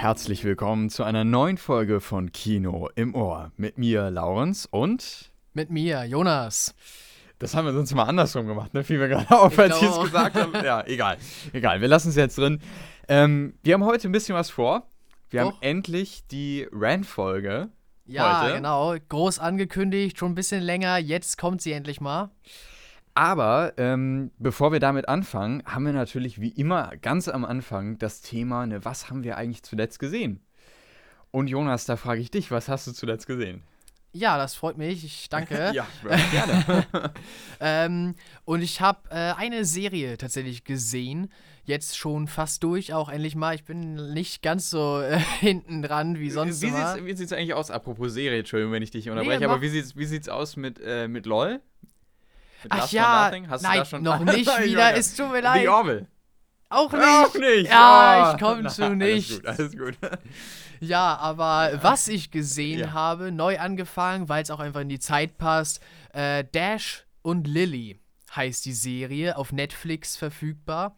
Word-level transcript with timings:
Herzlich 0.00 0.44
willkommen 0.44 0.90
zu 0.90 1.02
einer 1.02 1.24
neuen 1.24 1.58
Folge 1.58 2.00
von 2.00 2.30
Kino 2.30 2.88
im 2.94 3.16
Ohr. 3.16 3.50
Mit 3.56 3.78
mir, 3.78 4.12
Laurens, 4.12 4.64
und. 4.64 5.32
Mit 5.54 5.70
mir, 5.70 6.04
Jonas. 6.04 6.76
Das 7.40 7.56
haben 7.56 7.64
wir 7.64 7.72
sonst 7.72 7.92
mal 7.96 8.04
andersrum 8.04 8.46
gemacht, 8.46 8.74
ne? 8.74 8.84
Fiel 8.84 8.98
mir 8.98 9.08
gerade 9.08 9.28
auf, 9.36 9.58
als 9.58 9.74
ich 9.78 9.82
es 9.82 9.88
glaube. 9.88 10.04
gesagt 10.04 10.36
habe. 10.36 10.58
Ja, 10.64 10.86
egal. 10.86 11.16
Egal, 11.52 11.80
wir 11.80 11.88
lassen 11.88 12.10
es 12.10 12.14
jetzt 12.14 12.38
drin. 12.38 12.60
Ähm, 13.08 13.54
wir 13.64 13.74
haben 13.74 13.84
heute 13.84 14.08
ein 14.08 14.12
bisschen 14.12 14.36
was 14.36 14.50
vor. 14.50 14.86
Wir 15.30 15.40
haben 15.40 15.50
Doch. 15.50 15.62
endlich 15.62 16.24
die 16.30 16.68
Rand-Folge. 16.70 17.68
Ja, 18.06 18.42
Heute? 18.44 18.54
genau. 18.54 18.94
Groß 19.08 19.40
angekündigt, 19.40 20.16
schon 20.16 20.30
ein 20.30 20.36
bisschen 20.36 20.62
länger. 20.62 20.98
Jetzt 20.98 21.38
kommt 21.38 21.60
sie 21.60 21.72
endlich 21.72 22.00
mal. 22.00 22.30
Aber 23.18 23.72
ähm, 23.78 24.30
bevor 24.38 24.70
wir 24.70 24.78
damit 24.78 25.08
anfangen, 25.08 25.64
haben 25.66 25.84
wir 25.84 25.92
natürlich 25.92 26.40
wie 26.40 26.50
immer 26.50 26.92
ganz 27.02 27.26
am 27.26 27.44
Anfang 27.44 27.98
das 27.98 28.20
Thema, 28.20 28.64
ne, 28.64 28.84
was 28.84 29.10
haben 29.10 29.24
wir 29.24 29.36
eigentlich 29.36 29.64
zuletzt 29.64 29.98
gesehen? 29.98 30.38
Und 31.32 31.48
Jonas, 31.48 31.84
da 31.84 31.96
frage 31.96 32.20
ich 32.20 32.30
dich, 32.30 32.52
was 32.52 32.68
hast 32.68 32.86
du 32.86 32.92
zuletzt 32.92 33.26
gesehen? 33.26 33.64
Ja, 34.12 34.38
das 34.38 34.54
freut 34.54 34.78
mich. 34.78 35.04
Ich 35.04 35.28
danke. 35.28 35.72
ja, 35.74 35.84
gerne. 36.30 36.84
ähm, 37.60 38.14
und 38.44 38.62
ich 38.62 38.80
habe 38.80 39.10
äh, 39.10 39.32
eine 39.32 39.64
Serie 39.64 40.16
tatsächlich 40.16 40.62
gesehen. 40.62 41.32
Jetzt 41.64 41.98
schon 41.98 42.28
fast 42.28 42.62
durch, 42.62 42.94
auch 42.94 43.08
endlich 43.08 43.34
mal. 43.34 43.52
Ich 43.52 43.64
bin 43.64 44.14
nicht 44.14 44.42
ganz 44.42 44.70
so 44.70 45.00
äh, 45.00 45.18
hinten 45.40 45.82
dran 45.82 46.20
wie 46.20 46.30
sonst 46.30 46.62
wie 46.62 46.68
wie 46.68 47.16
sieht's 47.16 47.32
eigentlich 47.32 47.54
aus? 47.54 47.72
Apropos 47.72 48.12
Serie, 48.12 48.38
Entschuldigung, 48.38 48.72
wenn 48.72 48.84
ich 48.84 48.92
dich 48.92 49.10
unterbreche, 49.10 49.40
mach. 49.48 49.54
aber 49.54 49.60
wie 49.60 49.70
sieht's, 49.70 49.96
wie 49.96 50.06
sieht's 50.06 50.28
aus 50.28 50.56
mit, 50.56 50.80
äh, 50.80 51.08
mit 51.08 51.26
LOL? 51.26 51.60
Mit 52.62 52.72
Ach 52.72 52.78
Last 52.78 52.92
ja, 52.92 53.24
Nothing? 53.26 53.48
Hast 53.50 53.64
du 53.64 53.68
nein, 53.68 53.78
da 53.78 53.84
schon 53.84 54.02
noch 54.02 54.20
nicht 54.24 54.48
Ich 54.58 54.64
wieder. 54.64 54.94
Es 54.96 55.14
tut 55.14 55.28
mir 55.30 55.36
The 55.38 55.42
leid. 55.42 55.68
Orville. 55.68 56.06
Auch 56.70 56.92
nicht. 56.92 57.02
Auch 57.04 57.34
nicht. 57.34 57.70
Ja, 57.70 58.30
Oh. 58.30 58.34
ich 58.34 58.40
komme 58.42 58.68
zu 58.68 58.94
nicht. 58.94 59.46
Alles 59.46 59.72
gut, 59.72 59.78
alles 59.78 60.12
gut. 60.12 60.18
Ja, 60.80 61.16
aber 61.16 61.72
was 61.82 62.06
ich 62.06 62.30
gesehen 62.30 62.78
Ja. 62.78 62.92
habe, 62.92 63.32
neu 63.32 63.58
angefangen, 63.58 64.28
weil 64.28 64.44
es 64.44 64.50
auch 64.52 64.60
einfach 64.60 64.80
in 64.82 64.88
die 64.88 65.00
Zeit 65.00 65.36
passt, 65.36 65.80
äh, 66.12 66.44
Dash 66.52 67.04
und 67.22 67.48
Lily 67.48 67.98
heißt 68.36 68.64
die 68.64 68.72
Serie, 68.72 69.36
auf 69.36 69.50
Netflix 69.50 70.16
verfügbar. 70.16 70.96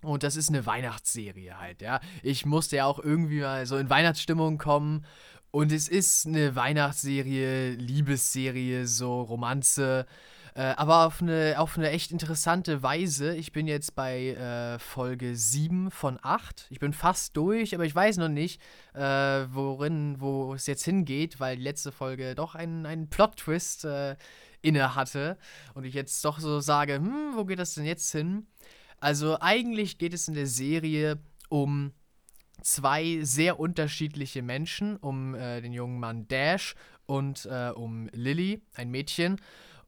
Und 0.00 0.22
das 0.22 0.34
ist 0.36 0.48
eine 0.48 0.64
Weihnachtsserie 0.64 1.58
halt, 1.60 1.82
ja. 1.82 2.00
Ich 2.22 2.46
musste 2.46 2.76
ja 2.76 2.86
auch 2.86 2.98
irgendwie 2.98 3.40
mal 3.42 3.66
so 3.66 3.76
in 3.76 3.90
Weihnachtsstimmung 3.90 4.56
kommen. 4.56 5.04
Und 5.50 5.72
es 5.72 5.88
ist 5.88 6.26
eine 6.26 6.56
Weihnachtsserie, 6.56 7.72
Liebesserie, 7.72 8.86
so 8.86 9.20
Romanze. 9.20 10.06
Äh, 10.54 10.74
aber 10.76 11.06
auf 11.06 11.22
eine, 11.22 11.54
auf 11.58 11.78
eine 11.78 11.90
echt 11.90 12.12
interessante 12.12 12.82
Weise. 12.82 13.34
Ich 13.34 13.52
bin 13.52 13.66
jetzt 13.66 13.94
bei 13.94 14.28
äh, 14.28 14.78
Folge 14.78 15.34
7 15.34 15.90
von 15.90 16.18
8. 16.20 16.66
Ich 16.70 16.78
bin 16.78 16.92
fast 16.92 17.36
durch, 17.36 17.74
aber 17.74 17.84
ich 17.84 17.94
weiß 17.94 18.18
noch 18.18 18.28
nicht, 18.28 18.60
äh, 18.92 19.00
worin, 19.00 20.20
wo 20.20 20.52
es 20.52 20.66
jetzt 20.66 20.84
hingeht, 20.84 21.40
weil 21.40 21.56
die 21.56 21.62
letzte 21.62 21.90
Folge 21.90 22.34
doch 22.34 22.54
einen, 22.54 22.84
einen 22.84 23.08
Plot-Twist 23.08 23.86
äh, 23.86 24.16
inne 24.60 24.94
hatte. 24.94 25.38
Und 25.74 25.84
ich 25.84 25.94
jetzt 25.94 26.22
doch 26.24 26.38
so 26.38 26.60
sage, 26.60 26.96
hm, 26.96 27.32
wo 27.34 27.44
geht 27.46 27.58
das 27.58 27.74
denn 27.74 27.86
jetzt 27.86 28.12
hin? 28.12 28.46
Also 29.00 29.38
eigentlich 29.40 29.98
geht 29.98 30.12
es 30.12 30.28
in 30.28 30.34
der 30.34 30.46
Serie 30.46 31.18
um 31.48 31.92
zwei 32.62 33.20
sehr 33.22 33.58
unterschiedliche 33.58 34.42
Menschen, 34.42 34.96
um 34.96 35.34
äh, 35.34 35.60
den 35.60 35.72
jungen 35.72 35.98
Mann 35.98 36.28
Dash 36.28 36.74
und 37.06 37.46
äh, 37.46 37.70
um 37.74 38.08
Lily, 38.12 38.62
ein 38.74 38.90
Mädchen. 38.90 39.40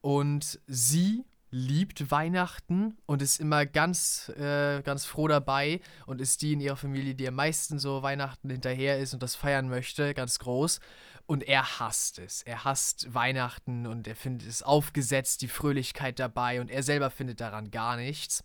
Und 0.05 0.60
sie 0.66 1.24
liebt 1.50 2.10
Weihnachten 2.10 2.98
und 3.06 3.23
ist 3.23 3.40
immer 3.40 3.64
ganz, 3.64 4.28
äh, 4.36 4.83
ganz 4.83 5.06
froh 5.06 5.28
dabei 5.28 5.80
und 6.05 6.20
ist 6.20 6.42
die 6.42 6.52
in 6.52 6.61
ihrer 6.61 6.77
Familie, 6.77 7.14
die 7.14 7.27
am 7.27 7.36
meisten 7.36 7.78
so 7.78 8.02
Weihnachten 8.02 8.51
hinterher 8.51 8.98
ist 8.98 9.14
und 9.14 9.23
das 9.23 9.34
feiern 9.34 9.70
möchte, 9.70 10.12
ganz 10.12 10.39
groß. 10.40 10.80
Und 11.24 11.42
er 11.48 11.80
hasst 11.80 12.18
es. 12.18 12.42
Er 12.42 12.64
hasst 12.64 13.14
Weihnachten 13.14 13.86
und 13.86 14.06
er 14.06 14.14
findet 14.14 14.46
es 14.46 14.62
aufgesetzt, 14.62 15.40
die 15.40 15.48
Fröhlichkeit 15.48 16.18
dabei 16.18 16.61
und 16.61 16.70
er 16.70 16.83
selber 16.83 17.08
findet 17.08 17.40
daran 17.40 17.70
gar 17.70 17.96
nichts. 17.96 18.45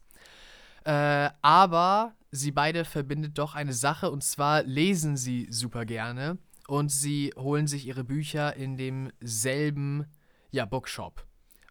Äh, 0.85 1.29
aber 1.41 2.15
sie 2.31 2.53
beide 2.53 2.85
verbindet 2.85 3.37
doch 3.37 3.53
eine 3.53 3.73
Sache 3.73 4.11
und 4.11 4.23
zwar 4.23 4.63
lesen 4.63 5.17
sie 5.17 5.47
super 5.49 5.83
gerne 5.83 6.37
und 6.69 6.87
sie 6.87 7.33
holen 7.35 7.67
sich 7.67 7.85
ihre 7.85 8.05
Bücher 8.05 8.55
in 8.55 8.77
demselben 8.77 10.05
ja, 10.51 10.63
Bookshop. 10.63 11.28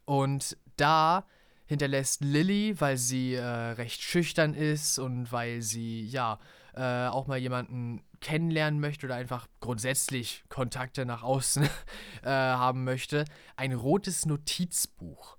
Und 0.08 0.56
da 0.78 1.26
hinterlässt 1.66 2.22
Lily, 2.22 2.80
weil 2.80 2.96
sie 2.96 3.34
äh, 3.34 3.44
recht 3.44 4.00
schüchtern 4.00 4.54
ist 4.54 4.98
und 4.98 5.30
weil 5.32 5.60
sie 5.60 6.06
ja 6.06 6.38
äh, 6.74 7.08
auch 7.08 7.26
mal 7.26 7.36
jemanden 7.36 8.02
kennenlernen 8.22 8.80
möchte 8.80 9.04
oder 9.04 9.16
einfach 9.16 9.48
grundsätzlich 9.60 10.44
Kontakte 10.48 11.04
nach 11.04 11.22
außen 11.22 11.64
äh, 12.22 12.26
haben 12.26 12.84
möchte, 12.84 13.26
ein 13.56 13.74
rotes 13.74 14.24
Notizbuch. 14.24 15.36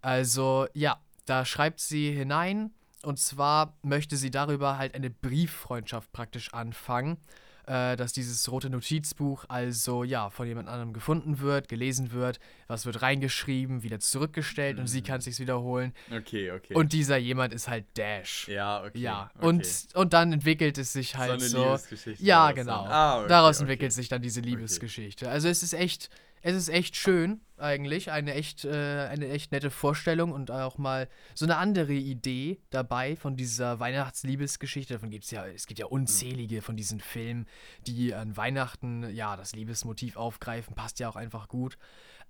Also 0.00 0.66
ja, 0.72 0.98
da 1.26 1.44
schreibt 1.44 1.80
sie 1.80 2.10
hinein 2.10 2.70
und 3.02 3.18
zwar 3.18 3.76
möchte 3.82 4.16
sie 4.16 4.30
darüber 4.30 4.78
halt 4.78 4.94
eine 4.94 5.10
Brieffreundschaft 5.10 6.10
praktisch 6.12 6.54
anfangen, 6.54 7.18
äh, 7.66 7.96
dass 7.96 8.12
dieses 8.12 8.50
rote 8.50 8.70
Notizbuch 8.70 9.44
also 9.48 10.04
ja 10.04 10.30
von 10.30 10.46
jemand 10.46 10.68
anderem 10.68 10.92
gefunden 10.92 11.40
wird, 11.40 11.68
gelesen 11.68 12.12
wird, 12.12 12.38
was 12.68 12.86
wird 12.86 13.02
reingeschrieben, 13.02 13.82
wieder 13.82 14.00
zurückgestellt 14.00 14.78
und 14.78 14.86
sie 14.86 15.02
kann 15.02 15.20
sich's 15.20 15.40
wiederholen. 15.40 15.92
Okay, 16.10 16.52
okay. 16.52 16.74
Und 16.74 16.92
dieser 16.92 17.16
jemand 17.16 17.52
ist 17.52 17.68
halt 17.68 17.84
Dash. 17.96 18.48
ja, 18.48 18.84
okay. 18.84 18.98
Ja, 18.98 19.30
okay. 19.36 19.46
und, 19.46 19.86
und 19.94 20.12
dann 20.12 20.32
entwickelt 20.32 20.78
es 20.78 20.92
sich 20.92 21.16
halt 21.16 21.40
so 21.40 21.46
so. 21.48 21.56
eine 21.58 21.66
Liebesgeschichte. 21.66 22.24
ja, 22.24 22.52
genau. 22.52 22.84
Ah, 22.86 23.18
okay, 23.20 23.28
Daraus 23.28 23.56
okay. 23.56 23.64
entwickelt 23.64 23.92
sich 23.92 24.08
dann 24.08 24.22
diese 24.22 24.40
Liebesgeschichte. 24.40 25.28
Also 25.28 25.48
es 25.48 25.62
ist 25.62 25.72
echt, 25.72 26.10
es 26.46 26.54
ist 26.54 26.68
echt 26.68 26.94
schön 26.94 27.40
eigentlich, 27.56 28.12
eine 28.12 28.34
echt, 28.34 28.64
äh, 28.64 29.08
eine 29.10 29.28
echt 29.30 29.50
nette 29.50 29.68
Vorstellung 29.68 30.30
und 30.30 30.52
auch 30.52 30.78
mal 30.78 31.08
so 31.34 31.44
eine 31.44 31.56
andere 31.56 31.92
Idee 31.92 32.60
dabei 32.70 33.16
von 33.16 33.36
dieser 33.36 33.80
Weihnachtsliebesgeschichte. 33.80 34.94
Davon 34.94 35.10
gibt 35.10 35.24
es 35.24 35.32
ja, 35.32 35.44
es 35.44 35.66
gibt 35.66 35.80
ja 35.80 35.86
unzählige 35.86 36.62
von 36.62 36.76
diesen 36.76 37.00
Filmen, 37.00 37.46
die 37.88 38.14
an 38.14 38.36
Weihnachten 38.36 39.12
ja 39.12 39.36
das 39.36 39.56
Liebesmotiv 39.56 40.16
aufgreifen, 40.16 40.76
passt 40.76 41.00
ja 41.00 41.08
auch 41.08 41.16
einfach 41.16 41.48
gut. 41.48 41.78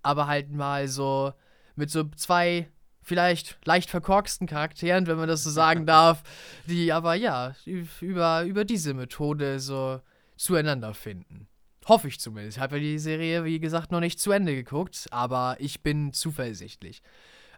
Aber 0.02 0.28
halt 0.28 0.50
mal 0.50 0.88
so 0.88 1.34
mit 1.74 1.90
so 1.90 2.04
zwei 2.16 2.70
vielleicht 3.02 3.58
leicht 3.66 3.90
verkorksten 3.90 4.46
Charakteren, 4.46 5.06
wenn 5.08 5.18
man 5.18 5.28
das 5.28 5.44
so 5.44 5.50
sagen 5.50 5.84
darf, 5.86 6.22
die 6.66 6.90
aber 6.90 7.16
ja 7.16 7.54
über, 7.66 8.44
über 8.44 8.64
diese 8.64 8.94
Methode 8.94 9.60
so 9.60 10.00
zueinander 10.36 10.94
finden. 10.94 11.48
Hoffe 11.88 12.08
ich 12.08 12.18
zumindest. 12.18 12.56
Ich 12.56 12.62
habe 12.62 12.76
ja 12.76 12.82
die 12.82 12.98
Serie, 12.98 13.44
wie 13.44 13.60
gesagt, 13.60 13.92
noch 13.92 14.00
nicht 14.00 14.18
zu 14.18 14.32
Ende 14.32 14.54
geguckt, 14.54 15.06
aber 15.10 15.56
ich 15.60 15.82
bin 15.82 16.12
zuversichtlich. 16.12 17.02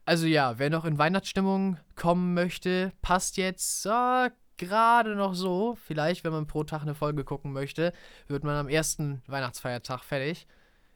Also 0.04 0.26
ja, 0.26 0.58
wer 0.58 0.70
noch 0.70 0.84
in 0.84 0.98
Weihnachtsstimmung 0.98 1.78
kommen 1.94 2.34
möchte, 2.34 2.92
passt 3.00 3.36
jetzt 3.36 3.86
äh, 3.86 4.30
gerade 4.58 5.16
noch 5.16 5.34
so. 5.34 5.76
Vielleicht, 5.82 6.24
wenn 6.24 6.32
man 6.32 6.46
pro 6.46 6.64
Tag 6.64 6.82
eine 6.82 6.94
Folge 6.94 7.24
gucken 7.24 7.52
möchte, 7.52 7.92
wird 8.26 8.44
man 8.44 8.56
am 8.56 8.68
ersten 8.68 9.22
Weihnachtsfeiertag 9.26 10.04
fertig. 10.04 10.46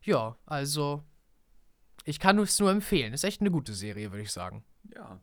Ja, 0.02 0.36
also 0.44 1.02
ich 2.04 2.20
kann 2.20 2.38
es 2.38 2.58
nur 2.58 2.70
empfehlen. 2.70 3.14
Ist 3.14 3.24
echt 3.24 3.40
eine 3.40 3.50
gute 3.50 3.72
Serie, 3.72 4.12
würde 4.12 4.24
ich 4.24 4.32
sagen. 4.32 4.64
Ja. 4.94 5.20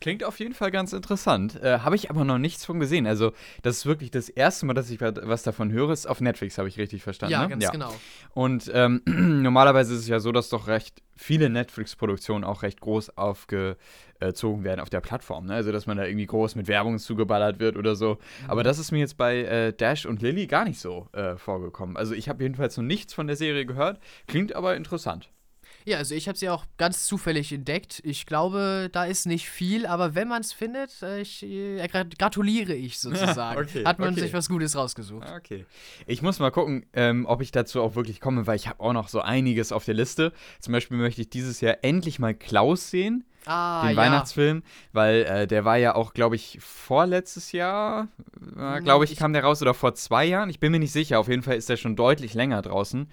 Klingt 0.00 0.22
auf 0.24 0.38
jeden 0.38 0.54
Fall 0.54 0.70
ganz 0.70 0.92
interessant. 0.92 1.60
Äh, 1.62 1.80
habe 1.80 1.96
ich 1.96 2.08
aber 2.10 2.24
noch 2.24 2.38
nichts 2.38 2.64
von 2.64 2.78
gesehen. 2.78 3.06
Also, 3.06 3.32
das 3.62 3.78
ist 3.78 3.86
wirklich 3.86 4.10
das 4.10 4.28
erste 4.28 4.64
Mal, 4.66 4.74
dass 4.74 4.90
ich 4.90 5.00
wa- 5.00 5.12
was 5.22 5.42
davon 5.42 5.72
höre. 5.72 5.90
Ist 5.90 6.06
auf 6.08 6.20
Netflix, 6.20 6.56
habe 6.58 6.68
ich 6.68 6.78
richtig 6.78 7.02
verstanden. 7.02 7.32
Ja, 7.32 7.42
ne? 7.42 7.48
ganz 7.48 7.70
genau. 7.72 7.92
Und 8.34 8.70
ähm, 8.74 9.02
normalerweise 9.06 9.94
ist 9.94 10.00
es 10.00 10.08
ja 10.08 10.20
so, 10.20 10.30
dass 10.32 10.48
doch 10.50 10.68
recht 10.68 11.02
viele 11.16 11.50
Netflix-Produktionen 11.50 12.44
auch 12.44 12.62
recht 12.62 12.80
groß 12.80 13.16
aufgezogen 13.16 14.64
werden 14.64 14.80
auf 14.80 14.90
der 14.90 15.00
Plattform. 15.00 15.46
Ne? 15.46 15.54
Also, 15.54 15.72
dass 15.72 15.86
man 15.86 15.96
da 15.96 16.04
irgendwie 16.04 16.26
groß 16.26 16.54
mit 16.54 16.68
Werbung 16.68 16.98
zugeballert 16.98 17.58
wird 17.58 17.76
oder 17.76 17.96
so. 17.96 18.14
Mhm. 18.44 18.50
Aber 18.50 18.62
das 18.62 18.78
ist 18.78 18.92
mir 18.92 18.98
jetzt 18.98 19.16
bei 19.16 19.38
äh, 19.42 19.72
Dash 19.72 20.06
und 20.06 20.22
Lily 20.22 20.46
gar 20.46 20.64
nicht 20.64 20.78
so 20.80 21.08
äh, 21.12 21.36
vorgekommen. 21.36 21.96
Also, 21.96 22.14
ich 22.14 22.28
habe 22.28 22.42
jedenfalls 22.44 22.76
noch 22.76 22.84
nichts 22.84 23.14
von 23.14 23.26
der 23.26 23.36
Serie 23.36 23.66
gehört. 23.66 23.98
Klingt 24.26 24.54
aber 24.54 24.76
interessant. 24.76 25.28
Ja, 25.88 25.96
also 25.98 26.14
ich 26.14 26.28
habe 26.28 26.36
sie 26.36 26.48
auch 26.50 26.66
ganz 26.76 27.06
zufällig 27.06 27.52
entdeckt. 27.52 28.00
Ich 28.04 28.26
glaube, 28.26 28.90
da 28.92 29.04
ist 29.04 29.26
nicht 29.26 29.48
viel, 29.48 29.86
aber 29.86 30.14
wenn 30.14 30.28
man 30.28 30.42
es 30.42 30.52
findet, 30.52 31.02
äh, 31.02 31.20
ich, 31.22 31.42
äh, 31.42 31.82
gra- 31.86 32.04
gratuliere 32.18 32.74
ich 32.74 32.98
sozusagen. 33.00 33.60
Okay, 33.62 33.84
Hat 33.84 33.98
man 33.98 34.12
okay. 34.12 34.20
sich 34.20 34.32
was 34.34 34.48
Gutes 34.48 34.76
rausgesucht. 34.76 35.26
Okay. 35.36 35.64
Ich 36.06 36.20
muss 36.22 36.38
mal 36.40 36.50
gucken, 36.50 36.84
ähm, 36.92 37.24
ob 37.26 37.40
ich 37.40 37.52
dazu 37.52 37.80
auch 37.82 37.94
wirklich 37.94 38.20
komme, 38.20 38.46
weil 38.46 38.56
ich 38.56 38.68
habe 38.68 38.80
auch 38.80 38.92
noch 38.92 39.08
so 39.08 39.20
einiges 39.20 39.72
auf 39.72 39.84
der 39.86 39.94
Liste. 39.94 40.32
Zum 40.60 40.72
Beispiel 40.72 40.96
möchte 40.98 41.20
ich 41.22 41.30
dieses 41.30 41.60
Jahr 41.62 41.78
endlich 41.82 42.18
mal 42.18 42.34
Klaus 42.34 42.90
sehen. 42.90 43.24
Ah, 43.46 43.82
den 43.86 43.92
ja. 43.92 43.96
Weihnachtsfilm, 43.96 44.62
weil 44.92 45.22
äh, 45.22 45.46
der 45.46 45.64
war 45.64 45.78
ja 45.78 45.94
auch, 45.94 46.12
glaube 46.12 46.36
ich, 46.36 46.58
vorletztes 46.60 47.52
Jahr, 47.52 48.08
äh, 48.58 48.76
Hm, 48.76 48.84
glaube 48.84 49.06
ich, 49.06 49.12
ich- 49.12 49.18
kam 49.18 49.32
der 49.32 49.42
raus 49.44 49.62
oder 49.62 49.72
vor 49.72 49.94
zwei 49.94 50.26
Jahren. 50.26 50.50
Ich 50.50 50.60
bin 50.60 50.70
mir 50.70 50.78
nicht 50.78 50.92
sicher. 50.92 51.18
Auf 51.18 51.28
jeden 51.28 51.42
Fall 51.42 51.56
ist 51.56 51.70
der 51.70 51.78
schon 51.78 51.96
deutlich 51.96 52.34
länger 52.34 52.60
draußen. 52.60 53.08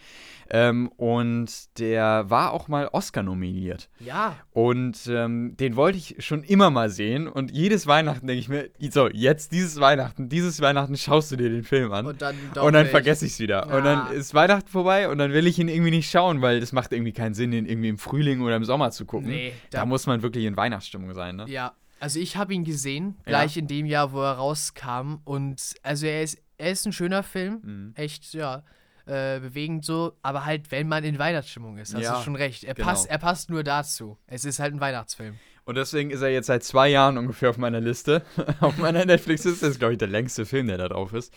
Ähm, 0.49 0.89
und 0.97 1.79
der 1.79 2.29
war 2.29 2.51
auch 2.51 2.67
mal 2.67 2.87
Oscar 2.91 3.23
nominiert. 3.23 3.89
Ja. 3.99 4.35
Und 4.51 5.07
ähm, 5.07 5.55
den 5.57 5.75
wollte 5.75 5.97
ich 5.97 6.17
schon 6.19 6.43
immer 6.43 6.69
mal 6.69 6.89
sehen. 6.89 7.27
Und 7.27 7.51
jedes 7.51 7.87
Weihnachten 7.87 8.27
denke 8.27 8.39
ich 8.39 8.49
mir, 8.49 8.69
so, 8.91 9.09
jetzt 9.09 9.51
dieses 9.51 9.79
Weihnachten, 9.79 10.29
dieses 10.29 10.61
Weihnachten 10.61 10.95
schaust 10.97 11.31
du 11.31 11.35
dir 11.35 11.49
den 11.49 11.63
Film 11.63 11.91
an. 11.91 12.05
Und 12.05 12.21
dann, 12.21 12.35
Und 12.61 12.73
dann 12.73 12.85
vergesse 12.87 13.25
ich 13.25 13.33
es 13.33 13.39
wieder. 13.39 13.65
Und 13.75 13.83
dann 13.83 14.11
ist 14.11 14.33
Weihnachten 14.33 14.67
vorbei 14.69 15.09
und 15.09 15.17
dann 15.17 15.33
will 15.33 15.47
ich 15.47 15.57
ihn 15.57 15.67
irgendwie 15.67 15.91
nicht 15.91 16.09
schauen, 16.09 16.41
weil 16.41 16.59
das 16.59 16.71
macht 16.71 16.91
irgendwie 16.91 17.13
keinen 17.13 17.33
Sinn, 17.33 17.51
ihn 17.51 17.65
irgendwie 17.65 17.89
im 17.89 17.97
Frühling 17.97 18.41
oder 18.41 18.55
im 18.55 18.65
Sommer 18.65 18.91
zu 18.91 19.05
gucken. 19.05 19.29
Nee, 19.29 19.53
da, 19.71 19.85
muss 19.85 20.05
man 20.05 20.21
wirklich 20.21 20.45
in 20.45 20.55
Weihnachtsstimmung 20.57 21.13
sein, 21.13 21.37
ne? 21.37 21.45
Ja, 21.47 21.73
also 21.99 22.19
ich 22.19 22.37
habe 22.37 22.53
ihn 22.53 22.63
gesehen, 22.63 23.15
Ja. 23.19 23.23
gleich 23.31 23.57
in 23.57 23.67
dem 23.67 23.85
Jahr, 23.85 24.11
wo 24.11 24.21
er 24.21 24.33
rauskam. 24.33 25.15
Und 25.23 25.73
also 25.81 26.05
er 26.05 26.21
ist, 26.23 26.37
er 26.57 26.71
ist 26.71 26.85
ein 26.85 26.93
schöner 26.93 27.23
Film. 27.23 27.59
Mhm. 27.63 27.91
Echt, 27.95 28.33
ja, 28.33 28.63
äh, 29.07 29.39
bewegend 29.39 29.85
so. 29.85 30.13
Aber 30.21 30.45
halt, 30.45 30.71
wenn 30.71 30.87
man 30.87 31.03
in 31.03 31.19
Weihnachtsstimmung 31.19 31.77
ist, 31.77 31.93
hast 31.93 32.01
Ja, 32.01 32.17
du 32.17 32.23
schon 32.23 32.35
recht. 32.35 32.63
Er, 32.63 32.73
genau. 32.73 32.87
passt, 32.87 33.09
er 33.09 33.17
passt 33.17 33.49
nur 33.49 33.63
dazu. 33.63 34.17
Es 34.27 34.45
ist 34.45 34.59
halt 34.59 34.73
ein 34.73 34.79
Weihnachtsfilm. 34.79 35.35
Und 35.65 35.75
deswegen 35.75 36.11
ist 36.11 36.21
er 36.21 36.29
jetzt 36.29 36.45
seit 36.45 36.63
zwei 36.63 36.89
Jahren 36.89 37.17
ungefähr 37.17 37.49
auf 37.49 37.57
meiner 37.57 37.81
Liste. 37.81 38.23
auf 38.59 38.77
meiner 38.77 39.03
Netflix-Liste. 39.05 39.65
Das 39.65 39.71
ist, 39.73 39.79
glaube 39.79 39.93
ich, 39.93 39.97
der 39.97 40.07
längste 40.07 40.45
Film, 40.45 40.67
der 40.67 40.77
da 40.77 40.87
drauf 40.89 41.13
ist. 41.13 41.33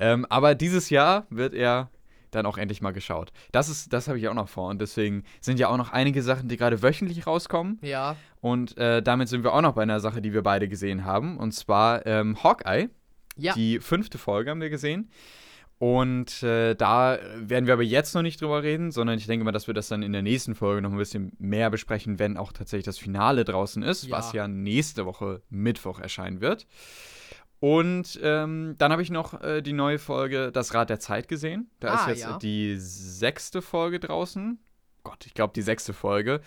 Ähm, 0.00 0.26
aber 0.28 0.54
dieses 0.56 0.90
Jahr 0.90 1.26
wird 1.30 1.54
er 1.54 1.90
dann 2.30 2.44
auch 2.44 2.58
endlich 2.58 2.82
mal 2.82 2.92
geschaut. 2.92 3.32
Das 3.52 3.68
ist, 3.68 3.92
das 3.92 4.08
habe 4.08 4.18
ich 4.18 4.28
auch 4.28 4.34
noch 4.34 4.48
vor. 4.48 4.68
Und 4.68 4.80
deswegen 4.80 5.24
sind 5.40 5.58
ja 5.58 5.68
auch 5.68 5.76
noch 5.76 5.92
einige 5.92 6.22
Sachen, 6.22 6.48
die 6.48 6.56
gerade 6.56 6.82
wöchentlich 6.82 7.26
rauskommen. 7.26 7.78
Ja. 7.82 8.16
Und 8.40 8.76
äh, 8.78 9.02
damit 9.02 9.28
sind 9.28 9.44
wir 9.44 9.54
auch 9.54 9.62
noch 9.62 9.74
bei 9.74 9.82
einer 9.82 10.00
Sache, 10.00 10.20
die 10.20 10.32
wir 10.32 10.42
beide 10.42 10.68
gesehen 10.68 11.04
haben. 11.04 11.38
Und 11.38 11.52
zwar 11.52 12.04
ähm, 12.06 12.42
Hawkeye. 12.42 12.88
Ja. 13.36 13.54
Die 13.54 13.78
fünfte 13.78 14.18
Folge 14.18 14.50
haben 14.50 14.60
wir 14.60 14.70
gesehen. 14.70 15.10
Und 15.78 16.42
äh, 16.42 16.74
da 16.74 17.18
werden 17.36 17.66
wir 17.66 17.72
aber 17.74 17.84
jetzt 17.84 18.12
noch 18.14 18.22
nicht 18.22 18.40
drüber 18.40 18.64
reden, 18.64 18.90
sondern 18.90 19.16
ich 19.16 19.26
denke 19.26 19.44
mal, 19.44 19.52
dass 19.52 19.68
wir 19.68 19.74
das 19.74 19.86
dann 19.88 20.02
in 20.02 20.12
der 20.12 20.22
nächsten 20.22 20.56
Folge 20.56 20.82
noch 20.82 20.90
ein 20.90 20.98
bisschen 20.98 21.32
mehr 21.38 21.70
besprechen, 21.70 22.18
wenn 22.18 22.36
auch 22.36 22.52
tatsächlich 22.52 22.84
das 22.84 22.98
Finale 22.98 23.44
draußen 23.44 23.82
ist, 23.84 24.04
Ja. 24.08 24.16
was 24.18 24.32
ja 24.32 24.48
nächste 24.48 25.06
Woche 25.06 25.40
Mittwoch 25.50 26.00
erscheinen 26.00 26.40
wird. 26.40 26.66
Und 27.60 28.18
ähm, 28.22 28.74
dann 28.78 28.92
habe 28.92 29.02
ich 29.02 29.10
noch 29.10 29.40
äh, 29.42 29.62
die 29.62 29.72
neue 29.72 29.98
Folge 29.98 30.50
Das 30.52 30.74
Rad 30.74 30.90
der 30.90 31.00
Zeit 31.00 31.28
gesehen. 31.28 31.70
Da 31.80 31.94
ist 31.94 32.00
Ah, 32.06 32.08
jetzt 32.10 32.20
ja. 32.22 32.38
die 32.38 32.76
sechste 32.78 33.62
Folge 33.62 33.98
draußen. 34.00 34.58
Gott, 35.04 35.26
ich 35.26 35.34
glaube 35.34 35.52
die 35.54 35.62
sechste 35.62 35.92
Folge. 35.92 36.40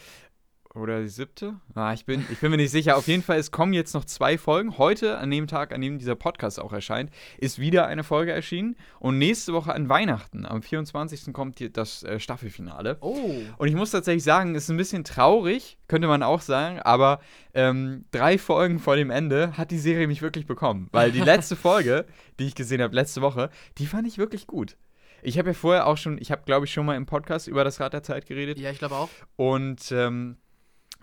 Oder 0.73 1.01
die 1.01 1.09
siebte? 1.09 1.55
Ah, 1.75 1.91
ich 1.91 2.05
bin, 2.05 2.25
ich 2.31 2.39
bin 2.39 2.49
mir 2.49 2.57
nicht 2.57 2.71
sicher. 2.71 2.95
Auf 2.95 3.07
jeden 3.07 3.23
Fall, 3.23 3.37
es 3.37 3.51
kommen 3.51 3.73
jetzt 3.73 3.93
noch 3.93 4.05
zwei 4.05 4.37
Folgen. 4.37 4.77
Heute, 4.77 5.17
an 5.17 5.29
dem 5.29 5.47
Tag, 5.47 5.73
an 5.73 5.81
dem 5.81 5.99
dieser 5.99 6.15
Podcast 6.15 6.61
auch 6.61 6.71
erscheint, 6.71 7.11
ist 7.37 7.59
wieder 7.59 7.87
eine 7.87 8.05
Folge 8.05 8.31
erschienen. 8.31 8.77
Und 8.99 9.17
nächste 9.17 9.51
Woche 9.51 9.73
an 9.73 9.89
Weihnachten, 9.89 10.45
am 10.45 10.61
24. 10.61 11.33
kommt 11.33 11.59
die, 11.59 11.73
das 11.73 12.03
äh, 12.03 12.21
Staffelfinale. 12.21 12.97
Oh. 13.01 13.33
Und 13.57 13.67
ich 13.67 13.75
muss 13.75 13.91
tatsächlich 13.91 14.23
sagen, 14.23 14.55
es 14.55 14.63
ist 14.63 14.69
ein 14.69 14.77
bisschen 14.77 15.03
traurig, 15.03 15.77
könnte 15.89 16.07
man 16.07 16.23
auch 16.23 16.41
sagen, 16.41 16.79
aber 16.79 17.19
ähm, 17.53 18.05
drei 18.11 18.37
Folgen 18.37 18.79
vor 18.79 18.95
dem 18.95 19.09
Ende 19.09 19.57
hat 19.57 19.71
die 19.71 19.79
Serie 19.79 20.07
mich 20.07 20.21
wirklich 20.21 20.47
bekommen. 20.47 20.87
Weil 20.93 21.11
die 21.11 21.19
letzte 21.19 21.55
Folge, 21.57 22.05
die 22.39 22.45
ich 22.45 22.55
gesehen 22.55 22.81
habe 22.81 22.95
letzte 22.95 23.21
Woche, 23.21 23.49
die 23.77 23.87
fand 23.87 24.07
ich 24.07 24.17
wirklich 24.17 24.47
gut. 24.47 24.77
Ich 25.21 25.37
habe 25.37 25.49
ja 25.49 25.53
vorher 25.53 25.87
auch 25.87 25.97
schon, 25.97 26.17
ich 26.17 26.31
habe 26.31 26.43
glaube 26.45 26.65
ich 26.65 26.71
schon 26.71 26.85
mal 26.85 26.95
im 26.95 27.05
Podcast 27.05 27.47
über 27.47 27.65
das 27.65 27.79
Rad 27.81 27.93
der 27.93 28.03
Zeit 28.03 28.25
geredet. 28.25 28.57
Ja, 28.57 28.71
ich 28.71 28.79
glaube 28.79 28.95
auch. 28.95 29.09
Und 29.35 29.91
ähm, 29.91 30.37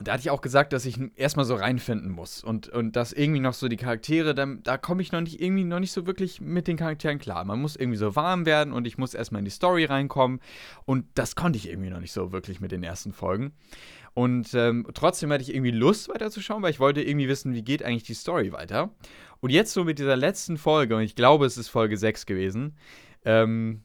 da 0.00 0.12
hatte 0.12 0.20
ich 0.20 0.30
auch 0.30 0.40
gesagt, 0.40 0.72
dass 0.72 0.86
ich 0.86 0.98
erstmal 1.16 1.44
so 1.44 1.56
reinfinden 1.56 2.10
muss. 2.10 2.44
Und, 2.44 2.68
und 2.68 2.94
dass 2.94 3.12
irgendwie 3.12 3.40
noch 3.40 3.54
so 3.54 3.68
die 3.68 3.76
Charaktere, 3.76 4.34
da, 4.34 4.46
da 4.46 4.78
komme 4.78 5.02
ich 5.02 5.10
noch 5.10 5.20
nicht 5.20 5.40
irgendwie 5.40 5.64
noch 5.64 5.80
nicht 5.80 5.92
so 5.92 6.06
wirklich 6.06 6.40
mit 6.40 6.68
den 6.68 6.76
Charakteren 6.76 7.18
klar. 7.18 7.44
Man 7.44 7.60
muss 7.60 7.74
irgendwie 7.74 7.98
so 7.98 8.14
warm 8.14 8.46
werden 8.46 8.72
und 8.72 8.86
ich 8.86 8.98
muss 8.98 9.14
erstmal 9.14 9.40
in 9.40 9.44
die 9.44 9.50
Story 9.50 9.84
reinkommen. 9.84 10.40
Und 10.84 11.06
das 11.14 11.34
konnte 11.34 11.58
ich 11.58 11.68
irgendwie 11.68 11.90
noch 11.90 12.00
nicht 12.00 12.12
so 12.12 12.32
wirklich 12.32 12.60
mit 12.60 12.70
den 12.70 12.84
ersten 12.84 13.12
Folgen. 13.12 13.52
Und 14.14 14.54
ähm, 14.54 14.86
trotzdem 14.94 15.32
hatte 15.32 15.42
ich 15.42 15.54
irgendwie 15.54 15.70
Lust 15.70 16.08
weiterzuschauen, 16.08 16.62
weil 16.62 16.70
ich 16.70 16.80
wollte 16.80 17.02
irgendwie 17.02 17.28
wissen, 17.28 17.54
wie 17.54 17.62
geht 17.62 17.82
eigentlich 17.82 18.04
die 18.04 18.14
Story 18.14 18.52
weiter. 18.52 18.90
Und 19.40 19.50
jetzt 19.50 19.72
so 19.72 19.84
mit 19.84 19.98
dieser 19.98 20.16
letzten 20.16 20.58
Folge, 20.58 20.96
und 20.96 21.02
ich 21.02 21.14
glaube, 21.14 21.46
es 21.46 21.56
ist 21.56 21.68
Folge 21.68 21.96
6 21.96 22.26
gewesen, 22.26 22.76
ähm, 23.24 23.84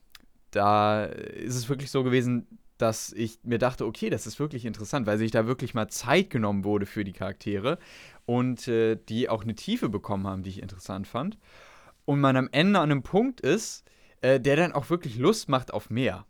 da 0.52 1.06
ist 1.06 1.56
es 1.56 1.70
wirklich 1.70 1.92
so 1.92 2.04
gewesen, 2.04 2.48
dass 2.84 3.14
ich 3.14 3.40
mir 3.44 3.60
dachte, 3.60 3.86
okay, 3.86 4.10
das 4.10 4.28
ist 4.28 4.40
wirklich 4.40 4.66
interessant, 4.66 5.08
weil 5.08 5.18
sich 5.18 5.32
da 5.32 5.48
wirklich 5.48 5.74
mal 5.74 5.88
Zeit 5.88 6.30
genommen 6.30 6.66
wurde 6.66 6.86
für 6.86 7.06
die 7.06 7.14
Charaktere 7.14 7.80
und 8.26 8.68
äh, 8.68 8.98
die 8.98 9.30
auch 9.30 9.44
eine 9.44 9.56
Tiefe 9.56 9.88
bekommen 9.88 10.28
haben, 10.28 10.44
die 10.44 10.50
ich 10.50 10.62
interessant 10.62 11.08
fand. 11.08 11.38
Und 12.04 12.20
man 12.20 12.36
am 12.36 12.50
Ende 12.52 12.80
an 12.80 12.92
einem 12.92 13.02
Punkt 13.02 13.40
ist, 13.40 13.86
äh, 14.20 14.38
der 14.38 14.58
dann 14.58 14.74
auch 14.74 14.90
wirklich 14.90 15.18
Lust 15.18 15.48
macht 15.48 15.74
auf 15.74 15.90
mehr. 15.90 16.26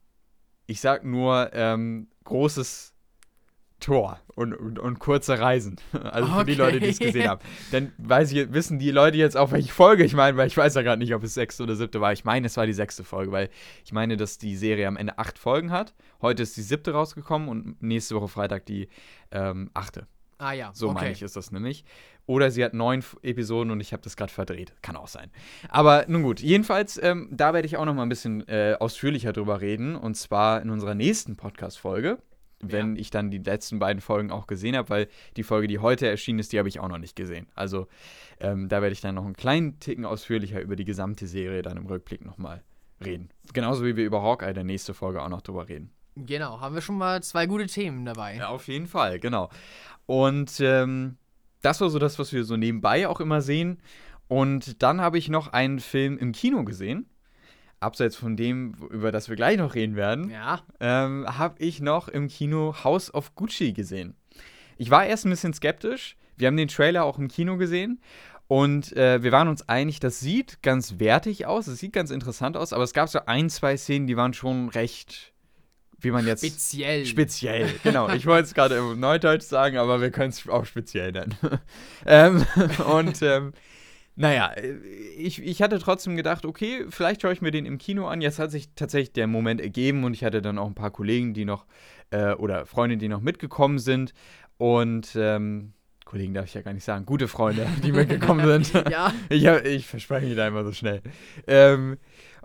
Ich 0.67 0.79
sag 0.79 1.03
nur 1.03 1.50
ähm, 1.53 2.07
großes 2.23 2.92
Tor 3.83 4.19
und, 4.35 4.53
und, 4.53 4.80
und 4.80 5.00
kurze 5.00 5.39
Reisen. 5.39 5.75
Also 5.94 6.31
für 6.31 6.45
die 6.45 6.53
Okay. 6.53 6.62
Leute, 6.62 6.80
die 6.80 6.88
es 6.88 7.00
gesehen 7.00 7.27
haben. 7.27 7.41
Dann 7.71 7.91
weiß 7.97 8.31
ich, 8.31 8.53
wissen 8.53 8.80
die 8.80 8.91
Leute 8.91 9.18
jetzt 9.18 9.35
auch, 9.35 9.51
welche 9.51 9.71
Folge 9.71 10.03
ich 10.03 10.13
meine, 10.13 10.38
weil 10.38 10.47
ich 10.47 10.56
weiß 10.56 10.75
ja 10.75 10.81
gerade 10.81 11.00
nicht, 11.00 11.13
ob 11.13 11.24
es 11.24 11.33
sechste 11.33 11.63
oder 11.63 11.75
siebte 11.75 12.00
war. 12.00 12.13
Ich 12.13 12.24
meine, 12.24 12.47
es 12.47 12.56
war 12.56 12.65
die 12.65 12.74
sechste 12.74 13.03
Folge, 13.03 13.31
weil 13.31 13.50
ich 13.83 13.91
meine, 13.91 14.15
dass 14.15 14.38
die 14.38 14.56
Serie 14.56 14.88
am 14.88 14.95
Ende 14.95 15.18
acht 15.18 15.38
Folgen 15.38 15.71
hat. 15.71 15.94
Heute 16.21 16.44
ist 16.44 16.56
die 16.56 16.62
siebte 16.62 16.94
rausgekommen 16.94 17.50
und 17.50 17.81
nächste 17.81 18.15
Woche 18.15 18.27
Freitag 18.27 18.65
die 18.65 18.88
ähm, 19.31 19.69
achte. 19.74 20.07
Ah 20.38 20.53
ja. 20.53 20.71
So 20.74 20.89
okay. 20.89 20.95
meine 20.95 21.12
ich, 21.12 21.21
ist 21.21 21.36
das 21.36 21.51
nämlich. 21.51 21.83
Oder 22.25 22.51
sie 22.51 22.63
hat 22.63 22.74
neun 22.74 23.03
Episoden 23.21 23.71
und 23.71 23.81
ich 23.81 23.91
habe 23.91 24.01
das 24.03 24.15
gerade 24.15 24.31
verdreht. 24.31 24.74
Kann 24.81 24.95
auch 24.95 25.07
sein. 25.07 25.29
Aber 25.69 26.06
nun 26.07 26.24
gut, 26.24 26.39
jedenfalls, 26.39 27.01
ähm, 27.01 27.27
da 27.31 27.53
werde 27.53 27.65
ich 27.65 27.77
auch 27.77 27.86
noch 27.86 27.94
mal 27.94 28.03
ein 28.03 28.09
bisschen 28.09 28.47
äh, 28.47 28.77
ausführlicher 28.79 29.33
drüber 29.33 29.59
reden. 29.59 29.95
Und 29.95 30.15
zwar 30.15 30.62
in 30.62 30.69
unserer 30.69 30.95
nächsten 30.95 31.36
Podcast-Folge, 31.36 32.19
wenn 32.71 32.95
ich 32.95 33.10
dann 33.10 33.31
die 33.31 33.39
letzten 33.39 33.80
beiden 33.80 34.01
Folgen 34.01 34.31
auch 34.31 34.48
gesehen 34.48 34.75
habe, 34.75 34.89
weil 34.89 35.07
die 35.38 35.44
Folge, 35.44 35.68
die 35.68 35.80
heute 35.80 36.07
erschienen 36.07 36.39
ist, 36.39 36.54
die 36.54 36.60
habe 36.60 36.69
ich 36.69 36.80
auch 36.80 36.88
noch 36.88 36.98
nicht 36.98 37.15
gesehen. 37.15 37.48
Also 37.56 37.88
ähm, 38.39 38.69
da 38.69 38.81
werde 38.81 38.94
ich 38.94 39.01
dann 39.01 39.15
noch 39.15 39.25
einen 39.25 39.36
kleinen 39.36 39.80
Ticken 39.80 40.06
ausführlicher 40.06 40.62
über 40.62 40.75
die 40.75 40.86
gesamte 40.86 41.27
Serie 41.27 41.62
dann 41.62 41.77
im 41.77 41.86
Rückblick 41.86 42.25
nochmal 42.25 42.63
reden. 43.04 43.30
Genauso 43.54 43.86
wie 43.86 43.95
wir 43.95 44.06
über 44.06 44.21
Hawkeye 44.21 44.54
der 44.54 44.63
nächste 44.63 44.94
Folge 44.94 45.21
auch 45.21 45.30
noch 45.30 45.42
drüber 45.42 45.68
reden. 45.68 45.92
Genau, 46.15 46.60
haben 46.60 46.75
wir 46.75 46.81
schon 46.81 46.98
mal 46.98 47.24
zwei 47.24 47.48
gute 47.48 47.65
Themen 47.65 48.06
dabei. 48.06 48.36
Ja, 48.36 48.50
auf 48.50 48.68
jeden 48.68 48.88
Fall, 48.88 49.19
genau. 49.19 49.50
Und 50.06 50.60
ähm, 50.60 51.18
das 51.62 51.81
war 51.81 51.89
so 51.89 51.98
das, 51.98 52.19
was 52.19 52.33
wir 52.33 52.44
so 52.44 52.56
nebenbei 52.56 53.07
auch 53.07 53.19
immer 53.19 53.42
sehen. 53.42 53.81
Und 54.27 54.83
dann 54.83 55.01
habe 55.01 55.18
ich 55.18 55.30
noch 55.30 55.48
einen 55.48 55.80
Film 55.80 56.18
im 56.18 56.31
Kino 56.31 56.63
gesehen. 56.63 57.10
Abseits 57.83 58.15
von 58.15 58.35
dem, 58.35 58.74
über 58.89 59.12
das 59.12 59.30
wir 59.30 59.35
gleich 59.35 59.57
noch 59.57 59.75
reden 59.75 59.95
werden, 59.95 60.30
Ja. 60.30 60.62
ähm, 60.80 61.25
habe 61.38 61.55
ich 61.60 61.81
noch 61.81 62.07
im 62.07 62.27
Kino 62.27 62.74
House 62.84 63.13
of 63.13 63.36
Gucci 63.36 63.74
gesehen. 63.74 64.15
Ich 64.77 64.89
war 64.89 65.05
erst 65.05 65.25
ein 65.25 65.29
bisschen 65.29 65.53
skeptisch. 65.53 66.15
Wir 66.36 66.48
haben 66.48 66.57
den 66.57 66.67
Trailer 66.67 67.03
auch 67.05 67.19
im 67.19 67.27
Kino 67.27 67.57
gesehen. 67.57 68.01
Und 68.48 68.96
äh, 68.98 69.24
wir 69.24 69.31
waren 69.31 69.48
uns 69.48 69.67
einig, 69.69 70.00
das 70.00 70.19
sieht 70.19 70.62
ganz 70.62 71.00
wertig 71.00 71.46
aus, 71.46 71.67
es 71.67 71.79
sieht 71.79 71.93
ganz 71.93 72.12
interessant 72.12 72.57
aus, 72.57 72.74
aber 72.74 72.84
es 72.84 72.93
gab 72.93 73.07
so 73.10 73.19
ein, 73.25 73.50
zwei 73.50 73.77
Szenen, 73.77 74.05
die 74.05 74.17
waren 74.17 74.34
schon 74.34 74.67
recht, 74.69 75.34
wie 76.00 76.12
man 76.12 76.27
jetzt. 76.27 76.46
Speziell. 76.46 77.05
Speziell, 77.05 77.69
genau. 77.84 78.10
Ich 78.10 78.25
wollte 78.25 78.43
es 78.48 78.53
gerade 78.53 78.75
im 78.75 79.00
Neudeutsch 79.00 79.43
sagen, 79.43 79.77
aber 79.77 80.01
wir 80.01 80.12
können 80.12 80.29
es 80.29 80.48
auch 80.50 80.65
speziell 80.65 81.13
nennen. 81.13 81.36
ähm, 82.05 82.46
und 82.91 83.22
ähm, 83.22 83.53
naja, 84.15 84.51
äh, 84.53 84.74
ich, 85.17 85.41
ich 85.41 85.62
hatte 85.62 85.79
trotzdem 85.79 86.15
gedacht, 86.15 86.46
okay, 86.46 86.86
vielleicht 86.89 87.22
schaue 87.22 87.34
ich 87.34 87.41
mir 87.41 87.51
den 87.51 87.65
im 87.65 87.77
Kino 87.77 88.08
an. 88.08 88.22
Jetzt 88.22 88.39
hat 88.39 88.51
sich 88.51 88.70
tatsächlich 88.75 89.13
der 89.13 89.27
Moment 89.27 89.62
ergeben 89.62 90.03
und 90.03 90.13
ich 90.13 90.24
hatte 90.24 90.41
dann 90.41 90.58
auch 90.58 90.67
ein 90.67 90.75
paar 90.75 90.91
Kollegen, 90.91 91.34
die 91.34 91.46
noch, 91.46 91.65
äh, 92.12 92.34
oder 92.34 92.65
Freunde, 92.65 92.98
die 92.98 93.08
noch 93.08 93.22
mitgekommen 93.22 93.79
sind. 93.79 94.13
Und 94.58 95.15
ähm, 95.15 95.74
Kollegen 96.05 96.34
darf 96.34 96.46
ich 96.46 96.53
ja 96.53 96.62
gar 96.62 96.74
nicht 96.74 96.84
sagen, 96.84 97.05
gute 97.05 97.27
Freunde, 97.27 97.67
die 97.84 97.91
mitgekommen 97.91 98.63
sind. 98.63 98.88
ja. 98.91 99.12
Ich, 99.29 99.43
ich 99.46 99.88
verspreche 99.88 100.27
mich 100.27 100.36
da 100.36 100.48
immer 100.48 100.63
so 100.63 100.72
schnell. 100.72 101.01
Ähm, 101.48 101.98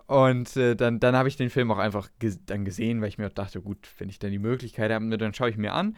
und 0.07 0.57
äh, 0.57 0.75
dann, 0.75 0.99
dann 0.99 1.15
habe 1.15 1.29
ich 1.29 1.37
den 1.37 1.51
Film 1.51 1.69
auch 1.69 1.77
einfach 1.77 2.09
ges 2.17 2.39
dann 2.43 2.65
gesehen, 2.65 2.99
weil 2.99 3.09
ich 3.09 3.19
mir 3.19 3.27
auch 3.27 3.33
dachte, 3.33 3.61
gut, 3.61 3.87
wenn 3.99 4.09
ich 4.09 4.17
dann 4.17 4.31
die 4.31 4.39
Möglichkeit 4.39 4.91
habe, 4.91 5.17
dann 5.19 5.35
schaue 5.35 5.51
ich 5.51 5.57
mir 5.57 5.73
an. 5.73 5.95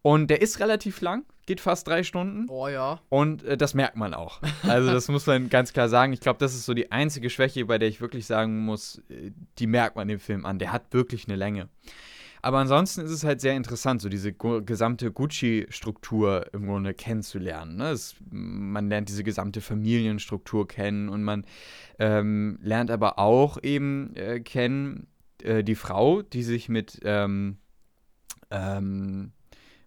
Und 0.00 0.28
der 0.28 0.40
ist 0.40 0.60
relativ 0.60 1.02
lang, 1.02 1.24
geht 1.50 1.60
fast 1.60 1.88
drei 1.88 2.04
Stunden. 2.04 2.46
Oh 2.48 2.68
ja. 2.68 3.00
Und 3.08 3.42
äh, 3.42 3.56
das 3.56 3.74
merkt 3.74 3.96
man 3.96 4.14
auch. 4.14 4.40
Also 4.62 4.92
das 4.92 5.08
muss 5.08 5.26
man 5.26 5.48
ganz 5.50 5.72
klar 5.72 5.88
sagen. 5.88 6.12
Ich 6.12 6.20
glaube, 6.20 6.38
das 6.38 6.54
ist 6.54 6.64
so 6.64 6.74
die 6.74 6.92
einzige 6.92 7.28
Schwäche, 7.28 7.64
bei 7.64 7.76
der 7.76 7.88
ich 7.88 8.00
wirklich 8.00 8.26
sagen 8.26 8.64
muss, 8.64 9.02
äh, 9.08 9.32
die 9.58 9.66
merkt 9.66 9.96
man 9.96 10.06
dem 10.06 10.20
Film 10.20 10.46
an. 10.46 10.60
Der 10.60 10.70
hat 10.70 10.92
wirklich 10.92 11.26
eine 11.26 11.34
Länge. 11.34 11.68
Aber 12.40 12.58
ansonsten 12.58 13.00
ist 13.00 13.10
es 13.10 13.24
halt 13.24 13.40
sehr 13.40 13.56
interessant, 13.56 14.00
so 14.00 14.08
diese 14.08 14.32
gesamte 14.32 15.10
Gucci-Struktur 15.10 16.46
im 16.54 16.66
Grunde 16.66 16.94
kennenzulernen. 16.94 17.78
Ne? 17.78 17.90
Es, 17.90 18.14
man 18.30 18.88
lernt 18.88 19.08
diese 19.08 19.24
gesamte 19.24 19.60
Familienstruktur 19.60 20.68
kennen 20.68 21.08
und 21.08 21.24
man 21.24 21.44
ähm, 21.98 22.60
lernt 22.62 22.92
aber 22.92 23.18
auch 23.18 23.60
eben 23.60 24.14
äh, 24.14 24.38
kennen 24.38 25.08
äh, 25.42 25.64
die 25.64 25.74
Frau, 25.74 26.22
die 26.22 26.44
sich 26.44 26.68
mit 26.68 27.00
ähm, 27.02 27.58
ähm, 28.52 29.32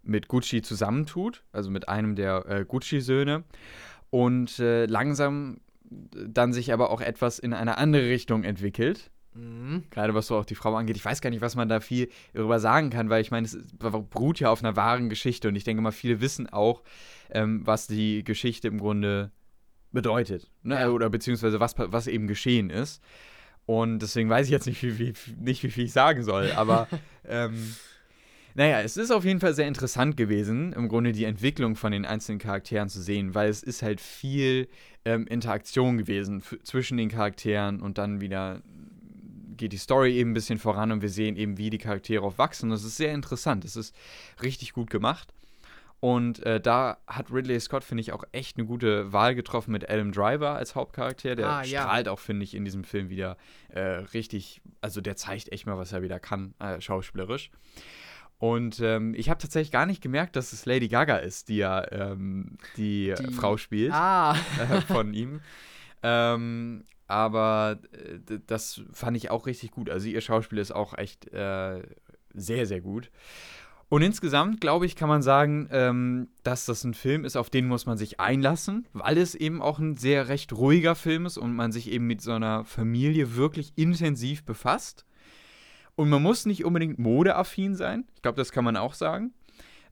mit 0.03 0.27
Gucci 0.27 0.62
zusammentut, 0.62 1.43
also 1.51 1.72
mit 1.72 1.89
einem 1.89 2.15
der 2.15 2.45
äh, 2.48 2.65
Gucci-Söhne. 2.65 3.43
Und 4.10 4.60
äh, 4.60 4.86
langsam 4.86 5.60
dann 5.89 6.53
sich 6.53 6.74
aber 6.74 6.89
auch 6.89 7.01
etwas 7.01 7.39
in 7.39 7.53
eine 7.53 7.77
andere 7.77 8.10
Richtung 8.10 8.43
entwickelt. 8.43 9.12
Mhm. 9.33 9.83
Gerade 9.89 10.13
was 10.13 10.27
so 10.27 10.38
auch 10.38 10.45
die 10.45 10.55
Frau 10.55 10.75
angeht. 10.75 10.95
Ich 10.95 11.05
weiß 11.05 11.22
gar 11.22 11.29
nicht, 11.29 11.41
was 11.41 11.55
man 11.55 11.69
da 11.69 11.79
viel 11.79 12.10
darüber 12.33 12.60
sagen 12.60 12.89
kann, 12.89 13.10
weil 13.10 13.22
ich 13.22 13.31
meine, 13.31 13.45
es 13.45 13.57
beruht 13.77 14.39
ja 14.39 14.50
auf 14.50 14.63
einer 14.63 14.75
wahren 14.75 15.10
Geschichte 15.10 15.48
und 15.48 15.55
ich 15.55 15.63
denke 15.63 15.81
mal, 15.81 15.91
viele 15.91 16.22
wissen 16.22 16.48
auch, 16.50 16.83
ähm, 17.31 17.65
was 17.65 17.88
die 17.88 18.24
Geschichte 18.24 18.67
im 18.67 18.79
Grunde 18.79 19.31
bedeutet. 19.91 20.51
Ne? 20.62 20.79
Ja. 20.79 20.89
Oder 20.89 21.10
beziehungsweise 21.10 21.60
was, 21.60 21.75
was 21.77 22.07
eben 22.07 22.27
geschehen 22.27 22.69
ist. 22.69 23.01
Und 23.65 24.00
deswegen 24.00 24.29
weiß 24.29 24.48
ich 24.48 24.51
jetzt 24.51 24.67
nicht, 24.67 24.83
wie, 24.83 25.00
wie, 25.00 25.13
nicht, 25.39 25.63
wie 25.63 25.72
viel 25.72 25.86
ich 25.86 25.93
sagen 25.93 26.24
soll. 26.24 26.51
Aber 26.51 26.88
ähm, 27.25 27.75
naja, 28.55 28.81
es 28.81 28.98
ist 28.98 29.12
auf 29.12 29.25
jeden 29.25 29.39
Fall 29.39 29.53
sehr 29.53 29.67
interessant 29.67 30.15
gewesen, 30.17 30.74
im 30.74 30.88
Grunde 30.88 31.12
die 31.12 31.25
Entwicklung 31.25 31.75
von 31.75 31.91
den 31.91 32.05
einzelnen 32.05 32.39
Charakteren 32.39 32.89
zu 32.89 33.01
sehen, 33.01 33.33
weil 33.36 33.50
es 33.50 33.63
ist 33.63 33.81
halt 33.81 34.00
viel 34.00 34.67
ähm, 35.05 35.25
Interaktion 35.27 35.98
gewesen 35.98 36.43
zwischen 36.63 36.98
den 36.98 37.10
Charakteren 37.10 37.81
und 37.81 37.98
dann 37.98 38.22
wieder 38.22 38.62
geht 39.55 39.72
die 39.72 39.77
Story 39.77 40.15
eben 40.15 40.31
ein 40.31 40.33
bisschen 40.33 40.60
voran 40.60 40.91
und 40.91 41.01
wir 41.01 41.10
sehen 41.10 41.36
eben, 41.36 41.57
wie 41.57 41.69
die 41.69 41.77
Charaktere 41.77 42.24
auch 42.24 42.38
wachsen. 42.38 42.69
Das 42.69 42.83
ist 42.83 42.98
sehr 42.98 43.13
interessant. 43.13 43.65
Es 43.65 43.75
ist 43.75 43.95
richtig 44.41 44.74
gut 44.74 44.89
gemacht. 44.89 45.33
Und 46.00 46.45
äh, 46.45 46.60
da 46.60 46.98
hat 47.07 47.31
Ridley 47.31 47.57
Scott, 47.62 47.83
finde 47.86 48.01
ich, 48.01 48.12
auch 48.12 48.25
echt 48.33 48.57
eine 48.57 48.65
gute 48.67 49.13
Wahl 49.13 49.36
getroffen 49.36 49.72
mit 49.72 49.89
Adam 49.89 50.12
Driver 50.12 50.50
als 50.55 50.75
Hauptcharakter. 50.75 51.36
Der 51.36 51.48
Ah, 51.48 51.63
ja. 51.63 51.83
strahlt 51.83 52.10
auch, 52.10 52.19
finde 52.19 52.43
ich, 52.43 52.55
in 52.55 52.65
diesem 52.65 52.83
Film 52.83 53.10
wieder 53.10 53.38
äh, 53.69 53.79
richtig, 54.13 54.62
also 54.81 55.00
der 55.00 55.15
zeigt 55.15 55.50
echt 55.53 55.65
mal, 55.65 55.77
was 55.77 55.93
er 55.93 56.01
wieder 56.01 56.19
kann, 56.19 56.55
äh, 56.60 56.81
schauspielerisch. 56.81 57.51
Und 58.40 58.80
ähm, 58.82 59.13
ich 59.16 59.30
habe 59.30 59.42
tatsächlich 59.42 59.72
gar 59.72 59.86
nicht 59.86 60.02
gemerkt, 60.02 60.36
dass 60.36 60.52
es 60.52 60.66
Lady 60.66 60.90
Gaga 60.90 61.18
ist, 61.18 61.48
die 61.50 61.58
ja 61.58 61.90
ähm, 61.92 62.58
die, 62.78 63.13
Die- 63.18 63.32
Frau 63.34 63.56
spielt 63.58 63.94
Ah, 63.94 64.36
äh, 64.60 64.82
von 64.82 65.13
ihm. 65.13 65.40
Ähm, 66.02 66.84
aber 67.08 67.80
äh, 67.94 68.40
das 68.48 68.82
fand 68.92 69.16
ich 69.18 69.30
auch 69.32 69.46
richtig 69.46 69.72
gut. 69.72 69.90
Also 69.90 70.08
ihr 70.08 70.22
Schauspiel 70.22 70.58
ist 70.58 70.72
auch 70.74 70.98
echt 70.98 71.32
äh, 71.34 71.82
sehr, 72.34 72.66
sehr 72.66 72.82
gut. 72.82 73.10
Und 73.90 74.02
insgesamt, 74.02 74.60
glaube 74.60 74.88
ich, 74.88 74.96
kann 74.96 75.08
man 75.08 75.22
sagen, 75.22 75.68
ähm, 75.72 76.30
dass 76.44 76.66
das 76.66 76.84
ein 76.84 76.96
Film 76.96 77.25
ist, 77.25 77.36
auf 77.36 77.52
den 77.52 77.68
muss 77.68 77.86
man 77.86 77.96
sich 77.98 78.20
einlassen, 78.20 78.88
weil 78.94 79.20
es 79.20 79.36
eben 79.36 79.62
auch 79.62 79.78
ein 79.78 79.98
sehr 79.98 80.30
recht 80.30 80.52
ruhiger 80.54 80.96
Film 80.96 81.28
ist 81.28 81.38
und 81.38 81.54
man 81.56 81.72
sich 81.72 81.92
eben 81.92 82.08
mit 82.08 82.20
so 82.22 82.32
einer 82.32 82.66
Familie 82.66 83.36
wirklich 83.36 83.74
intensiv 83.75 84.44
befasst. 84.46 85.06
Und 85.96 86.10
man 86.10 86.22
muss 86.24 86.46
nicht 86.46 86.66
unbedingt 86.66 87.00
modeaffin 87.00 87.76
sein. 87.76 88.06
Ich 88.16 88.22
glaube, 88.22 88.38
das 88.38 88.52
kann 88.52 88.66
man 88.66 88.78
auch 88.78 88.94
sagen. 88.94 89.34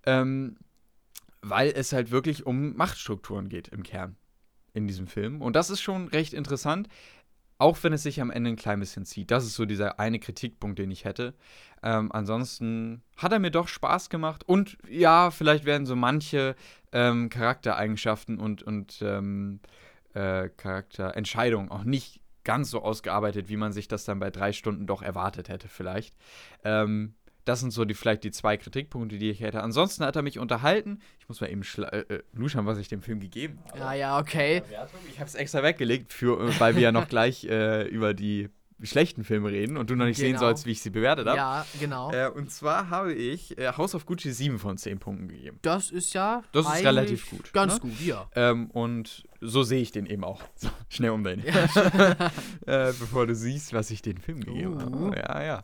Ähm, 0.05 0.57
weil 1.41 1.71
es 1.75 1.91
halt 1.93 2.11
wirklich 2.11 2.45
um 2.45 2.75
Machtstrukturen 2.75 3.49
geht 3.49 3.67
im 3.69 3.83
Kern 3.83 4.15
in 4.73 4.87
diesem 4.87 5.07
Film. 5.07 5.41
Und 5.41 5.55
das 5.55 5.69
ist 5.69 5.81
schon 5.81 6.07
recht 6.07 6.33
interessant, 6.33 6.87
auch 7.57 7.77
wenn 7.83 7.93
es 7.93 8.03
sich 8.03 8.21
am 8.21 8.31
Ende 8.31 8.49
ein 8.49 8.55
klein 8.55 8.79
bisschen 8.79 9.05
zieht. 9.05 9.29
Das 9.29 9.45
ist 9.45 9.55
so 9.55 9.65
dieser 9.65 9.99
eine 9.99 10.19
Kritikpunkt, 10.19 10.79
den 10.79 10.89
ich 10.89 11.05
hätte. 11.05 11.35
Ähm, 11.83 12.11
ansonsten 12.11 13.03
hat 13.17 13.31
er 13.31 13.39
mir 13.39 13.51
doch 13.51 13.67
Spaß 13.67 14.09
gemacht. 14.09 14.43
Und 14.47 14.77
ja, 14.89 15.29
vielleicht 15.29 15.65
werden 15.65 15.85
so 15.85 15.95
manche 15.95 16.55
ähm, 16.91 17.29
Charaktereigenschaften 17.29 18.39
und, 18.39 18.63
und 18.63 18.99
ähm, 19.01 19.59
äh, 20.13 20.49
Charakterentscheidungen 20.49 21.69
auch 21.69 21.83
nicht 21.83 22.20
ganz 22.43 22.69
so 22.69 22.81
ausgearbeitet, 22.81 23.49
wie 23.49 23.57
man 23.57 23.71
sich 23.71 23.87
das 23.87 24.05
dann 24.05 24.19
bei 24.19 24.29
drei 24.29 24.53
Stunden 24.53 24.87
doch 24.87 25.01
erwartet 25.01 25.49
hätte, 25.49 25.67
vielleicht. 25.67 26.15
Ähm, 26.63 27.15
das 27.45 27.59
sind 27.59 27.71
so 27.71 27.85
die 27.85 27.93
vielleicht 27.93 28.23
die 28.23 28.31
zwei 28.31 28.57
Kritikpunkte, 28.57 29.17
die 29.17 29.29
ich 29.29 29.39
hätte. 29.41 29.63
Ansonsten 29.63 30.05
hat 30.05 30.15
er 30.15 30.21
mich 30.21 30.37
unterhalten. 30.37 30.99
Ich 31.19 31.27
muss 31.27 31.41
mal 31.41 31.49
eben 31.49 31.63
äh, 31.77 31.99
äh, 31.99 32.23
luschern, 32.33 32.65
was 32.65 32.77
ich 32.77 32.87
dem 32.87 33.01
Film 33.01 33.19
gegeben 33.19 33.59
habe. 33.67 33.79
ja, 33.79 33.93
ja, 33.93 34.19
okay. 34.19 34.61
Ich 35.09 35.19
habe 35.19 35.27
es 35.27 35.35
extra 35.35 35.63
weggelegt, 35.63 36.13
für, 36.13 36.39
äh, 36.39 36.59
weil 36.59 36.75
wir 36.75 36.83
ja 36.83 36.91
noch 36.91 37.07
gleich 37.09 37.45
äh, 37.45 37.87
über 37.87 38.13
die 38.13 38.49
schlechten 38.83 39.23
Filme 39.23 39.49
reden 39.51 39.77
und 39.77 39.89
du 39.89 39.95
noch 39.95 40.05
nicht 40.05 40.17
sehen 40.17 40.29
Genau. 40.33 40.39
sollst, 40.41 40.65
wie 40.65 40.71
ich 40.71 40.81
sie 40.81 40.89
bewertet 40.89 41.27
habe. 41.27 41.37
Ja, 41.37 41.65
genau. 41.79 42.11
Äh, 42.11 42.29
und 42.29 42.51
zwar 42.51 42.89
habe 42.89 43.13
ich 43.13 43.57
äh, 43.57 43.71
House 43.77 43.93
of 43.95 44.05
Gucci 44.05 44.31
7 44.31 44.59
von 44.59 44.77
10 44.77 44.99
Punkten 44.99 45.27
gegeben. 45.27 45.59
Das 45.61 45.91
ist 45.91 46.13
ja. 46.13 46.43
Das 46.51 46.65
ist 46.65 46.83
relativ 46.83 47.29
gut, 47.29 47.53
Ganz 47.53 47.75
ne? 47.75 47.79
gut, 47.81 47.99
ja. 48.01 48.27
Ähm, 48.35 48.71
und 48.71 49.23
so 49.39 49.63
sehe 49.63 49.81
ich 49.81 49.91
den 49.91 50.05
eben 50.05 50.23
auch. 50.23 50.41
So, 50.55 50.69
schnell 50.89 51.11
umdrehen. 51.11 51.43
äh, 52.65 52.93
bevor 52.99 53.27
du 53.27 53.35
siehst, 53.35 53.73
was 53.73 53.91
ich 53.91 54.01
den 54.01 54.17
Film 54.17 54.41
gegeben 54.41 54.79
habe. 54.79 54.95
Uh. 54.97 55.13
Ja, 55.13 55.43
ja. 55.43 55.63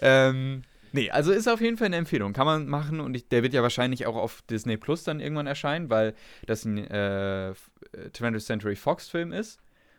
Ähm, 0.00 0.62
nee, 0.92 1.10
also 1.10 1.32
ist 1.32 1.48
auf 1.48 1.60
jeden 1.60 1.76
Fall 1.76 1.86
eine 1.86 1.96
Empfehlung. 1.96 2.32
Kann 2.32 2.46
man 2.46 2.66
machen 2.68 3.00
und 3.00 3.14
ich, 3.14 3.28
der 3.28 3.42
wird 3.42 3.52
ja 3.54 3.62
wahrscheinlich 3.62 4.06
auch 4.06 4.16
auf 4.16 4.42
Disney 4.42 4.76
Plus 4.76 5.04
dann 5.04 5.20
irgendwann 5.20 5.46
erscheinen, 5.46 5.90
weil 5.90 6.14
das 6.46 6.64
ein 6.64 6.78
äh, 6.78 7.50
f- 7.50 7.70
äh, 7.92 8.08
20th 8.08 8.40
Century 8.44 8.76
Fox 8.76 9.08
Film 9.08 9.32
ist. 9.32 9.58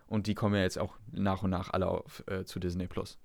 Und 0.10 0.28
die 0.28 0.36
kommen 0.36 0.56
ja 0.56 0.62
jetzt 0.62 0.80
auch 0.80 0.96
nach 1.12 1.44
und 1.44 1.52
nach 1.52 1.70
alle 1.70 1.88
auf, 1.88 2.24
äh, 2.28 2.44
zu 2.44 2.60
Disney 2.60 2.88
Plus. 2.88 3.18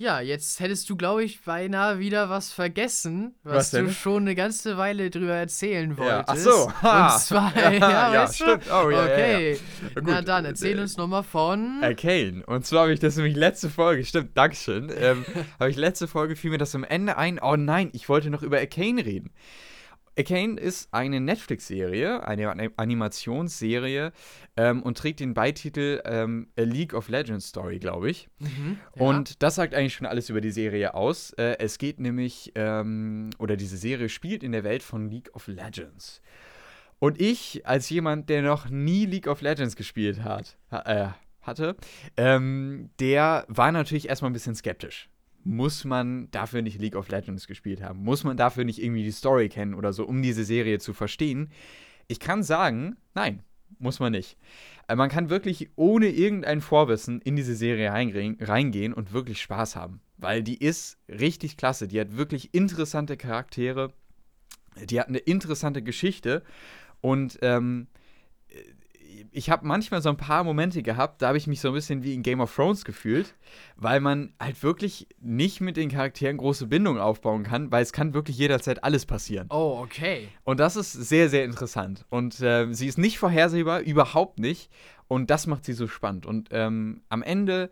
Ja, 0.00 0.18
jetzt 0.22 0.60
hättest 0.60 0.88
du, 0.88 0.96
glaube 0.96 1.24
ich, 1.24 1.42
beinahe 1.42 1.98
wieder 1.98 2.30
was 2.30 2.54
vergessen, 2.54 3.34
was, 3.42 3.70
Was 3.74 3.82
du 3.82 3.92
schon 3.92 4.22
eine 4.22 4.34
ganze 4.34 4.78
Weile 4.78 5.10
drüber 5.10 5.34
erzählen 5.34 5.98
wolltest. 5.98 6.24
Ach 6.26 6.36
so, 6.36 6.72
ha. 6.82 7.12
Und 7.12 7.20
zwar, 7.20 7.54
Ja, 7.62 7.70
ja, 7.72 8.14
ja, 8.14 8.22
weißt 8.22 8.40
du? 8.40 8.44
stimmt. 8.44 8.64
Oh, 8.72 8.88
ja, 8.88 8.90
ja, 8.90 8.96
ja. 8.96 9.12
okay. 9.12 9.58
Gut, 9.96 10.04
Na 10.06 10.22
dann, 10.22 10.46
erzähl 10.46 10.78
äh, 10.78 10.80
uns 10.80 10.96
nochmal 10.96 11.22
von. 11.22 11.80
Arcane. 11.82 12.42
Und 12.46 12.64
zwar 12.64 12.84
habe 12.84 12.94
ich 12.94 13.00
das 13.00 13.16
nämlich 13.16 13.36
letzte 13.36 13.68
Folge, 13.68 14.02
stimmt, 14.06 14.34
Dankeschön, 14.38 14.90
ähm, 14.96 15.26
habe 15.60 15.68
ich 15.68 15.76
letzte 15.76 16.08
Folge 16.08 16.34
fiel 16.34 16.50
mir 16.50 16.56
das 16.56 16.74
am 16.74 16.84
Ende 16.84 17.18
ein, 17.18 17.38
oh 17.38 17.56
nein, 17.56 17.90
ich 17.92 18.08
wollte 18.08 18.30
noch 18.30 18.42
über 18.42 18.56
Arcane 18.56 19.04
reden. 19.04 19.30
Arcane 20.18 20.58
ist 20.60 20.92
eine 20.92 21.20
Netflix-Serie, 21.20 22.26
eine 22.26 22.50
Ani- 22.50 22.70
Animationsserie 22.76 24.12
ähm, 24.56 24.82
und 24.82 24.98
trägt 24.98 25.20
den 25.20 25.34
Beititel 25.34 26.02
ähm, 26.04 26.48
A 26.58 26.62
League 26.62 26.94
of 26.94 27.08
Legends 27.08 27.48
Story, 27.48 27.78
glaube 27.78 28.10
ich. 28.10 28.28
Mhm, 28.38 28.78
ja. 28.96 29.02
Und 29.02 29.42
das 29.42 29.54
sagt 29.54 29.74
eigentlich 29.74 29.94
schon 29.94 30.06
alles 30.06 30.28
über 30.28 30.40
die 30.40 30.50
Serie 30.50 30.94
aus. 30.94 31.32
Äh, 31.34 31.56
es 31.58 31.78
geht 31.78 32.00
nämlich, 32.00 32.52
ähm, 32.54 33.30
oder 33.38 33.56
diese 33.56 33.76
Serie 33.76 34.08
spielt 34.08 34.42
in 34.42 34.52
der 34.52 34.64
Welt 34.64 34.82
von 34.82 35.08
League 35.08 35.34
of 35.34 35.46
Legends. 35.46 36.20
Und 36.98 37.20
ich, 37.20 37.66
als 37.66 37.88
jemand, 37.88 38.28
der 38.28 38.42
noch 38.42 38.68
nie 38.68 39.06
League 39.06 39.26
of 39.26 39.40
Legends 39.40 39.74
gespielt 39.74 40.22
hat, 40.22 40.58
ha, 40.70 40.82
äh, 40.82 41.08
hatte, 41.40 41.76
ähm, 42.18 42.90
der 43.00 43.46
war 43.48 43.72
natürlich 43.72 44.08
erstmal 44.08 44.30
ein 44.30 44.34
bisschen 44.34 44.54
skeptisch. 44.54 45.08
Muss 45.42 45.84
man 45.84 46.30
dafür 46.30 46.62
nicht 46.62 46.80
League 46.80 46.96
of 46.96 47.08
Legends 47.08 47.46
gespielt 47.46 47.82
haben? 47.82 48.02
Muss 48.02 48.24
man 48.24 48.36
dafür 48.36 48.64
nicht 48.64 48.82
irgendwie 48.82 49.04
die 49.04 49.10
Story 49.10 49.48
kennen 49.48 49.74
oder 49.74 49.92
so, 49.92 50.06
um 50.06 50.22
diese 50.22 50.44
Serie 50.44 50.78
zu 50.78 50.92
verstehen? 50.92 51.50
Ich 52.08 52.20
kann 52.20 52.42
sagen, 52.42 52.96
nein, 53.14 53.42
muss 53.78 54.00
man 54.00 54.12
nicht. 54.12 54.36
Äh, 54.88 54.96
Man 54.96 55.08
kann 55.08 55.30
wirklich 55.30 55.70
ohne 55.76 56.08
irgendein 56.08 56.60
Vorwissen 56.60 57.20
in 57.20 57.36
diese 57.36 57.54
Serie 57.54 57.92
reingehen, 57.92 58.92
und 58.92 59.12
wirklich 59.12 59.40
Spaß 59.40 59.76
haben. 59.76 60.00
Weil 60.18 60.42
die 60.42 60.58
ist 60.58 60.98
richtig 61.08 61.56
klasse. 61.56 61.88
Die 61.88 62.00
hat 62.00 62.16
wirklich 62.16 62.52
interessante 62.52 63.16
Charaktere. 63.16 63.92
Die 64.84 65.00
hat 65.00 65.08
eine 65.08 65.18
interessante 65.18 65.82
Geschichte. 65.82 66.42
Und 67.00 67.38
ähm, 67.40 67.86
ich 69.30 69.50
habe 69.50 69.66
manchmal 69.66 70.02
so 70.02 70.08
ein 70.08 70.16
paar 70.16 70.44
Momente 70.44 70.82
gehabt, 70.82 71.22
da 71.22 71.28
habe 71.28 71.38
ich 71.38 71.46
mich 71.46 71.60
so 71.60 71.68
ein 71.68 71.74
bisschen 71.74 72.02
wie 72.02 72.14
in 72.14 72.22
Game 72.22 72.40
of 72.40 72.54
Thrones 72.54 72.84
gefühlt, 72.84 73.34
weil 73.76 74.00
man 74.00 74.32
halt 74.40 74.62
wirklich 74.62 75.08
nicht 75.20 75.60
mit 75.60 75.76
den 75.76 75.90
Charakteren 75.90 76.36
große 76.36 76.66
Bindungen 76.66 77.00
aufbauen 77.00 77.42
kann, 77.42 77.70
weil 77.70 77.82
es 77.82 77.92
kann 77.92 78.14
wirklich 78.14 78.38
jederzeit 78.38 78.84
alles 78.84 79.06
passieren. 79.06 79.46
Oh, 79.50 79.80
okay. 79.82 80.28
Und 80.44 80.60
das 80.60 80.76
ist 80.76 80.92
sehr, 80.92 81.28
sehr 81.28 81.44
interessant. 81.44 82.04
Und 82.10 82.40
äh, 82.40 82.72
sie 82.72 82.86
ist 82.86 82.98
nicht 82.98 83.18
vorhersehbar, 83.18 83.80
überhaupt 83.80 84.38
nicht. 84.38 84.70
Und 85.08 85.30
das 85.30 85.46
macht 85.46 85.64
sie 85.64 85.72
so 85.72 85.88
spannend. 85.88 86.26
Und 86.26 86.48
ähm, 86.52 87.02
am 87.08 87.22
Ende 87.22 87.70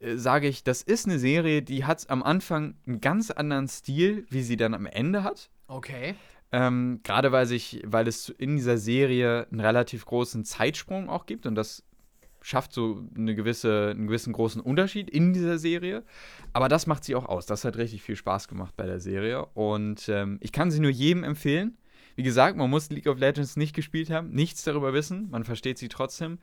äh, 0.00 0.16
sage 0.16 0.48
ich, 0.48 0.64
das 0.64 0.82
ist 0.82 1.06
eine 1.06 1.18
Serie, 1.18 1.62
die 1.62 1.84
hat 1.84 2.08
am 2.10 2.22
Anfang 2.22 2.74
einen 2.86 3.00
ganz 3.00 3.30
anderen 3.30 3.68
Stil, 3.68 4.26
wie 4.30 4.42
sie 4.42 4.56
dann 4.56 4.74
am 4.74 4.86
Ende 4.86 5.24
hat. 5.24 5.50
Okay. 5.66 6.14
Ähm, 6.50 7.00
Gerade 7.02 7.32
weil 7.32 7.46
sich, 7.46 7.82
weil 7.84 8.08
es 8.08 8.28
in 8.30 8.56
dieser 8.56 8.78
Serie 8.78 9.46
einen 9.50 9.60
relativ 9.60 10.06
großen 10.06 10.44
Zeitsprung 10.44 11.08
auch 11.08 11.26
gibt 11.26 11.46
und 11.46 11.54
das 11.54 11.84
schafft 12.40 12.72
so 12.72 13.04
eine 13.16 13.34
gewisse, 13.34 13.90
einen 13.90 14.06
gewissen 14.06 14.32
großen 14.32 14.60
Unterschied 14.60 15.10
in 15.10 15.32
dieser 15.32 15.58
Serie. 15.58 16.04
Aber 16.52 16.68
das 16.68 16.86
macht 16.86 17.04
sie 17.04 17.14
auch 17.14 17.26
aus. 17.26 17.46
Das 17.46 17.64
hat 17.64 17.76
richtig 17.76 18.02
viel 18.02 18.16
Spaß 18.16 18.48
gemacht 18.48 18.74
bei 18.76 18.86
der 18.86 19.00
Serie. 19.00 19.44
Und 19.54 20.08
ähm, 20.08 20.38
ich 20.40 20.52
kann 20.52 20.70
sie 20.70 20.80
nur 20.80 20.90
jedem 20.90 21.24
empfehlen. 21.24 21.76
Wie 22.16 22.22
gesagt, 22.22 22.56
man 22.56 22.70
muss 22.70 22.90
League 22.90 23.06
of 23.06 23.18
Legends 23.18 23.56
nicht 23.56 23.76
gespielt 23.76 24.10
haben, 24.10 24.30
nichts 24.30 24.64
darüber 24.64 24.92
wissen, 24.92 25.30
man 25.30 25.44
versteht 25.44 25.78
sie 25.78 25.88
trotzdem 25.88 26.38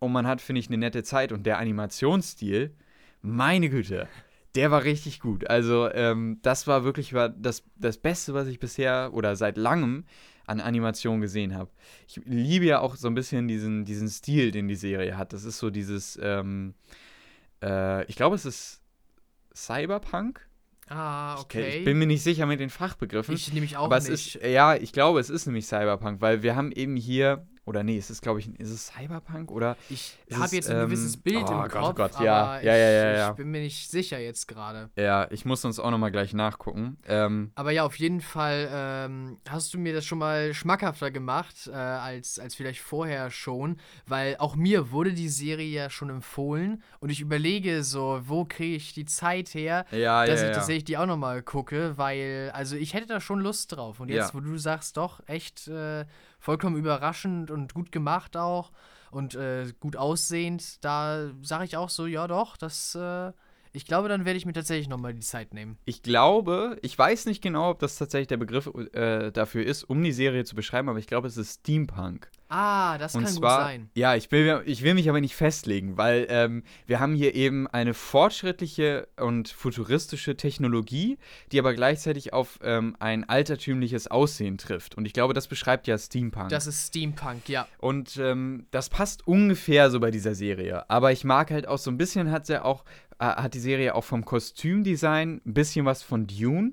und 0.00 0.10
man 0.10 0.26
hat, 0.26 0.40
finde 0.40 0.58
ich, 0.58 0.66
eine 0.66 0.78
nette 0.78 1.04
Zeit 1.04 1.30
und 1.30 1.46
der 1.46 1.58
Animationsstil, 1.58 2.74
meine 3.22 3.70
Güte, 3.70 4.08
der 4.54 4.70
war 4.70 4.84
richtig 4.84 5.20
gut. 5.20 5.48
Also, 5.48 5.90
ähm, 5.92 6.38
das 6.42 6.66
war 6.66 6.84
wirklich 6.84 7.12
war 7.12 7.28
das, 7.28 7.62
das 7.76 7.98
Beste, 7.98 8.34
was 8.34 8.48
ich 8.48 8.58
bisher 8.58 9.10
oder 9.12 9.36
seit 9.36 9.56
langem 9.56 10.04
an 10.46 10.60
Animation 10.60 11.20
gesehen 11.20 11.54
habe. 11.54 11.70
Ich 12.08 12.20
liebe 12.24 12.64
ja 12.64 12.80
auch 12.80 12.96
so 12.96 13.06
ein 13.08 13.14
bisschen 13.14 13.46
diesen, 13.46 13.84
diesen 13.84 14.08
Stil, 14.08 14.50
den 14.50 14.66
die 14.66 14.74
Serie 14.74 15.16
hat. 15.16 15.32
Das 15.32 15.44
ist 15.44 15.58
so 15.58 15.70
dieses, 15.70 16.18
ähm, 16.20 16.74
äh, 17.62 18.04
ich 18.06 18.16
glaube, 18.16 18.34
es 18.34 18.44
ist 18.44 18.82
Cyberpunk. 19.54 20.46
Ah, 20.88 21.36
Ich, 21.38 21.44
okay. 21.44 21.78
ich 21.78 21.84
bin 21.84 21.98
mir 21.98 22.06
nicht 22.06 22.22
sicher 22.22 22.46
mit 22.46 22.58
den 22.58 22.70
Fachbegriffen. 22.70 23.32
Ich 23.32 23.52
nämlich 23.52 23.76
auch 23.76 23.84
aber 23.84 24.00
nicht. 24.00 24.36
ist, 24.36 24.44
ja, 24.44 24.74
ich 24.74 24.92
glaube, 24.92 25.20
es 25.20 25.30
ist 25.30 25.46
nämlich 25.46 25.66
Cyberpunk, 25.66 26.20
weil 26.20 26.42
wir 26.42 26.56
haben 26.56 26.72
eben 26.72 26.96
hier, 26.96 27.46
oder 27.70 27.84
nee, 27.84 27.96
es 27.96 28.10
ist, 28.10 28.20
glaube 28.20 28.40
ich, 28.40 28.48
ist 28.58 28.70
es 28.70 28.88
Cyberpunk 28.88 29.52
oder 29.52 29.76
ich 29.88 30.18
es 30.26 30.36
habe 30.36 30.56
jetzt 30.56 30.68
ein 30.68 30.80
gewisses 30.86 31.14
ähm, 31.14 31.22
Bild 31.22 31.44
oh 31.48 31.52
im 31.52 31.68
Gott, 31.68 31.70
oh 31.76 31.78
Kopf, 31.78 31.96
Gott, 31.96 32.16
aber 32.16 32.24
ja, 32.24 32.58
ich, 32.58 32.64
ja, 32.64 32.76
ja, 32.76 32.90
ja, 32.90 33.12
ja. 33.12 33.30
ich 33.30 33.36
bin 33.36 33.48
mir 33.48 33.60
nicht 33.60 33.88
sicher 33.88 34.18
jetzt 34.18 34.48
gerade. 34.48 34.90
Ja, 34.96 35.28
ich 35.30 35.44
muss 35.44 35.64
uns 35.64 35.78
auch 35.78 35.90
nochmal 35.92 36.10
gleich 36.10 36.34
nachgucken. 36.34 36.98
Ähm, 37.06 37.52
Aber 37.54 37.70
ja, 37.70 37.84
auf 37.84 37.96
jeden 37.96 38.20
Fall 38.20 38.68
ähm, 38.72 39.38
hast 39.48 39.72
du 39.72 39.78
mir 39.78 39.94
das 39.94 40.04
schon 40.04 40.18
mal 40.18 40.52
schmackhafter 40.52 41.12
gemacht, 41.12 41.68
äh, 41.68 41.76
als, 41.76 42.40
als 42.40 42.56
vielleicht 42.56 42.80
vorher 42.80 43.30
schon, 43.30 43.76
weil 44.06 44.36
auch 44.38 44.56
mir 44.56 44.90
wurde 44.90 45.12
die 45.12 45.28
Serie 45.28 45.68
ja 45.68 45.90
schon 45.90 46.10
empfohlen 46.10 46.82
und 46.98 47.10
ich 47.10 47.20
überlege 47.20 47.84
so, 47.84 48.20
wo 48.24 48.44
kriege 48.44 48.74
ich 48.74 48.94
die 48.94 49.04
Zeit 49.04 49.54
her, 49.54 49.86
ja, 49.92 50.26
dass 50.26 50.42
ja, 50.42 50.48
ich 50.48 50.54
tatsächlich 50.56 50.84
die 50.84 50.98
auch 50.98 51.06
nochmal 51.06 51.42
gucke, 51.42 51.96
weil, 51.96 52.50
also 52.52 52.74
ich 52.74 52.94
hätte 52.94 53.06
da 53.06 53.20
schon 53.20 53.38
Lust 53.40 53.76
drauf. 53.76 54.00
Und 54.00 54.08
jetzt, 54.08 54.34
wo 54.34 54.40
du 54.40 54.56
sagst, 54.58 54.96
doch, 54.96 55.20
echt 55.26 55.68
äh, 55.68 56.04
vollkommen 56.40 56.76
überraschend 56.76 57.50
und 57.50 57.74
gut 57.74 57.92
gemacht 57.92 58.36
auch 58.36 58.72
und 59.10 59.34
äh, 59.34 59.72
gut 59.80 59.96
aussehend, 59.96 60.84
da 60.84 61.30
sage 61.42 61.64
ich 61.64 61.76
auch 61.76 61.90
so, 61.90 62.06
ja 62.06 62.26
doch, 62.26 62.56
das, 62.56 62.94
äh, 62.94 63.32
ich 63.72 63.84
glaube, 63.84 64.08
dann 64.08 64.24
werde 64.24 64.36
ich 64.36 64.46
mir 64.46 64.52
tatsächlich 64.52 64.88
nochmal 64.88 65.14
die 65.14 65.20
Zeit 65.20 65.54
nehmen. 65.54 65.78
Ich 65.84 66.02
glaube, 66.02 66.78
ich 66.82 66.98
weiß 66.98 67.26
nicht 67.26 67.42
genau, 67.42 67.70
ob 67.70 67.78
das 67.78 67.96
tatsächlich 67.96 68.28
der 68.28 68.36
Begriff 68.36 68.70
äh, 68.92 69.30
dafür 69.30 69.64
ist, 69.64 69.84
um 69.84 70.02
die 70.02 70.12
Serie 70.12 70.44
zu 70.44 70.54
beschreiben, 70.54 70.88
aber 70.88 70.98
ich 70.98 71.06
glaube, 71.06 71.28
es 71.28 71.36
ist 71.36 71.60
Steampunk. 71.60 72.30
Ah, 72.52 72.98
das 72.98 73.14
Und 73.14 73.24
kann 73.24 73.32
zwar, 73.32 73.58
gut 73.58 73.66
sein. 73.66 73.90
ja, 73.94 74.16
ich 74.16 74.32
will, 74.32 74.62
ich 74.66 74.82
will 74.82 74.94
mich 74.94 75.08
aber 75.08 75.20
nicht 75.20 75.36
festlegen, 75.36 75.96
weil 75.96 76.26
ähm, 76.30 76.64
wir 76.86 76.98
haben 76.98 77.14
hier 77.14 77.36
eben 77.36 77.68
eine 77.68 77.94
fortschrittliche 77.94 79.06
und 79.16 79.48
futuristische 79.48 80.36
Technologie, 80.36 81.16
die 81.52 81.60
aber 81.60 81.74
gleichzeitig 81.74 82.32
auf 82.32 82.58
ähm, 82.64 82.96
ein 82.98 83.28
altertümliches 83.28 84.08
Aussehen 84.08 84.58
trifft. 84.58 84.96
Und 84.96 85.04
ich 85.04 85.12
glaube, 85.12 85.32
das 85.32 85.46
beschreibt 85.46 85.86
ja 85.86 85.96
Steampunk. 85.96 86.48
Das 86.48 86.66
ist 86.66 86.88
Steampunk, 86.88 87.48
ja. 87.48 87.68
Und 87.78 88.16
ähm, 88.16 88.66
das 88.72 88.88
passt 88.88 89.28
ungefähr 89.28 89.88
so 89.90 90.00
bei 90.00 90.10
dieser 90.10 90.34
Serie. 90.34 90.90
Aber 90.90 91.12
ich 91.12 91.22
mag 91.22 91.52
halt 91.52 91.68
auch 91.68 91.78
so 91.78 91.90
ein 91.90 91.98
bisschen, 91.98 92.32
hat 92.32 92.46
sie 92.46 92.64
auch, 92.64 92.84
äh, 93.20 93.24
hat 93.24 93.54
die 93.54 93.60
Serie 93.60 93.94
auch 93.94 94.04
vom 94.04 94.24
Kostümdesign 94.24 95.40
ein 95.44 95.54
bisschen 95.54 95.86
was 95.86 96.02
von 96.02 96.26
Dune. 96.26 96.72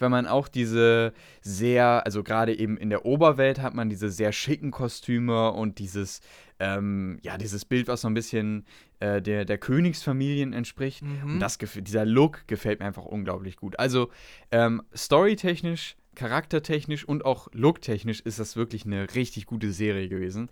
Weil 0.00 0.08
man 0.10 0.26
auch 0.26 0.48
diese 0.48 1.12
sehr, 1.40 2.04
also 2.04 2.24
gerade 2.24 2.58
eben 2.58 2.76
in 2.76 2.90
der 2.90 3.06
Oberwelt 3.06 3.62
hat 3.62 3.74
man 3.74 3.88
diese 3.88 4.10
sehr 4.10 4.32
schicken 4.32 4.72
Kostüme 4.72 5.52
und 5.52 5.78
dieses, 5.78 6.20
ähm, 6.58 7.20
ja, 7.22 7.38
dieses 7.38 7.64
Bild, 7.64 7.86
was 7.86 8.00
so 8.00 8.08
ein 8.08 8.14
bisschen 8.14 8.64
äh, 8.98 9.22
der, 9.22 9.44
der 9.44 9.56
Königsfamilien 9.56 10.52
entspricht. 10.52 11.02
Mhm. 11.02 11.34
Und 11.34 11.40
das, 11.40 11.58
dieser 11.58 12.04
Look 12.04 12.46
gefällt 12.48 12.80
mir 12.80 12.86
einfach 12.86 13.04
unglaublich 13.04 13.56
gut. 13.56 13.78
Also 13.78 14.10
ähm, 14.50 14.82
storytechnisch, 14.96 15.96
charaktertechnisch 16.16 17.04
und 17.04 17.24
auch 17.24 17.48
looktechnisch 17.52 18.20
ist 18.20 18.40
das 18.40 18.56
wirklich 18.56 18.84
eine 18.86 19.14
richtig 19.14 19.46
gute 19.46 19.70
Serie 19.70 20.08
gewesen. 20.08 20.48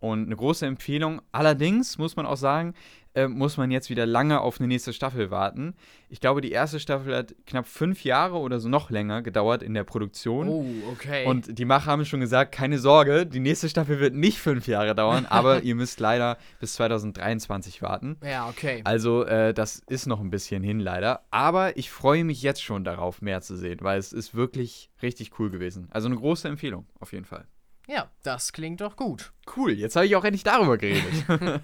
Und 0.00 0.26
eine 0.26 0.36
große 0.36 0.66
Empfehlung. 0.66 1.20
Allerdings 1.30 1.98
muss 1.98 2.16
man 2.16 2.26
auch 2.26 2.38
sagen, 2.38 2.74
äh, 3.14 3.28
muss 3.28 3.56
man 3.56 3.70
jetzt 3.70 3.90
wieder 3.90 4.06
lange 4.06 4.40
auf 4.40 4.60
eine 4.60 4.68
nächste 4.68 4.92
Staffel 4.92 5.30
warten. 5.30 5.74
Ich 6.08 6.20
glaube, 6.20 6.40
die 6.40 6.52
erste 6.52 6.78
Staffel 6.78 7.14
hat 7.14 7.34
knapp 7.46 7.66
fünf 7.66 8.04
Jahre 8.04 8.36
oder 8.36 8.60
so 8.60 8.68
noch 8.68 8.90
länger 8.90 9.22
gedauert 9.22 9.62
in 9.62 9.74
der 9.74 9.84
Produktion. 9.84 10.48
Oh, 10.48 10.64
okay. 10.92 11.26
Und 11.26 11.58
die 11.58 11.64
Macher 11.64 11.90
haben 11.90 12.04
schon 12.04 12.20
gesagt, 12.20 12.52
keine 12.52 12.78
Sorge, 12.78 13.26
die 13.26 13.40
nächste 13.40 13.68
Staffel 13.68 14.00
wird 14.00 14.14
nicht 14.14 14.38
fünf 14.38 14.66
Jahre 14.66 14.94
dauern, 14.94 15.26
aber 15.28 15.62
ihr 15.62 15.74
müsst 15.74 16.00
leider 16.00 16.38
bis 16.60 16.74
2023 16.74 17.82
warten. 17.82 18.16
ja, 18.24 18.48
okay. 18.48 18.80
Also, 18.84 19.24
äh, 19.24 19.52
das 19.52 19.82
ist 19.88 20.06
noch 20.06 20.20
ein 20.20 20.30
bisschen 20.30 20.62
hin, 20.62 20.78
leider. 20.80 21.24
Aber 21.30 21.76
ich 21.76 21.90
freue 21.90 22.24
mich 22.24 22.42
jetzt 22.42 22.62
schon 22.62 22.84
darauf, 22.84 23.22
mehr 23.22 23.40
zu 23.40 23.56
sehen, 23.56 23.78
weil 23.82 23.98
es 23.98 24.12
ist 24.12 24.34
wirklich 24.34 24.90
richtig 25.02 25.38
cool 25.38 25.50
gewesen. 25.50 25.88
Also 25.90 26.06
eine 26.06 26.16
große 26.16 26.48
Empfehlung, 26.48 26.86
auf 27.00 27.12
jeden 27.12 27.24
Fall. 27.24 27.46
Ja, 27.90 28.08
das 28.22 28.52
klingt 28.52 28.80
doch 28.80 28.94
gut. 28.94 29.32
Cool, 29.56 29.72
jetzt 29.72 29.96
habe 29.96 30.06
ich 30.06 30.14
auch 30.14 30.22
endlich 30.24 30.44
darüber 30.44 30.78
geredet. 30.78 31.26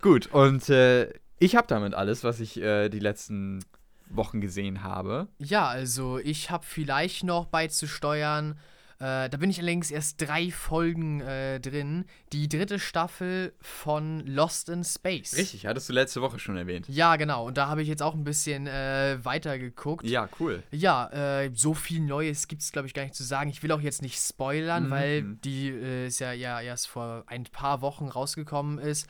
Gut, 0.00 0.28
und 0.28 0.68
äh, 0.68 1.12
ich 1.40 1.56
habe 1.56 1.66
damit 1.66 1.92
alles, 1.92 2.22
was 2.22 2.38
ich 2.38 2.60
äh, 2.62 2.88
die 2.88 3.00
letzten 3.00 3.64
Wochen 4.08 4.40
gesehen 4.40 4.84
habe. 4.84 5.26
Ja, 5.38 5.66
also 5.66 6.18
ich 6.18 6.52
habe 6.52 6.64
vielleicht 6.64 7.24
noch 7.24 7.46
beizusteuern. 7.46 8.60
Äh, 9.00 9.30
da 9.30 9.38
bin 9.38 9.48
ich 9.48 9.58
allerdings 9.58 9.90
erst 9.90 10.20
drei 10.20 10.50
Folgen 10.50 11.22
äh, 11.22 11.58
drin. 11.58 12.04
Die 12.34 12.48
dritte 12.48 12.78
Staffel 12.78 13.54
von 13.62 14.20
Lost 14.26 14.68
in 14.68 14.84
Space. 14.84 15.34
Richtig, 15.38 15.64
hattest 15.64 15.88
du 15.88 15.94
letzte 15.94 16.20
Woche 16.20 16.38
schon 16.38 16.58
erwähnt. 16.58 16.86
Ja, 16.86 17.16
genau. 17.16 17.46
Und 17.46 17.56
da 17.56 17.66
habe 17.68 17.80
ich 17.80 17.88
jetzt 17.88 18.02
auch 18.02 18.12
ein 18.14 18.24
bisschen 18.24 18.66
äh, 18.66 19.18
weiter 19.22 19.58
geguckt. 19.58 20.04
Ja, 20.06 20.28
cool. 20.38 20.62
Ja, 20.70 21.08
äh, 21.40 21.50
so 21.54 21.72
viel 21.72 22.00
Neues 22.00 22.46
gibt 22.46 22.60
es, 22.60 22.72
glaube 22.72 22.88
ich, 22.88 22.94
gar 22.94 23.02
nicht 23.04 23.14
zu 23.14 23.24
sagen. 23.24 23.48
Ich 23.48 23.62
will 23.62 23.72
auch 23.72 23.80
jetzt 23.80 24.02
nicht 24.02 24.18
spoilern, 24.20 24.88
Mhm. 24.88 24.90
weil 24.90 25.22
die 25.44 25.70
äh, 25.70 26.06
ist 26.08 26.18
ja, 26.20 26.32
ja 26.32 26.60
erst 26.60 26.86
vor 26.88 27.24
ein 27.26 27.44
paar 27.44 27.80
Wochen 27.80 28.06
rausgekommen 28.08 28.78
ist. 28.78 29.06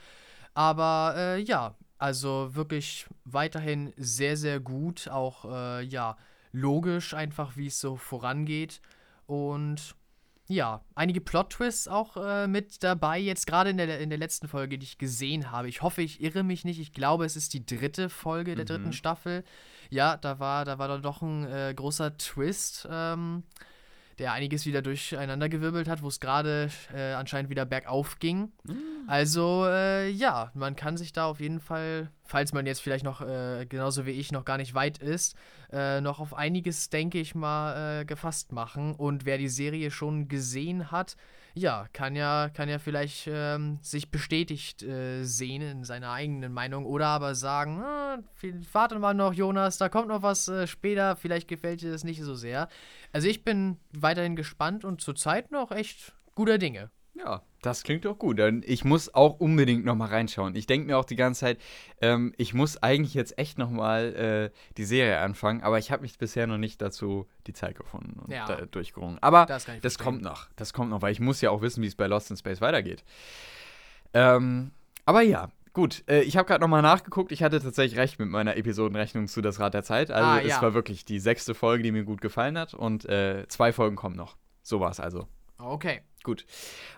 Aber 0.55 1.15
äh, 1.17 1.41
ja, 1.41 1.75
also 1.99 2.55
wirklich 2.55 3.07
weiterhin 3.25 3.93
sehr, 3.97 4.37
sehr 4.37 4.61
gut. 4.61 5.09
Auch 5.09 5.45
ja, 5.83 6.17
logisch 6.53 7.13
einfach, 7.15 7.57
wie 7.57 7.67
es 7.67 7.81
so 7.81 7.97
vorangeht. 7.97 8.81
Und 9.31 9.95
ja, 10.49 10.81
einige 10.97 11.21
Plot-Twists 11.21 11.87
auch 11.87 12.17
äh, 12.17 12.49
mit 12.49 12.83
dabei. 12.83 13.21
Jetzt 13.21 13.47
gerade 13.47 13.71
in 13.71 13.77
der, 13.77 14.01
in 14.01 14.11
der 14.11 14.19
letzten 14.19 14.49
Folge, 14.49 14.77
die 14.77 14.85
ich 14.85 14.99
gesehen 14.99 15.53
habe. 15.53 15.69
Ich 15.69 15.83
hoffe, 15.83 16.03
ich 16.03 16.21
irre 16.21 16.43
mich 16.43 16.65
nicht. 16.65 16.81
Ich 16.81 16.93
glaube, 16.93 17.25
es 17.25 17.37
ist 17.37 17.55
die 17.55 17.65
dritte 17.65 18.09
Folge 18.09 18.57
der 18.57 18.65
Mhm. 18.65 18.69
dritten 18.69 18.93
Staffel. 18.93 19.45
Ja, 19.91 20.17
da 20.17 20.41
war, 20.41 20.65
da 20.65 20.79
war 20.81 20.89
dann 20.89 21.03
doch 21.03 21.23
ein 21.23 21.47
äh, 21.47 21.73
großer 21.77 22.17
Twist, 22.19 22.89
ähm, 22.91 23.45
der 24.19 24.33
einiges 24.33 24.67
wieder 24.67 24.83
durcheinandergewirbelt 24.83 25.89
hat, 25.89 26.03
wo 26.03 26.09
es 26.09 26.19
gerade 26.19 26.69
äh, 26.93 27.13
anscheinend 27.13 27.49
wieder 27.49 27.65
bergauf 27.65 28.19
ging. 28.19 28.51
Also, 29.07 29.65
äh, 29.67 30.11
ja, 30.11 30.51
man 30.55 30.75
kann 30.75 30.97
sich 30.97 31.13
da 31.13 31.27
auf 31.27 31.39
jeden 31.41 31.61
Fall, 31.61 32.11
falls 32.25 32.53
man 32.53 32.67
jetzt 32.67 32.81
vielleicht 32.83 33.05
noch, 33.05 33.21
äh, 33.21 33.67
genauso 33.67 34.05
wie 34.05 34.11
ich, 34.11 34.33
noch 34.33 34.45
gar 34.45 34.57
nicht 34.59 34.75
weit 34.75 34.99
ist, 34.99 35.37
äh, 35.73 36.01
noch 36.01 36.21
auf 36.21 36.35
einiges, 36.35 36.91
denke 36.91 37.19
ich 37.19 37.35
mal, 37.35 38.01
äh, 38.01 38.05
gefasst 38.05 38.53
machen. 38.53 38.95
Und 38.95 39.25
wer 39.25 39.39
die 39.39 39.49
Serie 39.49 39.91
schon 39.91 40.29
gesehen 40.29 40.91
hat, 40.91 41.17
ja, 41.55 41.87
kann 41.93 42.15
ja, 42.17 42.49
kann 42.49 42.69
ja 42.69 42.79
vielleicht 42.79 43.29
ähm, 43.31 43.79
sich 43.83 44.11
bestätigt 44.11 44.83
äh, 44.83 45.25
sehen 45.25 45.63
in 45.63 45.85
seiner 45.85 46.13
eigenen 46.13 46.53
Meinung 46.53 46.87
oder 46.87 47.07
aber 47.09 47.35
sagen, 47.35 47.81
ah, 47.83 48.19
warte 48.73 48.99
mal 48.99 49.15
noch, 49.15 49.33
Jonas, 49.33 49.79
da 49.79 49.89
kommt 49.89 50.09
noch 50.09 50.23
was 50.23 50.49
äh, 50.49 50.67
später, 50.67 51.17
vielleicht 51.17 51.49
gefällt 51.49 51.83
dir 51.83 51.91
das 51.91 52.05
nicht 52.05 52.23
so 52.23 52.35
sehr. 52.35 52.69
Also 53.13 53.29
ich 53.29 53.45
bin 53.45 53.79
weiterhin 53.93 54.37
gespannt 54.37 54.85
und 54.85 55.01
zurzeit 55.01 55.51
noch 55.51 55.73
echt 55.73 56.15
guter 56.35 56.59
Dinge. 56.59 56.91
Ja, 57.15 57.43
das 57.63 57.83
klingt 57.83 58.05
doch 58.07 58.19
gut. 58.19 58.41
Ich 58.65 58.85
muss 58.85 59.15
auch 59.15 59.39
unbedingt 59.41 59.85
noch 59.85 59.95
mal 59.95 60.09
reinschauen. 60.09 60.55
Ich 60.57 60.67
denke 60.67 60.87
mir 60.87 60.97
auch 60.99 61.05
die 61.05 61.17
ganze 61.17 61.41
Zeit, 61.41 61.59
ähm, 62.01 62.33
ich 62.39 62.55
muss 62.55 62.83
eigentlich 62.83 63.15
jetzt 63.15 63.39
echt 63.39 63.59
noch 63.59 63.71
mal 63.71 64.51
äh, 64.53 64.75
die 64.77 64.85
Serie 64.85 65.19
anfangen, 65.21 65.63
aber 65.63 65.79
ich 65.79 65.91
habe 65.93 66.03
mich 66.03 66.17
bisher 66.19 66.47
noch 66.47 66.59
nicht 66.59 66.81
dazu 66.81 67.27
die 67.47 67.53
Zeit 67.53 67.77
gefunden 67.77 68.19
und 68.19 68.31
Ja. 68.33 68.47
da, 68.47 68.67
durchgerungen. 68.67 69.19
Aber 69.21 69.47
Das 69.47 69.67
das 69.83 69.99
kommt 69.99 70.23
noch. 70.23 70.49
Das 70.57 70.73
kommt 70.73 70.91
noch, 70.91 71.03
weil 71.03 71.13
ich 71.13 71.21
muss 71.21 71.41
ja 71.41 71.51
auch 71.51 71.61
wissen, 71.63 71.83
wie 71.83 71.87
es 71.89 71.95
bei 71.97 72.07
Lost 72.07 72.31
in 72.31 72.37
Space 72.37 72.61
weitergeht. 72.61 73.05
Ähm, 74.15 74.71
aber 75.05 75.23
ja, 75.23 75.51
gut. 75.73 76.03
Äh, 76.09 76.23
ich 76.23 76.37
habe 76.37 76.47
gerade 76.47 76.61
noch 76.61 76.69
mal 76.69 76.83
nachgeguckt. 76.83 77.33
Ich 77.33 77.43
hatte 77.43 77.61
tatsächlich 77.61 77.99
recht 77.99 78.19
mit 78.19 78.29
meiner 78.29 78.57
Episodenrechnung 78.57 79.29
zu 79.29 79.41
Das 79.41 79.61
Rad 79.61 79.75
der 79.75 79.83
Zeit. 79.83 80.11
Also 80.11 80.27
Ah, 80.29 80.41
es 80.41 80.49
ja. 80.49 80.63
war 80.63 80.75
wirklich 80.75 81.05
die 81.05 81.19
sechste 81.21 81.55
Folge, 81.55 81.83
die 81.83 81.93
mir 81.93 82.05
gut 82.05 82.21
gefallen 82.21 82.59
hat 82.59 82.75
und 82.75 83.05
äh, 83.07 83.47
zwei 83.49 83.73
Folgen 83.73 83.97
kommen 83.97 84.17
noch. 84.17 84.37
So 84.63 84.81
war 84.81 84.91
es 84.91 85.01
also. 85.01 85.27
Okay. 85.63 86.01
Gut. 86.23 86.45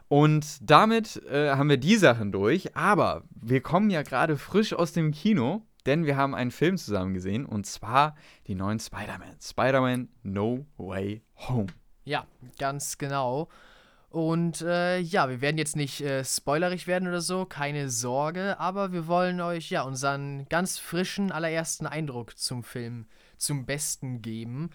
Und 0.09 0.59
damit 0.69 1.23
äh, 1.31 1.51
haben 1.51 1.69
wir 1.69 1.77
die 1.77 1.97
Sachen 1.97 2.33
durch. 2.33 2.77
Aber 2.77 3.23
wir 3.31 3.61
kommen 3.61 3.91
ja 3.91 4.03
gerade 4.03 4.37
frisch 4.37 4.73
aus 4.73 4.93
dem 4.93 5.13
Kino, 5.13 5.63
denn 5.87 6.07
wir 6.07 6.17
haben 6.17 6.35
einen 6.35 6.51
Film 6.51 6.77
zusammen 6.77 7.15
gesehen 7.15 7.47
und 7.47 7.67
zwar 7.67 8.17
die 8.47 8.55
neuen 8.55 8.81
Spider-Man. 8.81 9.37
Spider-Man 9.41 10.09
No 10.23 10.67
Way 10.77 11.23
Home. 11.49 11.69
Ja, 12.05 12.27
ganz 12.59 12.99
genau. 12.99 13.49
Und 14.11 14.61
äh, 14.61 14.99
ja, 14.99 15.31
wir 15.31 15.41
werden 15.41 15.57
jetzt 15.57 15.77
nicht 15.77 16.03
äh, 16.03 16.23
spoilerig 16.23 16.87
werden 16.87 17.09
oder 17.09 17.23
so, 17.23 17.47
keine 17.47 17.89
Sorge, 17.89 18.61
aber 18.61 18.93
wir 18.93 19.07
wollen 19.07 19.41
euch 19.41 19.71
ja 19.71 19.83
unseren 19.83 20.47
ganz 20.51 20.79
frischen 20.79 21.33
allerersten 21.33 21.87
Eindruck 21.87 22.37
zum 22.37 22.63
Film 22.63 23.07
zum 23.39 23.65
Besten 23.65 24.21
geben. 24.21 24.71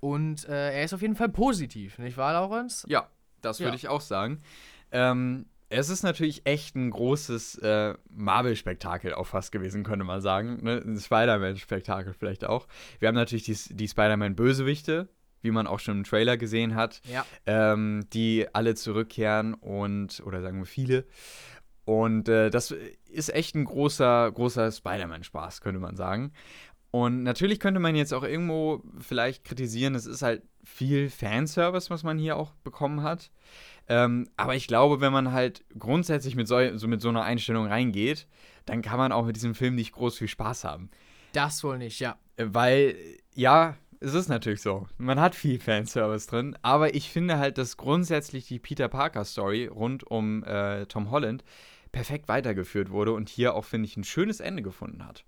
Und 0.00 0.48
äh, 0.48 0.72
er 0.72 0.84
ist 0.84 0.94
auf 0.94 1.02
jeden 1.02 1.14
Fall 1.14 1.28
positiv, 1.28 1.98
nicht 1.98 2.16
wahr, 2.16 2.32
Laurenz? 2.32 2.84
Ja, 2.88 3.08
das 3.42 3.60
würde 3.60 3.70
Ja. 3.70 3.76
ich 3.76 3.88
auch 3.88 4.00
sagen. 4.00 4.40
Ähm, 4.92 5.46
es 5.68 5.88
ist 5.88 6.02
natürlich 6.02 6.46
echt 6.46 6.74
ein 6.74 6.90
großes 6.90 7.58
äh, 7.58 7.94
Marvel-Spektakel 8.10 9.14
auch 9.14 9.26
fast 9.28 9.52
gewesen, 9.52 9.84
könnte 9.84 10.04
man 10.04 10.20
sagen. 10.20 10.58
Ne? 10.64 10.82
Ein 10.84 10.98
Spider-Man-Spektakel 10.98 12.12
vielleicht 12.12 12.44
auch. 12.44 12.66
Wir 12.98 13.06
haben 13.08 13.14
natürlich 13.14 13.44
die, 13.44 13.56
die 13.76 13.86
Spider-Man-Bösewichte, 13.86 15.08
wie 15.42 15.50
man 15.52 15.66
auch 15.68 15.78
schon 15.78 15.98
im 15.98 16.04
Trailer 16.04 16.36
gesehen 16.36 16.74
hat. 16.74 17.00
Ja. 17.04 17.24
ähm, 17.46 18.04
die 18.12 18.46
alle 18.52 18.74
zurückkehren 18.74 19.54
und, 19.54 20.20
oder 20.26 20.42
sagen 20.42 20.58
wir 20.58 20.66
viele. 20.66 21.04
Und 21.84 22.28
äh, 22.28 22.50
das 22.50 22.74
ist 23.10 23.32
echt 23.34 23.54
ein 23.54 23.64
großer, 23.64 24.30
großer 24.32 24.70
Spider-Man-Spaß, 24.70 25.60
könnte 25.60 25.80
man 25.80 25.96
sagen. 25.96 26.32
Und 26.90 27.22
natürlich 27.22 27.60
könnte 27.60 27.80
man 27.80 27.94
jetzt 27.94 28.12
auch 28.12 28.24
irgendwo 28.24 28.82
vielleicht 28.98 29.44
kritisieren, 29.44 29.94
es 29.94 30.06
ist 30.06 30.22
halt 30.22 30.42
viel 30.64 31.08
Fanservice, 31.08 31.88
was 31.90 32.02
man 32.02 32.18
hier 32.18 32.36
auch 32.36 32.52
bekommen 32.64 33.02
hat. 33.02 33.30
Ähm, 33.88 34.28
aber 34.36 34.56
ich 34.56 34.66
glaube, 34.66 35.00
wenn 35.00 35.12
man 35.12 35.32
halt 35.32 35.64
grundsätzlich 35.78 36.36
mit 36.36 36.48
so, 36.48 36.76
so, 36.76 36.88
mit 36.88 37.00
so 37.00 37.08
einer 37.08 37.22
Einstellung 37.22 37.66
reingeht, 37.66 38.26
dann 38.66 38.82
kann 38.82 38.98
man 38.98 39.12
auch 39.12 39.24
mit 39.24 39.36
diesem 39.36 39.54
Film 39.54 39.74
nicht 39.74 39.92
groß 39.92 40.18
viel 40.18 40.28
Spaß 40.28 40.64
haben. 40.64 40.90
Das 41.32 41.62
wohl 41.62 41.78
nicht, 41.78 42.00
ja. 42.00 42.18
Äh, 42.36 42.46
weil, 42.48 42.96
ja, 43.34 43.76
es 44.00 44.14
ist 44.14 44.28
natürlich 44.28 44.62
so. 44.62 44.88
Man 44.96 45.20
hat 45.20 45.34
viel 45.34 45.60
Fanservice 45.60 46.26
drin, 46.26 46.56
aber 46.62 46.94
ich 46.94 47.10
finde 47.10 47.38
halt, 47.38 47.58
dass 47.58 47.76
grundsätzlich 47.76 48.46
die 48.46 48.58
Peter 48.58 48.88
Parker 48.88 49.24
Story 49.24 49.66
rund 49.66 50.04
um 50.04 50.42
äh, 50.44 50.86
Tom 50.86 51.10
Holland 51.10 51.44
perfekt 51.92 52.28
weitergeführt 52.28 52.90
wurde 52.90 53.12
und 53.12 53.28
hier 53.28 53.54
auch, 53.54 53.64
finde 53.64 53.86
ich, 53.86 53.96
ein 53.96 54.04
schönes 54.04 54.40
Ende 54.40 54.62
gefunden 54.62 55.04
hat. 55.06 55.24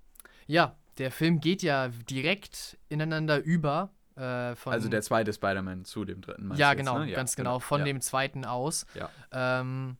Ja, 0.46 0.76
der 0.98 1.10
Film 1.10 1.40
geht 1.40 1.62
ja 1.62 1.88
direkt 1.88 2.78
ineinander 2.88 3.42
über. 3.42 3.90
Äh, 4.16 4.20
also 4.20 4.88
der 4.88 5.02
zweite 5.02 5.32
Spider-Man 5.32 5.84
zu 5.84 6.04
dem 6.04 6.20
dritten. 6.20 6.52
Ja, 6.54 6.74
genau, 6.74 6.98
jetzt, 6.98 7.06
ne? 7.06 7.12
ganz 7.12 7.36
genau, 7.36 7.50
genau. 7.50 7.60
Von 7.60 7.80
ja. 7.80 7.86
dem 7.86 8.00
zweiten 8.00 8.44
aus. 8.44 8.86
Ja. 8.94 9.10
Ähm, 9.32 9.96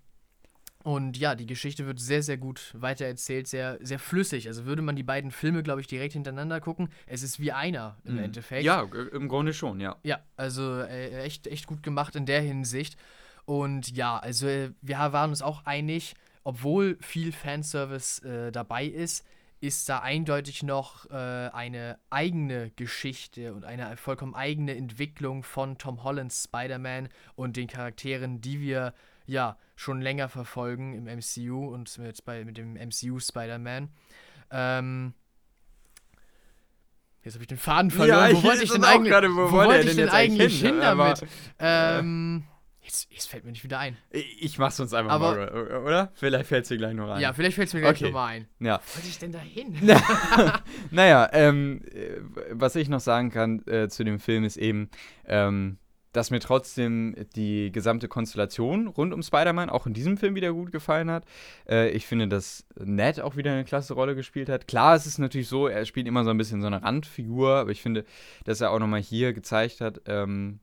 und 0.85 1.17
ja, 1.17 1.35
die 1.35 1.47
Geschichte 1.47 1.87
wird 1.87 2.01
sehr, 2.01 2.23
sehr 2.23 2.37
gut 2.37 2.73
weitererzählt, 2.75 3.47
sehr, 3.47 3.79
sehr 3.81 3.99
flüssig. 3.99 4.49
Also 4.49 4.65
würde 4.65 4.83
man 4.83 4.97
die 4.97 5.05
beiden 5.05 5.31
Filme, 5.31 5.63
glaube 5.63 5.81
ich, 5.81 5.87
direkt 5.87 6.15
hintereinander 6.15 6.61
gucken, 6.61 6.89
es 7.07 7.23
ist 7.23 7.39
wie 7.39 7.53
einer 7.53 7.97
im 8.05 8.15
mhm. 8.15 8.25
Endeffekt. 8.25 8.65
Ja, 8.65 8.83
im 9.13 9.29
Grunde 9.29 9.55
schon, 9.55 9.81
ja. 9.81 9.97
Ja, 10.03 10.21
also 10.37 10.81
äh, 10.81 11.23
echt, 11.23 11.47
echt 11.47 11.67
gut 11.67 11.83
gemacht 11.83 12.17
in 12.17 12.27
der 12.27 12.41
Hinsicht. 12.41 12.97
Und 13.45 13.97
ja, 13.97 14.19
also 14.19 14.49
äh, 14.49 14.71
wir 14.81 14.97
waren 14.97 15.31
uns 15.31 15.43
auch 15.43 15.65
einig, 15.67 16.15
obwohl 16.43 16.99
viel 17.01 17.33
Fanservice 17.33 18.21
äh, 18.25 18.51
dabei 18.51 18.87
ist, 18.87 19.25
ist 19.63 19.89
da 19.89 20.01
eindeutig 20.01 20.65
noch 20.65 21.09
äh, 21.09 21.15
eine 21.15 21.97
eigene 22.11 22.73
Geschichte 22.73 23.55
und 23.55 23.65
eine 23.65 23.97
vollkommen 23.97 24.35
eigene 24.35 24.75
Entwicklung 24.75 25.45
von 25.45 25.79
Tom 25.79 26.03
Hollands 26.03 26.43
Spider-Man 26.45 27.09
und 27.37 27.57
den 27.57 27.69
Charakteren, 27.69 28.41
die 28.41 28.61
wir 28.61 28.93
ja 29.25 29.57
schon 29.77 30.01
länger 30.03 30.29
verfolgen 30.29 30.95
im 30.95 31.05
MCU 31.05 31.73
und 31.73 31.97
mit, 31.99 32.25
bei, 32.25 32.45
mit 32.45 32.59
dem 32.59 32.75
MCU 32.75 33.21
Spider-Man. 33.21 33.89
Ähm, 34.51 35.15
jetzt 37.23 37.35
habe 37.35 37.45
ich 37.45 37.49
den 37.49 37.57
Faden 37.57 37.93
verloren. 37.93 38.33
Ja, 38.33 38.37
wo 38.37 38.43
wollte 38.43 38.65
ich 38.65 38.73
denn 38.73 38.83
eigentlich, 38.83 39.13
wo, 39.13 39.53
wo 39.53 39.53
wollte 39.53 39.89
ich 39.89 39.95
denn 39.95 40.09
eigentlich 40.09 40.59
hin, 40.59 40.73
hin 40.73 40.81
damit? 40.81 41.25
Ähm, 41.61 42.43
Jetzt, 42.83 43.13
jetzt, 43.13 43.29
fällt 43.29 43.45
mir 43.45 43.53
nicht 43.53 43.63
wieder 43.63 43.79
ein. 43.79 43.97
Ich 44.11 44.59
mach's 44.59 44.81
uns 44.81 44.93
einfach 44.93 45.13
Aber, 45.13 45.37
mal, 45.37 45.83
oder? 45.83 46.11
Vielleicht 46.15 46.47
fällt 46.47 46.65
es 46.65 46.69
dir 46.69 46.79
gleich 46.79 46.95
noch 46.95 47.09
ein. 47.11 47.21
Ja, 47.21 47.33
vielleicht 47.33 47.55
fällt 47.55 47.69
es 47.69 47.75
mir 47.75 47.81
gleich 47.81 47.97
okay. 47.97 48.07
nochmal 48.07 48.35
ein. 48.35 48.49
Ja. 48.59 48.81
Wo 48.85 48.97
wollte 48.97 49.09
ich 49.09 49.19
denn 49.19 49.31
da 49.31 49.39
hin? 49.39 49.79
naja, 50.91 51.29
ähm, 51.33 51.83
äh, 51.93 52.17
was 52.51 52.75
ich 52.75 52.89
noch 52.89 52.99
sagen 52.99 53.31
kann 53.31 53.65
äh, 53.67 53.89
zu 53.89 54.03
dem 54.03 54.19
Film 54.19 54.43
ist 54.43 54.57
eben, 54.57 54.91
ähm, 55.27 55.79
dass 56.13 56.31
mir 56.31 56.41
trotzdem 56.41 57.15
die 57.37 57.73
gesamte 57.73 58.09
Konstellation 58.09 58.89
rund 58.89 59.15
um 59.15 59.23
Spider-Man 59.23 59.71
auch 59.71 59.87
in 59.87 59.95
diesem 59.95 60.17
Film 60.19 60.35
wieder 60.35 60.53
gut 60.53 60.73
gefallen 60.73 61.11
hat. 61.11 61.25
Äh, 61.69 61.91
ich 61.91 62.07
finde, 62.07 62.29
dass 62.29 62.67
Ned 62.77 63.21
auch 63.21 63.37
wieder 63.37 63.53
eine 63.53 63.65
klasse 63.65 63.95
Rolle 63.95 64.15
gespielt 64.15 64.49
hat. 64.49 64.69
Klar, 64.69 64.97
es 64.97 65.07
ist 65.07 65.19
natürlich 65.19 65.49
so, 65.49 65.69
er 65.69 65.87
spielt 65.87 66.07
immer 66.07 66.25
so 66.25 66.31
ein 66.31 66.39
bisschen 66.39 66.61
so 66.61 66.67
eine 66.67 66.83
Randfigur, 66.83 67.57
aber 67.57 67.71
ich 67.71 67.81
finde, 67.81 68.05
dass 68.45 68.61
er 68.61 68.73
auch 68.73 68.79
nochmal 68.79 69.01
hier 69.01 69.33
gezeigt 69.33 69.81
hat, 69.81 70.03
ähm, 70.07 70.61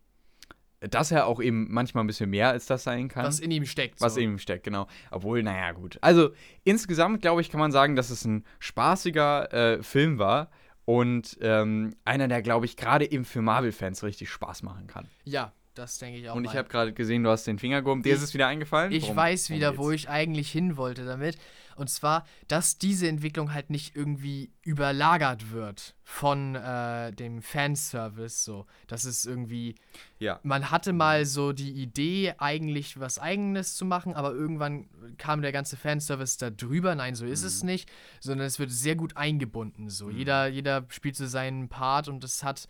dass 0.81 1.11
er 1.11 1.25
auch 1.25 1.41
eben 1.41 1.67
manchmal 1.69 2.03
ein 2.03 2.07
bisschen 2.07 2.29
mehr 2.29 2.49
als 2.49 2.65
das 2.65 2.83
sein 2.83 3.07
kann. 3.09 3.25
Was 3.25 3.39
in 3.39 3.51
ihm 3.51 3.65
steckt. 3.65 4.01
Was 4.01 4.15
so. 4.15 4.19
in 4.19 4.31
ihm 4.31 4.39
steckt, 4.39 4.63
genau. 4.63 4.87
Obwohl, 5.11 5.43
naja, 5.43 5.71
gut. 5.71 5.97
Also 6.01 6.31
insgesamt, 6.63 7.21
glaube 7.21 7.41
ich, 7.41 7.49
kann 7.49 7.59
man 7.59 7.71
sagen, 7.71 7.95
dass 7.95 8.09
es 8.09 8.25
ein 8.25 8.45
spaßiger 8.59 9.53
äh, 9.53 9.83
Film 9.83 10.19
war 10.19 10.49
und 10.85 11.37
ähm, 11.41 11.95
einer, 12.05 12.27
der, 12.27 12.41
glaube 12.41 12.65
ich, 12.65 12.77
gerade 12.77 13.11
eben 13.11 13.25
für 13.25 13.41
Marvel-Fans 13.41 14.03
richtig 14.03 14.29
Spaß 14.29 14.63
machen 14.63 14.87
kann. 14.87 15.07
Ja, 15.23 15.53
das 15.79 15.97
denke 15.97 16.19
ich 16.19 16.29
auch. 16.29 16.35
Und 16.35 16.45
ich 16.45 16.55
habe 16.55 16.67
gerade 16.67 16.93
gesehen, 16.93 17.23
du 17.23 17.29
hast 17.29 17.45
den 17.45 17.57
Finger 17.57 17.81
gehoben. 17.81 18.03
Dir 18.03 18.13
ist 18.13 18.21
es 18.21 18.33
wieder 18.33 18.47
eingefallen? 18.47 18.91
Ich 18.91 19.03
Worum, 19.03 19.15
weiß 19.15 19.49
wieder, 19.49 19.77
wo 19.77 19.91
ich 19.91 20.09
eigentlich 20.09 20.51
hin 20.51 20.77
wollte 20.77 21.05
damit. 21.05 21.37
Und 21.75 21.89
zwar, 21.89 22.25
dass 22.49 22.77
diese 22.77 23.07
Entwicklung 23.07 23.53
halt 23.53 23.69
nicht 23.69 23.95
irgendwie 23.95 24.51
überlagert 24.63 25.53
wird 25.53 25.95
von 26.03 26.55
äh, 26.55 27.13
dem 27.13 27.41
Fanservice. 27.41 28.43
So, 28.43 28.65
das 28.87 29.05
ist 29.05 29.25
irgendwie. 29.25 29.75
Ja. 30.19 30.41
Man 30.43 30.71
hatte 30.71 30.91
mal 30.91 31.25
so 31.25 31.53
die 31.53 31.71
Idee, 31.71 32.33
eigentlich 32.37 32.99
was 32.99 33.17
Eigenes 33.17 33.77
zu 33.77 33.85
machen, 33.85 34.13
aber 34.13 34.33
irgendwann 34.33 34.89
kam 35.17 35.41
der 35.41 35.53
ganze 35.53 35.77
Fanservice 35.77 36.37
da 36.37 36.49
drüber. 36.49 36.95
Nein, 36.95 37.15
so 37.15 37.25
ist 37.25 37.43
mhm. 37.43 37.47
es 37.47 37.63
nicht. 37.63 37.89
Sondern 38.19 38.45
es 38.45 38.59
wird 38.59 38.71
sehr 38.71 38.97
gut 38.97 39.15
eingebunden. 39.15 39.89
So, 39.89 40.07
mhm. 40.07 40.17
jeder, 40.17 40.47
jeder 40.47 40.85
spielt 40.89 41.15
so 41.15 41.27
seinen 41.27 41.69
Part 41.69 42.09
und 42.09 42.25
es 42.25 42.43
hat 42.43 42.67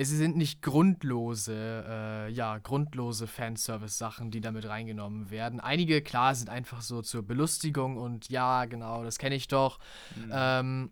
es 0.00 0.08
sind 0.08 0.34
nicht 0.34 0.62
grundlose, 0.62 1.84
äh, 1.86 2.32
ja, 2.32 2.56
grundlose 2.56 3.26
Fanservice-Sachen, 3.26 4.30
die 4.30 4.40
damit 4.40 4.66
reingenommen 4.66 5.30
werden. 5.30 5.60
Einige, 5.60 6.00
klar, 6.00 6.34
sind 6.34 6.48
einfach 6.48 6.80
so 6.80 7.02
zur 7.02 7.22
Belustigung 7.22 7.98
und 7.98 8.30
ja, 8.30 8.64
genau, 8.64 9.04
das 9.04 9.18
kenne 9.18 9.34
ich 9.34 9.46
doch. 9.46 9.78
Mhm. 10.16 10.30
Ähm, 10.32 10.90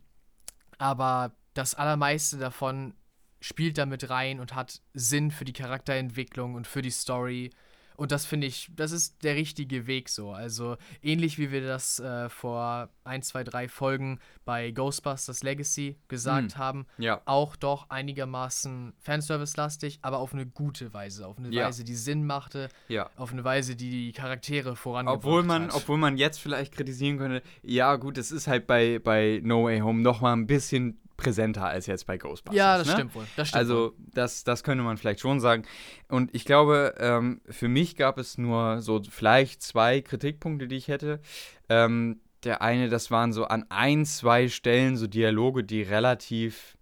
aber 0.77 1.33
das 1.55 1.75
allermeiste 1.75 2.37
davon 2.37 2.93
spielt 3.41 3.79
damit 3.79 4.11
rein 4.11 4.41
und 4.41 4.55
hat 4.55 4.83
Sinn 4.93 5.31
für 5.31 5.47
die 5.47 5.55
Charakterentwicklung 5.55 6.55
und 6.55 6.67
für 6.67 6.83
die 6.83 6.91
Story. 6.91 7.51
Und 7.99 8.13
das 8.13 8.27
finde 8.27 8.47
ich, 8.47 8.71
das 8.77 8.93
ist 8.93 9.25
der 9.25 9.35
richtige 9.35 9.89
Weg 9.89 10.09
so. 10.09 10.31
Also 10.31 10.77
ähnlich 11.03 11.37
wie 11.37 11.51
wir 11.51 11.67
das 11.67 11.99
äh, 11.99 12.29
vor 12.29 12.91
ein, 13.03 13.23
zwei, 13.23 13.43
drei 13.43 13.67
Folgen 13.67 14.21
bei 14.45 14.71
Ghostbusters 14.71 15.43
Legacy 15.43 15.97
gesagt 16.07 16.53
hm. 16.53 16.59
haben. 16.59 16.87
Ja. 16.99 17.21
Auch 17.25 17.57
doch 17.57 17.91
einigermaßen 17.91 18.93
Fanservice-lastig, 19.01 19.99
aber 20.03 20.21
auf 20.21 20.33
eine 20.33 20.47
gute 20.47 20.95
Weise. 20.95 21.27
Auf 21.27 21.39
eine 21.39 21.51
ja. 21.51 21.67
Weise, 21.67 21.83
die 21.83 21.97
Sinn 21.97 22.25
machte. 22.25 22.69
Ja. 22.87 23.11
Auf 23.17 23.33
eine 23.33 23.43
Weise, 23.43 23.75
die 23.75 23.91
die 23.91 24.13
Charaktere 24.13 24.77
vorangebracht 24.77 25.25
obwohl 25.25 25.43
man, 25.43 25.65
hat. 25.65 25.75
Obwohl 25.75 25.99
man 25.99 26.17
jetzt 26.17 26.39
vielleicht 26.39 26.75
kritisieren 26.75 27.19
könnte, 27.19 27.43
ja 27.65 27.97
gut, 27.97 28.17
es 28.17 28.31
ist 28.31 28.47
halt 28.47 28.69
bei, 28.69 29.01
bei 29.01 29.41
No 29.43 29.65
Way 29.65 29.81
Home 29.81 30.03
noch 30.03 30.21
mal 30.21 30.35
ein 30.35 30.47
bisschen 30.47 31.01
präsenter 31.19 31.67
als 31.67 31.87
jetzt 31.87 32.07
bei 32.07 32.17
Ghostbusters. 32.17 32.57
Ja, 32.57 32.79
das 32.79 32.87
ne? 32.87 32.93
stimmt 32.95 33.15
wohl. 33.15 33.27
Das 33.37 33.49
stimmt 33.49 33.59
also. 33.59 33.93
Das, 34.15 34.45
das 34.45 34.63
könnte 34.63 34.83
man 34.83 34.97
vielleicht 34.97 35.21
schon 35.21 35.41
sagen. 35.41 35.65
Und 36.09 36.35
ich 36.35 36.47
glaube, 36.47 36.95
ähm, 36.99 37.43
für 37.51 37.69
mich 37.69 37.97
gab 37.97 38.17
es 38.17 38.39
nur 38.39 38.81
so 38.81 39.03
vielleicht 39.03 39.61
zwei 39.61 40.01
Kritikpunkte, 40.01 40.69
die 40.69 40.77
ich 40.77 40.89
hätte. 40.89 41.21
Ähm, 41.69 42.21
der 42.45 42.63
eine, 42.63 42.89
das 42.89 43.11
waren 43.11 43.33
so 43.33 43.45
an 43.45 43.67
ein, 43.69 44.07
zwei 44.07 44.49
Stellen 44.49 44.97
so 44.97 45.09
Dialoge, 45.09 45.65
die 45.65 45.83
relativ, 45.83 46.79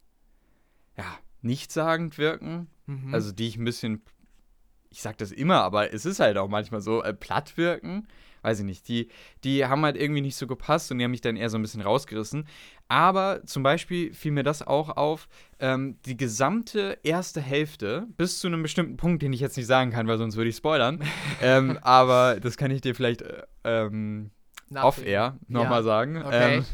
ja, 0.96 1.18
nichtssagend 1.40 2.18
wirken. 2.18 2.68
Mhm. 2.84 3.14
Also 3.14 3.32
die 3.32 3.48
ich 3.48 3.56
ein 3.56 3.64
bisschen, 3.64 4.02
ich 4.90 5.00
sag 5.00 5.16
das 5.16 5.32
immer, 5.32 5.62
aber 5.62 5.92
es 5.94 6.04
ist 6.04 6.20
halt 6.20 6.36
auch 6.36 6.48
manchmal 6.48 6.82
so, 6.82 7.02
äh, 7.02 7.14
platt 7.14 7.56
wirken 7.56 8.06
weiß 8.46 8.60
ich 8.60 8.64
nicht, 8.64 8.88
die, 8.88 9.08
die 9.42 9.66
haben 9.66 9.84
halt 9.84 9.96
irgendwie 9.96 10.20
nicht 10.20 10.36
so 10.36 10.46
gepasst 10.46 10.90
und 10.90 10.98
die 10.98 11.04
haben 11.04 11.10
mich 11.10 11.20
dann 11.20 11.36
eher 11.36 11.50
so 11.50 11.58
ein 11.58 11.62
bisschen 11.62 11.80
rausgerissen. 11.80 12.46
Aber 12.88 13.44
zum 13.44 13.64
Beispiel 13.64 14.14
fiel 14.14 14.30
mir 14.30 14.44
das 14.44 14.64
auch 14.64 14.96
auf, 14.96 15.28
ähm, 15.58 15.98
die 16.06 16.16
gesamte 16.16 16.98
erste 17.02 17.40
Hälfte, 17.40 18.06
bis 18.16 18.38
zu 18.38 18.46
einem 18.46 18.62
bestimmten 18.62 18.96
Punkt, 18.96 19.22
den 19.22 19.32
ich 19.32 19.40
jetzt 19.40 19.56
nicht 19.56 19.66
sagen 19.66 19.90
kann, 19.90 20.06
weil 20.06 20.18
sonst 20.18 20.36
würde 20.36 20.50
ich 20.50 20.56
spoilern. 20.56 21.02
ähm, 21.42 21.78
aber 21.82 22.38
das 22.40 22.56
kann 22.56 22.70
ich 22.70 22.80
dir 22.80 22.94
vielleicht 22.94 23.22
äh, 23.22 23.42
ähm, 23.64 24.30
off-air 24.74 25.38
nochmal 25.48 25.80
ja. 25.80 25.82
sagen. 25.82 26.22
Okay. 26.22 26.58
Ähm, 26.58 26.64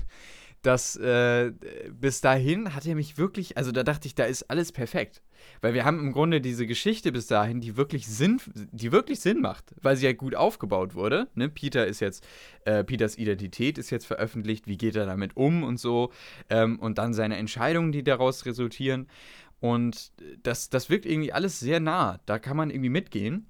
dass 0.60 0.94
äh, 0.96 1.52
bis 1.90 2.20
dahin 2.20 2.74
hat 2.74 2.86
er 2.86 2.94
mich 2.94 3.18
wirklich, 3.18 3.56
also 3.56 3.72
da 3.72 3.82
dachte 3.82 4.06
ich, 4.06 4.14
da 4.14 4.24
ist 4.24 4.48
alles 4.48 4.70
perfekt. 4.70 5.22
Weil 5.60 5.74
wir 5.74 5.84
haben 5.84 6.00
im 6.00 6.12
Grunde 6.12 6.40
diese 6.40 6.66
Geschichte 6.66 7.12
bis 7.12 7.26
dahin, 7.26 7.60
die 7.60 7.76
wirklich 7.76 8.06
Sinn, 8.06 8.40
die 8.54 8.92
wirklich 8.92 9.20
Sinn 9.20 9.40
macht, 9.40 9.74
weil 9.80 9.96
sie 9.96 10.06
ja 10.06 10.12
gut 10.12 10.34
aufgebaut 10.34 10.94
wurde. 10.94 11.28
Ne? 11.34 11.48
Peter 11.48 11.86
ist 11.86 12.00
jetzt, 12.00 12.26
äh, 12.64 12.84
Peters 12.84 13.18
Identität 13.18 13.78
ist 13.78 13.90
jetzt 13.90 14.06
veröffentlicht, 14.06 14.66
wie 14.66 14.76
geht 14.76 14.96
er 14.96 15.06
damit 15.06 15.36
um 15.36 15.62
und 15.62 15.78
so. 15.78 16.12
Ähm, 16.50 16.78
und 16.78 16.98
dann 16.98 17.14
seine 17.14 17.36
Entscheidungen, 17.36 17.92
die 17.92 18.02
daraus 18.02 18.46
resultieren. 18.46 19.08
Und 19.60 20.12
das, 20.42 20.70
das 20.70 20.90
wirkt 20.90 21.06
irgendwie 21.06 21.32
alles 21.32 21.60
sehr 21.60 21.78
nah. 21.78 22.18
Da 22.26 22.38
kann 22.38 22.56
man 22.56 22.70
irgendwie 22.70 22.90
mitgehen. 22.90 23.46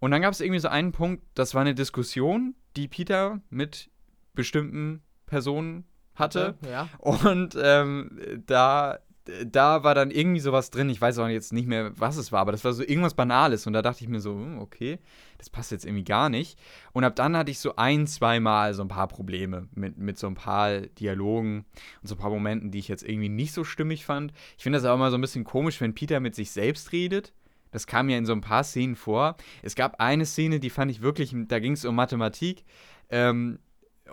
Und 0.00 0.10
dann 0.10 0.20
gab 0.20 0.32
es 0.32 0.40
irgendwie 0.40 0.58
so 0.58 0.66
einen 0.66 0.90
Punkt, 0.90 1.22
das 1.34 1.54
war 1.54 1.60
eine 1.60 1.76
Diskussion, 1.76 2.56
die 2.76 2.88
Peter 2.88 3.40
mit 3.50 3.88
bestimmten 4.34 5.02
Personen 5.26 5.84
hatte. 6.16 6.56
Ja. 6.68 6.88
Und 6.98 7.56
ähm, 7.62 8.42
da, 8.46 8.98
da 9.46 9.84
war 9.84 9.94
dann 9.94 10.10
irgendwie 10.10 10.40
sowas 10.40 10.70
drin. 10.70 10.90
Ich 10.90 11.00
weiß 11.00 11.18
auch 11.18 11.28
jetzt 11.28 11.52
nicht 11.52 11.68
mehr, 11.68 11.92
was 11.98 12.16
es 12.16 12.32
war, 12.32 12.40
aber 12.40 12.52
das 12.52 12.64
war 12.64 12.72
so 12.72 12.82
irgendwas 12.82 13.14
Banales. 13.14 13.66
Und 13.66 13.72
da 13.72 13.82
dachte 13.82 14.02
ich 14.02 14.08
mir 14.08 14.20
so, 14.20 14.32
hm, 14.32 14.58
okay, 14.58 14.98
das 15.38 15.48
passt 15.48 15.70
jetzt 15.70 15.84
irgendwie 15.84 16.04
gar 16.04 16.28
nicht. 16.28 16.58
Und 16.92 17.04
ab 17.04 17.14
dann 17.14 17.36
hatte 17.36 17.50
ich 17.50 17.60
so 17.60 17.76
ein, 17.76 18.06
zwei 18.06 18.40
Mal 18.40 18.74
so 18.74 18.82
ein 18.82 18.88
paar 18.88 19.08
Probleme 19.08 19.68
mit, 19.74 19.96
mit 19.96 20.18
so 20.18 20.26
ein 20.26 20.34
paar 20.34 20.80
Dialogen 20.80 21.64
und 22.00 22.08
so 22.08 22.16
ein 22.16 22.18
paar 22.18 22.30
Momenten, 22.30 22.70
die 22.70 22.78
ich 22.78 22.88
jetzt 22.88 23.04
irgendwie 23.08 23.28
nicht 23.28 23.52
so 23.52 23.62
stimmig 23.62 24.04
fand. 24.04 24.32
Ich 24.56 24.64
finde 24.64 24.78
das 24.78 24.86
auch 24.86 24.94
immer 24.94 25.10
so 25.10 25.18
ein 25.18 25.22
bisschen 25.22 25.44
komisch, 25.44 25.80
wenn 25.80 25.94
Peter 25.94 26.18
mit 26.18 26.34
sich 26.34 26.50
selbst 26.50 26.92
redet. 26.92 27.32
Das 27.70 27.86
kam 27.86 28.08
ja 28.08 28.18
in 28.18 28.26
so 28.26 28.32
ein 28.32 28.42
paar 28.42 28.64
Szenen 28.64 28.96
vor. 28.96 29.36
Es 29.62 29.74
gab 29.74 30.00
eine 30.00 30.26
Szene, 30.26 30.60
die 30.60 30.70
fand 30.70 30.90
ich 30.90 31.00
wirklich, 31.00 31.34
da 31.48 31.58
ging 31.58 31.72
es 31.72 31.84
um 31.84 31.94
Mathematik. 31.94 32.64
Ähm, 33.08 33.58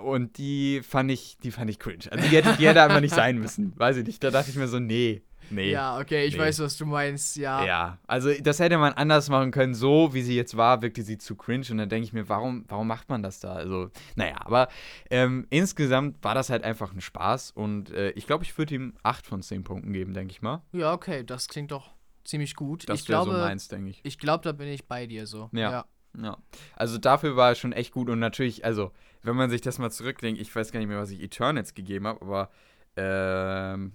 Und 0.04 0.38
die 0.38 0.82
fand 0.84 1.12
ich, 1.12 1.38
die 1.44 1.52
fand 1.52 1.70
ich 1.70 1.80
cringe. 1.80 2.06
Also 2.12 2.28
die 2.28 2.36
hätte, 2.36 2.54
die 2.58 2.68
hätte 2.68 2.82
einfach 2.82 3.02
nicht 3.02 3.14
sein 3.14 3.38
müssen. 3.38 3.74
Weiß 3.78 3.98
ich 3.98 4.06
nicht. 4.06 4.24
Da 4.24 4.32
dachte 4.32 4.50
ich 4.50 4.56
mir 4.56 4.68
so, 4.68 4.80
nee, 4.80 5.22
nee. 5.50 5.72
Ja, 5.72 6.00
okay, 6.00 6.26
ich 6.26 6.34
Nee. 6.34 6.40
weiß, 6.40 6.60
was 6.60 6.78
du 6.78 6.86
meinst. 6.86 7.36
Ja. 7.36 7.66
Ja, 7.66 7.98
also 8.08 8.32
das 8.42 8.60
hätte 8.60 8.78
man 8.78 8.94
anders 8.94 9.30
machen 9.30 9.52
können. 9.52 9.74
So 9.76 10.14
wie 10.14 10.22
sie 10.22 10.36
jetzt 10.36 10.56
war, 10.58 10.82
wirkte 10.82 11.02
sie 11.04 11.18
zu 11.18 11.36
cringe. 11.36 11.66
Und 11.72 11.78
dann 11.78 11.90
denke 11.90 12.06
ich 12.06 12.14
mir, 12.14 12.30
warum, 12.30 12.66
warum 12.68 12.88
macht 12.88 13.10
man 13.10 13.24
das 13.24 13.40
da? 13.40 13.54
Also, 13.54 13.90
naja, 14.16 14.36
aber 14.40 14.68
ähm, 15.10 15.48
insgesamt 15.50 16.24
war 16.24 16.36
das 16.36 16.50
halt 16.50 16.64
einfach 16.64 16.94
ein 16.94 17.02
Spaß. 17.02 17.52
Und 17.52 17.92
äh, 17.92 18.12
ich 18.12 18.26
glaube, 18.28 18.44
ich 18.44 18.58
würde 18.58 18.76
ihm 18.76 18.94
8 19.04 19.26
von 19.26 19.42
10 19.42 19.64
Punkten 19.64 19.94
geben, 19.94 20.14
denke 20.14 20.32
ich 20.32 20.42
mal. 20.42 20.62
Ja, 20.72 20.94
okay, 20.94 21.24
das 21.24 21.48
klingt 21.48 21.72
doch 21.72 21.90
ziemlich 22.24 22.56
gut. 22.56 22.88
Das 22.88 23.02
ich 23.02 23.10
wäre 23.10 23.24
glaube, 23.24 23.38
so 23.40 23.44
meins, 23.46 23.68
denke 23.70 23.90
ich. 23.90 24.02
ich 24.04 24.18
glaube, 24.20 24.44
da 24.44 24.52
bin 24.52 24.68
ich 24.68 24.86
bei 24.88 25.08
dir 25.08 25.26
so. 25.28 25.50
Ja. 25.52 25.86
Ja. 26.20 26.38
Also 26.76 26.98
dafür 26.98 27.36
war 27.36 27.50
er 27.50 27.56
schon 27.56 27.72
echt 27.72 27.92
gut. 27.92 28.10
Und 28.10 28.18
natürlich, 28.20 28.66
also, 28.66 28.92
wenn 29.24 29.36
man 29.36 29.50
sich 29.50 29.62
das 29.62 29.80
mal 29.80 29.92
zurückdenkt, 29.92 30.40
ich 30.40 30.54
weiß 30.56 30.72
gar 30.72 30.80
nicht 30.80 30.90
mehr, 30.90 31.00
was 31.00 31.12
ich 31.12 31.22
Eternals 31.22 31.74
gegeben 31.74 32.08
habe, 32.08 32.22
aber 32.22 32.50
ähm, 32.96 33.94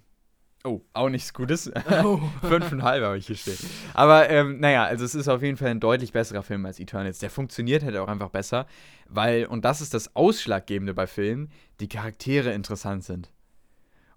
Oh, 0.66 0.80
auch 0.94 1.10
nichts 1.10 1.34
Gutes. 1.34 1.70
Oh. 2.04 2.18
Fünfeinhalb 2.40 3.04
habe 3.04 3.18
ich 3.18 3.26
hier 3.26 3.36
stehen. 3.36 3.58
Aber 3.92 4.30
ähm, 4.30 4.60
naja, 4.60 4.84
also 4.84 5.04
es 5.04 5.14
ist 5.14 5.28
auf 5.28 5.42
jeden 5.42 5.58
Fall 5.58 5.68
ein 5.68 5.80
deutlich 5.80 6.12
besserer 6.12 6.42
Film 6.42 6.64
als 6.64 6.80
Eternals. 6.80 7.18
Der 7.18 7.28
funktioniert 7.28 7.84
halt 7.84 7.96
auch 7.98 8.08
einfach 8.08 8.30
besser, 8.30 8.66
weil, 9.06 9.44
und 9.44 9.66
das 9.66 9.82
ist 9.82 9.92
das 9.92 10.16
Ausschlaggebende 10.16 10.94
bei 10.94 11.06
Filmen, 11.06 11.50
die 11.80 11.88
Charaktere 11.88 12.52
interessant 12.54 13.04
sind. 13.04 13.30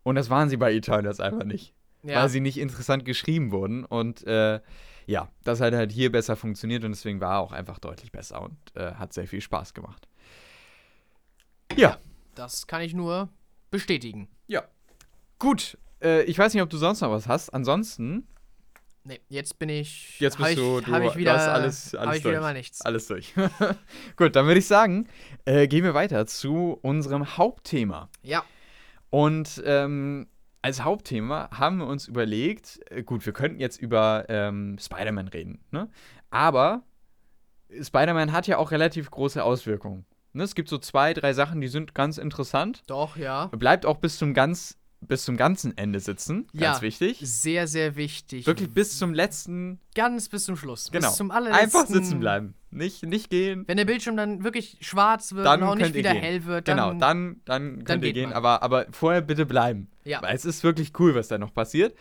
Und 0.03 0.15
das 0.15 0.29
waren 0.29 0.47
sie 0.47 0.55
bei 0.55 0.73
Eternals 0.73 1.19
einfach 1.19 1.43
nicht. 1.43 1.73
Ja. 2.03 2.21
Weil 2.21 2.29
sie 2.29 2.39
nicht 2.39 2.57
interessant 2.57 3.03
geschrieben 3.03 3.51
wurden. 3.51 3.83
Und 3.83 4.25
äh, 4.25 4.61
ja, 5.05 5.27
das 5.43 5.59
hat 5.59 5.73
halt 5.73 5.91
hier 5.91 6.13
besser 6.13 6.37
funktioniert 6.37 6.85
und 6.85 6.91
deswegen 6.91 7.19
war 7.19 7.35
er 7.35 7.39
auch 7.39 7.51
einfach 7.51 7.79
deutlich 7.79 8.13
besser 8.13 8.41
und 8.41 8.57
äh, 8.75 8.93
hat 8.93 9.11
sehr 9.11 9.27
viel 9.27 9.41
Spaß 9.41 9.73
gemacht. 9.73 10.07
Ja, 11.75 11.97
Das 12.35 12.67
kann 12.67 12.81
ich 12.81 12.93
nur 12.93 13.29
bestätigen. 13.71 14.27
ja. 14.47 14.63
Gut, 15.39 15.77
äh, 16.01 16.23
ich 16.23 16.37
weiß 16.39 16.53
nicht, 16.55 16.63
ob 16.63 16.69
du 16.71 16.77
sonst 16.77 17.01
noch 17.01 17.11
was 17.11 17.27
hast. 17.27 17.49
Ansonsten, 17.53 18.27
Nee, 19.03 19.21
jetzt 19.29 19.57
bin 19.59 19.69
ich. 19.69 20.19
Jetzt 20.19 20.37
bist 20.37 20.49
ich, 20.49 20.55
du- 20.57 20.81
du- 20.81 20.97
ich 21.01 21.11
du 21.13 21.17
wieder, 21.19 21.33
hast 21.33 21.47
alles- 21.47 21.95
alles 21.95 22.17
ich 22.17 22.23
wieder 22.25 22.33
durch. 22.33 22.41
mal 22.43 22.53
nichts. 22.53 22.81
alles 22.81 23.07
durch. 23.07 23.33
Gut, 24.17 24.35
dann 24.35 24.47
würde 24.47 24.59
ich 24.59 24.65
sagen, 24.67 25.07
äh, 25.45 25.67
gehen 25.67 25.83
wir 25.85 25.93
weiter 25.93 26.25
zu 26.25 26.77
unserem 26.81 27.37
Hauptthema. 27.37 28.09
Ja, 28.23 28.43
Und 29.11 29.61
ähm, 29.65 30.27
als 30.61 30.83
Hauptthema 30.83 31.49
haben 31.51 31.77
wir 31.77 31.85
uns 31.87 32.07
überlegt, 32.07 32.81
äh, 32.91 33.03
gut, 33.03 33.25
wir 33.25 33.31
könnten 33.31 33.59
jetzt 33.61 33.77
über 33.79 34.25
ähm, 34.27 34.77
Spider-Man 34.79 35.29
reden, 35.29 35.63
ne? 35.71 35.89
Aber 36.31 36.83
Spider-Man 37.81 38.31
hat 38.33 38.47
ja 38.47 38.57
auch 38.57 38.71
relativ 38.71 39.09
große 39.11 39.41
Auswirkungen. 39.43 40.05
Ne? 40.37 40.43
Es 40.43 40.55
gibt 40.55 40.69
so 40.69 40.77
zwei, 40.77 41.13
drei 41.13 41.33
Sachen, 41.33 41.59
die 41.61 41.67
sind 41.67 41.93
ganz 41.93 42.17
interessant. 42.17 42.83
doch, 42.87 43.17
ja. 43.17 43.47
Bleibt 43.47 43.85
auch 43.85 43.97
bis 43.97 44.17
zum 44.17 44.33
ganz 44.33 44.77
bis 44.99 45.25
zum 45.25 45.37
ganzen 45.37 45.77
Ende 45.77 45.99
sitzen, 45.99 46.47
ganz 46.57 46.77
Ja. 46.77 46.81
wichtig. 46.81 47.19
Sehr, 47.21 47.67
sehr 47.67 47.95
wichtig. 47.97 48.47
Wirklich 48.47 48.71
bis 48.73 48.97
zum 48.97 49.13
letzten, 49.13 49.79
Ganz 49.93 50.27
bis 50.27 50.45
zum 50.45 50.57
Schluss. 50.57 50.89
genau. 50.91 51.09
Bis 51.09 51.17
zum 51.17 51.29
allerletzten. 51.29 51.65
Einfach 51.65 51.85
sitzen 51.87 52.19
bleiben. 52.19 52.55
Nicht, 52.69 53.03
nicht 53.03 53.29
gehen. 53.29 53.63
Wenn 53.65 53.77
der 53.77 53.85
Bildschirm 53.85 54.17
dann 54.17 54.43
wirklich 54.43 54.77
schwarz 54.81 55.33
wird 55.33 55.45
Dann 55.45 55.61
und 55.63 55.67
auch 55.69 55.75
nicht 55.75 55.89
ihr 55.89 55.95
wieder 55.95 56.11
gehen. 56.13 56.21
hell 56.21 56.45
wird, 56.45 56.67
dann. 56.67 56.77
Genau, 56.77 56.93
dann, 56.93 57.41
dann 57.45 57.83
könnt 57.85 58.03
ihr 58.03 58.09
geht 58.09 58.15
gehen, 58.15 58.29
man. 58.29 58.33
aber, 58.37 58.61
aber 58.61 58.87
vorher 58.91 59.21
bitte 59.21 59.45
bleiben. 59.45 59.87
Ja. 60.03 60.21
Weil 60.21 60.35
es 60.35 60.43
ist 60.45 60.63
wirklich 60.63 60.91
cool, 60.99 61.15
was 61.15 61.27
da 61.29 61.37
noch 61.37 61.53
passiert. 61.53 61.95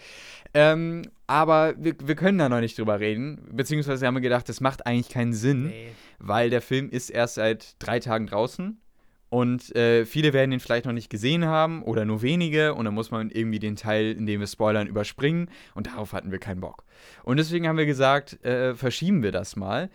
Ähm, 0.54 1.02
aber 1.26 1.74
wir, 1.78 1.94
wir 2.02 2.14
können 2.16 2.38
da 2.38 2.48
noch 2.48 2.60
nicht 2.60 2.78
drüber 2.78 2.98
reden. 3.00 3.46
Beziehungsweise 3.52 4.06
haben 4.06 4.14
wir 4.14 4.20
gedacht, 4.20 4.48
das 4.48 4.60
macht 4.60 4.86
eigentlich 4.86 5.08
keinen 5.08 5.32
Sinn, 5.34 5.66
Nee. 5.68 5.88
weil 6.18 6.50
der 6.50 6.62
Film 6.62 6.90
ist 6.90 7.10
erst 7.10 7.34
seit 7.36 7.76
drei 7.78 8.00
Tagen 8.00 8.26
draußen. 8.26 8.80
Und 9.28 9.74
äh, 9.74 10.06
viele 10.06 10.32
werden 10.32 10.52
ihn 10.52 10.60
vielleicht 10.60 10.86
noch 10.86 10.92
nicht 10.92 11.10
gesehen 11.10 11.46
haben 11.46 11.82
oder 11.82 12.04
nur 12.04 12.22
wenige. 12.22 12.74
Und 12.74 12.84
dann 12.84 12.94
muss 12.94 13.10
man 13.10 13.28
irgendwie 13.30 13.58
den 13.58 13.74
Teil, 13.74 14.12
in 14.12 14.24
dem 14.24 14.38
wir 14.38 14.46
spoilern, 14.46 14.86
überspringen. 14.86 15.50
Und 15.74 15.88
darauf 15.88 16.12
hatten 16.12 16.30
wir 16.30 16.38
keinen 16.38 16.60
Bock. 16.60 16.84
Und 17.24 17.36
deswegen 17.38 17.66
haben 17.66 17.76
wir 17.76 17.86
gesagt, 17.86 18.42
äh, 18.44 18.74
verschieben 18.76 19.24
wir 19.24 19.32
das 19.32 19.56
mal. 19.56 19.90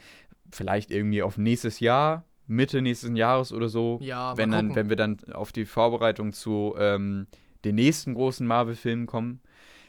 Vielleicht 0.51 0.91
irgendwie 0.91 1.23
auf 1.23 1.37
nächstes 1.37 1.79
Jahr, 1.79 2.25
Mitte 2.47 2.81
nächsten 2.81 3.15
Jahres 3.15 3.53
oder 3.53 3.69
so. 3.69 3.99
Ja, 4.01 4.31
mal 4.31 4.37
wenn, 4.37 4.51
dann, 4.51 4.75
wenn 4.75 4.89
wir 4.89 4.95
dann 4.95 5.17
auf 5.33 5.51
die 5.51 5.65
Vorbereitung 5.65 6.33
zu 6.33 6.75
ähm, 6.77 7.27
den 7.63 7.75
nächsten 7.75 8.13
großen 8.13 8.45
Marvel-Filmen 8.45 9.05
kommen, 9.05 9.41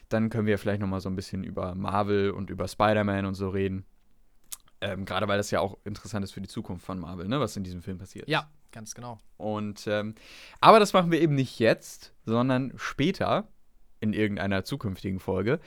dann 0.09 0.31
können 0.31 0.47
wir 0.47 0.59
vielleicht 0.59 0.81
nochmal 0.81 1.01
so 1.01 1.09
ein 1.09 1.17
bisschen 1.17 1.43
über 1.43 1.75
Marvel 1.75 2.31
und 2.31 2.51
über 2.51 2.69
Spider-Man 2.69 3.27
und 3.27 3.35
so 3.35 3.49
reden. 3.49 3.85
Ähm, 4.81 5.05
Gerade 5.05 5.29
weil 5.29 5.39
das 5.39 5.51
ja 5.51 5.61
auch 5.61 5.79
interessant 5.85 6.25
ist 6.25 6.33
für 6.33 6.41
die 6.41 6.49
Zukunft 6.49 6.85
von 6.85 6.99
Marvel, 6.99 7.29
ne, 7.29 7.41
was 7.41 7.57
in 7.57 7.65
diesem 7.65 7.83
Film 7.83 7.99
passiert. 7.99 8.29
Ja, 8.29 8.51
ganz 8.73 8.95
genau. 8.95 9.19
Und 9.37 9.87
ähm, 9.87 10.15
aber 10.61 10.81
das 10.81 10.93
machen 10.93 11.11
wir 11.13 11.21
eben 11.21 11.35
nicht 11.35 11.59
jetzt, 11.59 12.13
sondern 12.27 12.73
später 12.77 13.49
in 14.01 14.13
irgendeiner 14.13 14.65
zukünftigen 14.65 15.21
Folge. 15.21 15.61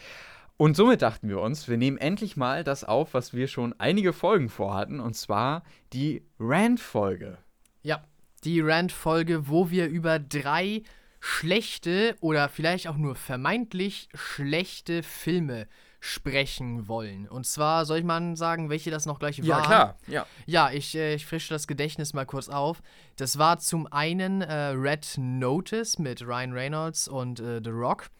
Und 0.58 0.78
somit 0.78 1.02
dachten 1.02 1.28
wir 1.28 1.42
uns, 1.42 1.68
wir 1.68 1.78
nehmen 1.78 1.98
endlich 1.98 2.38
mal 2.38 2.64
das 2.64 2.84
auf, 2.84 3.14
was 3.14 3.34
wir 3.34 3.48
schon 3.48 3.76
einige 3.78 4.14
Folgen 4.14 4.50
vorhatten, 4.50 5.00
und 5.00 5.16
zwar 5.16 5.64
die 5.92 6.24
Rand-Folge. 6.40 7.38
Ja, 7.84 8.04
die 8.46 8.62
Rant-Folge, 8.62 9.50
wo 9.50 9.70
wir 9.70 9.88
über 9.88 10.18
drei 10.18 10.84
schlechte 11.20 12.16
oder 12.22 12.48
vielleicht 12.50 12.88
auch 12.88 12.98
nur 12.98 13.16
vermeintlich 13.16 14.08
schlechte 14.14 15.04
Filme 15.04 15.68
sprechen 16.00 16.88
wollen. 16.88 17.28
Und 17.28 17.48
zwar 17.48 17.86
soll 17.86 17.98
ich 17.98 18.04
mal 18.04 18.38
sagen, 18.38 18.70
welche 18.70 18.92
das 18.92 19.08
noch 19.08 19.18
gleich 19.18 19.46
waren? 19.48 19.96
Ja. 20.08 20.28
Ja, 20.46 20.72
ich, 20.72 20.96
äh, 20.96 21.16
ich 21.16 21.26
frische 21.26 21.54
das 21.54 21.66
Gedächtnis 21.66 22.14
mal 22.14 22.26
kurz 22.26 22.48
auf. 22.48 22.84
Das 23.16 23.40
war 23.40 23.58
zum 23.58 23.88
einen 23.92 24.42
äh, 24.42 24.54
Red 24.54 25.16
Notice 25.18 25.98
mit 25.98 26.22
Ryan 26.22 26.54
Reynolds 26.54 27.08
und 27.08 27.40
äh, 27.40 27.60
The 27.64 27.72
Rock 27.72 28.12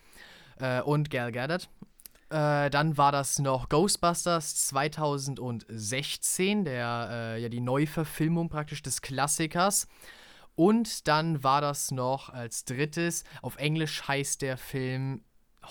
äh, 0.60 0.82
und 0.82 1.12
Gal 1.12 1.32
Gadot. 1.32 1.70
Äh, 2.36 2.70
dann 2.70 2.98
war 2.98 3.14
das 3.14 3.40
noch 3.40 3.70
Ghostbusters 3.70 4.68
2016, 4.68 6.66
der 6.66 7.08
äh, 7.10 7.42
ja 7.42 7.48
die 7.48 7.62
Neuverfilmung 7.62 8.50
praktisch 8.50 8.82
des 8.82 9.02
Klassikers. 9.02 9.88
Und 10.56 11.08
dann 11.08 11.46
war 11.46 11.62
das 11.62 11.92
noch 11.92 12.28
als 12.30 12.66
drittes, 12.66 13.24
auf 13.42 13.56
Englisch 13.56 14.06
heißt 14.06 14.42
der 14.42 14.58
Film 14.58 15.24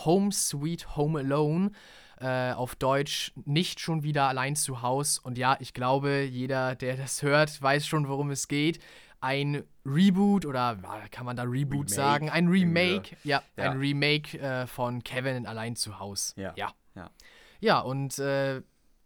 Home 0.06 0.32
Sweet 0.32 0.96
Home 0.96 1.18
Alone. 1.18 1.70
Äh, 2.18 2.52
auf 2.52 2.76
Deutsch 2.76 3.32
nicht 3.44 3.78
schon 3.80 4.02
wieder 4.02 4.28
allein 4.28 4.56
zu 4.56 4.80
Haus. 4.80 5.18
Und 5.18 5.36
ja, 5.36 5.58
ich 5.60 5.74
glaube, 5.74 6.22
jeder, 6.22 6.76
der 6.76 6.96
das 6.96 7.20
hört, 7.20 7.60
weiß 7.60 7.86
schon, 7.86 8.08
worum 8.08 8.30
es 8.30 8.48
geht. 8.48 8.78
Ein 9.24 9.64
Reboot 9.86 10.44
oder 10.44 10.76
kann 11.10 11.24
man 11.24 11.34
da 11.34 11.44
Reboot 11.44 11.90
Remake, 11.90 11.94
sagen? 11.94 12.28
Ein 12.28 12.48
Remake, 12.48 13.16
ja, 13.24 13.42
Ja. 13.56 13.70
ein 13.70 13.78
Remake 13.78 14.38
äh, 14.38 14.66
von 14.66 15.02
Kevin 15.02 15.36
in 15.36 15.46
allein 15.46 15.76
zu 15.76 15.98
Haus. 15.98 16.34
Ja. 16.36 16.52
ja. 16.56 16.72
Ja. 16.94 17.10
Ja, 17.60 17.80
und 17.80 18.18
äh, 18.18 18.60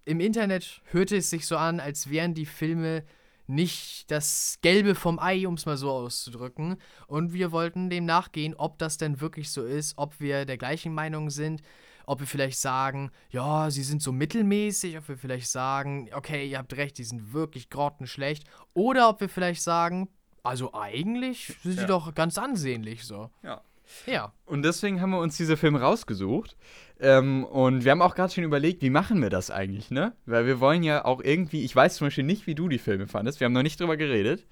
im 0.05 0.19
Internet 0.19 0.83
hörte 0.91 1.17
es 1.17 1.31
sich 1.31 1.47
so 1.47 1.57
an, 1.57 1.79
als 1.79 2.11
wären 2.11 2.35
die 2.35 2.47
Filme 2.47 3.05
nicht 3.47 4.11
das 4.11 4.59
Gelbe 4.61 4.95
vom 4.97 5.21
Ei, 5.21 5.47
um 5.47 5.55
es 5.55 5.67
mal 5.67 5.77
so 5.77 5.91
auszudrücken. 5.91 6.77
Und 7.07 7.33
wir 7.33 7.53
wollten 7.53 7.89
dem 7.89 8.05
nachgehen, 8.05 8.55
ob 8.57 8.79
das 8.79 8.99
denn 8.99 9.21
wirklich 9.21 9.51
so 9.51 9.65
ist, 9.65 9.97
ob 9.97 10.19
wir 10.21 10.45
der 10.47 10.59
gleichen 10.59 10.93
Meinung 10.93 11.31
sind, 11.31 11.63
ob 12.09 12.21
wir 12.21 12.27
vielleicht 12.27 12.59
sagen, 12.59 13.11
ja, 13.31 13.71
sie 13.71 13.83
sind 13.83 14.03
so 14.03 14.13
mittelmäßig, 14.13 14.97
ob 14.99 15.09
wir 15.09 15.17
vielleicht 15.19 15.49
sagen, 15.49 16.09
okay, 16.15 16.49
ihr 16.49 16.59
habt 16.59 16.75
recht, 16.77 16.99
die 16.99 17.05
sind 17.05 17.33
wirklich 17.33 17.69
grottenschlecht. 17.71 18.45
Oder 18.75 19.09
ob 19.11 19.21
wir 19.21 19.29
vielleicht 19.29 19.63
sagen, 19.63 20.09
also 20.43 20.73
eigentlich 20.73 21.55
sind 21.63 21.75
Ja. 21.77 21.83
die 21.83 21.87
doch 21.87 22.15
ganz 22.15 22.39
ansehnlich 22.39 23.05
so. 23.05 23.31
Ja. 23.43 23.61
Ja. 24.07 24.33
Und 24.45 24.63
deswegen 24.65 25.01
haben 25.01 25.11
wir 25.11 25.19
uns 25.19 25.37
diese 25.39 25.57
Filme 25.57 25.81
rausgesucht. 25.81 26.57
Ähm, 27.01 27.45
und 27.45 27.85
wir 27.85 27.91
haben 27.93 28.03
auch 28.03 28.15
gerade 28.15 28.33
schon 28.33 28.45
überlegt, 28.45 28.83
wie 28.83 28.91
machen 28.91 29.23
wir 29.23 29.31
das 29.31 29.51
eigentlich, 29.51 29.91
ne? 29.91 30.13
Weil 30.27 30.47
wir 30.47 30.61
wollen 30.61 30.83
ja 30.83 31.05
auch 31.07 31.23
irgendwie, 31.23 31.65
ich 31.65 31.75
weiß 31.75 31.97
zum 31.97 32.09
Beispiel 32.09 32.25
nicht, 32.25 32.47
wie 32.47 32.55
du 32.55 32.69
die 32.69 32.79
Filme 32.79 33.07
fandest. 33.07 33.41
Wir 33.41 33.47
haben 33.47 33.53
noch 33.53 33.63
nicht 33.63 33.81
drüber 33.81 33.97
geredet. 33.97 34.47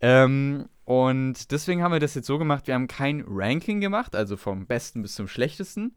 Ähm, 0.00 0.68
und 0.84 1.50
deswegen 1.50 1.82
haben 1.82 1.92
wir 1.92 2.00
das 2.00 2.14
jetzt 2.14 2.26
so 2.26 2.38
gemacht, 2.38 2.66
wir 2.66 2.74
haben 2.74 2.88
kein 2.88 3.24
Ranking 3.26 3.80
gemacht, 3.80 4.14
also 4.16 4.36
vom 4.36 4.66
besten 4.66 5.02
bis 5.02 5.14
zum 5.14 5.28
schlechtesten. 5.28 5.94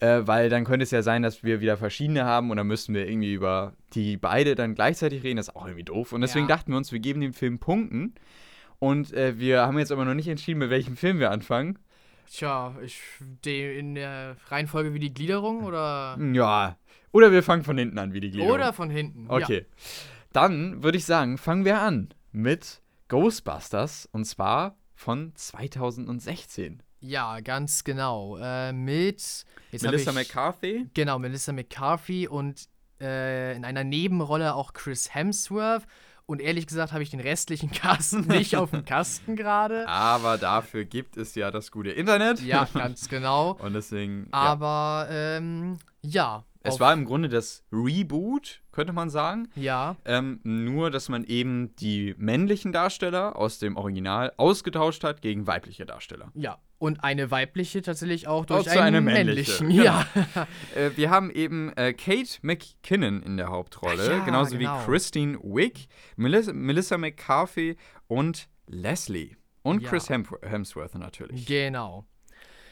Äh, 0.00 0.22
weil 0.26 0.48
dann 0.50 0.64
könnte 0.64 0.82
es 0.82 0.90
ja 0.90 1.02
sein, 1.02 1.22
dass 1.22 1.42
wir 1.44 1.60
wieder 1.60 1.76
verschiedene 1.76 2.24
haben 2.24 2.50
und 2.50 2.56
dann 2.56 2.66
müssten 2.66 2.94
wir 2.94 3.08
irgendwie 3.08 3.32
über 3.32 3.74
die 3.94 4.16
beide 4.16 4.54
dann 4.54 4.74
gleichzeitig 4.74 5.22
reden. 5.22 5.36
Das 5.36 5.48
ist 5.48 5.56
auch 5.56 5.66
irgendwie 5.66 5.84
doof. 5.84 6.12
Und 6.12 6.20
deswegen 6.20 6.48
Ja. 6.48 6.56
dachten 6.56 6.72
wir 6.72 6.76
uns, 6.76 6.90
wir 6.92 6.98
geben 6.98 7.20
dem 7.20 7.32
Film 7.32 7.58
Punkten. 7.58 8.14
Und 8.80 9.12
äh, 9.14 9.38
wir 9.38 9.62
haben 9.62 9.78
jetzt 9.78 9.92
aber 9.92 10.04
noch 10.04 10.14
nicht 10.14 10.28
entschieden, 10.28 10.58
mit 10.58 10.68
welchem 10.70 10.96
Film 10.96 11.20
wir 11.20 11.30
anfangen. 11.30 11.78
Tja, 12.30 12.74
ich, 12.82 13.00
die, 13.44 13.62
in 13.78 13.94
der 13.94 14.36
Reihenfolge 14.48 14.92
wie 14.94 14.98
die 14.98 15.14
Gliederung 15.14 15.62
oder, 15.62 16.18
Ja. 16.32 16.76
Oder 17.12 17.30
wir 17.30 17.42
fangen 17.44 17.62
von 17.62 17.78
hinten 17.78 17.98
an, 17.98 18.12
wie 18.12 18.20
die 18.20 18.30
Gliederung. 18.32 18.52
oder 18.54 18.72
von 18.72 18.90
hinten. 18.90 19.26
Okay. 19.28 19.66
Dann 20.32 20.82
würde 20.82 20.98
ich 20.98 21.04
sagen, 21.04 21.38
fangen 21.38 21.64
wir 21.64 21.80
an 21.80 22.08
mit 22.32 22.82
Ghostbusters 23.08 24.08
und 24.10 24.24
zwar 24.24 24.76
von 24.96 25.32
2016. 25.36 26.82
Ja, 27.04 27.36
ja 27.36 27.40
ganz 27.40 27.84
genau. 27.84 28.36
Äh, 28.38 28.72
mit 28.72 29.44
Melissa 29.72 30.10
ich, 30.10 30.16
McCarthy. 30.16 30.86
Genau, 30.94 31.18
Melissa 31.18 31.52
McCarthy 31.52 32.28
und 32.28 32.68
äh, 33.00 33.56
in 33.56 33.64
einer 33.64 33.84
Nebenrolle 33.84 34.54
auch 34.54 34.72
Chris 34.72 35.14
Hemsworth 35.14 35.84
Und 36.26 36.40
ehrlich 36.40 36.66
gesagt 36.66 36.92
habe 36.92 37.02
ich 37.02 37.10
den 37.10 37.20
restlichen 37.20 37.70
Kasten 37.72 38.26
nicht 38.28 38.56
auf 38.56 38.70
dem 38.70 38.84
Kasten 38.84 39.36
gerade. 39.36 39.86
Aber 39.88 40.38
dafür 40.38 40.84
gibt 40.84 41.16
es 41.16 41.34
ja 41.34 41.50
das 41.50 41.70
gute 41.70 41.90
Internet. 41.90 42.40
Ja, 42.40 42.66
ganz 42.72 43.08
genau. 43.08 43.52
Und 43.60 43.74
deswegen. 43.74 44.28
Aber 44.30 45.08
ähm, 45.10 45.78
ja. 46.02 46.44
Es 46.66 46.80
war 46.80 46.94
im 46.94 47.04
Grunde 47.04 47.28
das 47.28 47.62
Reboot, 47.70 48.62
könnte 48.72 48.94
man 48.94 49.10
sagen. 49.10 49.48
Ja. 49.54 49.96
Ähm, 50.06 50.40
nur, 50.44 50.90
dass 50.90 51.10
man 51.10 51.24
eben 51.24 51.76
die 51.76 52.14
männlichen 52.16 52.72
Darsteller 52.72 53.36
aus 53.36 53.58
dem 53.58 53.76
Original 53.76 54.32
ausgetauscht 54.38 55.04
hat 55.04 55.20
gegen 55.20 55.46
weibliche 55.46 55.84
Darsteller. 55.84 56.32
Ja. 56.34 56.58
Und 56.84 57.02
eine 57.02 57.30
weibliche 57.30 57.80
tatsächlich 57.80 58.28
auch 58.28 58.44
durch 58.44 58.60
Auch 58.60 58.64
zu 58.64 58.70
einen 58.72 58.96
einer 58.96 59.00
männliche, 59.00 59.64
männlichen. 59.64 59.84
Ja. 59.84 60.06
Äh, 60.74 60.90
wir 60.96 61.08
haben 61.08 61.30
eben 61.30 61.72
äh, 61.76 61.94
Kate 61.94 62.38
McKinnon 62.42 63.22
in 63.22 63.38
der 63.38 63.48
Hauptrolle, 63.48 64.18
ja, 64.18 64.24
genauso 64.24 64.58
genau. 64.58 64.78
wie 64.78 64.84
Christine 64.84 65.38
Wick, 65.38 65.86
Melissa, 66.16 66.52
Melissa 66.52 66.98
McCarthy 66.98 67.76
und 68.06 68.48
Leslie. 68.66 69.34
Und 69.62 69.82
Ja. 69.82 69.88
Chris 69.88 70.10
Hem 70.10 70.26
Hemsworth 70.42 70.94
natürlich. 70.96 71.46
Genau. 71.46 72.04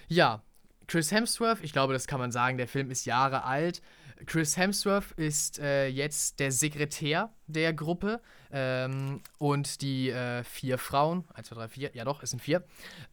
Ja, 0.09 0.43
Chris 0.87 1.11
Hemsworth, 1.11 1.61
ich 1.63 1.73
glaube, 1.73 1.95
das 1.95 2.07
kann 2.07 2.21
man 2.21 2.33
sagen, 2.33 2.59
der 2.59 2.69
Film 2.69 2.91
ist 2.91 3.07
Jahre 3.07 3.45
alt. 3.45 3.81
Chris 4.27 4.57
Hemsworth 4.57 5.13
ist 5.13 5.59
äh, 5.59 5.87
jetzt 5.87 6.41
der 6.41 6.53
Sekretär 6.53 7.33
der 7.47 7.73
Gruppe 7.73 8.21
ähm, 8.51 9.23
und 9.39 9.83
die 9.83 10.11
äh, 10.11 10.45
vier 10.45 10.79
Frauen, 10.79 11.25
1, 11.35 11.49
2, 11.49 11.55
3, 11.55 11.69
4, 11.69 11.91
ja 11.95 12.05
doch, 12.05 12.23
es 12.23 12.31
sind 12.31 12.41
vier, 12.41 12.65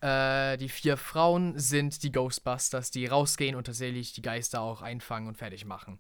äh, 0.02 0.58
die 0.58 0.70
vier 0.70 0.98
Frauen 0.98 1.58
sind 1.58 2.04
die 2.04 2.12
Ghostbusters, 2.12 2.92
die 2.92 3.06
rausgehen 3.06 3.56
und 3.56 3.66
tatsächlich 3.66 4.14
die 4.14 4.22
Geister 4.22 4.62
auch 4.62 4.82
einfangen 4.82 5.28
und 5.28 5.38
fertig 5.38 5.66
machen. 5.66 6.00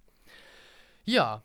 Ja, 1.05 1.43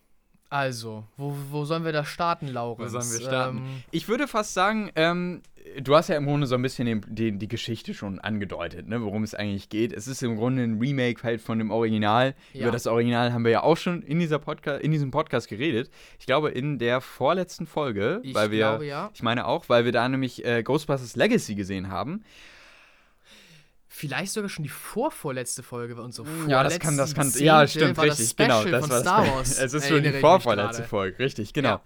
also, 0.55 1.03
wo, 1.17 1.35
wo 1.51 1.65
sollen 1.65 1.85
wir 1.85 1.91
da 1.91 2.05
starten, 2.05 2.47
Laurens? 2.47 2.95
Wo 2.95 3.01
sollen 3.01 3.13
wir 3.13 3.27
starten? 3.27 3.59
Ähm, 3.59 3.83
Ich 3.91 4.07
würde 4.07 4.29
fast 4.29 4.55
sagen, 4.55 4.89
ähm, 4.95 5.43
du 5.81 5.97
hast 5.97 6.07
ja 6.07 6.17
im 6.17 6.27
Grunde 6.27 6.47
so 6.47 6.55
ein 6.55 6.63
bisschen 6.63 6.87
den, 6.87 7.05
den, 7.09 7.41
die 7.41 7.49
Geschichte 7.49 7.93
schon 7.93 8.21
angedeutet, 8.21 8.87
ne, 8.87 9.03
worum 9.03 9.25
es 9.25 9.35
eigentlich 9.35 9.69
geht. 9.69 9.93
Es 9.93 10.07
ist 10.07 10.23
im 10.23 10.37
Grunde 10.37 10.63
ein 10.63 10.79
Remake 10.79 11.25
halt 11.25 11.41
von 11.41 11.59
dem 11.59 11.73
Original. 11.73 12.37
Ja. 12.53 12.63
Über 12.63 12.71
das 12.71 12.87
Original 12.87 13.33
haben 13.33 13.43
wir 13.45 13.51
ja 13.51 13.63
auch 13.65 13.77
schon 13.77 14.03
in, 14.03 14.21
dieser 14.21 14.39
Podca 14.39 14.77
in 14.77 14.93
diesem 14.93 15.11
Podcast 15.11 15.49
geredet. 15.49 15.91
Ich 16.21 16.27
glaube, 16.27 16.51
in 16.51 16.79
der 16.79 17.01
vorletzten 17.01 17.67
Folge, 17.67 18.21
Ich 18.23 18.33
weil 18.33 18.53
wir, 18.53 18.59
glaube, 18.59 18.87
ja. 18.87 19.11
ich 19.13 19.25
meine 19.25 19.47
auch, 19.47 19.69
weil 19.69 19.85
wir 19.85 19.91
da 19.91 20.09
nämlich 20.09 20.45
äh, 20.45 20.63
Ghostbusters 20.63 21.17
Legacy 21.17 21.57
gesehen 21.57 21.89
haben. 21.89 22.23
Vielleicht 23.97 24.33
sogar 24.33 24.49
schon 24.49 24.65
die 24.65 24.69
vorvorletzte 24.69 25.63
Folge 25.63 25.95
bei 25.95 26.03
uns 26.03 26.17
so 26.17 26.27
Ja, 26.49 26.65
das 26.65 26.81
kann, 26.81 26.97
das 26.97 27.15
kann, 27.15 27.33
ja, 27.37 27.65
stimmt, 27.65 27.97
war 27.97 28.07
das 28.07 28.19
richtig, 28.19 28.37
genau, 28.37 28.65
das 28.65 28.81
von 28.81 28.91
war 28.91 29.01
Star 29.01 29.25
das. 29.25 29.31
Wars. 29.35 29.59
Es 29.61 29.73
ist 29.73 29.89
schon 29.89 30.03
die 30.03 30.11
vorvorletzte. 30.11 30.83
Folge, 30.83 31.21
richtig, 31.21 31.53
genau. 31.53 31.69
Ja. 31.69 31.83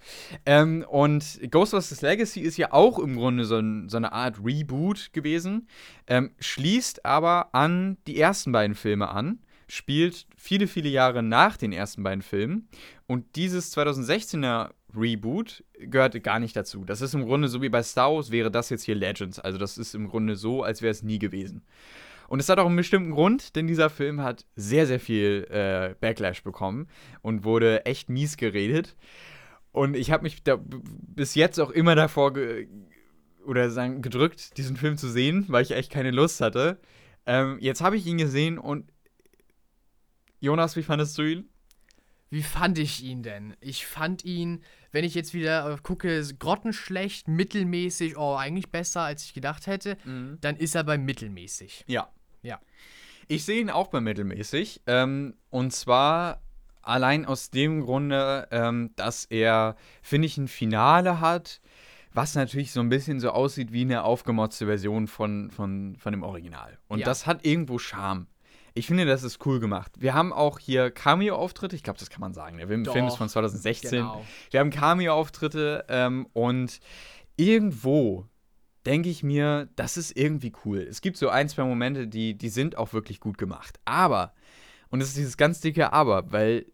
Ähm, 0.47 0.87
und 0.89 1.39
Ghostbusters 1.51 2.01
Legacy 2.01 2.41
ist 2.41 2.57
ja 2.57 2.73
auch 2.73 2.99
im 2.99 3.15
Grunde 3.15 3.45
so, 3.45 3.59
ein, 3.59 3.91
so 3.91 3.99
eine 3.99 4.13
Art 4.13 4.39
Reboot 4.43 5.13
gewesen, 5.13 5.69
ähm, 6.07 6.31
schließt 6.41 7.05
aber 7.05 7.55
an 7.55 7.99
die 8.07 8.19
ersten 8.19 8.53
beiden 8.53 8.75
Filme 8.75 9.11
an, 9.11 9.41
spielt 9.69 10.27
viele, 10.35 10.67
viele 10.67 10.89
Jahre 10.89 11.23
nach 11.23 11.59
den 11.59 11.73
ersten 11.73 12.03
beiden 12.03 12.23
Filmen 12.23 12.71
und 13.07 13.37
dieses 13.37 13.77
2016er 13.77 14.71
Reboot 14.97 15.65
gehört 15.79 16.23
gar 16.23 16.39
nicht 16.39 16.57
dazu. 16.57 16.85
Das 16.85 17.01
ist 17.01 17.15
im 17.15 17.27
Grunde 17.27 17.49
so 17.49 17.63
wie 17.63 17.69
bei 17.69 17.83
Star 17.83 18.15
Wars 18.15 18.31
wäre 18.31 18.51
das 18.51 18.71
jetzt 18.71 18.85
hier 18.85 18.95
Legends, 18.95 19.39
also 19.39 19.59
das 19.59 19.79
ist 19.79 19.95
im 19.95 20.09
Grunde 20.09 20.37
so, 20.37 20.63
als 20.63 20.83
wäre 20.83 20.91
es 20.91 21.03
nie 21.03 21.19
gewesen. 21.19 21.63
Und 22.29 22.41
es 22.41 22.49
hat 22.49 22.59
auch 22.59 22.67
einen 22.67 22.77
bestimmten 22.77 23.13
Grund, 23.13 23.57
denn 23.57 23.67
dieser 23.67 23.89
Film 23.89 24.23
hat 24.23 24.45
sehr, 24.55 24.87
sehr 24.87 25.01
viel 25.01 25.47
äh, 25.51 25.95
Backlash 25.99 26.43
bekommen 26.43 26.89
und 27.23 27.45
wurde 27.45 27.87
echt 27.87 28.11
mies 28.11 28.37
geredet. 28.37 28.97
Und 29.73 29.97
ich 29.97 30.11
habe 30.11 30.25
mich 30.25 30.43
bis 30.45 31.35
jetzt 31.35 31.59
auch 31.59 31.71
immer 31.71 31.95
davor 31.95 32.35
oder 33.47 33.71
sagen, 33.71 34.03
gedrückt, 34.03 34.59
diesen 34.59 34.77
Film 34.77 34.99
zu 34.99 35.09
sehen, 35.09 35.47
weil 35.49 35.63
ich 35.63 35.71
echt 35.71 35.91
keine 35.91 36.11
Lust 36.11 36.43
hatte. 36.43 36.79
Ähm, 37.25 37.57
jetzt 37.61 37.81
habe 37.81 37.97
ich 37.97 38.07
ihn 38.07 38.19
gesehen 38.19 38.59
und 38.59 38.93
Jonas, 40.41 40.77
wie 40.77 40.83
fandest 40.83 41.17
du 41.17 41.23
ihn? 41.23 41.49
Wie 42.31 42.43
fand 42.43 42.79
ich 42.79 43.03
ihn 43.03 43.23
denn? 43.23 43.57
Ich 43.61 43.87
fand 43.87 44.25
ihn, 44.25 44.63
wenn 44.93 45.05
ich 45.05 45.15
jetzt 45.15 45.35
wieder 45.35 45.71
äh, 45.73 45.77
gucke, 45.83 46.23
grottenschlecht, 46.39 47.29
mittelmäßig, 47.29 48.17
oh, 48.17 48.35
eigentlich 48.37 48.71
besser, 48.71 49.03
als 49.03 49.25
ich 49.25 49.35
gedacht 49.35 49.67
hätte, 49.67 49.97
dann 50.41 50.57
ist 50.57 50.75
er 50.75 50.85
bei 50.85 50.99
mittelmäßig. 50.99 51.85
Ja. 51.87 52.09
Ja. 52.43 52.61
Ich 53.27 53.45
sehe 53.45 53.61
ihn 53.61 53.71
auch 53.71 53.89
bei 53.89 54.01
mittelmäßig. 54.01 54.81
Ähm, 54.87 55.35
und 55.51 55.73
zwar 55.73 56.41
allein 56.83 57.27
aus 57.27 57.51
dem 57.51 57.83
Grunde, 57.83 58.49
ähm, 58.51 58.91
dass 58.97 59.27
er, 59.27 59.77
finde 60.03 60.27
ich, 60.27 60.39
ein 60.39 60.49
Finale 60.49 61.21
hat, 61.21 61.61
was 62.15 62.35
natürlich 62.35 62.73
so 62.73 62.81
ein 62.81 62.89
bisschen 62.89 63.21
so 63.21 63.31
aussieht 63.31 63.71
wie 63.73 63.83
eine 63.83 64.03
aufgemotzte 64.05 64.65
Version 64.67 65.07
von, 65.07 65.51
von, 65.51 65.97
von 65.97 66.13
dem 66.13 66.23
Original. 66.23 66.79
Und 66.89 67.01
Ja. 67.01 67.05
das 67.05 67.27
hat 67.27 67.45
irgendwo 67.45 67.79
Charme. 67.79 68.27
Ich 68.79 68.87
finde, 68.87 69.07
das 69.07 69.25
ist 69.25 69.45
cool 69.45 69.59
gemacht. 69.59 69.93
Wir 69.99 70.15
haben 70.15 70.33
auch 70.33 70.61
hier 70.61 70.93
Cameo-Auftritte, 70.93 71.75
ich 71.75 71.83
glaube, 71.83 71.99
das 71.99 72.11
kann 72.11 72.21
man 72.21 72.33
sagen. 72.33 72.59
Der 72.59 72.69
Film, 72.69 72.85
Doch, 72.85 72.93
Film 72.93 73.09
ist 73.09 73.17
von 73.17 73.29
2016. 73.29 73.91
Genau. 73.91 74.25
Wir 74.51 74.61
haben 74.61 74.71
Cameo-Auftritte 74.71 75.85
ähm, 75.89 76.29
und 76.33 76.79
irgendwo 77.37 78.27
denke 78.87 79.09
ich 79.09 79.25
mir, 79.25 79.69
das 79.75 79.97
ist 79.97 80.17
irgendwie 80.17 80.53
cool. 80.65 80.79
Es 80.79 81.01
gibt 81.01 81.17
so 81.17 81.29
ein, 81.29 81.49
zwei 81.49 81.65
Momente, 81.65 82.07
die, 82.07 82.39
die 82.39 82.49
sind 82.51 82.79
auch 82.79 82.93
wirklich 82.93 83.19
gut 83.19 83.37
gemacht. 83.37 83.81
Aber, 83.85 84.33
und 84.91 85.01
es 85.01 85.09
ist 85.09 85.17
dieses 85.17 85.37
ganz 85.37 85.61
dicke 85.61 85.93
Aber, 85.93 86.31
weil 86.31 86.67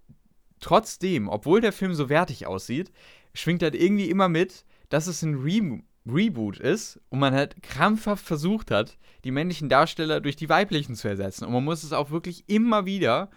trotzdem, 0.61 1.31
obwohl 1.31 1.63
der 1.63 1.73
Film 1.73 1.95
so 1.95 2.11
wertig 2.11 2.47
aussieht, 2.47 2.93
schwingt 3.33 3.63
halt 3.63 3.75
irgendwie 3.75 4.11
immer 4.11 4.29
mit, 4.29 4.67
dass 4.91 5.07
es 5.07 5.23
ein 5.23 5.37
Re 5.37 5.81
Reboot 6.07 6.59
ist 6.59 7.01
und 7.09 7.19
man 7.19 7.35
halt 7.35 7.63
krampfhaft 7.63 8.25
versucht 8.25 8.71
hat, 8.71 8.99
die 9.25 9.31
männlichen 9.31 9.69
Darsteller 9.69 10.21
durch 10.21 10.37
die 10.37 10.49
weiblichen 10.49 10.95
zu 10.95 11.09
ersetzen. 11.09 11.45
Und 11.45 11.53
man 11.53 11.65
muss 11.65 11.83
es 11.83 11.93
auch 11.93 12.11
wirklich 12.11 12.45
immer 12.47 12.85
wieder, 12.85 13.31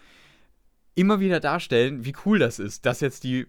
immer 0.94 1.20
wieder 1.20 1.40
darstellen, 1.40 2.04
wie 2.04 2.14
cool 2.26 2.38
das 2.38 2.58
ist, 2.58 2.84
dass 2.84 3.00
jetzt 3.00 3.24
die 3.24 3.46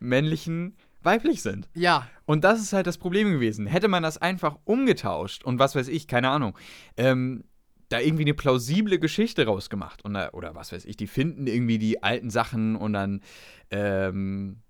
männlichen 0.00 0.76
weiblich 1.02 1.42
sind. 1.42 1.68
Ja, 1.74 2.08
Und 2.26 2.44
das 2.44 2.60
ist 2.60 2.72
halt 2.72 2.86
das 2.86 2.98
Problem 2.98 3.30
gewesen. 3.32 3.66
Hätte 3.66 3.88
man 3.88 4.02
das 4.02 4.18
einfach 4.18 4.58
umgetauscht 4.64 5.44
und 5.44 5.58
was 5.58 5.74
weiß 5.74 5.88
ich, 5.88 6.08
keine 6.08 6.28
Ahnung, 6.28 6.58
ähm, 6.96 7.44
da 7.88 8.00
irgendwie 8.00 8.24
eine 8.24 8.34
plausible 8.34 8.98
Geschichte 8.98 9.46
rausgemacht 9.46 10.04
und, 10.04 10.14
oder 10.14 10.54
was 10.54 10.72
weiß 10.72 10.84
ich, 10.84 10.96
die 10.96 11.06
finden 11.06 11.46
irgendwie 11.46 11.78
die 11.78 12.02
alten 12.02 12.28
Sachen 12.28 12.76
und 12.76 12.92
dann 12.92 13.22
ähm, 13.70 14.60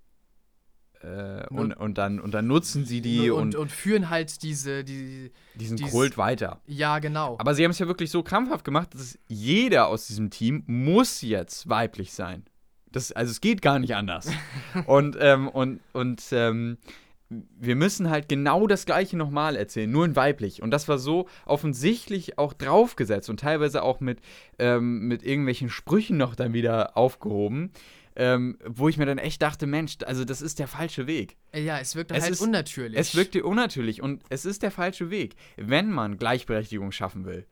äh, 1.02 1.46
und, 1.48 1.72
und 1.74 1.98
dann 1.98 2.20
und 2.20 2.32
dann 2.34 2.46
nutzen 2.46 2.84
sie 2.84 3.00
die 3.00 3.30
und, 3.30 3.54
und, 3.54 3.56
und, 3.56 3.72
führen 3.72 4.10
halt 4.10 4.42
diese, 4.42 4.84
die, 4.84 5.30
diesen 5.54 5.76
dies- 5.76 5.90
Kult 5.90 6.18
weiter. 6.18 6.60
ja, 6.66 6.98
genau. 6.98 7.36
Aber 7.38 7.54
sie 7.54 7.64
haben 7.64 7.70
es 7.70 7.78
ja 7.78 7.86
wirklich 7.86 8.10
so 8.10 8.22
krampfhaft 8.22 8.64
gemacht, 8.64 8.94
dass 8.94 9.18
jeder 9.28 9.88
aus 9.88 10.06
diesem 10.06 10.30
Team 10.30 10.64
muss 10.66 11.22
jetzt 11.22 11.68
weiblich 11.68 12.12
sein. 12.12 12.44
Das, 12.90 13.12
also 13.12 13.30
es 13.30 13.40
geht 13.40 13.62
gar 13.62 13.78
nicht 13.78 13.94
anders. 13.94 14.30
und 14.86 15.16
ähm, 15.20 15.48
und, 15.48 15.80
und 15.92 16.22
ähm, 16.32 16.78
wir 17.30 17.76
müssen 17.76 18.08
halt 18.08 18.28
genau 18.28 18.66
das 18.66 18.86
gleiche 18.86 19.16
nochmal 19.16 19.54
erzählen, 19.54 19.90
nur 19.90 20.06
in 20.06 20.16
weiblich. 20.16 20.62
Und 20.62 20.70
das 20.70 20.88
war 20.88 20.96
so 20.98 21.28
offensichtlich 21.44 22.38
auch 22.38 22.54
draufgesetzt 22.54 23.28
und 23.28 23.40
teilweise 23.40 23.82
auch 23.82 24.00
mit, 24.00 24.20
ähm, 24.58 25.06
mit 25.08 25.22
irgendwelchen 25.22 25.68
Sprüchen 25.68 26.16
noch 26.16 26.34
dann 26.34 26.54
wieder 26.54 26.96
aufgehoben, 26.96 27.70
ähm, 28.18 28.58
wo 28.66 28.88
ich 28.88 28.98
mir 28.98 29.06
dann 29.06 29.16
echt 29.18 29.40
dachte, 29.40 29.66
Mensch, 29.66 29.96
also 30.04 30.24
das 30.24 30.42
ist 30.42 30.58
der 30.58 30.68
falsche 30.68 31.06
Weg. 31.06 31.36
ja, 31.54 31.78
es 31.78 31.94
wirkt 31.96 32.10
es 32.10 32.22
halt 32.22 32.32
ist- 32.32 32.40
unnatürlich. 32.42 32.98
Es 32.98 33.14
wirkte 33.14 33.44
unnatürlich 33.44 34.02
und 34.02 34.22
es 34.28 34.44
ist 34.44 34.62
der 34.62 34.70
falsche 34.70 35.08
Weg. 35.10 35.36
Wenn 35.56 35.90
man 35.90 36.18
Gleichberechtigung 36.18 36.92
schaffen 36.92 37.24
will, 37.24 37.46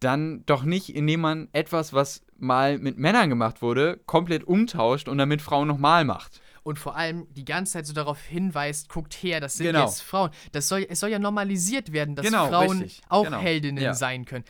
dann 0.00 0.44
doch 0.46 0.64
nicht, 0.64 0.94
indem 0.94 1.20
man 1.20 1.48
etwas, 1.52 1.92
was 1.92 2.22
mal 2.36 2.78
mit 2.78 2.98
Männern 2.98 3.28
gemacht 3.28 3.62
wurde, 3.62 4.00
komplett 4.06 4.44
umtauscht 4.44 5.08
und 5.08 5.18
damit 5.18 5.42
Frauen 5.42 5.68
nochmal 5.68 6.04
macht. 6.04 6.40
und 6.64 6.78
vor 6.78 6.94
allem 6.96 7.26
die 7.34 7.44
ganze 7.44 7.72
Zeit 7.72 7.86
so 7.86 7.92
darauf 7.92 8.20
hinweist, 8.22 8.88
guckt 8.88 9.14
her, 9.14 9.40
das 9.40 9.54
sind 9.54 9.66
Genau. 9.66 9.84
jetzt 9.84 10.00
Frauen. 10.00 10.30
Das 10.52 10.68
soll, 10.68 10.86
es 10.88 11.00
soll 11.00 11.10
ja 11.10 11.18
normalisiert 11.18 11.92
werden, 11.92 12.14
dass 12.14 12.24
Genau, 12.24 12.46
Frauen 12.46 12.82
richtig. 12.82 13.02
auch 13.08 13.24
Genau. 13.24 13.40
Heldinnen 13.40 13.82
Ja. 13.82 13.94
sein 13.94 14.24
können. 14.26 14.44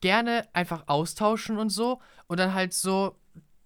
Gerne 0.00 0.48
einfach 0.52 0.82
austauschen 0.88 1.56
und 1.56 1.70
so 1.70 2.00
und 2.26 2.40
dann 2.40 2.54
halt 2.54 2.74
so 2.74 3.16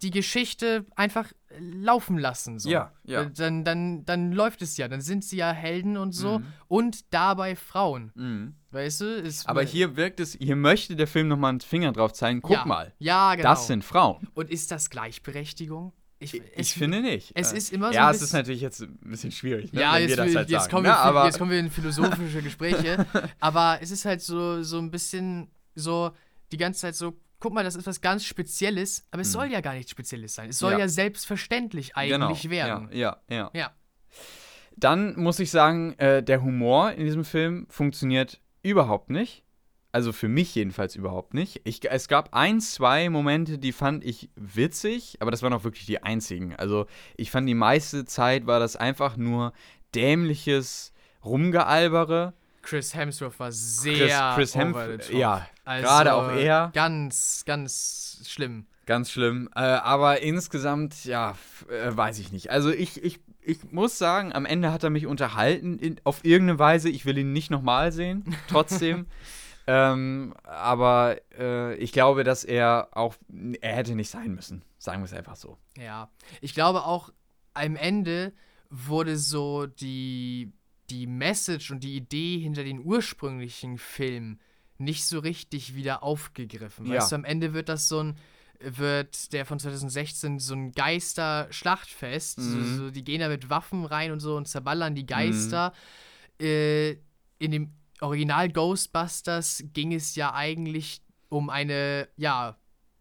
die 0.03 0.11
Geschichte 0.11 0.85
einfach 0.97 1.33
laufen 1.59 2.19
lassen. 2.19 2.59
So. 2.59 2.69
Ja, 2.69 2.93
ja. 3.05 3.25
Dann, 3.25 3.65
dann, 3.65 4.05
dann 4.05 4.33
läuft 4.33 4.61
es 4.63 4.77
ja, 4.77 4.87
dann 4.89 5.01
sind 5.01 5.25
sie 5.25 5.37
ja 5.39 5.51
Helden 5.53 5.97
und 5.97 6.13
so 6.13 6.39
Mhm. 6.41 6.47
und 6.69 7.13
dabei 7.15 7.57
Frauen. 7.57 8.55
Weißt 8.71 9.01
du? 9.01 9.05
Ist 9.07 9.49
Aber 9.49 9.63
hier 9.63 9.97
wirkt 9.97 10.21
es, 10.21 10.35
hier 10.39 10.57
möchte 10.57 10.95
der 10.95 11.07
Film 11.07 11.29
nochmal 11.29 11.51
einen 11.51 11.61
Finger 11.61 11.93
drauf 11.93 12.13
zeigen. 12.13 12.43
Guck 12.43 12.53
ja, 12.53 12.65
mal, 12.67 12.93
Ja, 12.99 13.35
genau. 13.35 13.49
das 13.51 13.67
sind 13.67 13.83
Frauen. 13.85 14.29
und 14.35 14.51
ist 14.51 14.71
das 14.71 14.91
Gleichberechtigung? 14.91 15.93
Ich, 16.21 16.35
Ich, 16.35 16.43
es- 16.57 16.73
finde 16.73 17.01
nicht. 17.01 17.31
es 17.35 17.53
Äh, 17.53 17.57
ist 17.59 17.73
immer 17.73 17.89
so 17.89 17.95
Ja, 17.95 18.11
es 18.11 18.21
ist 18.23 18.33
natürlich 18.33 18.61
jetzt 18.61 18.83
ein 18.83 18.99
bisschen 19.05 19.31
schwierig, 19.31 19.73
ne, 19.73 19.81
Ja, 19.81 19.95
wenn 19.95 20.03
jetzt, 20.03 20.11
wir 20.11 20.17
das 20.17 20.35
halt 20.35 20.51
jetzt, 20.51 20.63
sagen. 20.65 20.71
kommen 20.73 20.83
ne? 20.87 20.91
wir, 20.91 21.25
jetzt 21.27 21.39
kommen 21.39 21.51
wir 21.53 21.61
in 21.61 21.71
philosophische 21.71 22.43
Gespräche. 22.43 23.07
aber 23.41 23.79
es 23.81 23.91
ist 23.93 24.05
halt 24.05 24.21
so, 24.21 24.63
so 24.65 24.79
ein 24.79 24.91
bisschen 24.91 25.49
so 25.77 26.11
die 26.51 26.57
ganze 26.57 26.81
Zeit 26.81 26.97
so, 26.97 27.15
guck 27.41 27.53
mal, 27.53 27.65
das 27.65 27.77
ist 27.77 27.87
was 27.87 28.01
ganz 28.01 28.25
Spezielles, 28.25 29.07
aber 29.11 29.23
es 29.23 29.33
soll 29.33 29.51
ja 29.51 29.61
gar 29.61 29.75
nichts 29.75 29.91
Spezielles 29.91 30.35
sein. 30.35 30.51
Es 30.51 30.59
soll. 30.59 30.73
Ja. 30.73 30.79
ja, 30.79 30.89
selbstverständlich 30.89 31.93
genau, 31.95 32.29
eigentlich 32.29 32.51
werden. 32.51 32.89
Ja, 32.93 33.21
ja, 33.29 33.37
ja. 33.37 33.51
Ja. 33.55 33.71
Dann 34.77 35.19
muss 35.19 35.41
ich 35.41 35.51
sagen, 35.51 35.95
äh, 35.99 36.23
der 36.23 36.43
Humor 36.43 36.93
in 36.93 37.05
diesem 37.05 37.25
Film 37.25 37.67
funktioniert 37.69 38.41
überhaupt 38.63 39.11
nicht. 39.11 39.45
Also 39.91 40.13
für 40.13 40.29
mich 40.29 40.55
jedenfalls 40.55 40.95
überhaupt 40.95 41.35
nicht. 41.35 41.63
Ich, 41.65 41.91
es 41.91 42.09
gab 42.09 42.35
ein, 42.35 42.61
zwei 42.61 43.09
Momente, 43.09 43.59
die 43.59 43.73
fand 43.73 44.05
ich 44.05 44.31
witzig, 44.37 45.17
aber 45.21 45.31
das 45.31 45.43
waren 45.43 45.53
auch 45.53 45.65
wirklich 45.65 45.87
die 45.87 46.03
einzigen. 46.03 46.55
Also 46.55 46.87
ich 47.17 47.31
fand 47.31 47.49
die 47.49 47.55
meiste 47.55 48.05
Zeit 48.05 48.47
war 48.47 48.61
das 48.61 48.77
einfach 48.77 49.17
nur 49.17 49.53
dämliches 49.95 50.93
Rumgealbere. 51.25 52.35
Chris 52.69 52.95
Hemsworth 52.95 53.41
war 53.41 53.51
sehr 53.51 54.35
Chris, 54.35 54.53
Chris 54.53 54.55
Hemsworth, 54.55 55.11
ja, 55.11 55.49
Also, 55.65 55.87
gerade 55.87 56.15
auch 56.15 56.31
er. 56.33 56.71
Ganz, 56.75 57.45
ganz 57.47 58.21
schlimm. 58.29 58.67
Ganz 58.85 59.11
schlimm. 59.11 59.49
Äh, 59.55 59.61
aber 59.61 60.21
insgesamt, 60.21 61.07
ja, 61.07 61.35
äh, 61.71 61.97
weiß 61.97 62.19
ich 62.19 62.31
nicht. 62.31 62.51
Also 62.51 62.71
ich, 62.71 63.03
ich, 63.03 63.21
ich 63.41 63.73
muss 63.73 63.97
sagen, 63.97 64.35
am 64.35 64.45
Ende 64.45 64.71
hat 64.71 64.85
er 64.85 64.91
mich 64.91 65.07
unterhalten 65.07 65.79
in, 65.79 65.99
auf 66.05 66.27
irgendeine 66.27 66.59
Weise. 66.59 66.91
Ich 66.91 67.07
will 67.07 67.17
ihn 67.17 67.33
nicht 67.33 67.51
nochmal 67.51 67.91
sehen, 67.91 68.37
trotzdem. 68.49 69.07
ähm, 69.67 70.35
aber 70.43 71.17
äh, 71.39 71.75
ich 71.77 71.93
glaube, 71.93 72.23
dass 72.23 72.45
er 72.45 72.89
auch, 72.93 73.15
er 73.63 73.77
hätte 73.77 73.95
nicht 73.95 74.11
sein 74.11 74.35
müssen. 74.35 74.63
Sagen 74.77 75.01
wir 75.01 75.07
es 75.07 75.15
einfach 75.15 75.37
so. 75.37 75.57
Ja, 75.79 76.11
ich 76.43 76.53
glaube 76.53 76.85
auch 76.85 77.11
am 77.55 77.77
Ende 77.77 78.35
wurde 78.71 79.17
so 79.17 79.67
die, 79.67 80.53
die 80.91 81.07
Message 81.07 81.71
und 81.71 81.83
die 81.85 81.97
Idee 81.97 82.39
hinter 82.39 82.65
den 82.65 82.81
ursprünglichen 82.85 83.79
Film 83.79 84.39
nicht 84.79 85.05
so 85.05 85.19
richtig 85.19 85.75
wieder 85.75 86.03
aufgegriffen. 86.03 86.87
Ja. 86.87 86.97
Weißt 86.97 87.13
du, 87.13 87.17
am 87.17 87.25
Ende 87.25 87.53
wird 87.53 87.69
das 87.69 87.89
so 87.89 88.01
ein, 88.03 88.17
wird 88.61 89.33
der 89.33 89.45
von 89.45 89.59
2016 89.59 90.39
so 90.39 90.55
ein 90.55 90.73
Geister-Schlachtfest. 90.73 92.39
Mhm. 92.39 92.43
So, 92.65 92.77
so, 92.77 92.91
die 92.91 93.05
gehen 93.05 93.21
da 93.21 93.29
mit 93.29 93.51
Waffen 93.51 93.85
rein 93.85 94.13
und 94.13 94.21
so 94.21 94.37
und 94.37 94.49
zerballern 94.49 94.95
die 94.95 95.07
Geister. 95.07 95.73
Äh, 96.41 96.93
in 97.39 97.51
dem 97.51 97.73
Original 98.01 98.49
Ghostbusters 98.51 99.65
ging 99.73 99.93
es 99.93 100.15
ja 100.15 100.33
eigentlich 100.35 101.03
um 101.29 101.51
eine, 101.51 102.09
ja, 102.17 102.57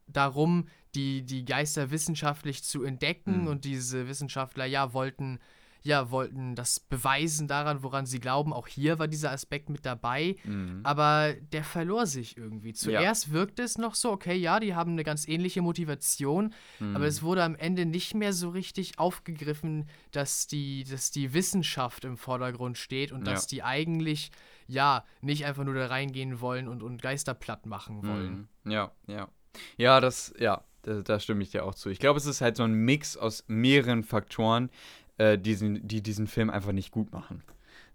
darum, 0.08 0.68
die, 0.96 1.24
die 1.24 1.46
Geister 1.46 1.92
wissenschaftlich 1.92 2.64
zu 2.64 2.84
entdecken 2.84 3.42
Mhm. 3.42 3.48
und 3.48 3.66
diese 3.66 4.08
Wissenschaftler, 4.08 4.66
ja, 4.66 4.94
wollten, 4.94 5.40
ja, 5.88 6.12
wollten 6.12 6.54
das 6.56 6.80
beweisen 6.80 7.48
daran, 7.48 7.82
woran 7.82 8.06
sie 8.06 8.20
glauben. 8.20 8.54
Auch 8.54 8.68
hier 8.68 9.00
war 9.00 9.08
dieser 9.08 9.32
Aspekt 9.32 9.70
mit 9.70 9.86
dabei, 9.86 10.36
Mhm. 10.44 10.82
aber 10.84 11.34
der 11.54 11.64
verlor 11.64 12.06
sich 12.06 12.38
irgendwie. 12.38 12.74
Zuerst 12.74 13.32
wirkte 13.32 13.64
es 13.64 13.78
noch 13.78 13.96
so, 13.96 14.12
okay, 14.12 14.36
ja, 14.36 14.60
die 14.60 14.76
haben 14.76 14.92
eine 14.92 15.04
ganz 15.04 15.28
ähnliche 15.28 15.62
Motivation, 15.62 16.54
Mhm. 16.80 16.96
aber 16.96 17.06
es 17.08 17.24
wurde 17.24 17.44
am 17.44 17.56
Ende 17.56 17.86
nicht 17.86 18.14
mehr 18.14 18.34
so 18.34 18.50
richtig 18.50 19.00
aufgegriffen, 19.00 19.88
dass 20.12 20.46
die, 20.48 20.84
dass 20.84 21.10
die 21.12 21.34
Wissenschaft 21.34 22.06
im 22.06 22.18
Vordergrund 22.18 22.78
steht 22.78 23.12
und 23.12 23.26
Ja. 23.26 23.34
dass 23.34 23.48
die 23.48 23.64
eigentlich, 23.64 24.32
ja, 24.68 25.04
nicht 25.22 25.46
einfach 25.46 25.64
nur 25.64 25.74
da 25.74 25.88
reingehen 25.88 26.42
wollen 26.42 26.68
und, 26.68 26.84
und 26.84 27.02
Geister 27.02 27.34
platt 27.34 27.66
machen 27.66 28.06
wollen. 28.06 28.48
Mhm. 28.64 28.72
Ja, 28.72 28.92
ja. 29.08 29.30
Ja, 29.78 30.00
das, 30.02 30.34
ja, 30.38 30.64
da 30.84 31.20
stimme 31.20 31.42
ich 31.44 31.50
dir 31.52 31.66
auch 31.66 31.74
zu. 31.76 31.90
Ich 31.90 32.00
glaube, 32.00 32.18
es 32.18 32.26
ist 32.26 32.42
halt 32.42 32.58
so 32.58 32.64
ein 32.64 32.74
Mix 32.74 33.18
aus 33.18 33.44
mehreren 33.48 34.04
Faktoren, 34.04 34.70
äh, 35.18 35.38
diesen, 35.38 35.88
die 35.88 36.02
diesen 36.02 36.28
Film 36.28 36.50
einfach 36.50 36.72
nicht 36.72 36.92
gut 36.92 37.12
machen. 37.12 37.44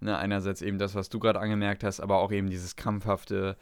Ne, 0.01 0.17
einerseits 0.19 0.63
eben 0.63 0.79
das, 0.79 0.95
was 0.97 1.09
du 1.09 1.21
gerade 1.21 1.39
angemerkt 1.39 1.85
hast, 1.85 2.01
aber 2.01 2.19
auch 2.19 2.33
eben 2.33 2.51
dieses 2.51 2.75
krampfhafte, 2.75 3.57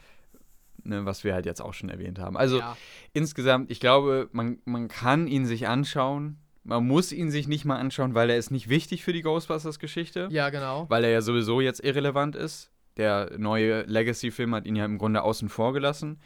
ne, 0.85 1.05
was 1.05 1.23
wir 1.23 1.35
halt 1.35 1.45
jetzt 1.45 1.61
auch 1.61 1.75
schon 1.75 1.91
erwähnt 1.91 2.19
haben. 2.19 2.37
Also 2.37 2.59
ja. 2.61 2.77
insgesamt, 3.13 3.71
ich 3.71 3.79
glaube, 3.79 4.29
man, 4.33 4.59
man 4.65 4.89
kann 4.89 5.27
ihn 5.27 5.45
sich 5.45 5.69
anschauen. 5.69 6.39
Man 6.63 6.87
muss 6.87 7.13
ihn 7.13 7.31
sich 7.31 7.49
nicht 7.49 7.65
mal 7.65 7.77
anschauen, 7.77 8.15
weil 8.15 8.31
er 8.31 8.37
ist 8.37 8.51
nicht 8.51 8.69
wichtig 8.69 9.05
für 9.05 9.13
die 9.13 9.23
Ghostbusters-Geschichte 9.23 10.29
ja, 10.31 10.51
genau. 10.51 10.87
weil 10.89 11.05
er 11.05 11.11
ja 11.11 11.23
sowieso 11.23 11.61
jetzt 11.61 11.83
irrelevant 11.85 12.37
ist. 12.37 12.71
Der 12.97 13.33
neue 13.39 13.83
Legacy-Film 13.83 14.55
hat 14.55 14.67
ihn 14.67 14.77
ja 14.77 14.85
im 14.85 14.99
Grunde 14.99 15.23
außen 15.23 15.49
vor 15.49 15.73
gelassen. 15.73 16.21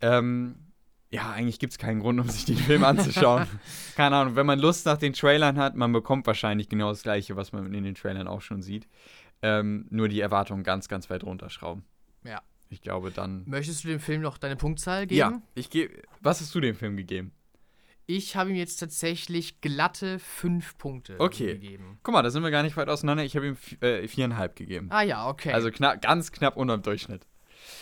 Ähm, 0.00 0.56
ja, 1.10 1.30
eigentlich 1.32 1.58
gibt 1.58 1.72
es 1.72 1.78
keinen 1.78 2.00
Grund, 2.00 2.18
um 2.20 2.28
sich 2.28 2.44
den 2.44 2.56
Film 2.56 2.84
anzuschauen. 2.84 3.46
Keine 3.96 4.16
Ahnung, 4.16 4.36
wenn 4.36 4.46
man 4.46 4.58
Lust 4.58 4.86
nach 4.86 4.98
den 4.98 5.12
Trailern 5.12 5.56
hat, 5.58 5.76
man 5.76 5.92
bekommt 5.92 6.26
wahrscheinlich 6.26 6.68
genau 6.68 6.88
das 6.90 7.02
Gleiche, 7.02 7.36
was 7.36 7.52
man 7.52 7.72
in 7.72 7.84
den 7.84 7.94
Trailern 7.94 8.26
auch 8.28 8.40
schon 8.42 8.62
sieht. 8.62 8.88
Ähm, 9.42 9.86
nur 9.90 10.08
die 10.08 10.20
Erwartungen 10.20 10.64
ganz, 10.64 10.88
ganz 10.88 11.08
weit 11.10 11.22
runterschrauben. 11.22 11.84
Ja. 12.24 12.40
Ich 12.68 12.80
glaube 12.80 13.12
dann. 13.12 13.44
Möchtest 13.46 13.84
du 13.84 13.88
dem 13.88 14.00
Film 14.00 14.22
noch 14.22 14.38
deine 14.38 14.56
Punktzahl 14.56 15.06
geben? 15.06 15.18
Ja, 15.18 15.42
ich 15.54 15.70
gebe. 15.70 16.02
Was 16.20 16.40
hast 16.40 16.52
du 16.54 16.60
dem 16.60 16.74
Film 16.74 16.96
gegeben? 16.96 17.32
Ich 18.06 18.36
habe 18.36 18.50
ihm 18.50 18.56
jetzt 18.56 18.76
tatsächlich 18.78 19.60
glatte 19.60 20.18
fünf 20.20 20.78
Punkte 20.78 21.16
Okay. 21.18 21.54
gegeben. 21.54 21.98
Guck 22.02 22.14
mal, 22.14 22.22
da 22.22 22.30
sind 22.30 22.42
wir 22.42 22.50
gar 22.52 22.62
nicht 22.62 22.76
weit 22.76 22.88
auseinander. 22.88 23.24
Ich 23.24 23.34
habe 23.36 23.48
ihm 23.48 23.56
äh, 23.80 24.06
viereinhalb 24.06 24.54
gegeben. 24.56 24.88
Ah 24.90 25.02
ja, 25.02 25.28
okay. 25.28 25.52
Also 25.52 25.70
knapp, 25.70 26.02
ganz 26.02 26.30
knapp 26.32 26.56
unter 26.56 26.78
dem 26.78 26.82
Durchschnitt. 26.82 27.26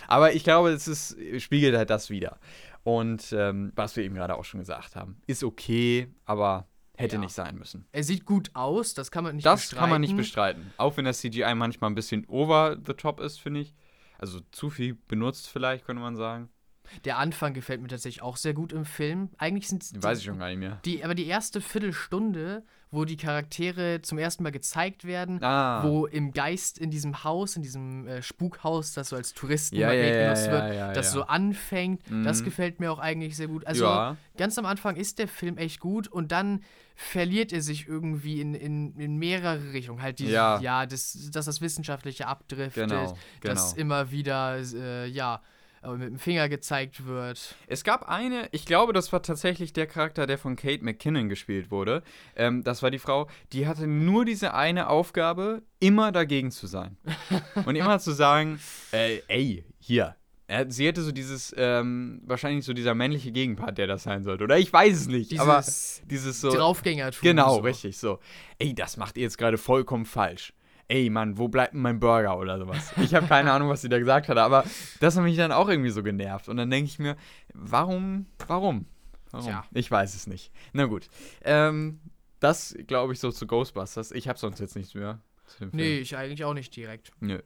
Aber 0.09 0.33
ich 0.33 0.45
glaube, 0.45 0.71
es 0.71 0.89
ist, 0.89 1.17
spiegelt 1.43 1.77
halt 1.77 1.91
das 1.91 2.09
wieder. 2.09 2.39
Und 2.85 3.33
ähm, 3.33 3.73
was 3.75 3.97
wir 3.97 4.05
eben 4.05 4.15
gerade 4.15 4.37
auch 4.37 4.45
schon 4.45 4.61
gesagt 4.61 4.95
haben, 4.95 5.17
ist 5.27 5.43
okay, 5.43 6.09
aber 6.27 6.69
hätte 6.97 7.17
Ja. 7.17 7.21
nicht 7.21 7.33
sein 7.33 7.57
müssen. 7.57 7.87
er 7.93 8.05
sieht 8.05 8.25
gut 8.27 8.51
aus, 8.55 8.95
das 8.95 9.11
kann 9.11 9.25
man 9.25 9.35
nicht 9.37 9.45
das 9.47 9.63
bestreiten. 9.63 9.81
kann 9.81 9.91
man 9.91 10.01
nicht 10.03 10.17
bestreiten. 10.17 10.73
Auch 10.77 10.97
wenn 10.97 11.05
das 11.07 11.19
CGI 11.21 11.55
manchmal 11.55 11.91
ein 11.91 11.95
bisschen 11.95 12.25
over 12.29 12.77
the 12.87 12.93
top 12.93 13.21
ist, 13.21 13.41
finde 13.41 13.61
ich. 13.61 13.75
Also 14.19 14.41
zu 14.53 14.71
viel 14.71 14.95
benutzt 15.09 15.49
vielleicht, 15.49 15.85
könnte 15.87 16.01
man 16.03 16.15
sagen. 16.15 16.51
Der 17.05 17.19
Anfang 17.19 17.55
gefällt 17.55 17.81
mir 17.83 17.89
tatsächlich 17.89 18.23
auch 18.23 18.37
sehr 18.37 18.55
gut 18.55 18.73
im 18.73 18.85
Film. 18.85 19.31
Eigentlich 19.39 19.69
sind 19.69 19.85
Weiß 20.03 20.19
ich 20.19 20.25
schon 20.25 20.39
gar 20.39 20.49
nicht 20.49 20.59
mehr. 20.59 20.81
Die, 20.85 21.05
aber 21.05 21.15
die 21.15 21.27
erste 21.27 21.61
Viertelstunde, 21.61 22.63
wo 22.91 23.05
die 23.05 23.17
Charaktere 23.17 24.03
zum 24.03 24.19
ersten 24.19 24.43
Mal 24.45 24.53
gezeigt 24.53 25.05
werden, 25.05 25.43
Ah. 25.43 25.83
wo 25.85 26.07
im 26.07 26.33
Geist 26.33 26.79
in 26.79 26.91
diesem 26.91 27.25
Haus, 27.25 27.57
in 27.57 27.63
diesem 27.63 28.07
äh, 28.07 28.23
Spukhaus, 28.23 28.93
das 28.93 29.09
so 29.09 29.17
als 29.17 29.35
Touristenmagnet 29.35 29.99
ja, 30.15 30.21
ja, 30.21 30.23
genutzt 30.35 30.47
ja, 30.47 30.87
wird, 30.87 30.97
das 30.97 31.11
so 31.13 31.23
anfängt, 31.25 32.03
das 32.25 32.41
Mhm. 32.41 32.45
gefällt 32.45 32.79
mir 32.81 32.93
auch 32.93 33.01
eigentlich 33.01 33.37
sehr 33.37 33.49
gut. 33.49 33.67
Also 33.67 33.85
ganz 34.37 34.57
am 34.59 34.67
Anfang 34.67 34.95
ist 34.97 35.19
der 35.19 35.27
Film 35.27 35.57
echt 35.59 35.81
gut 35.81 36.07
und 36.07 36.31
dann 36.31 36.63
verliert 36.95 37.53
er 37.53 37.61
sich 37.63 37.89
irgendwie 37.89 38.41
in, 38.41 38.55
in, 38.55 38.95
in 39.01 39.17
mehrere 39.17 39.73
Richtungen. 39.73 40.01
Halt 40.01 40.21
die, 40.21 40.29
Ja. 40.29 40.61
ja, 40.61 40.87
das, 40.87 41.31
dass 41.33 41.47
das 41.47 41.61
Wissenschaftliche 41.61 42.29
abdriftet, 42.29 42.89
genau, 42.89 43.07
genau. 43.41 43.55
dass 43.55 43.73
immer 43.73 44.13
wieder, 44.13 44.59
äh, 44.59 45.07
ja, 45.09 45.43
äh, 45.85 45.91
mit 45.91 46.09
dem 46.09 46.19
Finger 46.19 46.49
gezeigt 46.49 47.07
wird. 47.07 47.55
Es 47.67 47.85
gab 47.85 48.09
eine, 48.09 48.49
ich 48.53 48.65
glaube, 48.67 48.93
das 48.93 49.13
war 49.13 49.23
tatsächlich 49.23 49.73
der 49.73 49.87
Charakter, 49.87 50.27
der 50.27 50.39
von 50.39 50.57
Kate 50.57 50.85
McKinnon 50.85 51.29
gespielt 51.29 51.71
wurde. 51.71 52.03
Ähm, 52.37 52.65
das 52.65 52.83
war 52.83 52.91
die 52.91 52.99
Frau, 52.99 53.29
die 53.53 53.67
hatte 53.67 53.87
nur 53.87 54.25
diese 54.25 54.55
eine 54.55 54.89
Aufgabe, 54.89 55.63
immer 55.81 56.13
dagegen 56.13 56.51
zu 56.51 56.67
sein. 56.67 56.97
Und 57.67 57.77
immer 57.77 57.99
zu 57.99 58.13
sagen, 58.13 58.59
äh, 58.93 59.19
ey, 59.29 59.65
hier. 59.79 60.17
Sie 60.69 60.87
hätte 60.87 61.03
so 61.03 61.11
dieses, 61.11 61.55
ähm, 61.57 62.21
wahrscheinlich 62.27 62.67
so 62.67 62.75
dieser 62.75 62.95
männliche 62.95 63.33
Gegenpart, 63.33 63.79
der 63.79 63.87
das 63.87 64.03
sein 64.03 64.25
sollte. 64.25 64.45
Oder 64.45 64.59
ich 64.59 64.71
weiß 64.71 64.95
es 64.95 65.07
nicht. 65.09 65.41
aber 65.41 65.57
Dieses 65.57 66.03
dieses 66.05 66.41
so. 66.43 66.51
Draufgängertum. 66.51 67.23
Genau, 67.23 67.55
so. 67.55 67.61
richtig, 67.61 67.97
so. 67.97 68.19
Ey, 68.59 68.75
das 68.75 68.99
macht 68.99 69.17
ihr 69.17 69.23
jetzt 69.23 69.39
gerade 69.39 69.57
vollkommen 69.57 70.05
falsch. 70.05 70.53
Ey, 70.89 71.09
Mann, 71.09 71.39
wo 71.39 71.49
bleibt 71.49 71.73
denn 71.73 71.81
mein 71.81 71.99
Burger 71.99 72.39
oder 72.39 72.59
sowas? 72.59 72.93
Ich 73.03 73.15
habe 73.15 73.27
keine 73.27 73.53
Ahnung, 73.53 73.69
was 73.69 73.83
sie 73.83 73.89
da 73.89 73.99
gesagt 73.99 74.29
hat, 74.29 74.37
aber 74.37 74.65
das 75.01 75.17
hat 75.17 75.25
mich 75.25 75.37
dann 75.37 75.53
auch 75.53 75.69
irgendwie 75.69 75.91
so 75.91 76.03
genervt. 76.03 76.49
Und 76.49 76.57
dann 76.59 76.71
denke 76.71 76.89
ich 76.89 76.99
mir, 76.99 77.17
warum, 77.55 78.27
warum? 78.47 78.87
Warum? 79.31 79.47
Tja. 79.47 79.65
Ich 79.73 79.91
weiß 79.91 80.15
es 80.15 80.27
nicht. 80.27 80.53
Na 80.73 80.85
gut. 80.85 81.09
Ähm, 81.43 82.01
das 82.41 82.77
glaube 82.87 83.15
ich 83.15 83.21
so 83.21 83.33
zu 83.33 83.47
Ghostbusters. 83.47 84.13
Ich 84.13 84.29
habe 84.29 84.39
sonst 84.39 84.61
jetzt 84.61 84.77
nichts 84.77 84.95
mehr. 84.95 85.21
Nee, 85.73 85.99
ich 85.99 86.17
eigentlich 86.17 86.45
auch 86.45 86.55
nicht 86.55 86.75
direkt. 86.77 87.11
Nö. 87.21 87.41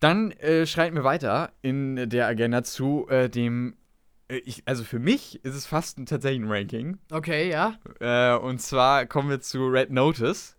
Dann 0.00 0.32
äh, 0.32 0.66
schreiten 0.66 0.96
wir 0.96 1.04
weiter 1.04 1.52
in 1.62 2.08
der 2.08 2.26
Agenda 2.26 2.62
zu 2.62 3.06
äh, 3.08 3.28
dem. 3.30 3.76
Äh, 4.28 4.36
ich, 4.38 4.62
also 4.66 4.84
für 4.84 4.98
mich 4.98 5.44
ist 5.44 5.54
es 5.54 5.66
fast 5.66 5.98
ein, 5.98 6.06
tatsächlich 6.06 6.42
ein 6.42 6.50
Ranking. 6.50 6.98
Okay, 7.10 7.50
ja. 7.50 7.78
Äh, 8.00 8.36
und 8.38 8.60
zwar 8.60 9.06
kommen 9.06 9.30
wir 9.30 9.40
zu 9.40 9.66
Red 9.66 9.90
Notice. 9.90 10.53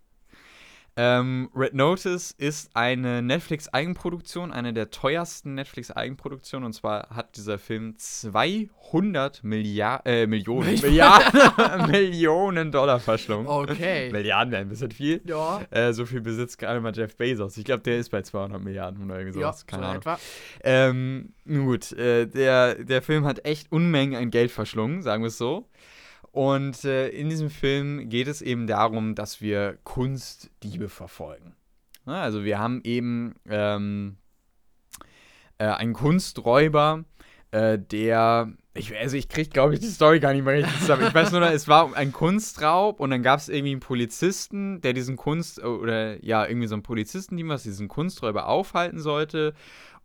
Ähm, 0.98 1.50
Red 1.54 1.74
Notice 1.74 2.30
ist 2.38 2.70
eine 2.74 3.20
Netflix-Eigenproduktion, 3.20 4.50
eine 4.50 4.72
der 4.72 4.90
teuersten 4.90 5.54
Netflix-Eigenproduktionen. 5.54 6.64
Und 6.64 6.72
zwar 6.72 7.10
hat 7.10 7.36
dieser 7.36 7.58
Film 7.58 7.94
200 7.98 9.44
Milliard 9.44 10.02
äh, 10.06 10.26
Millionen, 10.26 10.80
Milliarden, 10.80 11.86
Millionen 11.90 12.72
Dollar 12.72 12.98
verschlungen. 12.98 13.46
Okay. 13.46 14.10
Milliarden 14.10 14.52
wären 14.52 14.62
ein 14.62 14.68
bisschen 14.70 14.90
viel. 14.90 15.20
ja. 15.26 15.60
Äh, 15.70 15.92
so 15.92 16.06
viel 16.06 16.22
besitzt 16.22 16.58
gerade 16.58 16.80
mal 16.80 16.96
Jeff 16.96 17.14
Bezos. 17.16 17.58
Ich 17.58 17.64
glaube, 17.64 17.82
der 17.82 17.98
ist 17.98 18.08
bei 18.08 18.22
200 18.22 18.62
Milliarden 18.62 19.04
oder 19.04 19.18
irgendwie 19.18 19.40
Ja, 19.40 19.52
sowas. 19.52 19.66
Keine 19.66 19.82
so 19.82 19.88
Ahnung. 19.88 20.00
etwa. 20.00 20.18
Ähm, 20.64 21.34
nun 21.44 21.66
gut, 21.66 21.92
äh, 21.92 22.26
der, 22.26 22.76
der 22.82 23.02
Film 23.02 23.26
hat 23.26 23.44
echt 23.44 23.70
Unmengen 23.70 24.14
an 24.18 24.30
Geld 24.30 24.50
verschlungen, 24.50 25.02
sagen 25.02 25.22
wir 25.22 25.28
es 25.28 25.36
so. 25.36 25.68
Und 26.36 26.84
äh, 26.84 27.08
in 27.08 27.30
diesem 27.30 27.48
Film 27.48 28.10
geht 28.10 28.28
es 28.28 28.42
eben 28.42 28.66
darum, 28.66 29.14
dass 29.14 29.40
wir 29.40 29.78
Kunstdiebe 29.84 30.90
verfolgen. 30.90 31.56
Also 32.04 32.44
wir 32.44 32.58
haben 32.58 32.82
eben 32.84 33.36
ähm, 33.48 34.18
äh, 35.56 35.64
einen 35.64 35.94
Kunsträuber, 35.94 37.06
äh, 37.52 37.78
der, 37.78 38.52
ich, 38.74 38.94
also 38.94 39.16
ich 39.16 39.30
krieg, 39.30 39.50
glaube 39.50 39.72
ich, 39.72 39.80
die 39.80 39.86
Story 39.86 40.20
gar 40.20 40.34
nicht 40.34 40.44
mehr 40.44 40.58
richtig 40.58 40.78
zusammen. 40.78 41.06
Ich 41.06 41.14
weiß 41.14 41.32
nur, 41.32 41.40
es 41.40 41.68
war 41.68 41.96
ein 41.96 42.12
Kunstraub 42.12 43.00
und 43.00 43.08
dann 43.08 43.22
gab 43.22 43.40
es 43.40 43.48
irgendwie 43.48 43.70
einen 43.70 43.80
Polizisten, 43.80 44.82
der 44.82 44.92
diesen 44.92 45.16
Kunst, 45.16 45.64
oder 45.64 46.22
ja, 46.22 46.44
irgendwie 46.46 46.66
so 46.66 46.74
einen 46.74 46.82
Polizisten, 46.82 47.48
was 47.48 47.62
diesen 47.62 47.88
Kunsträuber 47.88 48.46
aufhalten 48.46 48.98
sollte. 48.98 49.54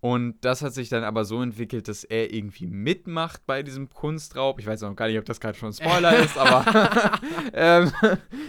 Und 0.01 0.43
das 0.43 0.63
hat 0.63 0.73
sich 0.73 0.89
dann 0.89 1.03
aber 1.03 1.25
so 1.25 1.43
entwickelt, 1.43 1.87
dass 1.87 2.03
er 2.03 2.33
irgendwie 2.33 2.65
mitmacht 2.65 3.45
bei 3.45 3.61
diesem 3.61 3.87
Kunstraub. 3.91 4.59
Ich 4.59 4.65
weiß 4.65 4.81
noch 4.81 4.95
gar 4.95 5.07
nicht, 5.07 5.19
ob 5.19 5.25
das 5.25 5.39
gerade 5.39 5.55
schon 5.55 5.69
ein 5.69 5.73
Spoiler 5.73 6.17
ist, 6.17 6.39
aber 6.39 6.65
ähm, 7.53 7.91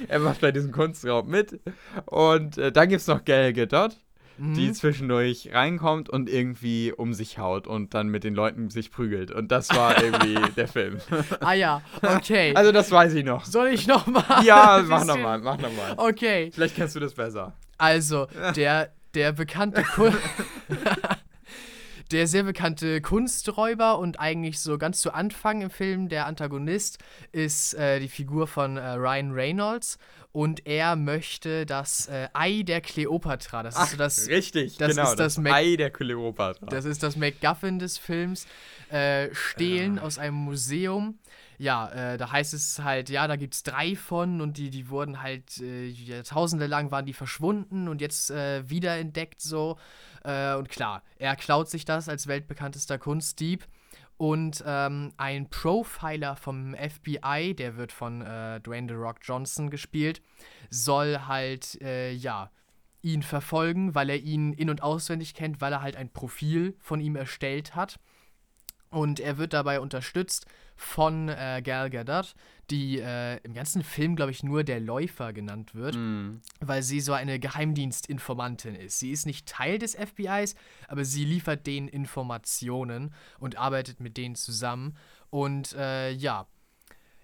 er 0.09 0.19
macht 0.19 0.41
bei 0.41 0.51
diesem 0.51 0.73
Kunstraub 0.73 1.29
mit. 1.29 1.61
Und 2.07 2.57
äh, 2.57 2.73
dann 2.73 2.89
gibt 2.89 3.03
es 3.03 3.07
noch 3.07 3.23
Gal 3.27 3.53
Gadot, 3.53 3.95
mhm. 4.39 4.55
die 4.55 4.73
zwischendurch 4.73 5.51
reinkommt 5.53 6.09
und 6.09 6.31
irgendwie 6.31 6.91
um 6.91 7.13
sich 7.13 7.37
haut 7.37 7.67
und 7.67 7.93
dann 7.93 8.09
mit 8.09 8.25
den 8.25 8.35
Leuten 8.35 8.71
sich 8.71 8.91
prügelt. 8.91 9.31
Und 9.31 9.53
das 9.53 9.69
war 9.77 10.03
irgendwie 10.03 10.39
der 10.57 10.69
Film. 10.69 11.01
Ah 11.41 11.53
ja, 11.53 11.83
okay. 12.01 12.55
Also 12.55 12.73
das 12.73 12.91
weiß 12.91 13.13
ich 13.13 13.27
noch. 13.27 13.45
Soll 13.45 13.69
ich 13.69 13.87
nochmal? 13.87 14.43
Ja, 14.43 14.83
mach 14.87 15.05
nochmal, 15.05 15.39
mach 15.41 15.59
nochmal. 15.59 15.97
Okay. 15.99 16.51
Vielleicht 16.51 16.77
kennst 16.77 16.97
du 16.97 17.01
das 17.01 17.13
besser. 17.13 17.53
Also, 17.77 18.27
der, 18.57 18.95
der 19.13 19.33
bekannte 19.33 19.83
Kunst... 19.83 20.17
der 22.13 22.27
sehr 22.27 22.43
bekannte 22.43 23.01
Kunsträuber 23.01 23.99
und 23.99 24.21
eigentlich 24.21 24.61
so 24.61 24.79
ganz 24.79 25.01
zu 25.01 25.13
Anfang 25.13 25.63
im 25.63 25.71
Film 25.71 26.09
der 26.09 26.27
Antagonist 26.27 26.99
ist 27.33 27.75
äh, 27.75 28.01
die 28.01 28.09
Figur 28.09 28.47
von 28.47 28.77
äh, 28.77 28.93
Ryan 28.93 29.33
Reynolds 29.33 29.99
und 30.33 30.67
er 30.67 30.97
möchte 30.97 31.67
das 31.67 32.07
äh, 32.09 32.29
Ei 32.33 32.63
der 32.63 32.81
Kleopatra. 32.81 33.63
Das 33.63 33.77
Ach, 33.77 33.85
ist 33.85 33.91
so 33.93 33.97
das 33.97 34.29
richtig, 34.29 34.77
das 34.77 34.91
genau, 34.91 35.11
ist 35.11 35.19
das, 35.19 35.35
das 35.37 35.45
Ei 35.47 35.77
der 35.77 35.91
Kleopatra. 35.91 36.67
Das 36.67 36.85
ist 36.85 37.03
das 37.03 37.17
MacGuffin 37.17 37.79
des 37.79 37.99
Films. 37.99 38.47
Äh, 38.91 39.35
stehlen 39.35 39.99
aus 39.99 40.19
einem 40.19 40.37
Museum 40.37 41.19
ja, 41.59 41.89
äh, 41.91 42.19
da 42.19 42.33
heißt 42.33 42.55
es 42.55 42.79
halt, 42.81 43.09
ja, 43.11 43.27
da 43.27 43.37
gibt 43.37 43.55
es 43.55 43.63
drei 43.63 43.97
von 43.97 44.41
und 44.41 44.57
die, 44.57 44.71
die 44.71 44.89
wurden 44.89 45.23
halt 45.23 45.59
äh, 45.59 45.87
Jahrtausende 45.87 46.67
lang 46.67 46.91
waren 46.91 47.07
die 47.07 47.13
verschwunden 47.13 47.89
und 47.89 48.01
jetzt 48.01 48.31
äh, 48.31 48.69
wiederentdeckt 48.69 49.41
so. 49.41 49.79
Äh, 50.25 50.55
und 50.55 50.69
klar, 50.69 51.03
er 51.19 51.37
klaut 51.37 51.69
sich 51.69 51.85
das 51.85 52.09
als 52.09 52.27
weltbekanntester 52.27 52.99
Kunstdieb. 52.99 53.67
Und 54.19 54.63
ähm, 54.65 55.13
ein 55.17 55.51
Profiler 55.51 56.37
vom 56.37 56.77
FBI, 56.77 57.55
der 57.57 57.77
wird 57.77 57.91
von 57.91 58.23
äh, 58.23 58.61
Dwayne 58.61 58.87
The 58.89 58.95
Rock 58.95 59.17
Johnson 59.23 59.69
gespielt, 59.69 60.23
soll 60.71 61.19
halt, 61.27 61.81
äh, 61.83 62.13
ja, 62.13 62.51
ihn 63.03 63.23
verfolgen, 63.23 63.95
weil 63.95 64.11
er 64.11 64.19
ihn 64.19 64.53
in- 64.53 64.71
und 64.71 64.83
auswendig 64.83 65.35
kennt, 65.35 65.61
weil 65.61 65.73
er 65.73 65.83
halt 65.83 65.97
ein 65.97 66.09
Profil 66.09 66.77
von 66.79 67.01
ihm 67.01 67.17
erstellt 67.17 67.75
hat. 67.75 67.99
Und 68.93 69.21
er 69.21 69.39
wird 69.39 69.55
dabei 69.55 69.81
unterstützt 69.81 70.47
von 70.77 71.29
äh, 71.29 71.63
Gal 71.65 71.91
Gadot, 71.91 72.35
die 72.71 72.99
äh, 72.99 73.39
im 73.43 73.55
ganzen 73.55 73.83
Film, 73.83 74.17
glaube 74.17 74.31
ich, 74.31 74.43
nur 74.43 74.65
der 74.65 74.81
Läufer 74.81 75.33
genannt 75.33 75.75
wird, 75.75 75.97
mm. 75.97 76.41
weil 76.61 76.83
sie 76.83 77.01
so 77.01 77.13
eine 77.13 77.39
Geheimdienstinformantin 77.39 78.75
ist. 78.75 78.99
Sie 78.99 79.11
ist 79.11 79.27
nicht 79.27 79.47
Teil 79.47 79.79
des 79.79 79.95
FBIs, 79.95 80.55
aber 80.89 81.05
sie 81.05 81.25
liefert 81.25 81.67
denen 81.67 81.89
Informationen 81.89 83.15
und 83.39 83.57
arbeitet 83.57 84.01
mit 84.01 84.17
denen 84.17 84.35
zusammen. 84.35 84.97
Und 85.31 85.73
äh, 85.73 86.11
ja, 86.11 86.47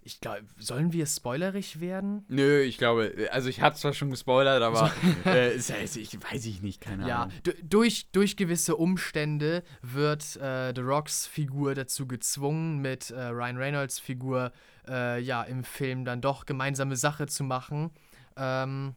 ich 0.09 0.23
glaube, 0.23 0.45
sollen 0.57 0.95
wir 0.95 1.05
spoilerig 1.05 1.81
werden? 1.81 2.25
Nö, 2.29 2.63
ich 2.63 2.79
glaube, 2.79 3.29
also 3.31 3.51
ich 3.51 3.61
hatte 3.61 3.79
zwar 3.79 3.93
schon 3.93 4.09
gespoilert, 4.09 4.63
aber 4.63 4.91
äh, 5.27 5.55
ist, 5.55 5.69
ich 5.99 6.19
weiß 6.19 6.47
ich 6.47 6.63
nicht, 6.63 6.81
keine 6.81 7.07
ja, 7.07 7.25
Ahnung. 7.25 7.35
Ja, 7.47 7.53
durch, 7.63 8.11
durch 8.11 8.39
gewisse 8.39 8.77
Umstände 8.77 9.63
wird 9.83 10.37
äh, 10.37 10.73
The 10.75 10.81
Rocks 10.81 11.27
Figur 11.27 11.75
dazu 11.75 12.09
gezwungen, 12.09 12.79
mit 12.79 13.11
äh, 13.11 13.21
Ryan 13.23 13.59
Reynolds 13.59 13.99
Figur 13.99 14.51
äh, 14.89 15.21
ja 15.21 15.43
im 15.43 15.63
Film 15.63 16.07
dann 16.07 16.23
doch 16.23 16.47
gemeinsame 16.47 16.97
Sache 16.97 17.27
zu 17.27 17.45
machen. 17.45 17.91
Ähm, 18.39 18.95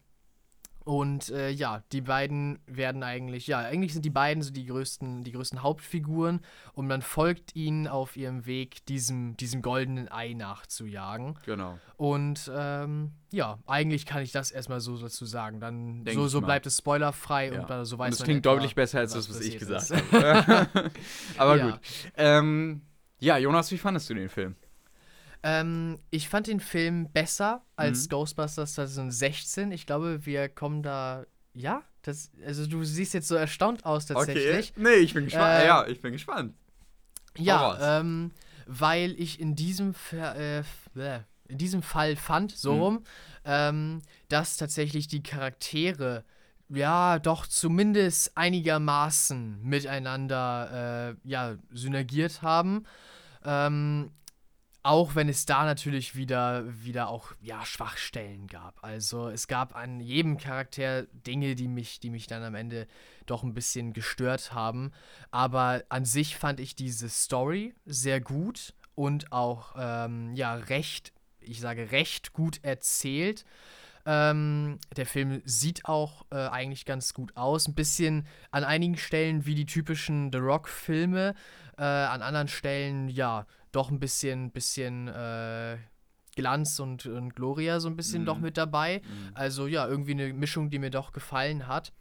und 0.84 1.28
äh, 1.30 1.50
ja, 1.50 1.82
die 1.92 2.00
beiden 2.00 2.58
werden 2.66 3.02
eigentlich, 3.02 3.46
ja, 3.46 3.58
eigentlich 3.58 3.92
sind 3.92 4.04
die 4.04 4.10
beiden 4.10 4.42
so 4.42 4.50
die 4.50 4.66
größten, 4.66 5.22
die 5.24 5.32
größten 5.32 5.62
Hauptfiguren 5.62 6.40
und 6.72 6.86
man 6.86 7.02
folgt 7.02 7.54
ihnen 7.54 7.86
auf 7.86 8.16
ihrem 8.16 8.46
Weg, 8.46 8.84
diesem, 8.86 9.36
diesem 9.36 9.62
goldenen 9.62 10.10
Ei 10.10 10.32
nachzujagen. 10.32 11.38
Genau. 11.46 11.78
Und 11.96 12.50
ähm, 12.54 13.12
ja, 13.30 13.58
eigentlich 13.66 14.06
kann 14.06 14.22
ich 14.22 14.32
das 14.32 14.50
erstmal 14.50 14.80
so 14.80 14.98
dazu 14.98 15.24
sagen. 15.24 15.60
Dann 15.60 16.04
so, 16.12 16.26
so 16.26 16.40
bleibt 16.40 16.66
es 16.66 16.78
spoilerfrei 16.78 17.52
ja. 17.52 17.60
und 17.60 17.70
dann 17.70 17.84
so 17.84 17.98
weiß 17.98 18.12
und 18.12 18.20
das 18.20 18.24
klingt 18.24 18.44
etwa, 18.44 18.54
deutlich 18.54 18.74
besser 18.74 18.98
als 18.98 19.12
das, 19.12 19.30
was 19.30 19.40
ich 19.40 19.58
gesagt 19.58 19.90
habe. 19.90 20.90
Aber 21.36 21.56
ja. 21.56 21.70
gut. 21.70 21.80
Ähm, 22.16 22.82
ja, 23.20 23.38
Jonas, 23.38 23.70
wie 23.70 23.78
fandest 23.78 24.10
du 24.10 24.14
den 24.14 24.28
Film? 24.28 24.56
Ähm, 25.42 25.98
ich 26.10 26.28
fand 26.28 26.46
den 26.46 26.60
Film 26.60 27.10
besser 27.12 27.64
als 27.76 28.04
mhm. 28.04 28.10
Ghostbusters 28.10 28.74
2016. 28.74 29.72
Ich 29.72 29.86
glaube, 29.86 30.24
wir 30.24 30.48
kommen 30.48 30.82
da. 30.82 31.24
Ja, 31.54 31.82
das, 32.02 32.30
also 32.46 32.66
du 32.66 32.84
siehst 32.84 33.14
jetzt 33.14 33.28
so 33.28 33.34
erstaunt 33.34 33.84
aus 33.84 34.06
tatsächlich. 34.06 34.72
Okay. 34.72 34.82
Nee, 34.82 35.02
ich 35.02 35.14
bin 35.14 35.24
gespannt. 35.24 35.62
Äh, 35.62 35.66
ja, 35.66 35.86
ich 35.86 36.00
bin 36.00 36.12
gespannt. 36.12 36.54
Ja, 37.36 38.00
ähm, 38.00 38.32
weil 38.66 39.12
ich 39.18 39.40
in 39.40 39.54
diesem 39.54 39.94
äh, 40.12 40.62
in 41.48 41.58
diesem 41.58 41.82
Fall 41.82 42.16
fand, 42.16 42.52
so 42.52 42.74
mhm. 42.74 42.80
rum, 42.80 43.04
ähm, 43.44 44.02
dass 44.28 44.56
tatsächlich 44.56 45.08
die 45.08 45.22
Charaktere 45.22 46.24
ja 46.68 47.18
doch 47.18 47.46
zumindest 47.46 48.36
einigermaßen 48.36 49.62
miteinander 49.62 51.16
äh, 51.24 51.28
ja 51.28 51.56
synergiert 51.70 52.42
haben. 52.42 52.84
Ähm, 53.44 54.10
auch 54.82 55.14
wenn 55.14 55.28
es 55.28 55.46
da 55.46 55.64
natürlich 55.64 56.16
wieder, 56.16 56.64
wieder 56.82 57.08
auch 57.08 57.32
ja, 57.40 57.64
Schwachstellen 57.64 58.48
gab. 58.48 58.82
Also 58.82 59.28
es 59.28 59.46
gab 59.46 59.76
an 59.76 60.00
jedem 60.00 60.38
Charakter 60.38 61.04
Dinge, 61.26 61.54
die 61.54 61.68
mich, 61.68 62.00
die 62.00 62.10
mich 62.10 62.26
dann 62.26 62.42
am 62.42 62.56
Ende 62.56 62.88
doch 63.26 63.44
ein 63.44 63.54
bisschen 63.54 63.92
gestört 63.92 64.52
haben. 64.52 64.92
Aber 65.30 65.84
an 65.88 66.04
sich 66.04 66.36
fand 66.36 66.58
ich 66.58 66.74
diese 66.74 67.08
Story 67.08 67.74
sehr 67.86 68.20
gut 68.20 68.74
und 68.96 69.30
auch 69.30 69.74
ähm, 69.78 70.34
ja 70.34 70.54
recht, 70.54 71.12
ich 71.40 71.60
sage 71.60 71.92
recht 71.92 72.32
gut 72.32 72.58
erzählt. 72.62 73.44
Ähm, 74.04 74.78
der 74.96 75.06
Film 75.06 75.42
sieht 75.44 75.84
auch 75.84 76.26
äh, 76.32 76.36
eigentlich 76.36 76.84
ganz 76.84 77.14
gut 77.14 77.36
aus. 77.36 77.68
Ein 77.68 77.74
bisschen 77.74 78.26
an 78.50 78.64
einigen 78.64 78.96
Stellen 78.96 79.46
wie 79.46 79.54
die 79.54 79.66
typischen 79.66 80.32
The 80.32 80.38
Rock-Filme. 80.38 81.34
Äh, 81.78 81.82
an 81.82 82.20
anderen 82.20 82.48
Stellen, 82.48 83.08
ja, 83.08 83.46
doch 83.72 83.90
ein 83.90 83.98
bisschen, 83.98 84.50
bisschen 84.50 85.08
äh, 85.08 85.78
Glanz 86.36 86.78
und, 86.78 87.06
und 87.06 87.34
Gloria 87.34 87.80
so 87.80 87.88
ein 87.88 87.96
bisschen 87.96 88.22
mm. 88.22 88.26
doch 88.26 88.38
mit 88.38 88.56
dabei. 88.56 89.00
Mm. 89.00 89.34
Also 89.34 89.66
ja, 89.66 89.86
irgendwie 89.86 90.12
eine 90.12 90.32
Mischung, 90.32 90.70
die 90.70 90.78
mir 90.78 90.90
doch 90.90 91.12
gefallen 91.12 91.66
hat. 91.66 91.92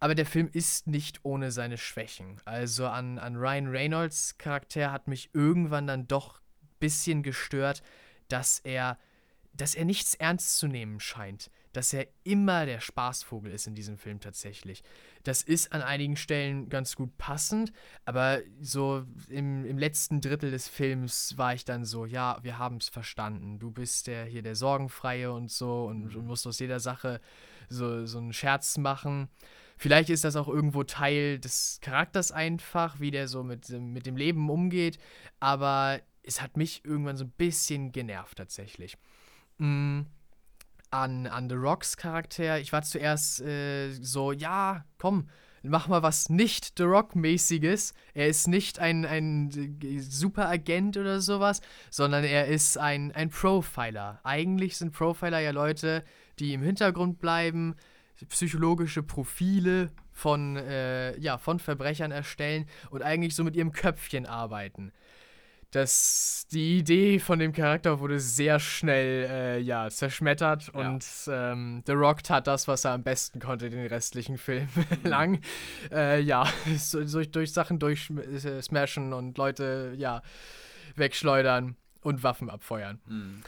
Aber 0.00 0.14
der 0.14 0.26
Film 0.26 0.48
ist 0.52 0.86
nicht 0.86 1.20
ohne 1.24 1.50
seine 1.50 1.78
Schwächen. 1.78 2.40
Also 2.44 2.86
an, 2.86 3.18
an 3.18 3.36
Ryan 3.36 3.68
Reynolds 3.68 4.36
Charakter 4.38 4.92
hat 4.92 5.08
mich 5.08 5.30
irgendwann 5.32 5.86
dann 5.86 6.06
doch 6.06 6.40
ein 6.62 6.68
bisschen 6.78 7.22
gestört, 7.22 7.82
dass 8.28 8.58
er, 8.58 8.98
dass 9.52 9.74
er 9.74 9.84
nichts 9.84 10.14
ernst 10.14 10.58
zu 10.58 10.66
nehmen 10.66 11.00
scheint. 11.00 11.50
Dass 11.74 11.92
er 11.92 12.06
immer 12.22 12.66
der 12.66 12.80
Spaßvogel 12.80 13.52
ist 13.52 13.66
in 13.66 13.74
diesem 13.74 13.98
Film 13.98 14.20
tatsächlich. 14.20 14.82
Das 15.24 15.42
ist 15.42 15.72
an 15.72 15.82
einigen 15.82 16.16
Stellen 16.16 16.68
ganz 16.68 16.94
gut 16.94 17.18
passend, 17.18 17.72
aber 18.04 18.40
so 18.60 19.04
im, 19.28 19.64
im 19.66 19.76
letzten 19.76 20.20
Drittel 20.20 20.50
des 20.50 20.68
Films 20.68 21.36
war 21.36 21.52
ich 21.52 21.64
dann 21.64 21.84
so, 21.84 22.06
ja, 22.06 22.38
wir 22.42 22.58
haben 22.58 22.76
es 22.76 22.88
verstanden. 22.88 23.58
Du 23.58 23.72
bist 23.72 24.06
der 24.06 24.24
hier 24.24 24.42
der 24.42 24.54
Sorgenfreie 24.54 25.32
und 25.32 25.50
so 25.50 25.86
und, 25.86 26.14
mhm. 26.14 26.20
und 26.20 26.26
musst 26.26 26.46
aus 26.46 26.60
jeder 26.60 26.78
Sache 26.78 27.20
so, 27.68 28.06
so 28.06 28.18
einen 28.18 28.32
Scherz 28.32 28.78
machen. 28.78 29.28
Vielleicht 29.76 30.10
ist 30.10 30.22
das 30.22 30.36
auch 30.36 30.46
irgendwo 30.46 30.84
Teil 30.84 31.40
des 31.40 31.80
Charakters 31.82 32.30
einfach, 32.30 33.00
wie 33.00 33.10
der 33.10 33.26
so 33.26 33.42
mit, 33.42 33.68
mit 33.68 34.06
dem 34.06 34.16
Leben 34.16 34.48
umgeht, 34.48 34.98
aber 35.40 36.00
es 36.22 36.40
hat 36.40 36.56
mich 36.56 36.84
irgendwann 36.84 37.16
so 37.16 37.24
ein 37.24 37.32
bisschen 37.36 37.90
genervt 37.90 38.38
tatsächlich. 38.38 38.96
Mhm 39.58 40.06
an, 40.94 41.26
an 41.26 41.48
The 41.48 41.56
Rocks 41.56 41.96
Charakter. 41.96 42.58
Ich 42.58 42.72
war 42.72 42.82
zuerst 42.82 43.40
äh, 43.42 43.90
so, 43.92 44.32
ja, 44.32 44.84
komm, 44.98 45.28
mach 45.62 45.88
mal 45.88 46.02
was 46.02 46.30
nicht 46.30 46.74
The 46.78 46.84
Rock-mäßiges. 46.84 47.94
Er 48.14 48.28
ist 48.28 48.48
nicht 48.48 48.78
ein, 48.78 49.04
ein 49.04 49.50
Superagent 50.00 50.96
oder 50.96 51.20
sowas, 51.20 51.60
sondern 51.90 52.24
er 52.24 52.46
ist 52.46 52.78
ein, 52.78 53.12
ein 53.12 53.30
Profiler. 53.30 54.20
Eigentlich 54.22 54.76
sind 54.76 54.92
Profiler 54.92 55.40
ja 55.40 55.50
Leute, 55.50 56.04
die 56.38 56.52
im 56.52 56.62
Hintergrund 56.62 57.18
bleiben, 57.18 57.74
psychologische 58.28 59.02
Profile 59.02 59.90
von, 60.12 60.56
äh, 60.56 61.18
ja, 61.18 61.38
von 61.38 61.58
Verbrechern 61.58 62.12
erstellen 62.12 62.66
und 62.90 63.02
eigentlich 63.02 63.34
so 63.34 63.42
mit 63.42 63.56
ihrem 63.56 63.72
Köpfchen 63.72 64.26
arbeiten 64.26 64.92
das, 65.74 66.46
die 66.52 66.78
Idee 66.78 67.18
von 67.18 67.40
dem 67.40 67.52
Charakter 67.52 67.98
wurde 67.98 68.20
sehr 68.20 68.60
schnell 68.60 69.26
äh, 69.28 69.58
ja, 69.58 69.90
zerschmettert 69.90 70.70
ja. 70.72 70.88
und 70.88 71.04
ähm, 71.26 71.82
The 71.84 71.92
Rock 71.92 72.22
tat 72.22 72.46
das, 72.46 72.68
was 72.68 72.84
er 72.84 72.92
am 72.92 73.02
besten 73.02 73.40
konnte, 73.40 73.70
den 73.70 73.86
restlichen 73.86 74.38
Film 74.38 74.68
mhm. 74.74 75.10
lang. 75.10 75.40
Äh, 75.90 76.20
ja, 76.20 76.46
durch, 76.92 77.30
durch 77.32 77.52
Sachen 77.52 77.80
durchsmashen 77.80 79.12
äh, 79.12 79.14
und 79.14 79.36
Leute 79.36 79.94
ja, 79.96 80.22
wegschleudern 80.94 81.76
und 82.02 82.22
Waffen 82.22 82.50
abfeuern. 82.50 83.00
Mhm. 83.06 83.42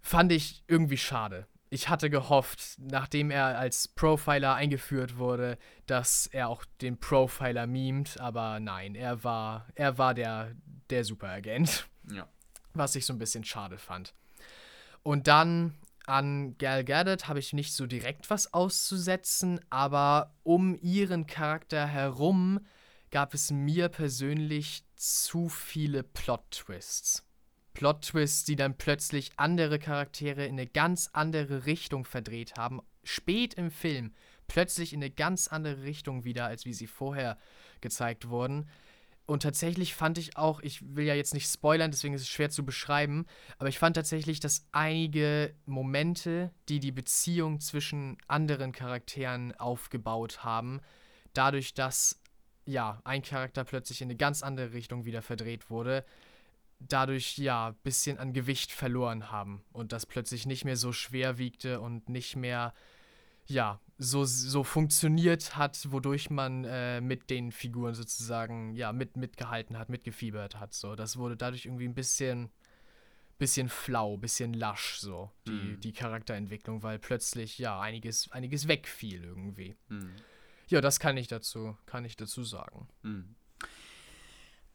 Fand 0.00 0.30
ich 0.30 0.62
irgendwie 0.68 0.98
schade. 0.98 1.48
Ich 1.70 1.88
hatte 1.88 2.08
gehofft, 2.08 2.76
nachdem 2.78 3.32
er 3.32 3.58
als 3.58 3.88
Profiler 3.88 4.54
eingeführt 4.54 5.16
wurde, 5.18 5.58
dass 5.86 6.28
er 6.28 6.48
auch 6.48 6.64
den 6.80 7.00
Profiler 7.00 7.66
memt, 7.66 8.20
aber 8.20 8.60
nein, 8.60 8.94
er 8.94 9.24
war, 9.24 9.66
er 9.74 9.98
war 9.98 10.14
der, 10.14 10.52
der 10.90 11.04
Superagent. 11.04 11.88
Ja. 12.10 12.28
Was 12.74 12.96
ich 12.96 13.06
so 13.06 13.12
ein 13.12 13.18
bisschen 13.18 13.44
schade 13.44 13.78
fand. 13.78 14.14
Und 15.02 15.28
dann 15.28 15.74
an 16.06 16.56
Gal 16.58 16.84
Gadot 16.84 17.28
habe 17.28 17.38
ich 17.38 17.52
nicht 17.52 17.72
so 17.72 17.86
direkt 17.86 18.28
was 18.30 18.52
auszusetzen, 18.52 19.60
aber 19.70 20.34
um 20.42 20.76
ihren 20.80 21.26
Charakter 21.26 21.86
herum 21.86 22.60
gab 23.10 23.32
es 23.32 23.50
mir 23.50 23.88
persönlich 23.88 24.84
zu 24.96 25.48
viele 25.48 26.02
Plot-Twists. 26.02 27.24
Plot-Twists, 27.74 28.44
die 28.44 28.56
dann 28.56 28.76
plötzlich 28.76 29.32
andere 29.36 29.78
Charaktere 29.78 30.44
in 30.46 30.52
eine 30.52 30.66
ganz 30.66 31.10
andere 31.12 31.66
Richtung 31.66 32.04
verdreht 32.04 32.56
haben, 32.56 32.80
spät 33.02 33.54
im 33.54 33.70
Film, 33.70 34.14
plötzlich 34.46 34.92
in 34.92 35.02
eine 35.02 35.10
ganz 35.10 35.48
andere 35.48 35.82
Richtung 35.82 36.24
wieder, 36.24 36.46
als 36.46 36.64
wie 36.64 36.74
sie 36.74 36.86
vorher 36.86 37.38
gezeigt 37.80 38.28
wurden. 38.28 38.68
Und 39.26 39.42
tatsächlich 39.42 39.94
fand 39.94 40.18
ich 40.18 40.36
auch, 40.36 40.60
ich 40.60 40.96
will 40.96 41.06
ja 41.06 41.14
jetzt 41.14 41.32
nicht 41.32 41.50
spoilern, 41.50 41.90
deswegen 41.90 42.12
ist 42.14 42.22
es 42.22 42.28
schwer 42.28 42.50
zu 42.50 42.64
beschreiben, 42.64 43.24
aber 43.58 43.70
ich 43.70 43.78
fand 43.78 43.96
tatsächlich, 43.96 44.38
dass 44.38 44.66
einige 44.72 45.54
Momente, 45.64 46.50
die 46.68 46.78
die 46.78 46.92
Beziehung 46.92 47.60
zwischen 47.60 48.18
anderen 48.28 48.72
Charakteren 48.72 49.54
aufgebaut 49.54 50.44
haben, 50.44 50.80
dadurch, 51.32 51.72
dass 51.72 52.20
ja, 52.66 53.00
ein 53.04 53.22
Charakter 53.22 53.64
plötzlich 53.64 54.00
in 54.00 54.08
eine 54.08 54.16
ganz 54.16 54.42
andere 54.42 54.72
Richtung 54.72 55.04
wieder 55.04 55.22
verdreht 55.22 55.70
wurde, 55.70 56.04
dadurch 56.78 57.38
ja 57.38 57.68
ein 57.68 57.76
bisschen 57.82 58.18
an 58.18 58.32
Gewicht 58.32 58.72
verloren 58.72 59.30
haben 59.30 59.64
und 59.72 59.92
das 59.92 60.06
plötzlich 60.06 60.46
nicht 60.46 60.64
mehr 60.64 60.76
so 60.76 60.92
schwer 60.92 61.38
wiegte 61.38 61.80
und 61.80 62.08
nicht 62.08 62.36
mehr 62.36 62.74
ja, 63.46 63.80
so, 63.98 64.24
so 64.24 64.64
funktioniert 64.64 65.56
hat, 65.56 65.90
wodurch 65.90 66.30
man 66.30 66.64
äh, 66.64 67.00
mit 67.00 67.30
den 67.30 67.52
Figuren 67.52 67.94
sozusagen, 67.94 68.74
ja, 68.74 68.92
mit, 68.92 69.16
mitgehalten 69.16 69.78
hat, 69.78 69.88
mitgefiebert 69.88 70.58
hat. 70.58 70.74
So, 70.74 70.96
das 70.96 71.16
wurde 71.16 71.36
dadurch 71.36 71.66
irgendwie 71.66 71.86
ein 71.86 71.94
bisschen, 71.94 72.50
bisschen 73.38 73.68
flau, 73.68 74.16
bisschen 74.16 74.52
lasch, 74.52 74.96
so, 74.98 75.30
die, 75.46 75.52
mhm. 75.52 75.80
die 75.80 75.92
Charakterentwicklung, 75.92 76.82
weil 76.82 76.98
plötzlich, 76.98 77.58
ja, 77.58 77.80
einiges, 77.80 78.30
einiges 78.32 78.66
wegfiel 78.66 79.22
irgendwie. 79.22 79.76
Mhm. 79.88 80.10
Ja, 80.68 80.80
das 80.80 80.98
kann 80.98 81.16
ich 81.16 81.28
dazu, 81.28 81.76
kann 81.86 82.04
ich 82.04 82.16
dazu 82.16 82.42
sagen. 82.42 82.88
Mhm. 83.02 83.36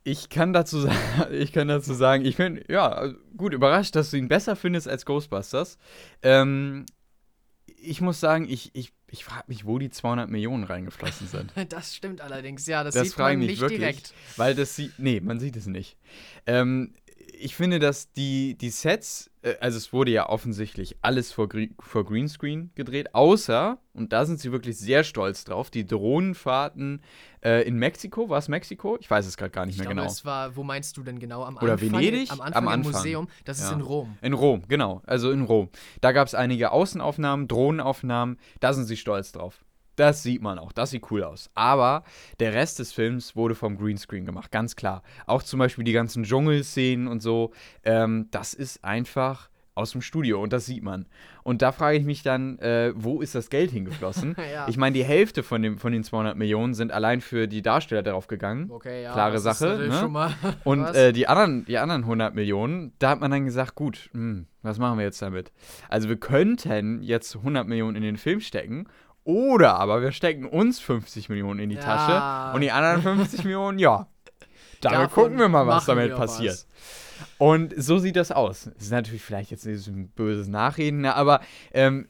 Ich 0.03 0.29
kann 0.29 0.53
dazu 0.53 0.79
sagen, 0.79 0.97
ich 1.31 1.51
kann 1.51 1.67
dazu 1.67 1.93
sagen, 1.93 2.23
ich 2.23 2.37
bin 2.37 2.63
ja 2.69 3.13
gut 3.35 3.53
überrascht, 3.53 3.95
dass 3.95 4.11
du 4.11 4.17
ihn 4.17 4.29
besser 4.29 4.55
findest 4.55 4.87
als 4.87 5.05
Ghostbusters. 5.05 5.77
Ähm, 6.21 6.85
ich 7.81 8.01
muss 8.01 8.19
sagen, 8.19 8.47
ich, 8.49 8.71
ich, 8.73 8.91
ich 9.07 9.23
frage 9.23 9.45
mich, 9.47 9.65
wo 9.65 9.79
die 9.79 9.89
200 9.89 10.29
Millionen 10.29 10.63
reingeflossen 10.63 11.27
sind. 11.27 11.51
Das 11.69 11.95
stimmt 11.95 12.21
allerdings, 12.21 12.65
ja, 12.67 12.83
das, 12.83 12.95
das 12.95 13.09
sieht 13.09 13.17
man 13.17 13.39
nicht 13.39 13.59
wirklich, 13.59 13.79
direkt. 13.79 14.13
Weil 14.37 14.55
das 14.55 14.75
sieht, 14.75 14.97
nee, 14.97 15.19
man 15.19 15.39
sieht 15.39 15.55
es 15.55 15.67
nicht. 15.67 15.97
Ähm, 16.45 16.93
ich 17.39 17.55
finde, 17.55 17.79
dass 17.79 18.11
die, 18.11 18.57
die 18.57 18.69
Sets, 18.69 19.31
äh, 19.41 19.55
also 19.59 19.77
es 19.77 19.93
wurde 19.93 20.11
ja 20.11 20.29
offensichtlich 20.29 20.97
alles 21.01 21.31
vor, 21.31 21.47
vor 21.79 22.05
Greenscreen 22.05 22.71
gedreht, 22.75 23.15
außer, 23.15 23.79
und 23.93 24.13
da 24.13 24.25
sind 24.25 24.39
sie 24.39 24.51
wirklich 24.51 24.77
sehr 24.77 25.03
stolz 25.03 25.45
drauf, 25.45 25.69
die 25.69 25.85
Drohnenfahrten 25.85 27.01
äh, 27.43 27.67
in 27.67 27.77
Mexiko. 27.77 28.29
War 28.29 28.37
es 28.37 28.47
Mexiko? 28.47 28.97
Ich 28.99 29.09
weiß 29.09 29.25
es 29.25 29.37
gerade 29.37 29.51
gar 29.51 29.65
nicht 29.65 29.75
ich 29.75 29.79
mehr 29.79 29.87
glaube, 29.87 30.01
genau. 30.01 30.11
Es 30.11 30.25
war, 30.25 30.55
wo 30.55 30.63
meinst 30.63 30.97
du 30.97 31.03
denn 31.03 31.19
genau? 31.19 31.43
Am 31.43 31.57
Oder 31.57 31.73
Anfang, 31.73 31.91
Venedig? 31.91 32.31
Am 32.31 32.41
Anfang, 32.41 32.63
am 32.63 32.67
Anfang. 32.67 32.91
im 32.91 32.97
Museum. 32.97 33.27
Das 33.45 33.59
ja. 33.59 33.67
ist 33.67 33.71
in 33.71 33.81
Rom. 33.81 34.17
In 34.21 34.33
Rom, 34.33 34.63
genau. 34.67 35.01
Also 35.05 35.31
in 35.31 35.41
Rom. 35.41 35.69
Da 36.01 36.11
gab 36.11 36.27
es 36.27 36.35
einige 36.35 36.71
Außenaufnahmen, 36.71 37.47
Drohnenaufnahmen. 37.47 38.37
Da 38.59 38.73
sind 38.73 38.85
sie 38.85 38.97
stolz 38.97 39.31
drauf. 39.31 39.63
Das 39.99 40.23
sieht 40.23 40.41
man 40.41 40.57
auch, 40.59 40.71
das 40.71 40.91
sieht 40.91 41.11
cool 41.11 41.23
aus. 41.23 41.49
Aber 41.55 42.03
der 42.39 42.53
Rest 42.53 42.79
des 42.79 42.93
Films 42.93 43.35
wurde 43.35 43.53
vom 43.53 43.77
Greenscreen 43.77 44.25
gemacht, 44.25 44.49
ganz 44.49 44.77
klar. 44.77 45.03
Auch 45.25 45.43
zum 45.43 45.59
Beispiel 45.59 45.83
die 45.83 45.91
ganzen 45.91 46.23
Dschungelszenen 46.23 47.07
und 47.07 47.21
so. 47.21 47.51
Ähm, 47.83 48.27
das 48.31 48.53
ist 48.53 48.85
einfach 48.85 49.49
aus 49.79 49.91
dem 49.91 50.01
Studio 50.01 50.41
und 50.41 50.53
das 50.53 50.65
sieht 50.65 50.83
man. 50.83 51.05
Und 51.43 51.61
da 51.61 51.71
frage 51.71 51.97
ich 51.97 52.05
mich 52.05 52.21
dann, 52.21 52.59
äh, 52.59 52.91
wo 52.95 53.21
ist 53.21 53.33
das 53.33 53.49
Geld 53.49 53.71
hingeflossen? 53.71 54.35
ja. 54.53 54.67
Ich 54.67 54.77
meine, 54.77 54.93
die 54.93 55.03
Hälfte 55.03 55.41
von, 55.41 55.61
dem, 55.61 55.77
von 55.77 55.91
den 55.91 56.03
200 56.03 56.37
Millionen 56.37 56.73
sind 56.73 56.91
allein 56.91 57.21
für 57.21 57.47
die 57.47 57.61
Darsteller 57.61 58.03
darauf 58.03 58.27
gegangen. 58.27 58.69
Okay, 58.71 59.03
ja, 59.03 59.13
Klare 59.13 59.39
Sache. 59.39 59.89
Ne? 59.89 60.35
und 60.63 60.85
äh, 60.95 61.11
die, 61.11 61.27
anderen, 61.27 61.65
die 61.65 61.77
anderen 61.77 62.03
100 62.03 62.35
Millionen, 62.35 62.93
da 62.99 63.09
hat 63.11 63.21
man 63.21 63.31
dann 63.31 63.45
gesagt, 63.45 63.75
gut, 63.75 64.09
mh, 64.13 64.19
hm, 64.19 64.47
was 64.61 64.77
machen 64.77 64.97
wir 64.97 65.05
jetzt 65.05 65.21
damit? 65.21 65.51
Also 65.87 66.09
wir 66.09 66.17
könnten 66.17 67.01
jetzt 67.01 67.37
100 67.37 67.67
Millionen 67.67 67.95
in 67.95 68.03
den 68.03 68.17
Film 68.17 68.41
stecken 68.41 68.87
oder 69.23 69.75
aber 69.75 70.01
wir 70.01 70.11
stecken 70.11 70.45
uns 70.45 70.79
50 70.79 71.29
Millionen 71.29 71.59
in 71.59 71.69
die 71.69 71.75
ja. 71.75 71.81
Tasche 71.81 72.55
und 72.55 72.61
die 72.61 72.71
anderen 72.71 73.01
50 73.01 73.43
Millionen, 73.43 73.79
ja. 73.79 74.07
Damit 74.81 74.99
Davon 74.99 75.23
gucken 75.23 75.39
wir 75.39 75.49
mal, 75.49 75.67
was 75.67 75.85
damit 75.85 76.15
passiert. 76.15 76.53
Was. 76.53 76.67
Und 77.37 77.73
so 77.77 77.99
sieht 77.99 78.15
das 78.15 78.31
aus. 78.31 78.69
Das 78.73 78.83
ist 78.83 78.91
natürlich 78.91 79.21
vielleicht 79.21 79.51
jetzt 79.51 79.65
ein 79.65 80.09
böses 80.15 80.47
Nachreden, 80.47 81.01
ne, 81.01 81.15
aber 81.15 81.41
ähm, 81.73 82.07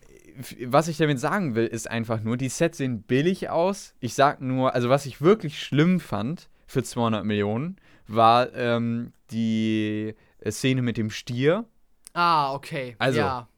was 0.65 0.87
ich 0.87 0.97
damit 0.97 1.19
sagen 1.19 1.55
will, 1.55 1.65
ist 1.65 1.89
einfach 1.89 2.21
nur, 2.21 2.37
die 2.37 2.49
Sets 2.49 2.77
sehen 2.77 3.01
billig 3.01 3.49
aus. 3.49 3.95
Ich 3.99 4.13
sag 4.13 4.39
nur, 4.39 4.73
also 4.73 4.89
was 4.89 5.05
ich 5.05 5.19
wirklich 5.19 5.61
schlimm 5.61 5.99
fand 5.99 6.47
für 6.67 6.83
200 6.83 7.25
Millionen, 7.25 7.77
war 8.07 8.53
ähm, 8.53 9.11
die 9.31 10.15
Szene 10.49 10.81
mit 10.81 10.95
dem 10.95 11.09
Stier. 11.09 11.65
Ah, 12.13 12.53
okay. 12.53 12.95
Also, 12.99 13.19
ja 13.19 13.48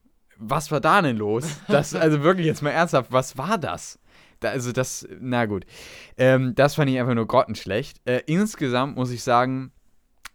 was 0.42 0.72
war 0.72 0.82
da 0.82 1.02
denn 1.02 1.18
los? 1.18 1.46
Das, 1.68 1.96
also 1.96 2.24
wirklich 2.24 2.48
jetzt 2.48 2.62
mal 2.62 2.72
ernsthaft, 2.72 3.12
was 3.12 3.38
war 3.38 3.58
das? 3.58 4.00
Da, 4.40 4.50
also 4.50 4.72
das, 4.72 5.08
na 5.20 5.46
gut. 5.46 5.66
Ähm, 6.18 6.56
das 6.56 6.76
fand 6.76 6.90
ich 6.90 7.00
einfach 7.00 7.14
nur 7.14 7.28
grottenschlecht. 7.28 8.02
Äh, 8.06 8.22
insgesamt 8.26 8.96
muss 8.98 9.12
ich 9.12 9.24
sagen, 9.24 9.72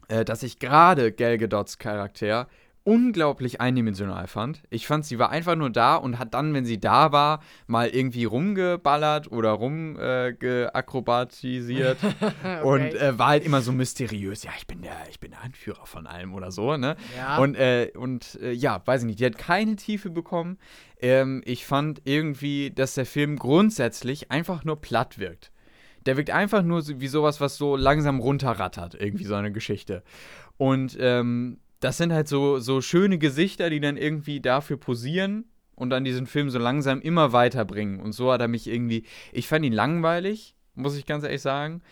äh, 0.09 0.25
dass 0.25 0.43
ich 0.45 0.59
gerade 0.59 1.13
Gal 1.13 1.39
Gadots 1.39 1.79
Charakter 1.79 2.49
unglaublich 2.87 3.61
eindimensional 3.61 4.29
fand. 4.29 4.63
Ich 4.71 4.87
fand, 4.87 5.05
sie 5.05 5.19
war 5.19 5.31
einfach 5.31 5.57
nur 5.57 5.71
da 5.71 5.97
und 5.97 6.21
hat 6.21 6.35
dann, 6.35 6.55
wenn 6.55 6.65
sie 6.65 6.79
da 6.79 7.11
war, 7.11 7.43
mal 7.67 7.89
irgendwie 7.89 8.23
rumgeballert 8.25 9.33
oder 9.33 9.51
rumgeakrobatisiert 9.51 11.99
äh, 12.05 12.07
okay. 12.23 12.63
und 12.63 12.95
äh, 12.95 13.19
war 13.19 13.27
halt 13.29 13.45
immer 13.45 13.61
so 13.61 13.73
mysteriös. 13.73 14.45
Ja, 14.45 14.53
ich 14.57 14.69
bin 14.69 14.83
der, 14.83 14.97
ich 15.11 15.19
bin 15.19 15.33
der 15.33 15.43
Anführer 15.43 15.85
von 15.85 16.07
allem 16.07 16.33
oder 16.33 16.53
so, 16.53 16.77
ne? 16.77 16.95
Ja. 17.17 17.39
Und, 17.39 17.57
äh, 17.57 17.91
und 17.97 18.39
äh, 18.41 18.53
ja, 18.53 18.81
weiß 18.85 19.01
ich 19.01 19.07
nicht, 19.07 19.19
die 19.19 19.27
hat 19.27 19.37
keine 19.37 19.75
Tiefe 19.75 20.09
bekommen. 20.09 20.59
Ähm, 21.01 21.43
ich 21.45 21.67
fand 21.67 22.03
irgendwie, 22.05 22.71
dass 22.71 22.95
der 22.95 23.07
Film 23.07 23.37
grundsätzlich 23.37 24.31
einfach 24.31 24.65
nur 24.65 24.81
platt 24.81 25.19
wirkt. 25.19 25.51
Der 26.07 26.17
wirkt 26.17 26.31
einfach 26.31 26.63
nur 26.63 26.87
wie 26.87 27.09
sowas, 27.09 27.41
was 27.41 27.57
so 27.57 27.75
langsam 27.75 28.21
runterrattert, 28.21 28.95
irgendwie 28.95 29.25
so 29.25 29.35
eine 29.35 29.51
Geschichte. 29.51 30.05
Und 30.57 30.97
ähm, 31.01 31.59
das 31.87 31.99
sind 31.99 32.13
halt 32.13 32.27
so, 32.27 32.59
so 32.59 32.81
schöne 32.81 33.17
Gesichter, 33.17 33.71
die 33.71 33.79
dann 33.79 33.97
irgendwie 33.97 34.41
dafür 34.41 34.77
posieren 34.77 35.45
und 35.77 35.91
dann 35.91 36.03
diesen 36.03 36.27
Film 36.27 36.51
so 36.51 36.59
langsam 36.59 37.01
immer 37.01 37.33
weiterbringen. 37.33 38.01
Und 38.01 38.11
so 38.11 38.33
hat 38.33 38.41
er 38.41 38.49
mich 38.49 38.67
irgendwie. 38.67 39.05
Ich 39.33 39.47
fand 39.47 39.65
ihn 39.65 39.73
langweilig, 39.73 40.57
muss 40.75 40.97
ich 40.97 41.07
ganz 41.07 41.23
ehrlich 41.23 41.43
sagen. 41.43 41.83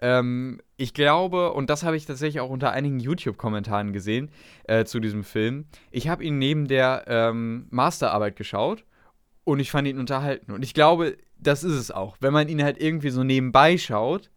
Ähm, 0.00 0.60
ich 0.76 0.94
glaube, 0.94 1.52
und 1.52 1.70
das 1.70 1.84
habe 1.84 1.96
ich 1.96 2.06
tatsächlich 2.06 2.40
auch 2.40 2.50
unter 2.50 2.72
einigen 2.72 2.98
YouTube-Kommentaren 2.98 3.92
gesehen 3.92 4.32
äh, 4.64 4.84
zu 4.84 4.98
diesem 4.98 5.22
Film. 5.22 5.66
Ich 5.92 6.08
habe 6.08 6.24
ihn 6.24 6.38
neben 6.38 6.66
der 6.66 7.04
ähm, 7.06 7.68
Masterarbeit 7.70 8.34
geschaut 8.34 8.84
und 9.44 9.60
ich 9.60 9.70
fand 9.70 9.86
ihn 9.86 10.00
unterhalten. 10.00 10.50
Und 10.50 10.64
ich 10.64 10.74
glaube, 10.74 11.18
das 11.38 11.62
ist 11.62 11.74
es 11.74 11.92
auch. 11.92 12.16
Wenn 12.18 12.32
man 12.32 12.48
ihn 12.48 12.64
halt 12.64 12.82
irgendwie 12.82 13.10
so 13.10 13.22
nebenbei 13.22 13.78
schaut, 13.78 14.28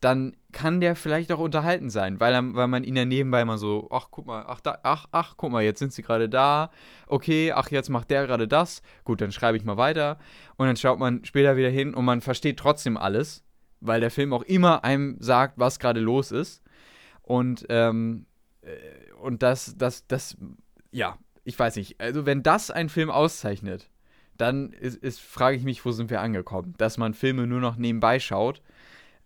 dann 0.00 0.36
kann 0.52 0.80
der 0.80 0.96
vielleicht 0.96 1.30
auch 1.30 1.38
unterhalten 1.38 1.90
sein, 1.90 2.20
weil, 2.20 2.32
er, 2.32 2.54
weil 2.54 2.68
man 2.68 2.82
ihn 2.82 2.96
ja 2.96 3.04
nebenbei 3.04 3.44
mal 3.44 3.58
so, 3.58 3.88
ach 3.90 4.08
guck 4.10 4.26
mal, 4.26 4.44
ach, 4.46 4.60
da, 4.60 4.78
ach, 4.82 5.06
ach, 5.12 5.34
guck 5.36 5.52
mal, 5.52 5.62
jetzt 5.62 5.78
sind 5.78 5.92
sie 5.92 6.02
gerade 6.02 6.28
da, 6.28 6.70
okay, 7.06 7.52
ach, 7.52 7.70
jetzt 7.70 7.90
macht 7.90 8.10
der 8.10 8.26
gerade 8.26 8.48
das, 8.48 8.82
gut, 9.04 9.20
dann 9.20 9.30
schreibe 9.30 9.58
ich 9.58 9.64
mal 9.64 9.76
weiter. 9.76 10.18
Und 10.56 10.66
dann 10.66 10.76
schaut 10.76 10.98
man 10.98 11.24
später 11.24 11.56
wieder 11.56 11.68
hin 11.68 11.94
und 11.94 12.04
man 12.04 12.22
versteht 12.22 12.58
trotzdem 12.58 12.96
alles, 12.96 13.44
weil 13.80 14.00
der 14.00 14.10
Film 14.10 14.32
auch 14.32 14.42
immer 14.42 14.84
einem 14.84 15.16
sagt, 15.20 15.58
was 15.58 15.78
gerade 15.78 16.00
los 16.00 16.32
ist. 16.32 16.62
Und, 17.22 17.66
ähm, 17.68 18.24
äh, 18.62 19.12
und 19.20 19.42
das, 19.42 19.76
das, 19.76 20.06
das, 20.06 20.38
ja, 20.92 21.18
ich 21.44 21.58
weiß 21.58 21.76
nicht, 21.76 22.00
also 22.00 22.24
wenn 22.24 22.42
das 22.42 22.70
ein 22.70 22.88
Film 22.88 23.10
auszeichnet, 23.10 23.90
dann 24.38 24.72
ist, 24.72 24.96
ist 24.96 25.20
frage 25.20 25.56
ich 25.56 25.64
mich, 25.64 25.84
wo 25.84 25.90
sind 25.90 26.08
wir 26.08 26.22
angekommen, 26.22 26.74
dass 26.78 26.96
man 26.96 27.12
Filme 27.12 27.46
nur 27.46 27.60
noch 27.60 27.76
nebenbei 27.76 28.18
schaut 28.18 28.62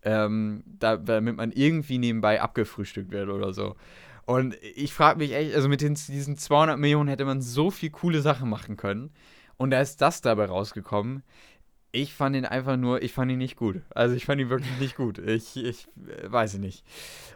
ähm, 0.04 0.64
da, 0.66 0.96
damit 0.96 1.36
man 1.36 1.52
irgendwie 1.52 1.98
nebenbei 1.98 2.40
abgefrühstückt 2.40 3.10
wird 3.10 3.28
oder 3.28 3.52
so. 3.52 3.76
Und 4.24 4.56
ich 4.74 4.92
frage 4.92 5.18
mich 5.18 5.32
echt, 5.32 5.54
also 5.54 5.68
mit 5.68 5.80
den, 5.80 5.94
diesen 5.94 6.36
200 6.36 6.78
Millionen 6.78 7.08
hätte 7.08 7.24
man 7.24 7.42
so 7.42 7.70
viel 7.70 7.90
coole 7.90 8.20
Sachen 8.20 8.48
machen 8.48 8.76
können. 8.76 9.10
Und 9.56 9.70
da 9.70 9.80
ist 9.80 10.00
das 10.00 10.20
dabei 10.20 10.46
rausgekommen. 10.46 11.22
Ich 11.90 12.14
fand 12.14 12.36
ihn 12.36 12.46
einfach 12.46 12.76
nur, 12.76 13.02
ich 13.02 13.12
fand 13.12 13.30
ihn 13.30 13.38
nicht 13.38 13.56
gut. 13.56 13.82
Also 13.94 14.14
ich 14.14 14.24
fand 14.24 14.40
ihn 14.40 14.48
wirklich 14.48 14.78
nicht 14.80 14.96
gut. 14.96 15.18
Ich, 15.18 15.56
ich 15.56 15.88
äh, 15.96 16.30
weiß 16.30 16.58
nicht. 16.58 16.84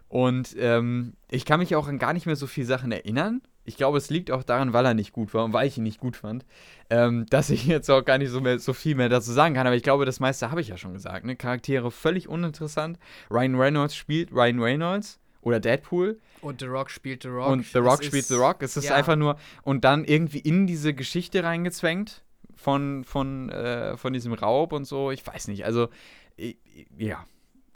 Und 0.08 0.56
ähm, 0.58 1.14
ich 1.30 1.44
kann 1.44 1.60
mich 1.60 1.76
auch 1.76 1.88
an 1.88 1.98
gar 1.98 2.12
nicht 2.12 2.26
mehr 2.26 2.36
so 2.36 2.46
viele 2.46 2.66
Sachen 2.66 2.90
erinnern. 2.92 3.42
Ich 3.66 3.76
glaube, 3.76 3.98
es 3.98 4.10
liegt 4.10 4.30
auch 4.30 4.42
daran, 4.42 4.72
weil 4.72 4.86
er 4.86 4.94
nicht 4.94 5.12
gut 5.12 5.34
war 5.34 5.44
und 5.44 5.52
weil 5.52 5.66
ich 5.66 5.76
ihn 5.76 5.82
nicht 5.82 6.00
gut 6.00 6.16
fand, 6.16 6.44
ähm, 6.88 7.26
dass 7.28 7.50
ich 7.50 7.66
jetzt 7.66 7.90
auch 7.90 8.04
gar 8.04 8.18
nicht 8.18 8.30
so, 8.30 8.40
mehr, 8.40 8.58
so 8.58 8.72
viel 8.72 8.94
mehr 8.94 9.08
dazu 9.08 9.32
sagen 9.32 9.54
kann. 9.54 9.66
Aber 9.66 9.76
ich 9.76 9.82
glaube, 9.82 10.06
das 10.06 10.20
meiste 10.20 10.50
habe 10.50 10.60
ich 10.60 10.68
ja 10.68 10.76
schon 10.76 10.92
gesagt. 10.92 11.24
Ne? 11.24 11.36
Charaktere 11.36 11.90
völlig 11.90 12.28
uninteressant. 12.28 12.98
Ryan 13.30 13.56
Reynolds 13.56 13.96
spielt 13.96 14.32
Ryan 14.32 14.60
Reynolds 14.60 15.18
oder 15.42 15.60
Deadpool. 15.60 16.18
Und 16.40 16.60
The 16.60 16.66
Rock 16.66 16.90
spielt 16.90 17.22
The 17.22 17.28
Rock. 17.28 17.48
Und 17.48 17.66
The 17.66 17.78
Rock 17.78 17.98
das 17.98 18.06
spielt 18.06 18.24
The 18.26 18.34
Rock. 18.34 18.62
Es 18.62 18.76
ist 18.76 18.88
ja. 18.88 18.94
einfach 18.94 19.16
nur. 19.16 19.36
Und 19.62 19.84
dann 19.84 20.04
irgendwie 20.04 20.38
in 20.38 20.66
diese 20.66 20.94
Geschichte 20.94 21.42
reingezwängt 21.42 22.22
von, 22.54 23.04
von, 23.04 23.50
äh, 23.50 23.96
von 23.96 24.12
diesem 24.12 24.32
Raub 24.32 24.72
und 24.72 24.84
so. 24.84 25.10
Ich 25.10 25.26
weiß 25.26 25.48
nicht. 25.48 25.64
Also, 25.64 25.88
ich, 26.36 26.56
ja. 26.96 27.26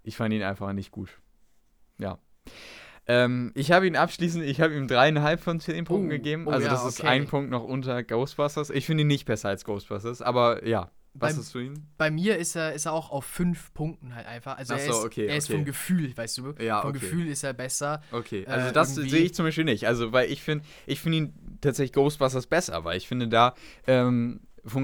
Ich 0.02 0.16
fand 0.16 0.32
ihn 0.32 0.42
einfach 0.42 0.72
nicht 0.72 0.90
gut. 0.90 1.10
Ja. 1.98 2.18
Ähm, 3.10 3.50
ich 3.56 3.72
habe 3.72 3.88
ihn 3.88 3.96
abschließend, 3.96 4.44
ich 4.44 4.60
habe 4.60 4.72
ihm 4.72 4.86
dreieinhalb 4.86 5.40
von 5.40 5.58
zehn 5.58 5.84
Punkten 5.84 6.06
oh, 6.06 6.10
gegeben. 6.10 6.46
Oh, 6.46 6.50
also 6.52 6.66
ja, 6.66 6.72
das 6.72 6.86
ist 6.86 7.02
ein 7.02 7.26
Punkt 7.26 7.50
noch 7.50 7.64
unter 7.64 8.04
Ghostbusters. 8.04 8.70
Ich 8.70 8.86
finde 8.86 9.00
ihn 9.00 9.08
nicht 9.08 9.24
besser 9.24 9.48
als 9.48 9.64
Ghostbusters, 9.64 10.22
aber 10.22 10.64
ja. 10.64 10.92
Was 11.14 11.34
bei, 11.34 11.40
ist 11.40 11.50
für 11.50 11.64
ihn? 11.64 11.88
Bei 11.98 12.12
mir 12.12 12.36
ist 12.36 12.54
er, 12.54 12.72
ist 12.72 12.86
er 12.86 12.92
auch 12.92 13.10
auf 13.10 13.24
fünf 13.24 13.74
Punkten 13.74 14.14
halt 14.14 14.28
einfach. 14.28 14.56
Also 14.58 14.74
so, 14.74 14.80
er, 14.80 14.90
ist, 14.90 15.04
okay, 15.04 15.26
er 15.26 15.36
ist 15.38 15.50
vom 15.50 15.64
Gefühl, 15.64 16.16
weißt 16.16 16.38
du? 16.38 16.54
Ja, 16.60 16.82
vom 16.82 16.90
okay. 16.90 17.00
Gefühl 17.00 17.26
ist 17.26 17.42
er 17.42 17.52
besser. 17.52 18.00
Okay, 18.12 18.46
also 18.46 18.68
äh, 18.68 18.72
das 18.72 18.94
sehe 18.94 19.18
ich 19.18 19.34
zum 19.34 19.44
Beispiel 19.44 19.64
nicht. 19.64 19.88
Also, 19.88 20.12
weil 20.12 20.30
ich 20.30 20.40
finde, 20.40 20.64
ich 20.86 21.00
finde 21.00 21.18
ihn 21.18 21.58
tatsächlich 21.60 21.94
Ghostbusters 21.94 22.46
besser, 22.46 22.84
weil 22.84 22.96
ich 22.96 23.08
finde, 23.08 23.26
da 23.26 23.54
ähm, 23.88 24.40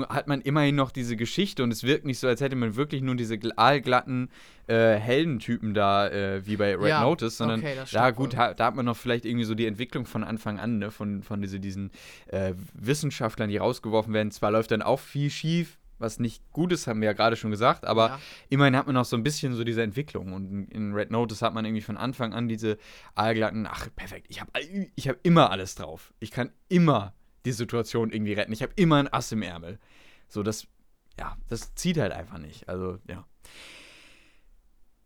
hat 0.09 0.27
man 0.27 0.41
immerhin 0.41 0.75
noch 0.75 0.91
diese 0.91 1.17
Geschichte 1.17 1.63
und 1.63 1.71
es 1.71 1.83
wirkt 1.85 2.05
nicht 2.05 2.19
so, 2.19 2.29
als 2.29 2.41
hätte 2.41 2.57
man 2.57 2.77
wirklich 2.77 3.03
nur 3.03 3.15
diese 3.15 3.39
aalglatten 3.57 4.31
äh, 4.67 4.95
Heldentypen 4.95 5.75
da, 5.75 6.09
äh, 6.09 6.47
wie 6.47 6.57
bei 6.57 6.75
Red 6.77 6.89
ja, 6.89 7.03
Notice, 7.03 7.37
sondern 7.37 7.61
okay, 7.61 7.77
da 7.93 8.11
gut, 8.11 8.37
ha, 8.37 8.55
da 8.55 8.67
hat 8.67 8.75
man 8.75 8.87
noch 8.87 8.97
vielleicht 8.97 9.25
irgendwie 9.25 9.45
so 9.45 9.55
die 9.55 9.67
Entwicklung 9.67 10.07
von 10.07 10.25
Anfang 10.25 10.59
an, 10.59 10.79
ne, 10.79 10.91
von, 10.91 11.23
von 11.23 11.41
diese, 11.41 11.61
diesen 11.61 11.91
äh, 12.29 12.55
Wissenschaftlern, 12.75 13.49
die 13.51 13.59
rausgeworfen 13.59 14.13
werden. 14.13 14.31
Zwar 14.31 14.51
läuft 14.51 14.71
dann 14.71 14.83
auch 14.83 15.01
viel 15.01 15.31
schief, 15.31 15.79
was 15.99 16.19
nicht 16.19 16.43
gut 16.53 16.73
ist, 16.73 16.87
haben 16.87 17.01
wir 17.01 17.07
ja 17.07 17.13
gerade 17.13 17.37
schon 17.37 17.51
gesagt, 17.51 17.87
aber 17.87 18.09
ja. 18.09 18.21
immerhin 18.49 18.77
hat 18.77 18.87
man 18.87 18.95
noch 18.95 19.05
so 19.05 19.17
ein 19.17 19.23
bisschen 19.23 19.55
so 19.55 19.65
diese 19.65 19.83
Entwicklung. 19.83 20.33
Und 20.33 20.69
in 20.71 20.93
Red 20.93 21.11
Notice 21.11 21.43
hat 21.43 21.55
man 21.55 21.65
irgendwie 21.65 21.83
von 21.83 21.97
Anfang 21.97 22.35
an 22.35 22.49
diese 22.49 22.77
aalglatten, 23.15 23.67
ach, 23.67 23.89
perfekt, 23.95 24.27
ich 24.29 24.41
habe 24.41 24.51
ich 24.95 25.09
hab 25.09 25.17
immer 25.23 25.51
alles 25.51 25.75
drauf. 25.75 26.13
Ich 26.21 26.31
kann 26.31 26.51
immer 26.69 27.15
die 27.47 27.53
Situation 27.53 28.11
irgendwie 28.11 28.35
retten. 28.35 28.53
Ich 28.53 28.63
habe 28.63 28.73
immer 28.77 28.97
ein 28.97 29.13
Ass 29.13 29.33
im 29.33 29.43
Ärmel. 29.43 29.79
So, 30.29 30.43
das, 30.43 30.67
ja, 31.19 31.37
das 31.49 31.75
zieht 31.75 31.99
halt 31.99 32.13
einfach 32.13 32.39
nicht. 32.39 32.69
Also, 32.69 32.99
ja. 33.09 33.25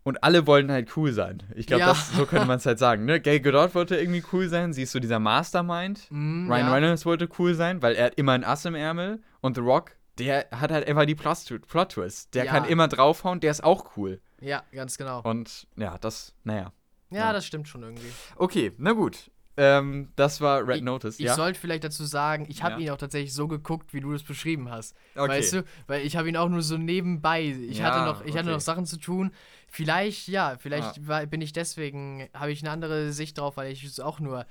Und 0.02 0.24
alle 0.24 0.46
wollen 0.46 0.72
halt 0.72 0.96
cool 0.96 1.12
sein. 1.12 1.42
Ich 1.54 1.66
glaube, 1.66 1.82
ja. 1.82 1.94
so 1.94 2.24
könnte 2.24 2.46
man 2.46 2.56
es 2.56 2.66
halt 2.66 2.78
sagen. 2.78 3.04
Ne? 3.04 3.20
Gail 3.20 3.40
Godot 3.40 3.74
wollte 3.74 3.96
irgendwie 3.96 4.24
cool 4.32 4.48
sein. 4.48 4.72
Sie 4.72 4.82
ist 4.82 4.92
so 4.92 4.98
dieser 4.98 5.18
Mastermind. 5.18 6.06
Mm, 6.10 6.50
Ryan 6.50 6.66
ja. 6.66 6.72
Reynolds 6.72 7.06
wollte 7.06 7.28
cool 7.38 7.54
sein, 7.54 7.82
weil 7.82 7.94
er 7.94 8.06
hat 8.06 8.14
immer 8.14 8.32
ein 8.32 8.42
Ass 8.42 8.64
im 8.64 8.74
Ärmel. 8.74 9.22
Und 9.42 9.56
The 9.56 9.60
Rock, 9.60 9.92
der 10.18 10.48
hat 10.50 10.70
halt 10.72 10.88
einfach 10.88 11.04
die 11.04 11.14
Plot-Twist. 11.14 12.34
Der 12.34 12.46
ja. 12.46 12.50
kann 12.50 12.64
immer 12.64 12.88
draufhauen, 12.88 13.40
der 13.40 13.50
ist 13.50 13.62
auch 13.62 13.96
cool. 13.96 14.20
Ja, 14.40 14.62
ganz 14.72 14.96
genau. 14.96 15.20
Und 15.20 15.68
ja, 15.76 15.98
das, 15.98 16.34
naja. 16.44 16.72
Ja, 17.10 17.18
ja, 17.18 17.32
das 17.32 17.44
stimmt 17.44 17.68
schon 17.68 17.82
irgendwie. 17.82 18.10
Okay, 18.36 18.72
na 18.78 18.92
gut. 18.92 19.30
Ähm, 19.62 20.08
das 20.16 20.40
war 20.40 20.66
Red 20.66 20.78
ich, 20.78 20.82
Notice. 20.82 21.20
Ich 21.20 21.26
ja? 21.26 21.34
sollte 21.34 21.60
vielleicht 21.60 21.84
dazu 21.84 22.04
sagen, 22.04 22.46
ich 22.48 22.62
habe 22.62 22.76
ja. 22.76 22.86
ihn 22.86 22.90
auch 22.92 22.96
tatsächlich 22.96 23.34
so 23.34 23.46
geguckt, 23.46 23.92
wie 23.92 24.00
du 24.00 24.10
das 24.10 24.22
beschrieben 24.22 24.70
hast. 24.70 24.96
Okay. 25.14 25.28
Weißt 25.28 25.52
du, 25.52 25.64
weil 25.86 26.06
ich 26.06 26.16
habe 26.16 26.30
ihn 26.30 26.36
auch 26.38 26.48
nur 26.48 26.62
so 26.62 26.78
nebenbei. 26.78 27.42
Ich 27.42 27.76
ja, 27.78 27.84
hatte 27.84 28.06
noch, 28.06 28.22
ich 28.22 28.30
okay. 28.30 28.38
hatte 28.38 28.48
noch 28.48 28.60
Sachen 28.60 28.86
zu 28.86 28.96
tun. 28.96 29.32
Vielleicht, 29.68 30.28
ja, 30.28 30.56
vielleicht 30.58 31.00
ah. 31.00 31.08
war, 31.08 31.26
bin 31.26 31.42
ich 31.42 31.52
deswegen, 31.52 32.26
habe 32.32 32.52
ich 32.52 32.62
eine 32.62 32.70
andere 32.70 33.12
Sicht 33.12 33.36
drauf, 33.36 33.58
weil 33.58 33.70
ich 33.70 33.84
es 33.84 34.00
auch 34.00 34.18
nur. 34.18 34.46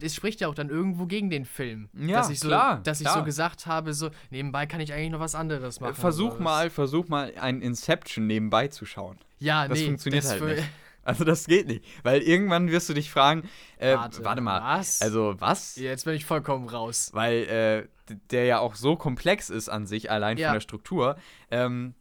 Es 0.00 0.14
spricht 0.14 0.40
ja 0.40 0.48
auch 0.48 0.54
dann 0.54 0.70
irgendwo 0.70 1.04
gegen 1.04 1.28
den 1.28 1.44
Film. 1.44 1.90
Ja, 1.92 2.16
dass 2.16 2.30
ich 2.30 2.40
so, 2.40 2.48
klar. 2.48 2.80
Dass 2.84 3.00
klar. 3.00 3.12
ich 3.12 3.18
so 3.18 3.24
gesagt 3.24 3.66
habe, 3.66 3.92
so 3.92 4.08
nebenbei 4.30 4.64
kann 4.64 4.80
ich 4.80 4.94
eigentlich 4.94 5.10
noch 5.10 5.20
was 5.20 5.34
anderes 5.34 5.78
machen. 5.78 5.94
Versuch 5.94 6.38
mal, 6.38 6.70
versuch 6.70 7.08
mal 7.08 7.34
ein 7.38 7.60
Inception 7.60 8.26
nebenbei 8.26 8.68
zu 8.68 8.86
schauen. 8.86 9.18
Ja, 9.40 9.68
das 9.68 9.78
nee, 9.78 9.86
funktioniert 9.88 10.24
das 10.24 10.30
halt 10.30 10.42
nicht. 10.42 10.64
Also 11.04 11.24
das 11.24 11.46
geht 11.46 11.66
nicht, 11.66 11.84
weil 12.02 12.22
irgendwann 12.22 12.70
wirst 12.70 12.88
du 12.88 12.94
dich 12.94 13.10
fragen, 13.10 13.48
äh, 13.78 13.94
warte, 13.94 14.24
warte, 14.24 14.40
mal, 14.40 14.60
was? 14.78 15.00
Also 15.00 15.34
was? 15.38 15.76
Jetzt 15.76 16.04
bin 16.04 16.14
ich 16.14 16.24
vollkommen 16.24 16.68
raus. 16.68 17.10
Weil 17.12 17.88
äh, 18.08 18.14
der 18.30 18.46
ja 18.46 18.58
auch 18.58 18.74
so 18.74 18.96
komplex 18.96 19.50
ist 19.50 19.68
an 19.68 19.86
sich, 19.86 20.10
allein 20.10 20.38
ja. 20.38 20.48
von 20.48 20.54
der 20.54 20.60
Struktur. 20.60 21.16
Ähm, 21.50 21.94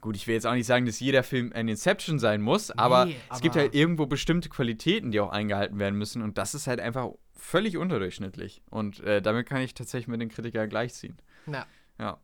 gut, 0.00 0.16
ich 0.16 0.26
will 0.26 0.34
jetzt 0.34 0.46
auch 0.46 0.54
nicht 0.54 0.66
sagen, 0.66 0.86
dass 0.86 1.00
jeder 1.00 1.22
Film 1.22 1.52
ein 1.54 1.68
Inception 1.68 2.18
sein 2.18 2.40
muss, 2.40 2.70
aber, 2.70 3.06
nee, 3.06 3.16
aber 3.28 3.36
es 3.36 3.42
gibt 3.42 3.56
halt 3.56 3.74
irgendwo 3.74 4.06
bestimmte 4.06 4.48
Qualitäten, 4.48 5.10
die 5.10 5.20
auch 5.20 5.30
eingehalten 5.30 5.78
werden 5.78 5.98
müssen 5.98 6.22
und 6.22 6.38
das 6.38 6.54
ist 6.54 6.66
halt 6.66 6.80
einfach 6.80 7.10
völlig 7.34 7.76
unterdurchschnittlich. 7.76 8.62
Und 8.70 9.00
äh, 9.00 9.20
damit 9.20 9.46
kann 9.46 9.60
ich 9.60 9.74
tatsächlich 9.74 10.08
mit 10.08 10.20
den 10.20 10.28
Kritikern 10.28 10.68
gleichziehen. 10.68 11.16
Ja. 11.46 11.66
Ja. 11.98 12.18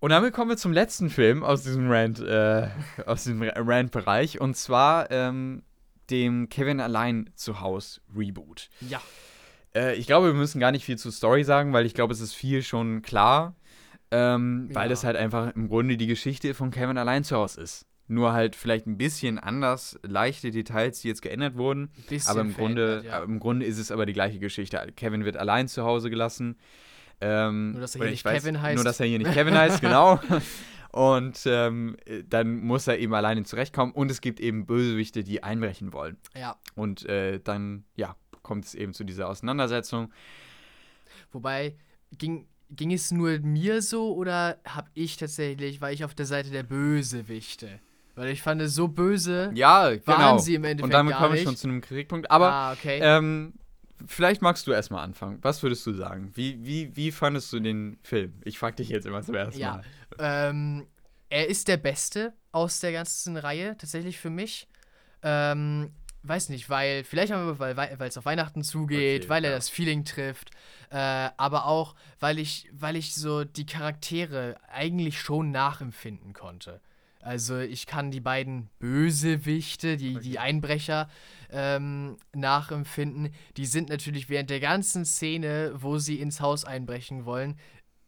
Und 0.00 0.10
damit 0.10 0.32
kommen 0.32 0.50
wir 0.50 0.56
zum 0.56 0.72
letzten 0.72 1.10
Film 1.10 1.42
aus 1.42 1.64
diesem 1.64 1.90
Rant, 1.90 2.20
äh, 2.20 2.68
aus 3.06 3.24
diesem 3.24 3.42
Rant-Bereich. 3.42 4.40
Und 4.40 4.56
zwar 4.56 5.10
ähm, 5.10 5.62
dem 6.10 6.48
Kevin 6.48 6.80
allein 6.80 7.30
zu 7.34 7.60
Haus 7.60 8.00
Reboot. 8.16 8.70
Ja. 8.80 9.00
Äh, 9.74 9.96
ich 9.96 10.06
glaube, 10.06 10.28
wir 10.28 10.34
müssen 10.34 10.60
gar 10.60 10.70
nicht 10.70 10.84
viel 10.84 10.98
zur 10.98 11.12
Story 11.12 11.44
sagen, 11.44 11.72
weil 11.72 11.84
ich 11.84 11.94
glaube, 11.94 12.12
es 12.12 12.20
ist 12.20 12.34
viel 12.34 12.62
schon 12.62 13.02
klar. 13.02 13.56
Ähm, 14.10 14.68
ja. 14.70 14.76
Weil 14.76 14.88
das 14.88 15.04
halt 15.04 15.16
einfach 15.16 15.54
im 15.54 15.68
Grunde 15.68 15.96
die 15.96 16.06
Geschichte 16.06 16.54
von 16.54 16.70
Kevin 16.70 16.96
allein 16.96 17.24
zu 17.24 17.36
Haus 17.36 17.56
ist. 17.56 17.84
Nur 18.06 18.32
halt 18.32 18.56
vielleicht 18.56 18.86
ein 18.86 18.96
bisschen 18.96 19.38
anders, 19.38 19.98
leichte 20.02 20.50
Details, 20.50 21.00
die 21.00 21.08
jetzt 21.08 21.20
geändert 21.20 21.56
wurden. 21.56 21.90
aber 22.26 22.40
im 22.40 22.54
Grunde, 22.54 23.02
ja. 23.04 23.22
im 23.22 23.38
Grunde 23.38 23.66
ist 23.66 23.78
es 23.78 23.90
aber 23.90 24.06
die 24.06 24.14
gleiche 24.14 24.38
Geschichte. 24.38 24.80
Kevin 24.96 25.26
wird 25.26 25.36
allein 25.36 25.68
zu 25.68 25.84
Hause 25.84 26.08
gelassen. 26.08 26.56
Ähm, 27.20 27.72
nur, 27.72 27.80
dass 27.80 27.94
er 27.94 28.02
hier 28.02 28.10
nicht 28.10 28.24
weiß, 28.24 28.42
Kevin 28.42 28.62
heißt. 28.62 28.76
Nur, 28.76 28.84
dass 28.84 29.00
er 29.00 29.06
hier 29.06 29.18
nicht 29.18 29.32
Kevin 29.32 29.56
heißt, 29.56 29.80
genau. 29.80 30.20
Und 30.90 31.42
ähm, 31.46 31.96
dann 32.28 32.60
muss 32.60 32.86
er 32.86 32.98
eben 32.98 33.14
alleine 33.14 33.44
zurechtkommen. 33.44 33.92
Und 33.92 34.10
es 34.10 34.20
gibt 34.20 34.40
eben 34.40 34.66
Bösewichte, 34.66 35.22
die 35.22 35.42
einbrechen 35.42 35.92
wollen. 35.92 36.16
Ja. 36.34 36.56
Und 36.74 37.04
äh, 37.06 37.40
dann, 37.40 37.84
ja, 37.96 38.16
kommt 38.42 38.64
es 38.64 38.74
eben 38.74 38.94
zu 38.94 39.04
dieser 39.04 39.28
Auseinandersetzung. 39.28 40.12
Wobei, 41.30 41.76
ging, 42.16 42.46
ging 42.70 42.92
es 42.92 43.10
nur 43.10 43.38
mir 43.40 43.82
so 43.82 44.14
oder 44.14 44.58
habe 44.66 44.88
ich 44.94 45.16
tatsächlich, 45.16 45.80
war 45.80 45.92
ich 45.92 46.04
auf 46.04 46.14
der 46.14 46.26
Seite 46.26 46.50
der 46.50 46.62
Bösewichte? 46.62 47.80
Weil 48.14 48.30
ich 48.30 48.42
fand, 48.42 48.60
so 48.68 48.88
böse 48.88 49.52
ja, 49.54 49.90
genau. 49.90 50.06
waren 50.06 50.38
sie 50.40 50.56
im 50.56 50.64
Endeffekt. 50.64 50.82
Und 50.82 50.90
damit 50.90 51.14
komme 51.14 51.36
ich 51.36 51.44
schon 51.44 51.54
zu 51.54 51.68
einem 51.68 51.80
Kritikpunkt. 51.80 52.30
Aber 52.30 52.50
ah, 52.50 52.72
okay. 52.72 52.98
ähm, 53.00 53.52
vielleicht 54.06 54.42
magst 54.42 54.66
du 54.66 54.72
erstmal 54.72 55.04
anfangen. 55.04 55.38
Was 55.42 55.62
würdest 55.62 55.86
du 55.86 55.92
sagen? 55.92 56.30
Wie, 56.34 56.64
wie, 56.64 56.94
wie 56.96 57.12
fandest 57.12 57.52
du 57.52 57.60
den 57.60 57.98
Film? 58.02 58.34
Ich 58.44 58.58
frag 58.58 58.76
dich 58.76 58.88
jetzt 58.88 59.06
immer 59.06 59.22
zuerst 59.22 59.58
ja, 59.58 59.76
mal. 59.76 59.84
Ähm, 60.18 60.86
er 61.30 61.48
ist 61.48 61.68
der 61.68 61.76
Beste 61.76 62.32
aus 62.52 62.80
der 62.80 62.92
ganzen 62.92 63.36
Reihe, 63.36 63.76
tatsächlich 63.76 64.18
für 64.18 64.30
mich. 64.30 64.68
Ähm, 65.22 65.92
weiß 66.22 66.48
nicht, 66.48 66.68
weil, 66.68 67.04
vielleicht 67.04 67.32
auch, 67.32 67.58
weil 67.58 67.98
es 68.00 68.18
auf 68.18 68.24
Weihnachten 68.24 68.62
zugeht, 68.62 69.22
okay, 69.22 69.28
weil 69.28 69.44
er 69.44 69.50
ja. 69.50 69.56
das 69.56 69.68
Feeling 69.68 70.04
trifft, 70.04 70.50
äh, 70.90 70.96
aber 71.36 71.66
auch, 71.66 71.94
weil 72.20 72.38
ich, 72.38 72.68
weil 72.72 72.96
ich 72.96 73.14
so 73.14 73.44
die 73.44 73.66
Charaktere 73.66 74.56
eigentlich 74.70 75.20
schon 75.20 75.50
nachempfinden 75.50 76.32
konnte. 76.32 76.80
Also 77.20 77.58
ich 77.58 77.86
kann 77.86 78.10
die 78.10 78.20
beiden 78.20 78.70
Bösewichte, 78.78 79.96
die, 79.96 80.16
okay. 80.16 80.24
die 80.24 80.38
Einbrecher, 80.38 81.08
ähm, 81.50 82.16
nachempfinden. 82.34 83.30
Die 83.56 83.66
sind 83.66 83.88
natürlich 83.88 84.28
während 84.28 84.50
der 84.50 84.60
ganzen 84.60 85.04
Szene, 85.04 85.72
wo 85.74 85.98
sie 85.98 86.20
ins 86.20 86.40
Haus 86.40 86.64
einbrechen 86.64 87.24
wollen, 87.24 87.58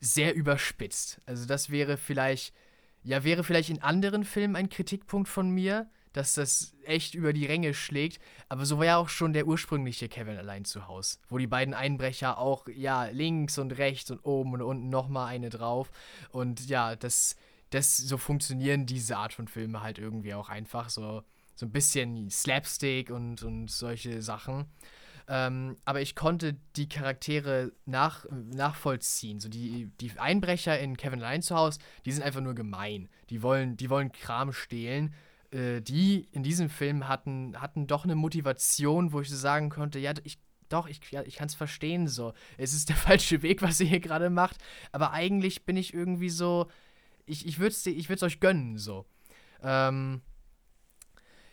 sehr 0.00 0.34
überspitzt. 0.34 1.20
Also 1.26 1.46
das 1.46 1.70
wäre 1.70 1.96
vielleicht, 1.96 2.54
ja, 3.02 3.24
wäre 3.24 3.44
vielleicht 3.44 3.70
in 3.70 3.82
anderen 3.82 4.24
Filmen 4.24 4.56
ein 4.56 4.68
Kritikpunkt 4.68 5.28
von 5.28 5.50
mir, 5.50 5.90
dass 6.12 6.34
das 6.34 6.74
echt 6.84 7.14
über 7.14 7.32
die 7.32 7.46
Ränge 7.46 7.74
schlägt. 7.74 8.20
Aber 8.48 8.66
so 8.66 8.78
war 8.78 8.86
ja 8.86 8.96
auch 8.96 9.08
schon 9.08 9.32
der 9.32 9.46
ursprüngliche 9.46 10.08
Kevin 10.08 10.38
allein 10.38 10.64
zu 10.64 10.88
Hause, 10.88 11.18
wo 11.28 11.38
die 11.38 11.46
beiden 11.46 11.74
Einbrecher 11.74 12.38
auch, 12.38 12.66
ja, 12.68 13.04
links 13.04 13.58
und 13.58 13.72
rechts 13.78 14.10
und 14.10 14.20
oben 14.24 14.54
und 14.54 14.62
unten 14.62 14.88
nochmal 14.88 15.28
eine 15.28 15.50
drauf. 15.50 15.90
Und 16.30 16.68
ja, 16.68 16.96
das 16.96 17.36
das, 17.70 17.96
so 17.96 18.18
funktionieren 18.18 18.86
diese 18.86 19.16
Art 19.16 19.32
von 19.32 19.48
Filme 19.48 19.82
halt 19.82 19.98
irgendwie 19.98 20.34
auch 20.34 20.48
einfach. 20.48 20.90
So, 20.90 21.22
so 21.54 21.66
ein 21.66 21.72
bisschen 21.72 22.30
Slapstick 22.30 23.10
und, 23.10 23.42
und 23.42 23.70
solche 23.70 24.22
Sachen. 24.22 24.66
Ähm, 25.28 25.76
aber 25.84 26.00
ich 26.00 26.16
konnte 26.16 26.56
die 26.74 26.88
Charaktere 26.88 27.72
nach, 27.86 28.26
nachvollziehen. 28.30 29.38
So 29.38 29.48
die, 29.48 29.92
die 30.00 30.10
Einbrecher 30.18 30.78
in 30.80 30.96
Kevin 30.96 31.20
Allein 31.20 31.42
zu 31.42 31.54
Hause, 31.54 31.78
die 32.04 32.12
sind 32.12 32.24
einfach 32.24 32.40
nur 32.40 32.54
gemein. 32.54 33.08
Die 33.30 33.42
wollen, 33.42 33.76
die 33.76 33.90
wollen 33.90 34.10
Kram 34.10 34.52
stehlen. 34.52 35.14
äh, 35.52 35.80
die 35.80 36.28
in 36.32 36.42
diesem 36.42 36.68
Film 36.70 37.08
hatten, 37.08 37.60
hatten 37.60 37.86
doch 37.86 38.04
eine 38.04 38.16
Motivation, 38.16 39.12
wo 39.12 39.20
ich 39.20 39.28
so 39.30 39.36
sagen 39.36 39.70
konnte, 39.70 39.98
ja, 39.98 40.12
ich 40.24 40.38
doch, 40.68 40.88
ich, 40.88 41.00
ja, 41.10 41.22
ich 41.22 41.36
kann 41.36 41.48
es 41.48 41.54
verstehen 41.54 42.08
so. 42.08 42.32
Es 42.56 42.72
ist 42.72 42.88
der 42.88 42.96
falsche 43.08 43.42
Weg, 43.42 43.62
was 43.62 43.80
ihr 43.80 43.86
hier 43.86 44.00
gerade 44.00 44.30
macht, 44.30 44.56
aber 44.92 45.12
eigentlich 45.12 45.64
bin 45.64 45.76
ich 45.76 45.92
irgendwie 45.92 46.30
so, 46.30 46.68
ich, 47.30 47.46
ich 47.46 47.58
würde 47.58 47.72
es 47.72 47.86
ich 47.86 48.22
euch 48.22 48.40
gönnen, 48.40 48.76
so. 48.78 49.06
Ähm, 49.62 50.22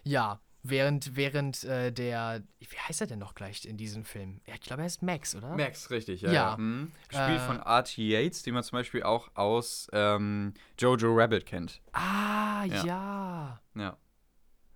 ja, 0.04 0.40
während, 0.64 1.16
während 1.16 1.64
äh, 1.64 1.92
der, 1.92 2.44
wie 2.60 2.78
heißt 2.78 3.02
er 3.02 3.08
denn 3.08 3.20
noch 3.20 3.36
gleich 3.36 3.66
in 3.66 3.78
diesem 3.78 4.04
Film? 4.06 4.42
Ich 4.46 4.62
glaube, 4.62 4.84
er 4.84 4.88
ist 4.88 5.02
Max, 5.02 5.36
oder? 5.36 5.56
Max, 5.56 5.90
richtig, 5.90 6.22
ja. 6.22 6.32
Ja. 6.32 6.50
ja. 6.52 6.58
Mhm. 6.58 6.92
Gespielt 7.08 7.40
Äh, 7.42 7.46
von 7.46 7.60
R.T. 7.60 8.02
Yates, 8.02 8.44
den 8.44 8.54
man 8.54 8.64
zum 8.64 8.78
Beispiel 8.78 9.04
auch 9.04 9.30
aus 9.36 9.88
ähm, 9.94 10.54
Jojo 10.80 11.14
Rabbit 11.14 11.46
kennt. 11.46 11.82
Ah, 11.94 12.64
Ja. 12.66 12.86
ja. 12.86 13.62
Ja. 13.76 13.98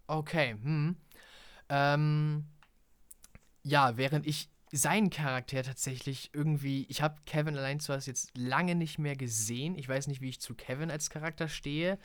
Okay, 0.08 0.52
hm. 0.62 0.96
Ähm, 1.70 2.46
ja, 3.64 3.96
während 3.96 4.28
ich 4.28 4.50
seinen 4.72 5.10
Charakter 5.10 5.64
tatsächlich 5.64 6.32
irgendwie, 6.34 6.86
ich 6.90 7.02
habe 7.02 7.20
Kevin 7.26 7.58
allein 7.58 7.80
zu 7.80 7.94
Hause 7.94 8.12
jetzt 8.12 8.38
lange 8.38 8.76
nicht 8.76 9.00
mehr 9.00 9.16
gesehen. 9.16 9.76
Ich 9.76 9.88
weiß 9.88 10.08
nicht, 10.08 10.22
wie 10.22 10.30
ich 10.30 10.42
zu 10.42 10.56
Kevin 10.56 10.92
als 10.92 11.10
Charakter 11.10 11.48
stehe. 11.48 12.00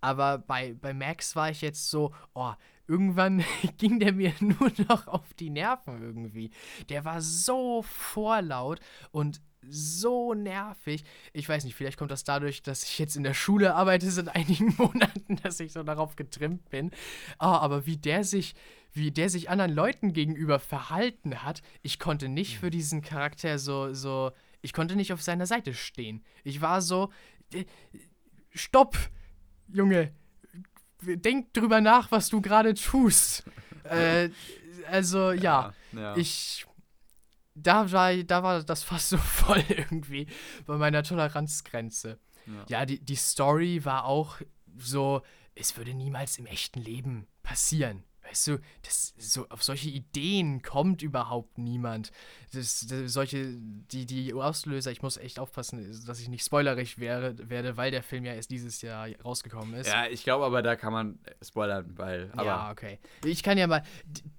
Aber 0.00 0.38
bei, 0.38 0.74
bei 0.74 0.92
Max 0.92 1.36
war 1.36 1.50
ich 1.50 1.62
jetzt 1.62 1.88
so, 1.88 2.12
oh, 2.34 2.52
irgendwann 2.86 3.44
ging 3.78 3.98
der 3.98 4.12
mir 4.12 4.34
nur 4.40 4.70
noch 4.88 5.06
auf 5.06 5.32
die 5.34 5.50
Nerven 5.50 6.02
irgendwie. 6.02 6.50
Der 6.88 7.04
war 7.04 7.22
so 7.22 7.82
vorlaut 7.82 8.80
und 9.10 9.40
so 9.68 10.34
nervig. 10.34 11.04
Ich 11.32 11.48
weiß 11.48 11.64
nicht, 11.64 11.76
vielleicht 11.76 11.96
kommt 11.96 12.10
das 12.10 12.24
dadurch, 12.24 12.62
dass 12.62 12.82
ich 12.82 12.98
jetzt 12.98 13.16
in 13.16 13.22
der 13.22 13.34
Schule 13.34 13.74
arbeite 13.74 14.10
seit 14.10 14.34
einigen 14.34 14.74
Monaten, 14.78 15.36
dass 15.36 15.60
ich 15.60 15.72
so 15.72 15.82
darauf 15.82 16.16
getrimmt 16.16 16.68
bin. 16.68 16.90
Ah, 17.38 17.58
aber 17.58 17.86
wie 17.86 17.96
der 17.96 18.24
sich, 18.24 18.54
wie 18.92 19.10
der 19.10 19.30
sich 19.30 19.48
anderen 19.50 19.72
Leuten 19.72 20.12
gegenüber 20.12 20.58
verhalten 20.58 21.42
hat, 21.42 21.62
ich 21.82 21.98
konnte 21.98 22.28
nicht 22.28 22.58
für 22.58 22.70
diesen 22.70 23.02
Charakter 23.02 23.58
so, 23.58 23.94
so, 23.94 24.32
ich 24.60 24.72
konnte 24.72 24.96
nicht 24.96 25.12
auf 25.12 25.22
seiner 25.22 25.46
Seite 25.46 25.74
stehen. 25.74 26.24
Ich 26.44 26.60
war 26.60 26.82
so, 26.82 27.10
äh, 27.52 27.64
stopp, 28.50 28.96
Junge, 29.72 30.12
denk 31.00 31.52
drüber 31.54 31.80
nach, 31.80 32.10
was 32.10 32.28
du 32.28 32.40
gerade 32.40 32.74
tust. 32.74 33.44
äh, 33.84 34.30
also, 34.90 35.32
ja. 35.32 35.72
ja. 35.92 36.16
Ich. 36.16 36.66
Da 37.54 37.92
war, 37.92 38.14
da 38.16 38.42
war 38.42 38.62
das 38.62 38.82
fast 38.82 39.10
so 39.10 39.16
voll 39.18 39.62
irgendwie 39.68 40.26
bei 40.64 40.76
meiner 40.76 41.02
Toleranzgrenze. 41.02 42.18
Ja. 42.46 42.64
Ja, 42.68 42.86
die, 42.86 42.98
die 42.98 43.16
Story 43.16 43.84
war 43.84 44.06
auch 44.06 44.40
so, 44.78 45.22
es 45.54 45.76
würde 45.76 45.92
niemals 45.92 46.38
im 46.38 46.46
echten 46.46 46.80
Leben 46.80 47.26
passieren. 47.42 48.04
Weißt 48.28 48.46
du, 48.46 48.58
das, 48.82 49.14
so, 49.18 49.48
auf 49.48 49.62
solche 49.62 49.90
Ideen 49.90 50.62
kommt 50.62 51.02
überhaupt 51.02 51.58
niemand. 51.58 52.12
Das, 52.52 52.86
das, 52.86 53.12
solche, 53.12 53.56
die, 53.56 54.06
die 54.06 54.32
Auslöser, 54.32 54.92
ich 54.92 55.02
muss 55.02 55.16
echt 55.16 55.38
aufpassen, 55.38 56.04
dass 56.06 56.20
ich 56.20 56.28
nicht 56.28 56.44
spoilerig 56.44 56.98
wäre, 56.98 57.34
werde, 57.50 57.76
weil 57.76 57.90
der 57.90 58.02
Film 58.02 58.24
ja 58.24 58.32
erst 58.34 58.50
dieses 58.50 58.80
Jahr 58.80 59.08
rausgekommen 59.24 59.74
ist. 59.74 59.88
ja, 59.88 60.06
ich 60.06 60.22
glaube 60.22 60.44
aber, 60.44 60.62
da 60.62 60.76
kann 60.76 60.92
man 60.92 61.18
spoilern, 61.42 61.92
weil. 61.96 62.30
Ja, 62.36 62.70
okay. 62.70 62.98
Ich 63.24 63.42
kann 63.42 63.58
ja 63.58 63.66
mal, 63.66 63.82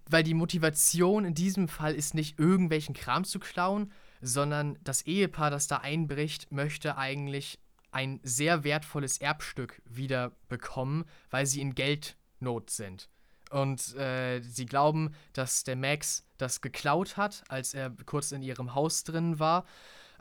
weil 0.10 0.24
die 0.24 0.34
Motivation 0.34 1.26
in 1.26 1.34
diesem 1.34 1.68
Fall 1.68 1.94
ist 1.94 2.14
nicht 2.14 2.40
irgendwelchen 2.40 2.96
Kram 2.96 3.26
zu 3.26 3.40
klauen, 3.40 3.92
sondern 4.22 4.80
das 4.84 5.02
Ehepaar, 5.02 5.52
das 5.52 5.68
da 5.68 5.78
einbricht, 5.78 6.52
möchte 6.52 6.98
eigentlich 6.98 7.60
ein 7.92 8.20
sehr 8.24 8.64
wertvolles 8.64 9.20
Erbstück 9.20 9.82
wieder 9.86 10.32
bekommen, 10.50 11.06
weil 11.30 11.46
sie 11.46 11.62
in 11.62 11.76
Geldnot 11.76 12.70
sind. 12.70 13.10
Und 13.54 13.96
äh, 13.96 14.42
sie 14.42 14.66
glauben, 14.66 15.14
dass 15.34 15.64
der 15.64 15.76
Max 15.76 16.26
das 16.38 16.62
geklaut 16.62 17.18
hat, 17.18 17.44
als 17.50 17.76
er 17.76 17.92
kurz 18.06 18.32
in 18.32 18.42
ihrem 18.42 18.74
Haus 18.74 19.04
drin 19.04 19.38
war. 19.38 19.66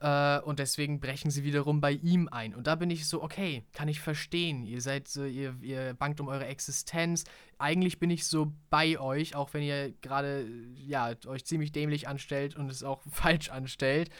Äh, 0.03 0.41
und 0.41 0.59
deswegen 0.59 1.01
brechen 1.01 1.30
sie 1.30 1.43
wiederum 1.43 1.80
bei 1.80 1.93
ihm 1.93 2.28
ein. 2.28 2.55
Und 2.55 2.66
da 2.66 2.74
bin 2.74 2.91
ich 2.91 3.07
so, 3.07 3.22
okay, 3.22 3.64
kann 3.72 3.89
ich 3.89 4.01
verstehen. 4.01 4.64
Ihr 4.64 4.83
seid 4.83 5.09
so, 5.09 5.24
ihr, 5.24 5.57
ihr 5.62 5.95
bangt 5.95 6.20
um 6.20 6.28
eure 6.28 6.45
Existenz. 6.45 7.24
Eigentlich 7.57 7.99
bin 7.99 8.11
ich 8.11 8.26
so 8.26 8.53
bei 8.68 8.99
euch, 8.99 9.35
auch 9.35 9.55
wenn 9.55 9.62
ihr 9.62 9.93
gerade, 10.03 10.47
ja, 10.74 11.12
euch 11.26 11.47
ziemlich 11.47 11.72
dämlich 11.72 12.09
anstellt 12.09 12.55
und 12.55 12.70
es 12.70 12.83
auch 12.83 13.01
falsch 13.11 13.49
anstellt. 13.49 14.11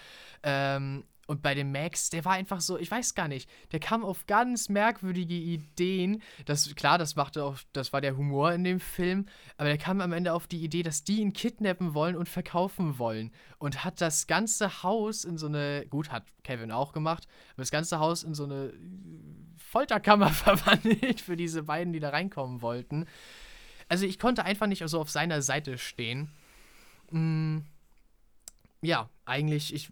Ähm, 0.43 1.05
und 1.33 1.41
bei 1.41 1.55
dem 1.55 1.73
Max, 1.73 2.11
der 2.11 2.27
war 2.27 2.35
einfach 2.35 2.61
so, 2.61 2.77
ich 2.77 2.91
weiß 2.91 3.15
gar 3.15 3.27
nicht, 3.27 3.49
der 3.73 3.81
kam 3.81 4.05
auf 4.05 4.27
ganz 4.27 4.69
merkwürdige 4.69 5.33
Ideen. 5.33 6.23
Das, 6.45 6.75
klar, 6.75 6.99
das 6.99 7.17
machte 7.17 7.43
auch, 7.43 7.57
das 7.73 7.95
war 7.95 8.03
der 8.03 8.19
Humor 8.19 8.53
in 8.53 8.65
dem 8.65 8.81
Film, 8.81 9.25
aber 9.57 9.71
der 9.71 9.79
kam 9.79 10.03
am 10.03 10.13
Ende 10.13 10.35
auf 10.35 10.47
die 10.47 10.63
Idee, 10.63 10.83
dass 10.83 11.05
die 11.05 11.23
ihn 11.23 11.33
kidnappen 11.33 11.95
wollen 11.95 12.17
und 12.17 12.29
verkaufen 12.29 12.99
wollen. 12.99 13.31
Und 13.57 13.83
hat 13.83 14.03
das 14.03 14.27
ganze 14.27 14.83
Haus 14.83 15.25
in 15.25 15.39
so 15.39 15.47
eine, 15.47 15.87
gut, 15.89 16.13
hat 16.13 16.27
Kevin 16.45 16.71
auch 16.71 16.93
gemacht, 16.93 17.27
aber 17.55 17.63
das 17.63 17.71
ganze 17.71 17.99
Haus 17.99 18.25
in 18.25 18.35
so 18.35 18.45
eine 18.45 18.75
Folterkammer 19.57 20.29
verwandelt 20.29 21.23
für 21.23 21.39
diese 21.39 21.63
beiden, 21.63 21.95
die 21.95 22.01
da 22.01 22.11
reinkommen 22.11 22.61
wollten. 22.61 23.07
Also 23.89 24.05
ich 24.05 24.19
konnte 24.19 24.45
einfach 24.45 24.67
nicht 24.67 24.87
so 24.87 25.01
auf 25.01 25.09
seiner 25.09 25.41
Seite 25.41 25.79
stehen. 25.79 26.31
Mm, 27.11 27.61
ja, 28.83 29.09
eigentlich, 29.25 29.73
ich, 29.73 29.91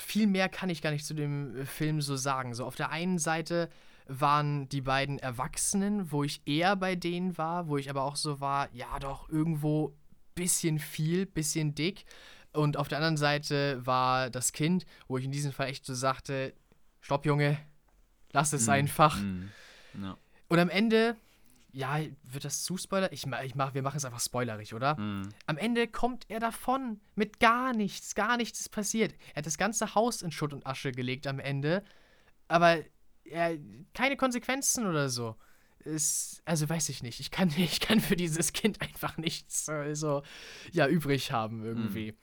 viel 0.00 0.26
mehr 0.26 0.48
kann 0.48 0.70
ich 0.70 0.80
gar 0.82 0.90
nicht 0.90 1.04
zu 1.06 1.14
dem 1.14 1.54
äh, 1.56 1.66
Film 1.66 2.00
so 2.00 2.16
sagen. 2.16 2.54
So, 2.54 2.64
auf 2.64 2.76
der 2.76 2.90
einen 2.90 3.18
Seite 3.18 3.68
waren 4.08 4.68
die 4.68 4.80
beiden 4.80 5.18
Erwachsenen, 5.18 6.10
wo 6.10 6.24
ich 6.24 6.42
eher 6.46 6.74
bei 6.76 6.96
denen 6.96 7.38
war, 7.38 7.68
wo 7.68 7.76
ich 7.76 7.88
aber 7.90 8.02
auch 8.02 8.16
so 8.16 8.40
war, 8.40 8.68
ja 8.72 8.98
doch, 8.98 9.28
irgendwo 9.28 9.94
bisschen 10.34 10.78
viel, 10.78 11.26
bisschen 11.26 11.74
dick. 11.74 12.04
Und 12.52 12.76
auf 12.76 12.88
der 12.88 12.98
anderen 12.98 13.16
Seite 13.16 13.84
war 13.86 14.28
das 14.30 14.52
Kind, 14.52 14.86
wo 15.08 15.18
ich 15.18 15.24
in 15.24 15.30
diesem 15.32 15.52
Fall 15.52 15.68
echt 15.68 15.84
so 15.86 15.94
sagte, 15.94 16.54
stopp 17.00 17.24
Junge, 17.26 17.58
lass 18.32 18.52
es 18.52 18.66
Mhm. 18.66 18.72
einfach. 18.72 19.20
Mhm. 19.20 19.50
Ja. 20.02 20.16
Und 20.48 20.58
am 20.58 20.68
Ende, 20.68 21.16
ja, 21.72 22.00
wird 22.24 22.44
das 22.44 22.62
zu 22.62 22.76
Spoiler? 22.76 23.12
Ich, 23.12 23.26
ich 23.26 23.54
mach, 23.54 23.74
wir 23.74 23.82
machen 23.82 23.96
es 23.96 24.04
einfach 24.04 24.20
spoilerig, 24.20 24.74
oder? 24.74 24.98
Mhm. 24.98 25.28
Am 25.46 25.56
Ende 25.56 25.88
kommt 25.88 26.26
er 26.28 26.38
davon 26.38 27.00
mit 27.14 27.40
gar 27.40 27.72
nichts, 27.72 28.14
gar 28.14 28.36
nichts 28.36 28.60
ist 28.60 28.68
passiert. 28.68 29.14
Er 29.30 29.38
hat 29.38 29.46
das 29.46 29.58
ganze 29.58 29.94
Haus 29.94 30.22
in 30.22 30.30
Schutt 30.30 30.52
und 30.52 30.66
Asche 30.66 30.92
gelegt 30.92 31.26
am 31.26 31.38
Ende, 31.38 31.82
aber 32.48 32.78
er, 33.24 33.56
keine 33.94 34.16
Konsequenzen 34.16 34.86
oder 34.86 35.08
so. 35.08 35.36
Ist, 35.80 36.42
also 36.44 36.68
weiß 36.68 36.90
ich 36.90 37.02
nicht. 37.02 37.20
Ich 37.20 37.30
kann, 37.30 37.48
ich 37.56 37.80
kann 37.80 38.00
für 38.00 38.16
dieses 38.16 38.52
Kind 38.52 38.82
einfach 38.82 39.16
nichts 39.16 39.68
äh, 39.68 39.94
so, 39.94 40.22
ja, 40.72 40.86
übrig 40.86 41.32
haben 41.32 41.64
irgendwie. 41.64 42.14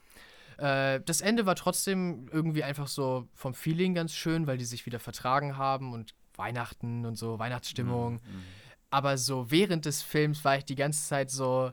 Äh, 0.57 1.01
das 1.01 1.21
Ende 1.21 1.45
war 1.45 1.55
trotzdem 1.55 2.29
irgendwie 2.31 2.63
einfach 2.63 2.87
so 2.87 3.27
vom 3.33 3.53
Feeling 3.53 3.95
ganz 3.95 4.13
schön, 4.13 4.45
weil 4.45 4.57
die 4.57 4.65
sich 4.65 4.85
wieder 4.85 4.99
vertragen 4.99 5.57
haben 5.57 5.93
und 5.93 6.13
Weihnachten 6.35 7.05
und 7.05 7.15
so, 7.15 7.39
Weihnachtsstimmung. 7.39 8.13
Mhm. 8.13 8.43
Aber 8.91 9.17
so 9.17 9.51
während 9.51 9.85
des 9.85 10.01
Films 10.01 10.43
war 10.43 10.57
ich 10.57 10.65
die 10.65 10.75
ganze 10.75 11.07
Zeit 11.07 11.29
so, 11.29 11.71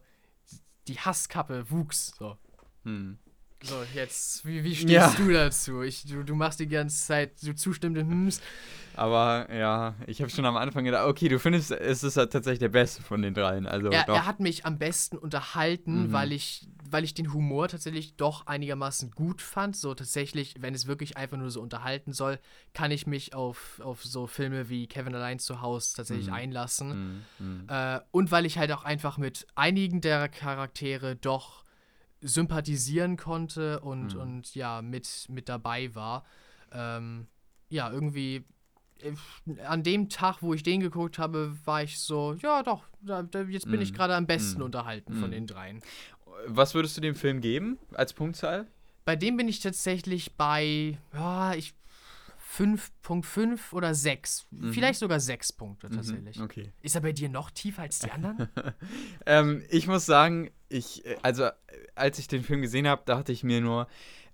die 0.88 0.98
Hasskappe 0.98 1.70
wuchs. 1.70 2.14
So, 2.18 2.36
Mhm. 2.84 3.18
So 3.62 3.82
jetzt, 3.94 4.44
wie, 4.46 4.62
wie 4.64 4.74
stehst 4.74 4.90
Ja. 4.90 5.14
du 5.16 5.30
dazu? 5.32 5.82
Ich, 5.82 6.04
du, 6.04 6.22
du 6.22 6.34
machst 6.34 6.60
die 6.60 6.68
ganze 6.68 7.04
Zeit 7.06 7.38
so 7.38 7.52
zustimmende 7.52 8.02
Hms. 8.04 8.40
Aber 8.94 9.52
ja, 9.54 9.94
ich 10.06 10.22
habe 10.22 10.30
schon 10.30 10.46
am 10.46 10.56
Anfang 10.56 10.84
gedacht, 10.84 11.06
okay, 11.06 11.28
du 11.28 11.38
findest, 11.38 11.70
es 11.70 12.02
ist 12.02 12.16
halt 12.16 12.32
tatsächlich 12.32 12.60
der 12.60 12.70
beste 12.70 13.02
von 13.02 13.20
den 13.20 13.34
dreien. 13.34 13.66
Also 13.66 13.88
Er, 13.90 14.08
er 14.08 14.24
hat 14.26 14.40
mich 14.40 14.64
am 14.64 14.78
besten 14.78 15.18
unterhalten, 15.18 16.04
Mhm. 16.04 16.12
weil, 16.12 16.32
ich, 16.32 16.66
weil 16.90 17.04
ich 17.04 17.12
den 17.12 17.32
Humor 17.34 17.68
tatsächlich 17.68 18.16
doch 18.16 18.46
einigermaßen 18.46 19.10
gut 19.10 19.42
fand. 19.42 19.76
So 19.76 19.92
tatsächlich, 19.94 20.54
wenn 20.60 20.74
es 20.74 20.86
wirklich 20.86 21.16
einfach 21.18 21.36
nur 21.36 21.50
so 21.50 21.60
unterhalten 21.60 22.14
soll, 22.14 22.38
kann 22.72 22.90
ich 22.90 23.06
mich 23.06 23.34
auf, 23.34 23.80
auf 23.84 24.02
so 24.02 24.26
Filme 24.26 24.70
wie 24.70 24.86
Kevin 24.86 25.14
allein 25.14 25.38
zu 25.40 25.60
Hause 25.60 25.94
tatsächlich 25.96 26.28
Mhm. 26.28 26.32
einlassen. 26.34 27.24
Mhm. 27.38 27.46
Mhm. 27.46 27.64
Äh, 27.68 28.00
und 28.12 28.30
weil 28.30 28.46
ich 28.46 28.56
halt 28.56 28.72
auch 28.72 28.84
einfach 28.84 29.18
mit 29.18 29.46
einigen 29.56 30.00
der 30.00 30.28
Charaktere 30.30 31.16
doch 31.16 31.65
sympathisieren 32.20 33.16
konnte 33.16 33.80
und, 33.80 34.14
Mhm. 34.14 34.20
und 34.20 34.54
ja, 34.54 34.82
mit, 34.82 35.26
mit 35.28 35.48
dabei 35.48 35.94
war. 35.94 36.24
Ähm, 36.72 37.26
ja, 37.68 37.90
irgendwie 37.90 38.44
äh, 39.00 39.60
an 39.62 39.82
dem 39.82 40.08
Tag, 40.08 40.42
wo 40.42 40.54
ich 40.54 40.62
den 40.62 40.80
geguckt 40.80 41.18
habe, 41.18 41.56
war 41.64 41.82
ich 41.82 41.98
so, 41.98 42.34
ja 42.34 42.62
doch, 42.62 42.84
da, 43.00 43.22
da, 43.22 43.42
jetzt 43.42 43.70
bin 43.70 43.80
ich 43.80 43.92
Mhm. 43.92 43.96
gerade 43.96 44.14
am 44.14 44.26
besten 44.26 44.60
Mhm. 44.60 44.64
unterhalten 44.66 45.14
von 45.14 45.28
Mhm. 45.28 45.32
den 45.32 45.46
dreien. 45.46 45.82
Was 46.46 46.74
würdest 46.74 46.96
du 46.96 47.00
dem 47.00 47.14
Film 47.14 47.40
geben 47.40 47.78
als 47.94 48.12
Punktzahl? 48.12 48.66
Bei 49.04 49.16
dem 49.16 49.36
bin 49.36 49.48
ich 49.48 49.60
tatsächlich 49.60 50.32
bei, 50.34 50.98
ja, 51.14 51.54
ich 51.54 51.74
5.5 52.58 53.72
oder 53.72 53.94
6. 53.94 54.46
Mhm. 54.50 54.72
Vielleicht 54.72 54.98
sogar 54.98 55.20
6 55.20 55.52
Punkte 55.52 55.88
Mhm, 55.88 55.96
tatsächlich. 55.96 56.40
Okay. 56.40 56.72
Ist 56.82 56.94
er 56.94 57.00
bei 57.00 57.12
dir 57.12 57.28
noch 57.28 57.50
tiefer 57.50 57.82
als 57.82 57.98
die 57.98 58.10
anderen? 58.10 58.48
Ähm, 59.26 59.64
ich 59.70 59.88
muss 59.88 60.06
sagen, 60.06 60.50
ich, 60.68 61.04
äh, 61.04 61.16
also 61.22 61.44
äh, 61.44 61.52
als 61.94 62.18
ich 62.18 62.28
den 62.28 62.42
Film 62.42 62.62
gesehen 62.62 62.86
habe, 62.86 63.02
dachte 63.04 63.32
ich 63.32 63.42
mir 63.42 63.60
nur, 63.60 63.88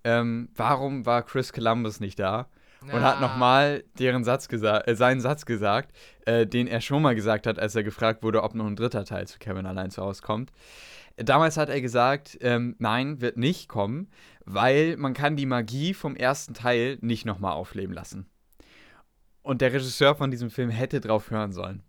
ähm, 0.04 0.50
warum 0.54 1.06
war 1.06 1.22
Chris 1.22 1.52
Columbus 1.52 2.00
nicht 2.00 2.18
da? 2.18 2.48
und 2.90 3.02
hat 3.02 3.20
nochmal 3.20 3.84
deren 3.98 4.24
Satz 4.24 4.48
gesagt, 4.48 4.88
äh, 4.88 4.96
seinen 4.96 5.20
Satz 5.20 5.46
gesagt, 5.46 5.94
äh, 6.26 6.46
den 6.46 6.66
er 6.66 6.80
schon 6.80 7.02
mal 7.02 7.14
gesagt 7.14 7.46
hat, 7.46 7.58
als 7.58 7.74
er 7.74 7.84
gefragt 7.84 8.22
wurde, 8.22 8.42
ob 8.42 8.54
noch 8.54 8.66
ein 8.66 8.76
dritter 8.76 9.04
Teil 9.04 9.26
zu 9.28 9.38
Kevin 9.38 9.66
allein 9.66 9.90
zu 9.90 10.02
Hause 10.02 10.22
kommt. 10.22 10.52
Damals 11.16 11.56
hat 11.56 11.68
er 11.68 11.80
gesagt, 11.80 12.38
ähm, 12.40 12.76
nein, 12.78 13.20
wird 13.20 13.36
nicht 13.36 13.68
kommen, 13.68 14.08
weil 14.44 14.96
man 14.96 15.14
kann 15.14 15.36
die 15.36 15.46
Magie 15.46 15.94
vom 15.94 16.16
ersten 16.16 16.54
Teil 16.54 16.98
nicht 17.00 17.24
nochmal 17.24 17.52
aufleben 17.52 17.94
lassen. 17.94 18.26
Und 19.42 19.60
der 19.60 19.72
Regisseur 19.72 20.14
von 20.14 20.30
diesem 20.30 20.50
Film 20.50 20.70
hätte 20.70 21.00
drauf 21.00 21.30
hören 21.30 21.52
sollen. 21.52 21.82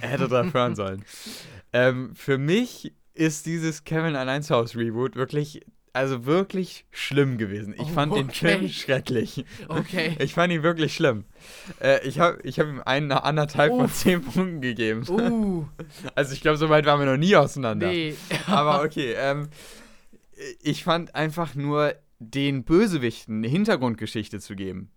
Er 0.00 0.10
hätte 0.10 0.28
drauf 0.28 0.54
hören 0.54 0.74
sollen. 0.76 1.04
Ähm, 1.72 2.14
für 2.14 2.38
mich 2.38 2.94
ist 3.14 3.46
dieses 3.46 3.84
Kevin 3.84 4.16
allein 4.16 4.42
zu 4.42 4.54
Hause 4.54 4.78
Reboot 4.78 5.16
wirklich 5.16 5.60
also 5.94 6.26
wirklich 6.26 6.84
schlimm 6.90 7.38
gewesen. 7.38 7.72
Ich 7.74 7.82
Oh, 7.82 7.86
fand 7.86 8.14
den 8.14 8.28
okay. 8.28 8.58
Film 8.58 8.68
schrecklich. 8.68 9.44
Okay. 9.68 10.16
Ich 10.20 10.34
fand 10.34 10.52
ihn 10.52 10.62
wirklich 10.62 10.94
schlimm. 10.94 11.24
Äh, 11.80 12.06
ich 12.06 12.18
habe 12.18 12.38
ich 12.42 12.58
hab 12.58 12.66
ihm 12.66 12.82
einen 12.84 13.12
anderthalb 13.12 13.70
von 13.72 13.84
Uff. 13.86 13.94
zehn 13.94 14.20
Punkten 14.22 14.60
gegeben. 14.60 15.04
Uh, 15.08 15.64
Also 16.14 16.34
ich 16.34 16.40
glaube, 16.40 16.58
so 16.58 16.68
weit 16.68 16.84
waren 16.86 16.98
wir 17.00 17.06
noch 17.06 17.16
nie 17.16 17.34
auseinander. 17.36 17.86
nee. 17.88 18.14
Aber 18.46 18.82
okay, 18.82 19.14
ähm, 19.16 19.48
ich 20.60 20.84
fand 20.84 21.14
einfach 21.14 21.54
nur 21.54 21.94
den 22.18 22.64
Bösewichten 22.64 23.38
eine 23.38 23.48
Hintergrundgeschichte 23.48 24.40
zu 24.40 24.56
geben, 24.56 24.90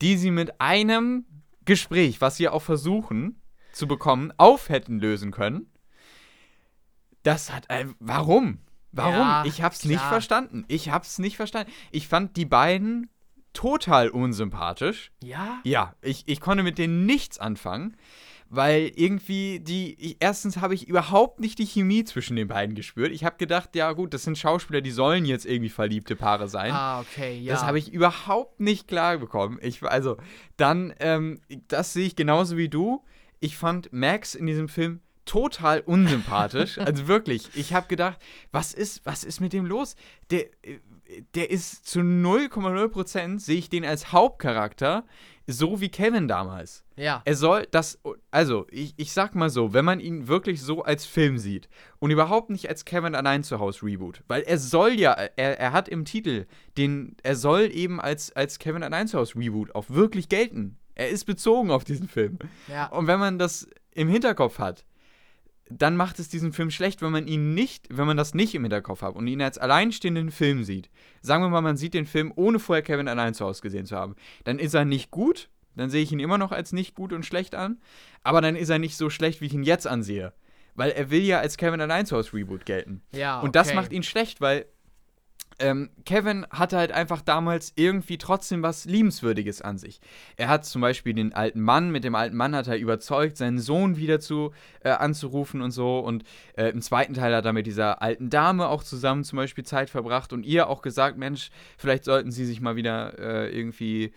die 0.00 0.16
sie 0.16 0.30
mit 0.30 0.60
einem 0.60 1.26
Gespräch, 1.66 2.20
was 2.20 2.36
sie 2.36 2.48
auch 2.48 2.62
versuchen 2.62 3.40
zu 3.72 3.86
bekommen, 3.86 4.32
auf 4.38 4.68
hätten 4.68 4.98
lösen 5.00 5.30
können. 5.32 5.70
Das 7.24 7.52
hat 7.52 7.70
ein, 7.70 7.94
warum? 8.00 8.58
Warum? 8.96 9.14
Ja, 9.14 9.44
ich 9.44 9.62
hab's 9.62 9.84
nicht 9.84 9.98
klar. 9.98 10.10
verstanden. 10.10 10.64
Ich 10.68 10.90
hab's 10.90 11.18
nicht 11.18 11.36
verstanden. 11.36 11.70
Ich 11.90 12.06
fand 12.06 12.36
die 12.36 12.46
beiden 12.46 13.10
total 13.52 14.08
unsympathisch. 14.08 15.10
Ja? 15.22 15.60
Ja, 15.64 15.94
ich, 16.00 16.24
ich 16.26 16.40
konnte 16.40 16.62
mit 16.62 16.78
denen 16.78 17.06
nichts 17.06 17.38
anfangen, 17.38 17.96
weil 18.48 18.92
irgendwie 18.94 19.60
die. 19.60 19.94
Ich, 19.98 20.16
erstens 20.20 20.58
habe 20.58 20.74
ich 20.74 20.86
überhaupt 20.86 21.40
nicht 21.40 21.58
die 21.58 21.66
Chemie 21.66 22.04
zwischen 22.04 22.36
den 22.36 22.46
beiden 22.46 22.76
gespürt. 22.76 23.10
Ich 23.10 23.24
habe 23.24 23.36
gedacht, 23.36 23.74
ja 23.74 23.92
gut, 23.92 24.14
das 24.14 24.22
sind 24.22 24.38
Schauspieler, 24.38 24.80
die 24.80 24.90
sollen 24.92 25.24
jetzt 25.24 25.46
irgendwie 25.46 25.70
verliebte 25.70 26.14
Paare 26.14 26.48
sein. 26.48 26.72
Ah, 26.72 27.00
okay, 27.00 27.38
ja. 27.38 27.52
Das 27.52 27.64
habe 27.64 27.78
ich 27.78 27.92
überhaupt 27.92 28.60
nicht 28.60 28.86
klar 28.86 29.18
bekommen. 29.18 29.58
Ich, 29.60 29.82
also, 29.82 30.18
dann, 30.56 30.94
ähm, 31.00 31.40
das 31.66 31.94
sehe 31.94 32.06
ich 32.06 32.16
genauso 32.16 32.56
wie 32.56 32.68
du. 32.68 33.02
Ich 33.40 33.56
fand 33.56 33.92
Max 33.92 34.34
in 34.34 34.46
diesem 34.46 34.68
Film 34.68 35.00
total 35.24 35.80
unsympathisch. 35.80 36.78
also 36.84 37.08
wirklich, 37.08 37.50
ich 37.54 37.74
habe 37.74 37.88
gedacht, 37.88 38.18
was 38.52 38.72
ist, 38.72 39.04
was 39.04 39.24
ist 39.24 39.40
mit 39.40 39.52
dem 39.52 39.66
los? 39.66 39.96
Der, 40.30 40.46
der 41.34 41.50
ist 41.50 41.86
zu 41.86 42.00
0,0% 42.00 43.38
sehe 43.38 43.58
ich 43.58 43.68
den 43.68 43.84
als 43.84 44.12
Hauptcharakter, 44.12 45.04
so 45.46 45.80
wie 45.80 45.90
Kevin 45.90 46.28
damals. 46.28 46.84
Ja. 46.96 47.22
Er 47.24 47.36
soll 47.36 47.66
das, 47.70 48.00
also 48.30 48.66
ich, 48.70 48.94
ich 48.96 49.12
sag 49.12 49.34
mal 49.34 49.50
so, 49.50 49.74
wenn 49.74 49.84
man 49.84 50.00
ihn 50.00 50.28
wirklich 50.28 50.62
so 50.62 50.82
als 50.82 51.04
Film 51.04 51.38
sieht 51.38 51.68
und 51.98 52.10
überhaupt 52.10 52.50
nicht 52.50 52.68
als 52.68 52.84
Kevin 52.84 53.14
allein 53.14 53.44
zu 53.44 53.58
Hause 53.58 53.84
Reboot, 53.84 54.22
weil 54.26 54.42
er 54.42 54.58
soll 54.58 54.92
ja, 54.92 55.12
er, 55.12 55.58
er 55.58 55.72
hat 55.72 55.88
im 55.88 56.04
Titel 56.04 56.46
den, 56.78 57.16
er 57.22 57.36
soll 57.36 57.70
eben 57.72 58.00
als, 58.00 58.32
als 58.32 58.58
Kevin 58.58 58.82
allein 58.82 59.06
zu 59.06 59.18
Hause 59.18 59.36
Reboot 59.36 59.74
auch 59.74 59.90
wirklich 59.90 60.28
gelten. 60.28 60.78
Er 60.94 61.10
ist 61.10 61.24
bezogen 61.24 61.70
auf 61.70 61.84
diesen 61.84 62.08
Film. 62.08 62.38
Ja. 62.68 62.86
Und 62.86 63.06
wenn 63.06 63.18
man 63.18 63.38
das 63.38 63.68
im 63.92 64.08
Hinterkopf 64.08 64.58
hat, 64.58 64.84
dann 65.70 65.96
macht 65.96 66.18
es 66.18 66.28
diesen 66.28 66.52
Film 66.52 66.70
schlecht, 66.70 67.00
wenn 67.02 67.12
man 67.12 67.26
ihn 67.26 67.54
nicht, 67.54 67.86
wenn 67.90 68.06
man 68.06 68.16
das 68.16 68.34
nicht 68.34 68.54
im 68.54 68.62
Hinterkopf 68.62 69.02
hat 69.02 69.14
und 69.14 69.26
ihn 69.26 69.40
als 69.40 69.58
alleinstehenden 69.58 70.30
Film 70.30 70.62
sieht. 70.64 70.90
Sagen 71.22 71.42
wir 71.42 71.48
mal, 71.48 71.62
man 71.62 71.76
sieht 71.76 71.94
den 71.94 72.06
Film, 72.06 72.32
ohne 72.36 72.58
vorher 72.58 72.82
Kevin 72.82 73.08
allein 73.08 73.34
zu 73.34 73.44
Hause 73.44 73.62
gesehen 73.62 73.86
zu 73.86 73.96
haben. 73.96 74.14
Dann 74.44 74.58
ist 74.58 74.74
er 74.74 74.84
nicht 74.84 75.10
gut, 75.10 75.48
dann 75.74 75.90
sehe 75.90 76.02
ich 76.02 76.12
ihn 76.12 76.20
immer 76.20 76.38
noch 76.38 76.52
als 76.52 76.72
nicht 76.72 76.94
gut 76.94 77.12
und 77.12 77.24
schlecht 77.24 77.54
an, 77.54 77.78
aber 78.22 78.40
dann 78.40 78.56
ist 78.56 78.68
er 78.68 78.78
nicht 78.78 78.96
so 78.96 79.10
schlecht, 79.10 79.40
wie 79.40 79.46
ich 79.46 79.54
ihn 79.54 79.62
jetzt 79.62 79.86
ansehe. 79.86 80.32
Weil 80.74 80.90
er 80.90 81.10
will 81.10 81.22
ja 81.22 81.38
als 81.38 81.56
Kevin 81.56 81.80
allein 81.80 82.04
zu 82.04 82.16
Hause 82.16 82.34
Reboot 82.34 82.66
gelten. 82.66 83.02
Ja, 83.14 83.40
Und 83.40 83.56
das 83.56 83.68
okay. 83.68 83.76
macht 83.76 83.92
ihn 83.92 84.02
schlecht, 84.02 84.40
weil 84.40 84.66
ähm, 85.58 85.90
Kevin 86.04 86.46
hatte 86.50 86.76
halt 86.76 86.92
einfach 86.92 87.20
damals 87.22 87.72
irgendwie 87.76 88.18
trotzdem 88.18 88.62
was 88.62 88.84
Liebenswürdiges 88.84 89.62
an 89.62 89.78
sich. 89.78 90.00
Er 90.36 90.48
hat 90.48 90.64
zum 90.64 90.80
Beispiel 90.80 91.14
den 91.14 91.32
alten 91.32 91.60
Mann, 91.60 91.90
mit 91.90 92.04
dem 92.04 92.14
alten 92.14 92.36
Mann 92.36 92.54
hat 92.54 92.66
er 92.66 92.78
überzeugt, 92.78 93.36
seinen 93.36 93.58
Sohn 93.58 93.96
wieder 93.96 94.20
zu, 94.20 94.52
äh, 94.80 94.90
anzurufen 94.90 95.62
und 95.62 95.70
so. 95.70 95.98
Und 95.98 96.24
äh, 96.56 96.68
im 96.68 96.82
zweiten 96.82 97.14
Teil 97.14 97.34
hat 97.34 97.44
er 97.44 97.52
mit 97.52 97.66
dieser 97.66 98.02
alten 98.02 98.30
Dame 98.30 98.68
auch 98.68 98.82
zusammen 98.82 99.24
zum 99.24 99.36
Beispiel 99.36 99.64
Zeit 99.64 99.90
verbracht 99.90 100.32
und 100.32 100.44
ihr 100.44 100.68
auch 100.68 100.82
gesagt, 100.82 101.18
Mensch, 101.18 101.50
vielleicht 101.78 102.04
sollten 102.04 102.30
sie 102.30 102.44
sich 102.44 102.60
mal 102.60 102.76
wieder 102.76 103.18
äh, 103.18 103.56
irgendwie 103.56 104.12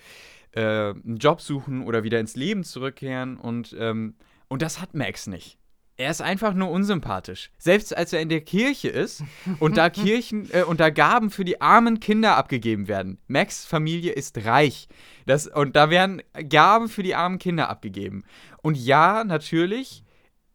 äh, 0.54 0.62
einen 0.62 1.18
Job 1.18 1.42
suchen 1.42 1.86
oder 1.86 2.04
wieder 2.04 2.20
ins 2.20 2.36
Leben 2.36 2.64
zurückkehren. 2.64 3.38
Und, 3.38 3.76
ähm, 3.80 4.16
und 4.48 4.62
das 4.62 4.82
hat 4.82 4.96
Max 4.96 5.28
nicht. 5.28 5.58
Er 6.00 6.12
ist 6.12 6.22
einfach 6.22 6.54
nur 6.54 6.70
unsympathisch. 6.70 7.50
Selbst 7.58 7.98
als 7.98 8.14
er 8.14 8.22
in 8.22 8.30
der 8.30 8.42
Kirche 8.42 8.88
ist 8.88 9.24
und 9.60 9.78
da 9.78 9.90
Kirchen 9.90 10.48
äh, 10.52 10.62
und 10.62 10.80
da 10.80 10.92
Gaben 10.92 11.32
für 11.32 11.44
die 11.44 11.60
armen 11.60 12.00
Kinder 12.00 12.38
abgegeben 12.38 12.88
werden. 12.88 13.18
Max 13.28 13.66
Familie 13.66 14.12
ist 14.12 14.46
reich. 14.46 14.88
Das, 15.26 15.48
und 15.48 15.76
da 15.76 15.90
werden 15.90 16.22
Gaben 16.50 16.88
für 16.88 17.02
die 17.02 17.16
armen 17.16 17.40
Kinder 17.40 17.70
abgegeben. 17.70 18.24
Und 18.62 18.78
ja, 18.78 19.24
natürlich, 19.24 20.04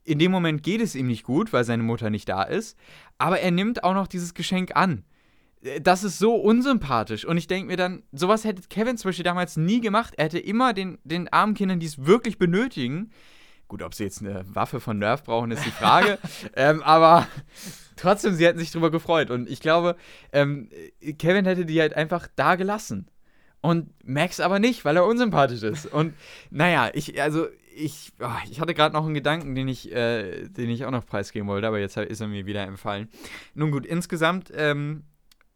in 0.04 0.20
dem 0.20 0.30
Moment 0.30 0.62
geht 0.62 0.80
es 0.80 0.94
ihm 0.94 1.08
nicht 1.08 1.24
gut, 1.24 1.52
weil 1.52 1.64
seine 1.64 1.82
Mutter 1.82 2.08
nicht 2.08 2.28
da 2.28 2.44
ist. 2.44 2.78
Aber 3.18 3.40
er 3.40 3.50
nimmt 3.50 3.82
auch 3.82 3.94
noch 3.94 4.06
dieses 4.06 4.34
Geschenk 4.34 4.76
an. 4.76 5.04
Äh, 5.64 5.80
Das 5.80 6.04
ist 6.04 6.20
so 6.20 6.36
unsympathisch. 6.36 7.24
Und 7.24 7.36
ich 7.36 7.48
denke 7.48 7.66
mir 7.66 7.76
dann, 7.76 8.04
sowas 8.12 8.44
hätte 8.44 8.62
Kevin 8.70 8.96
zum 8.96 9.08
Beispiel 9.08 9.24
damals 9.24 9.56
nie 9.56 9.80
gemacht. 9.80 10.14
Er 10.16 10.26
hätte 10.26 10.38
immer 10.38 10.72
den, 10.72 10.98
den 11.02 11.28
armen 11.32 11.54
Kindern, 11.54 11.80
die 11.80 11.86
es 11.86 12.06
wirklich 12.06 12.38
benötigen, 12.38 13.10
Gut, 13.72 13.82
ob 13.82 13.94
sie 13.94 14.04
jetzt 14.04 14.20
eine 14.20 14.44
Waffe 14.54 14.80
von 14.80 14.98
Nerf 14.98 15.24
brauchen, 15.24 15.50
ist 15.50 15.64
die 15.64 15.70
Frage. 15.70 16.18
ähm, 16.56 16.82
aber 16.82 17.26
trotzdem, 17.96 18.34
sie 18.34 18.44
hätten 18.44 18.58
sich 18.58 18.70
drüber 18.70 18.90
gefreut. 18.90 19.30
Und 19.30 19.48
ich 19.48 19.60
glaube, 19.60 19.96
ähm, 20.30 20.68
Kevin 21.18 21.46
hätte 21.46 21.64
die 21.64 21.80
halt 21.80 21.94
einfach 21.94 22.28
da 22.36 22.56
gelassen. 22.56 23.08
Und 23.62 23.88
Max 24.04 24.40
aber 24.40 24.58
nicht, 24.58 24.84
weil 24.84 24.96
er 24.96 25.06
unsympathisch 25.06 25.62
ist. 25.62 25.86
Und 25.86 26.12
naja, 26.50 26.90
ich, 26.92 27.22
also, 27.22 27.46
ich, 27.74 28.12
oh, 28.20 28.28
ich 28.50 28.60
hatte 28.60 28.74
gerade 28.74 28.94
noch 28.94 29.06
einen 29.06 29.14
Gedanken, 29.14 29.54
den 29.54 29.68
ich, 29.68 29.90
äh, 29.90 30.48
den 30.48 30.68
ich 30.68 30.84
auch 30.84 30.90
noch 30.90 31.06
preisgeben 31.06 31.48
wollte, 31.48 31.66
aber 31.66 31.78
jetzt 31.78 31.96
ist 31.96 32.20
er 32.20 32.28
mir 32.28 32.44
wieder 32.44 32.64
empfallen. 32.64 33.08
Nun 33.54 33.70
gut, 33.70 33.86
insgesamt 33.86 34.52
ähm, 34.54 35.04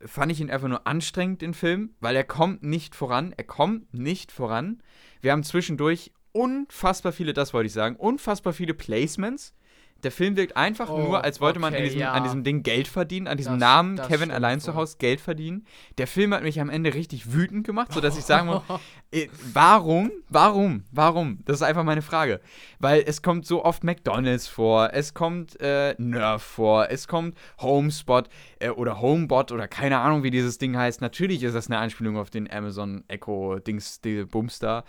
fand 0.01 0.33
ich 0.33 0.41
ihn 0.41 0.51
einfach 0.51 0.69
nur 0.69 0.87
anstrengend, 0.87 1.43
den 1.43 1.53
Film, 1.53 1.91
weil 2.01 2.17
er 2.17 2.25
kommt 2.25 2.63
nicht 2.63 2.95
voran. 2.95 3.35
Er 3.37 3.45
kommt 3.45 3.93
nicht 3.93 4.33
voran. 4.33 4.83
Wir 5.21 5.33
haben 5.33 5.45
zwischendurch 5.45 6.13
unfassbar 6.37 7.13
viele, 7.13 7.33
das 7.33 7.53
wollte 7.55 7.67
ich 7.67 7.73
sagen, 7.73 7.97
unfassbar 7.97 8.53
viele 8.53 8.75
Placements. 8.75 9.55
Der 10.03 10.13
Film 10.13 10.37
wirkt 10.37 10.59
einfach 10.59 10.91
Oh, 10.91 10.99
nur, 10.99 11.25
als 11.25 11.41
wollte 11.41 11.59
man 11.59 11.73
an 11.73 11.79
okay, 11.79 11.85
diesem, 11.85 12.01
ja. 12.01 12.13
an 12.13 12.23
diesem 12.23 12.45
Ding 12.45 12.63
Geld 12.63 12.87
verdienen, 12.87 13.27
an 13.27 13.39
diesem 13.39 13.55
Das- 13.55 13.61
Namen 13.61 13.97
das 13.97 14.09
Kevin 14.09 14.31
allein 14.31 14.61
zu. 14.61 14.75
Hause 14.75 14.97
Geld 14.99 15.23
verdienen. 15.23 15.65
Der 15.97 16.07
Film 16.07 16.35
hat 16.35 16.43
mich 16.43 16.61
am 16.61 16.69
Ende 16.69 16.93
richtig 16.93 17.33
wütend 17.33 17.67
gemacht, 17.67 17.95
sodass 17.95 18.19
ich 18.19 18.25
sagen 18.25 18.47
muss, 18.47 18.61
äh, 19.11 19.29
warum, 19.55 20.11
warum, 20.29 20.85
warum? 20.93 21.39
Das 21.47 21.57
ist 21.57 21.63
einfach 21.63 21.83
meine 21.83 22.03
Frage. 22.03 22.43
Weil 22.79 23.05
es 23.07 23.23
kommt 23.23 23.47
so 23.47 23.65
oft 23.65 23.85
McDonalds 23.85 24.47
vor, 24.47 24.91
es 24.93 25.15
kommt 25.15 25.59
äh, 25.63 25.95
Nerf 25.97 26.43
vor, 26.43 26.91
es 26.91 27.09
kommt 27.09 27.35
Homespot 27.59 28.29
äh, 28.61 28.69
oder 28.69 29.01
Homebot 29.01 29.51
oder 29.51 29.67
keine 29.67 29.99
Ahnung, 30.01 30.23
wie 30.23 30.31
dieses 30.31 30.59
Ding 30.59 30.77
heißt. 30.77 31.01
Natürlich 31.01 31.43
ist 31.43 31.55
das 31.55 31.69
eine 31.69 31.79
Anspielung 31.79 32.19
auf 32.19 32.29
den 32.29 32.51
Amazon 32.53 33.03
Echo 33.09 33.61
Dings, 33.61 34.03
die 34.03 34.25
Bumster. 34.27 34.85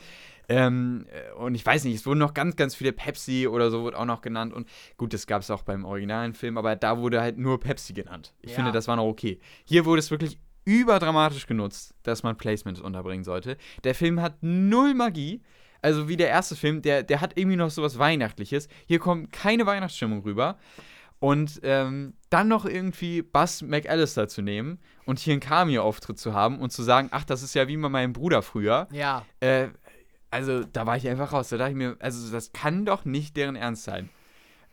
Ähm, 0.50 1.06
äh, 1.12 1.34
und 1.34 1.56
ich 1.56 1.66
weiß 1.66 1.84
nicht, 1.84 1.96
es 1.96 2.06
wurden 2.06 2.20
noch 2.20 2.34
ganz, 2.34 2.56
ganz 2.56 2.76
viele 2.76 2.94
Pepsi 2.94 3.48
oder 3.48 3.70
so 3.70 3.84
wird 3.84 3.96
auch 3.96 4.06
noch 4.06 4.22
genannt. 4.22 4.54
Und 4.54 4.68
gut, 4.98 5.14
das 5.14 5.28
gab 5.28 5.42
es 5.42 5.52
auch 5.52 5.64
beim 5.64 5.84
originalen 5.86 6.34
Film, 6.34 6.58
aber 6.58 6.76
da 6.76 6.98
wurde 6.98 7.22
halt 7.22 7.38
nur 7.38 7.60
Pepsi 7.60 7.94
genannt. 7.94 8.34
Ich 8.42 8.52
Ja. 8.52 8.56
finde, 8.58 8.72
das 8.72 8.88
war 8.88 8.96
noch 8.96 9.06
okay. 9.06 9.40
Hier 9.66 9.86
wurde 9.86 10.00
es 10.00 10.10
wirklich 10.12 10.40
überdramatisch 10.66 11.48
genutzt, 11.48 11.96
dass 12.04 12.24
man 12.24 12.38
Placements 12.38 12.82
unterbringen 12.82 13.24
sollte. 13.24 13.58
Der 13.84 13.96
Film 13.96 14.22
hat 14.22 14.38
null 14.42 14.94
Magie. 14.94 15.42
Also 15.82 16.10
wie 16.10 16.18
der 16.18 16.30
erste 16.30 16.56
Film, 16.56 16.82
der, 16.82 17.04
der 17.04 17.22
hat 17.22 17.38
irgendwie 17.38 17.56
noch 17.56 17.70
sowas 17.70 17.98
Weihnachtliches. 18.00 18.68
Hier 18.88 19.00
kommt 19.00 19.32
keine 19.32 19.66
Weihnachtsstimmung 19.66 20.24
rüber. 20.24 20.58
Und 21.20 21.60
ähm, 21.64 22.14
dann 22.30 22.48
noch 22.48 22.66
irgendwie 22.66 23.22
Buzz 23.24 23.62
McAllister 23.64 24.28
zu 24.28 24.42
nehmen 24.44 24.80
und 25.06 25.18
hier 25.18 25.34
einen 25.34 25.40
Cameo-Auftritt 25.40 26.20
zu 26.20 26.34
haben 26.34 26.60
und 26.60 26.72
zu 26.72 26.84
sagen, 26.84 27.08
ach, 27.12 27.24
das 27.24 27.42
ist 27.42 27.56
ja 27.56 27.68
wie 27.68 27.76
bei 27.78 27.90
meinem 27.90 28.14
Bruder 28.14 28.42
früher. 28.44 28.88
Ja, 28.92 29.26
Äh, 29.40 29.70
also 30.32 30.64
da 30.64 30.86
war 30.86 30.98
ich 30.98 31.08
einfach 31.08 31.32
raus. 31.34 31.50
Da 31.50 31.58
dachte 31.58 31.72
ich 31.72 31.78
mir, 31.78 31.96
also 32.00 32.32
das 32.32 32.52
kann 32.54 32.86
doch 32.86 33.06
nicht 33.06 33.38
deren 33.38 33.56
Ernst 33.56 33.84
sein. 33.84 34.10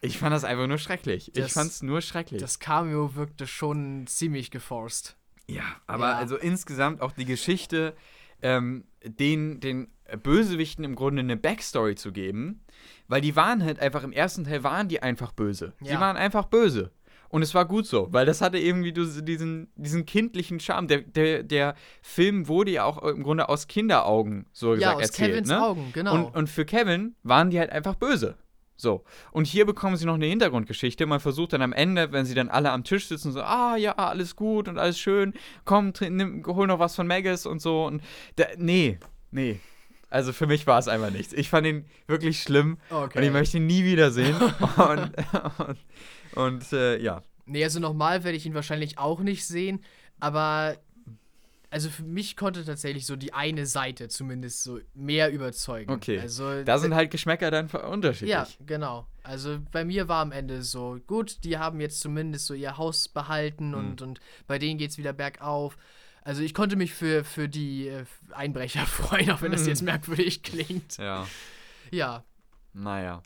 Ich 0.00 0.18
fand 0.18 0.34
das 0.34 0.44
einfach 0.44 0.66
nur 0.66 0.78
schrecklich. 0.78 1.28
ich 1.28 1.34
Das- 1.44 1.52
fand's 1.52 1.82
nur 1.82 2.00
schrecklich. 2.02 2.40
das 2.40 2.58
Cameo 2.58 3.14
wirkte 3.14 3.46
schon 3.46 4.06
ziemlich 4.06 4.50
geforst. 4.50 5.16
Ja, 5.46 5.64
aber 5.86 6.10
Ja. 6.10 6.16
also 6.16 6.36
insgesamt 6.36 7.00
auch 7.00 7.12
die 7.12 7.24
Geschichte, 7.24 7.94
ähm, 8.42 8.84
den, 9.02 9.60
den 9.60 9.88
Bösewichten 10.22 10.84
im 10.84 10.94
Grunde 10.94 11.20
eine 11.20 11.36
Backstory 11.36 11.94
zu 11.94 12.12
geben, 12.12 12.60
weil 13.08 13.20
die 13.22 13.36
waren 13.36 13.62
halt 13.64 13.80
einfach 13.80 14.02
im 14.04 14.12
ersten 14.12 14.44
Teil 14.44 14.62
waren 14.62 14.88
die 14.88 15.02
einfach 15.02 15.32
böse. 15.32 15.72
Sie 15.80 15.88
Ja. 15.92 16.00
waren 16.00 16.16
einfach 16.16 16.46
böse. 16.46 16.90
Und 17.34 17.42
es 17.42 17.52
war 17.52 17.64
gut 17.64 17.84
so, 17.84 18.06
weil 18.12 18.26
das 18.26 18.40
hatte 18.40 18.58
irgendwie 18.58 18.92
diesen, 18.92 19.66
diesen 19.74 20.06
kindlichen 20.06 20.60
Charme. 20.60 20.86
Der, 20.86 21.00
der, 21.00 21.42
der 21.42 21.74
Film 22.00 22.46
wurde 22.46 22.70
ja 22.70 22.84
auch 22.84 23.02
im 23.02 23.24
Grunde 23.24 23.48
aus 23.48 23.66
Kinderaugen 23.66 24.46
so 24.52 24.70
gesagt 24.70 24.82
ja, 24.82 24.94
aus 24.94 25.02
erzählt. 25.02 25.30
Kevins 25.32 25.48
ne? 25.48 25.60
Augen, 25.60 25.90
genau. 25.92 26.14
Und, 26.14 26.36
und 26.36 26.48
für 26.48 26.64
Kevin 26.64 27.16
waren 27.24 27.50
die 27.50 27.58
halt 27.58 27.72
einfach 27.72 27.96
böse. 27.96 28.36
So. 28.76 29.02
Und 29.32 29.48
hier 29.48 29.66
bekommen 29.66 29.96
sie 29.96 30.06
noch 30.06 30.14
eine 30.14 30.26
Hintergrundgeschichte. 30.26 31.06
Man 31.06 31.18
versucht 31.18 31.54
dann 31.54 31.62
am 31.62 31.72
Ende, 31.72 32.12
wenn 32.12 32.24
sie 32.24 32.36
dann 32.36 32.48
alle 32.48 32.70
am 32.70 32.84
Tisch 32.84 33.08
sitzen, 33.08 33.32
so, 33.32 33.42
ah 33.42 33.74
ja, 33.74 33.96
alles 33.96 34.36
gut 34.36 34.68
und 34.68 34.78
alles 34.78 35.00
schön, 35.00 35.34
komm, 35.64 35.92
nimm, 36.08 36.44
hol 36.46 36.68
noch 36.68 36.78
was 36.78 36.94
von 36.94 37.08
Magus 37.08 37.46
und 37.46 37.60
so. 37.60 37.84
Und 37.84 38.00
da, 38.36 38.44
nee, 38.58 39.00
nee. 39.32 39.58
Also 40.08 40.32
für 40.32 40.46
mich 40.46 40.68
war 40.68 40.78
es 40.78 40.86
einfach 40.86 41.10
nichts. 41.10 41.32
Ich 41.32 41.50
fand 41.50 41.66
ihn 41.66 41.86
wirklich 42.06 42.40
schlimm 42.40 42.78
okay. 42.90 43.18
und 43.18 43.24
ich 43.24 43.32
möchte 43.32 43.56
ihn 43.56 43.66
nie 43.66 43.82
wiedersehen. 43.82 44.36
und 44.76 45.12
und, 45.58 45.78
und 46.34 46.72
äh, 46.72 46.98
ja. 46.98 47.22
Nee, 47.46 47.64
also 47.64 47.80
nochmal 47.80 48.24
werde 48.24 48.36
ich 48.36 48.46
ihn 48.46 48.54
wahrscheinlich 48.54 48.98
auch 48.98 49.20
nicht 49.20 49.46
sehen, 49.46 49.80
aber 50.18 50.76
also 51.74 51.90
für 51.90 52.04
mich 52.04 52.36
konnte 52.36 52.64
tatsächlich 52.64 53.04
so 53.04 53.16
die 53.16 53.32
eine 53.32 53.66
Seite 53.66 54.06
zumindest 54.06 54.62
so 54.62 54.78
mehr 54.94 55.32
überzeugen. 55.32 55.90
Okay. 55.90 56.20
Also, 56.20 56.62
da 56.62 56.78
sind 56.78 56.94
halt 56.94 57.10
Geschmäcker 57.10 57.50
dann 57.50 57.68
unterschiedlich. 57.68 58.30
Ja, 58.30 58.46
genau. 58.64 59.08
Also 59.24 59.58
bei 59.72 59.84
mir 59.84 60.06
war 60.06 60.22
am 60.22 60.30
Ende 60.30 60.62
so, 60.62 60.98
gut, 61.08 61.42
die 61.42 61.58
haben 61.58 61.80
jetzt 61.80 61.98
zumindest 61.98 62.46
so 62.46 62.54
ihr 62.54 62.76
Haus 62.78 63.08
behalten 63.08 63.70
mhm. 63.70 63.74
und, 63.74 64.02
und 64.02 64.20
bei 64.46 64.60
denen 64.60 64.78
geht 64.78 64.92
es 64.92 64.98
wieder 64.98 65.12
bergauf. 65.12 65.76
Also 66.22 66.42
ich 66.42 66.54
konnte 66.54 66.76
mich 66.76 66.94
für, 66.94 67.24
für 67.24 67.48
die 67.48 67.88
äh, 67.88 68.04
Einbrecher 68.30 68.86
freuen, 68.86 69.32
auch 69.32 69.42
wenn 69.42 69.50
das 69.50 69.66
jetzt 69.66 69.82
merkwürdig 69.82 70.44
klingt. 70.44 70.96
Ja. 70.98 71.26
Ja. 71.90 72.22
Naja. 72.72 73.20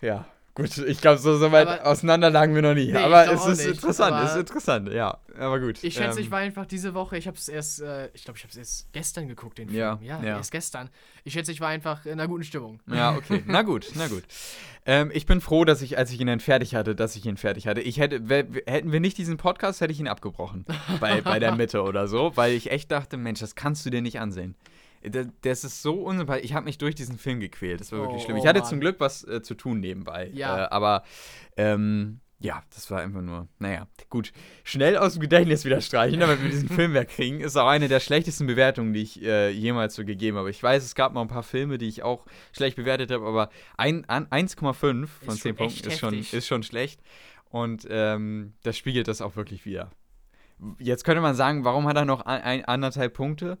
Ja. 0.00 0.26
Gut, 0.58 0.76
ich 0.78 1.00
glaube, 1.00 1.18
so, 1.18 1.38
so 1.38 1.52
weit 1.52 1.68
aber, 1.68 1.86
auseinander 1.86 2.30
lagen 2.30 2.52
wir 2.52 2.62
noch 2.62 2.74
nie. 2.74 2.90
Nee, 2.90 2.98
aber 2.98 3.32
es 3.32 3.46
ist 3.46 3.58
nicht, 3.58 3.76
interessant, 3.76 4.24
es 4.24 4.32
ist 4.32 4.40
interessant, 4.40 4.92
ja. 4.92 5.16
Aber 5.38 5.60
gut. 5.60 5.84
Ich 5.84 5.94
schätze, 5.94 6.18
ähm, 6.18 6.24
ich 6.24 6.32
war 6.32 6.40
einfach 6.40 6.66
diese 6.66 6.94
Woche, 6.94 7.16
ich 7.16 7.28
habe 7.28 7.36
es 7.36 7.48
erst, 7.48 7.80
äh, 7.80 8.08
ich 8.12 8.24
glaube, 8.24 8.38
ich 8.38 8.42
habe 8.42 8.50
es 8.50 8.56
erst 8.56 8.92
gestern 8.92 9.28
geguckt, 9.28 9.58
den 9.58 9.68
Film. 9.68 9.78
Ja, 9.78 10.00
ja, 10.02 10.20
ja, 10.20 10.36
erst 10.38 10.50
gestern. 10.50 10.90
Ich 11.22 11.34
schätze, 11.34 11.52
ich 11.52 11.60
war 11.60 11.68
einfach 11.68 12.06
in 12.06 12.14
einer 12.14 12.26
guten 12.26 12.42
Stimmung. 12.42 12.80
Ja, 12.88 13.14
okay. 13.14 13.44
na 13.46 13.62
gut, 13.62 13.92
na 13.94 14.08
gut. 14.08 14.24
Ähm, 14.84 15.12
ich 15.14 15.26
bin 15.26 15.40
froh, 15.40 15.64
dass 15.64 15.80
ich, 15.80 15.96
als 15.96 16.10
ich 16.10 16.20
ihn 16.20 16.26
dann 16.26 16.40
fertig 16.40 16.74
hatte, 16.74 16.96
dass 16.96 17.14
ich 17.14 17.24
ihn 17.24 17.36
fertig 17.36 17.68
hatte. 17.68 17.80
Ich 17.80 18.00
hätte, 18.00 18.20
hätten 18.66 18.90
wir 18.90 18.98
nicht 18.98 19.16
diesen 19.16 19.36
Podcast, 19.36 19.80
hätte 19.80 19.92
ich 19.92 20.00
ihn 20.00 20.08
abgebrochen. 20.08 20.66
bei, 20.98 21.20
bei 21.20 21.38
der 21.38 21.54
Mitte 21.56 21.82
oder 21.82 22.08
so, 22.08 22.32
weil 22.34 22.54
ich 22.54 22.72
echt 22.72 22.90
dachte, 22.90 23.16
Mensch, 23.16 23.38
das 23.38 23.54
kannst 23.54 23.86
du 23.86 23.90
dir 23.90 24.02
nicht 24.02 24.18
ansehen. 24.18 24.56
Das 25.42 25.64
ist 25.64 25.82
so 25.82 26.02
unsympathisch. 26.02 26.44
Ich 26.44 26.54
habe 26.54 26.64
mich 26.64 26.78
durch 26.78 26.94
diesen 26.94 27.18
Film 27.18 27.40
gequält. 27.40 27.80
Das 27.80 27.92
war 27.92 28.00
wirklich 28.00 28.22
oh, 28.22 28.24
schlimm. 28.24 28.36
Ich 28.36 28.46
hatte 28.46 28.60
Mann. 28.60 28.68
zum 28.68 28.80
Glück 28.80 28.96
was 28.98 29.24
äh, 29.24 29.42
zu 29.42 29.54
tun 29.54 29.80
nebenbei. 29.80 30.30
Ja. 30.32 30.64
Äh, 30.64 30.68
aber 30.70 31.04
ähm, 31.56 32.20
ja, 32.40 32.62
das 32.72 32.88
war 32.90 33.00
einfach 33.00 33.20
nur, 33.20 33.48
naja, 33.58 33.88
gut. 34.10 34.32
Schnell 34.62 34.96
aus 34.96 35.14
dem 35.14 35.22
Gedächtnis 35.22 35.64
wieder 35.64 35.80
streichen, 35.80 36.20
damit 36.20 36.40
wir 36.40 36.50
diesen 36.50 36.68
Film 36.74 36.94
wegkriegen, 36.94 37.40
ist 37.40 37.56
auch 37.56 37.66
eine 37.66 37.88
der 37.88 37.98
schlechtesten 37.98 38.46
Bewertungen, 38.46 38.92
die 38.92 39.02
ich 39.02 39.22
äh, 39.22 39.50
jemals 39.50 39.96
so 39.96 40.04
gegeben 40.04 40.36
habe. 40.36 40.50
Ich 40.50 40.62
weiß, 40.62 40.84
es 40.84 40.94
gab 40.94 41.12
mal 41.12 41.22
ein 41.22 41.28
paar 41.28 41.42
Filme, 41.42 41.78
die 41.78 41.88
ich 41.88 42.04
auch 42.04 42.26
schlecht 42.52 42.76
bewertet 42.76 43.10
habe, 43.10 43.26
aber 43.26 43.50
1,5 43.76 45.06
von 45.06 45.36
10 45.36 45.56
Punkten 45.56 45.88
ist 45.88 45.98
schon, 45.98 46.14
ist 46.14 46.46
schon 46.46 46.62
schlecht. 46.62 47.00
Und 47.50 47.86
ähm, 47.90 48.52
das 48.62 48.76
spiegelt 48.76 49.08
das 49.08 49.20
auch 49.20 49.34
wirklich 49.34 49.64
wieder. 49.64 49.90
Jetzt 50.78 51.04
könnte 51.04 51.20
man 51.20 51.34
sagen, 51.34 51.64
warum 51.64 51.88
hat 51.88 51.96
er 51.96 52.04
noch 52.04 52.20
ein, 52.20 52.42
ein 52.42 52.64
anderthalb 52.64 53.14
Punkte? 53.14 53.58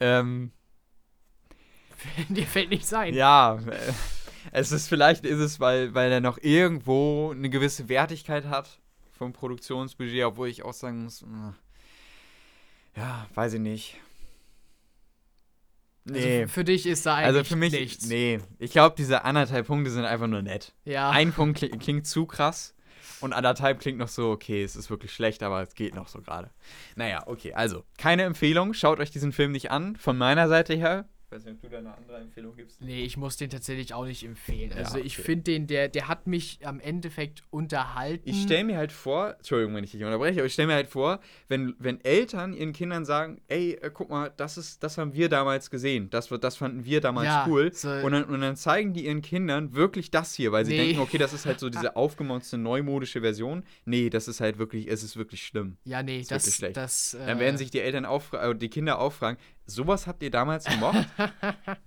Ähm, 0.00 0.52
Dir 2.28 2.46
fällt 2.46 2.70
nichts 2.70 2.92
ein. 2.92 3.14
Ja, 3.14 3.58
äh, 3.70 3.92
es 4.52 4.72
ist 4.72 4.88
vielleicht 4.88 5.24
ist 5.24 5.38
es, 5.38 5.60
weil, 5.60 5.94
weil 5.94 6.10
er 6.12 6.20
noch 6.20 6.38
irgendwo 6.40 7.32
eine 7.32 7.50
gewisse 7.50 7.88
Wertigkeit 7.88 8.46
hat 8.46 8.80
vom 9.12 9.32
Produktionsbudget, 9.32 10.24
obwohl 10.24 10.48
ich 10.48 10.62
auch 10.62 10.74
sagen 10.74 11.04
muss, 11.04 11.22
äh, 11.22 12.96
ja, 12.96 13.26
weiß 13.34 13.54
ich 13.54 13.60
nicht. 13.60 13.96
Also 16.08 16.20
nee. 16.20 16.40
Also 16.42 16.52
für 16.52 16.64
dich 16.64 16.86
ist 16.86 17.04
da 17.04 17.16
eigentlich 17.16 17.26
also 17.26 17.44
für 17.44 17.56
mich, 17.56 17.72
nichts. 17.72 18.06
Nee, 18.06 18.40
ich 18.58 18.70
glaube, 18.70 18.94
diese 18.96 19.24
anderthalb 19.24 19.66
Punkte 19.66 19.90
sind 19.90 20.04
einfach 20.04 20.28
nur 20.28 20.42
nett. 20.42 20.72
Ja. 20.84 21.10
Ein 21.10 21.32
Punkt 21.32 21.58
klingt, 21.58 21.80
klingt 21.82 22.06
zu 22.06 22.26
krass 22.26 22.74
und 23.20 23.32
anderthalb 23.32 23.80
klingt 23.80 23.98
noch 23.98 24.08
so, 24.08 24.30
okay, 24.30 24.62
es 24.62 24.76
ist 24.76 24.90
wirklich 24.90 25.12
schlecht, 25.12 25.42
aber 25.42 25.62
es 25.62 25.74
geht 25.74 25.94
noch 25.94 26.08
so 26.08 26.20
gerade. 26.20 26.50
Naja, 26.94 27.24
okay, 27.26 27.54
also, 27.54 27.84
keine 27.98 28.22
Empfehlung, 28.22 28.74
schaut 28.74 29.00
euch 29.00 29.10
diesen 29.10 29.32
Film 29.32 29.52
nicht 29.52 29.70
an. 29.70 29.96
Von 29.96 30.16
meiner 30.16 30.48
Seite 30.48 30.74
her, 30.74 31.08
ich 31.26 31.32
weiß 31.32 31.44
nicht, 31.44 31.54
ob 31.54 31.62
du 31.62 31.68
da 31.68 31.78
eine 31.78 31.92
andere 31.92 32.18
Empfehlung 32.18 32.54
gibst. 32.54 32.80
Nee, 32.80 33.02
ich 33.02 33.16
muss 33.16 33.36
den 33.36 33.50
tatsächlich 33.50 33.92
auch 33.92 34.04
nicht 34.04 34.24
empfehlen. 34.24 34.70
Ja, 34.70 34.76
also 34.76 34.98
ich 34.98 35.16
finde 35.16 35.42
den, 35.42 35.66
der, 35.66 35.88
der 35.88 36.06
hat 36.06 36.28
mich 36.28 36.64
am 36.64 36.78
Endeffekt 36.78 37.42
unterhalten. 37.50 38.28
Ich 38.28 38.42
stelle 38.42 38.62
mir 38.62 38.76
halt 38.76 38.92
vor, 38.92 39.34
Entschuldigung, 39.36 39.74
wenn 39.74 39.82
ich 39.82 39.90
dich 39.90 40.04
unterbreche, 40.04 40.38
aber 40.38 40.46
ich 40.46 40.52
stelle 40.52 40.68
mir 40.68 40.74
halt 40.74 40.86
vor, 40.86 41.18
wenn, 41.48 41.74
wenn 41.80 42.00
Eltern 42.04 42.52
ihren 42.52 42.72
Kindern 42.72 43.04
sagen, 43.04 43.40
ey, 43.48 43.72
äh, 43.72 43.90
guck 43.92 44.08
mal, 44.08 44.32
das 44.36 44.56
ist, 44.56 44.84
das 44.84 44.98
haben 44.98 45.14
wir 45.14 45.28
damals 45.28 45.68
gesehen, 45.68 46.10
das, 46.10 46.28
das 46.28 46.56
fanden 46.56 46.84
wir 46.84 47.00
damals 47.00 47.26
ja, 47.26 47.44
cool. 47.48 47.72
So 47.72 47.90
und, 47.90 48.12
dann, 48.12 48.24
und 48.24 48.40
dann 48.40 48.54
zeigen 48.54 48.92
die 48.92 49.06
ihren 49.06 49.20
Kindern 49.20 49.74
wirklich 49.74 50.12
das 50.12 50.32
hier, 50.32 50.52
weil 50.52 50.64
sie 50.64 50.76
nee. 50.76 50.86
denken, 50.86 51.00
okay, 51.00 51.18
das 51.18 51.32
ist 51.32 51.44
halt 51.44 51.58
so 51.58 51.68
diese 51.70 51.96
aufgemonste 51.96 52.56
neumodische 52.56 53.20
Version. 53.20 53.64
Nee, 53.84 54.10
das 54.10 54.28
ist 54.28 54.40
halt 54.40 54.58
wirklich, 54.58 54.86
es 54.86 55.02
ist 55.02 55.16
wirklich 55.16 55.44
schlimm. 55.44 55.76
Ja, 55.82 56.04
nee, 56.04 56.18
das, 56.20 56.28
das, 56.28 56.46
ist 56.46 56.76
das 56.76 57.14
äh, 57.14 57.26
Dann 57.26 57.40
werden 57.40 57.58
sich 57.58 57.72
die 57.72 57.80
Eltern 57.80 58.04
äh, 58.04 58.54
die 58.54 58.68
Kinder 58.68 59.00
auffragen, 59.00 59.38
Sowas 59.66 60.06
habt 60.06 60.22
ihr 60.22 60.30
damals 60.30 60.64
gemocht? 60.64 61.08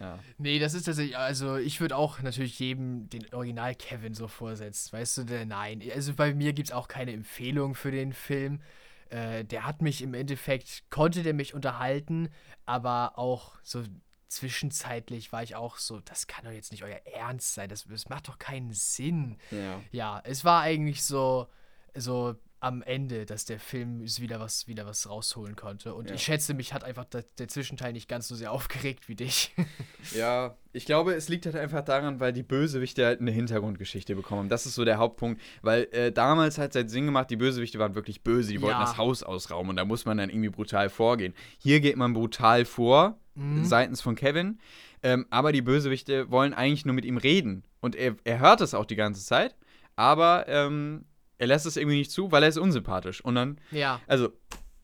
ja. 0.00 0.18
Nee, 0.38 0.58
das 0.58 0.74
ist 0.74 0.84
tatsächlich, 0.84 1.16
also 1.16 1.56
ich 1.56 1.80
würde 1.80 1.96
auch 1.96 2.20
natürlich 2.20 2.58
jedem 2.58 3.08
den 3.08 3.32
Original 3.32 3.74
Kevin 3.74 4.14
so 4.14 4.28
vorsetzen, 4.28 4.92
weißt 4.92 5.18
du, 5.18 5.24
denn 5.24 5.48
nein. 5.48 5.82
Also 5.94 6.14
bei 6.14 6.34
mir 6.34 6.52
gibt 6.52 6.68
es 6.68 6.74
auch 6.74 6.88
keine 6.88 7.12
Empfehlung 7.12 7.74
für 7.74 7.90
den 7.90 8.12
Film. 8.12 8.60
Äh, 9.08 9.44
der 9.44 9.66
hat 9.66 9.80
mich 9.80 10.02
im 10.02 10.14
Endeffekt, 10.14 10.84
konnte 10.90 11.22
der 11.22 11.34
mich 11.34 11.54
unterhalten, 11.54 12.28
aber 12.66 13.18
auch 13.18 13.56
so 13.62 13.82
zwischenzeitlich 14.28 15.32
war 15.32 15.42
ich 15.42 15.54
auch 15.54 15.78
so, 15.78 16.00
das 16.00 16.26
kann 16.26 16.44
doch 16.44 16.50
jetzt 16.50 16.72
nicht 16.72 16.82
euer 16.82 17.00
Ernst 17.06 17.54
sein, 17.54 17.68
das, 17.68 17.84
das 17.84 18.08
macht 18.08 18.28
doch 18.28 18.38
keinen 18.38 18.72
Sinn. 18.72 19.38
Ja. 19.50 19.80
ja, 19.92 20.20
es 20.24 20.44
war 20.44 20.62
eigentlich 20.62 21.04
so, 21.04 21.46
so 21.94 22.34
am 22.64 22.80
Ende, 22.80 23.26
dass 23.26 23.44
der 23.44 23.60
Film 23.60 24.00
wieder 24.00 24.40
was, 24.40 24.66
wieder 24.66 24.86
was 24.86 25.06
rausholen 25.08 25.54
konnte. 25.54 25.94
Und 25.94 26.08
ja. 26.08 26.14
ich 26.14 26.22
schätze, 26.22 26.54
mich 26.54 26.72
hat 26.72 26.82
einfach 26.82 27.04
der, 27.04 27.22
der, 27.38 27.46
Zwischenteil 27.46 27.92
nicht 27.92 28.08
ganz 28.08 28.26
so 28.26 28.34
sehr 28.34 28.52
aufgeregt 28.52 29.06
wie 29.06 29.16
dich. 29.16 29.54
ja, 30.14 30.56
ich 30.72 30.86
glaube, 30.86 31.12
es 31.12 31.28
liegt 31.28 31.44
halt 31.44 31.56
einfach 31.56 31.84
daran, 31.84 32.20
weil 32.20 32.32
die 32.32 32.42
Bösewichte 32.42 33.04
halt 33.04 33.20
eine 33.20 33.32
Hintergrundgeschichte 33.32 34.16
bekommen. 34.16 34.48
Das 34.48 34.64
ist 34.64 34.76
so 34.76 34.84
der 34.86 34.96
Hauptpunkt. 34.96 35.42
Weil 35.60 35.88
äh, 35.92 36.10
damals 36.10 36.56
hat 36.56 36.70
es 36.70 36.76
halt 36.76 36.90
Sinn 36.90 37.04
gemacht, 37.04 37.28
die 37.28 37.36
Bösewichte 37.36 37.78
waren 37.78 37.94
wirklich 37.94 38.22
böse, 38.22 38.52
die 38.52 38.62
wollten 38.62 38.80
das 38.80 38.96
Haus 38.96 39.22
ausrauben 39.22 39.68
und 39.68 39.76
da 39.76 39.84
muss 39.84 40.06
man 40.06 40.16
dann 40.16 40.30
irgendwie 40.30 40.48
brutal 40.48 40.88
vorgehen. 40.88 41.34
Hier 41.58 41.80
geht 41.80 41.96
man 41.96 42.14
brutal 42.14 42.64
vor, 42.64 43.18
mhm. 43.34 43.62
seitens 43.66 44.00
von 44.00 44.14
Kevin. 44.14 44.58
Ähm, 45.02 45.26
aber 45.28 45.52
die 45.52 45.60
Bösewichte 45.60 46.30
wollen 46.30 46.54
eigentlich 46.54 46.86
nur 46.86 46.94
mit 46.94 47.04
ihm 47.04 47.18
reden. 47.18 47.62
Und 47.80 47.94
er, 47.94 48.16
er 48.24 48.38
hört 48.38 48.62
es 48.62 48.72
auch 48.72 48.86
die 48.86 48.96
ganze 48.96 49.22
Zeit. 49.22 49.54
Aber 49.96 50.48
ähm, 50.48 51.04
er 51.38 51.46
lässt 51.46 51.66
es 51.66 51.76
irgendwie 51.76 51.98
nicht 51.98 52.10
zu, 52.10 52.32
weil 52.32 52.42
er 52.42 52.48
ist 52.48 52.58
unsympathisch. 52.58 53.20
Und 53.24 53.34
dann, 53.34 53.60
ja. 53.70 54.00
also, 54.06 54.30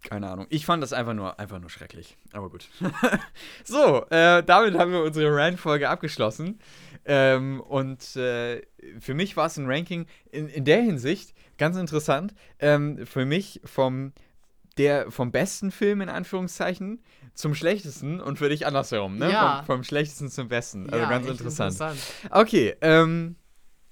keine 0.03 0.29
Ahnung. 0.29 0.47
Ich 0.49 0.65
fand 0.65 0.83
das 0.83 0.93
einfach 0.93 1.15
nur, 1.15 1.39
einfach 1.39 1.59
nur 1.59 1.71
schrecklich. 1.71 2.17
Aber 2.33 2.49
gut. 2.51 2.69
so, 3.65 4.07
äh, 4.11 4.43
damit 4.43 4.79
haben 4.79 4.93
wir 4.93 5.03
unsere 5.03 5.35
Rant-Folge 5.35 5.89
abgeschlossen. 5.89 6.59
Ähm, 7.05 7.61
und 7.61 8.17
äh, 8.17 8.63
für 8.99 9.15
mich 9.15 9.37
war 9.37 9.47
es 9.47 9.57
ein 9.57 9.67
Ranking 9.67 10.07
in, 10.31 10.49
in 10.49 10.65
der 10.65 10.83
Hinsicht 10.83 11.35
ganz 11.59 11.77
interessant. 11.77 12.35
Ähm, 12.59 13.07
für 13.07 13.25
mich 13.25 13.61
vom, 13.65 14.13
der, 14.79 15.11
vom 15.11 15.31
besten 15.33 15.71
Film 15.71 16.01
in 16.01 16.09
Anführungszeichen 16.09 17.03
zum 17.35 17.55
schlechtesten 17.55 18.21
und 18.21 18.39
für 18.39 18.49
dich 18.49 18.67
andersherum, 18.67 19.17
ne? 19.17 19.31
Ja. 19.31 19.63
Vom, 19.65 19.77
vom 19.77 19.85
schlechtesten 19.85 20.31
zum 20.31 20.49
besten. 20.49 20.89
Also 20.91 21.05
ja, 21.05 21.11
ganz 21.11 21.27
interessant. 21.27 21.73
interessant. 21.73 22.01
Okay, 22.31 22.75
ähm, 22.81 23.37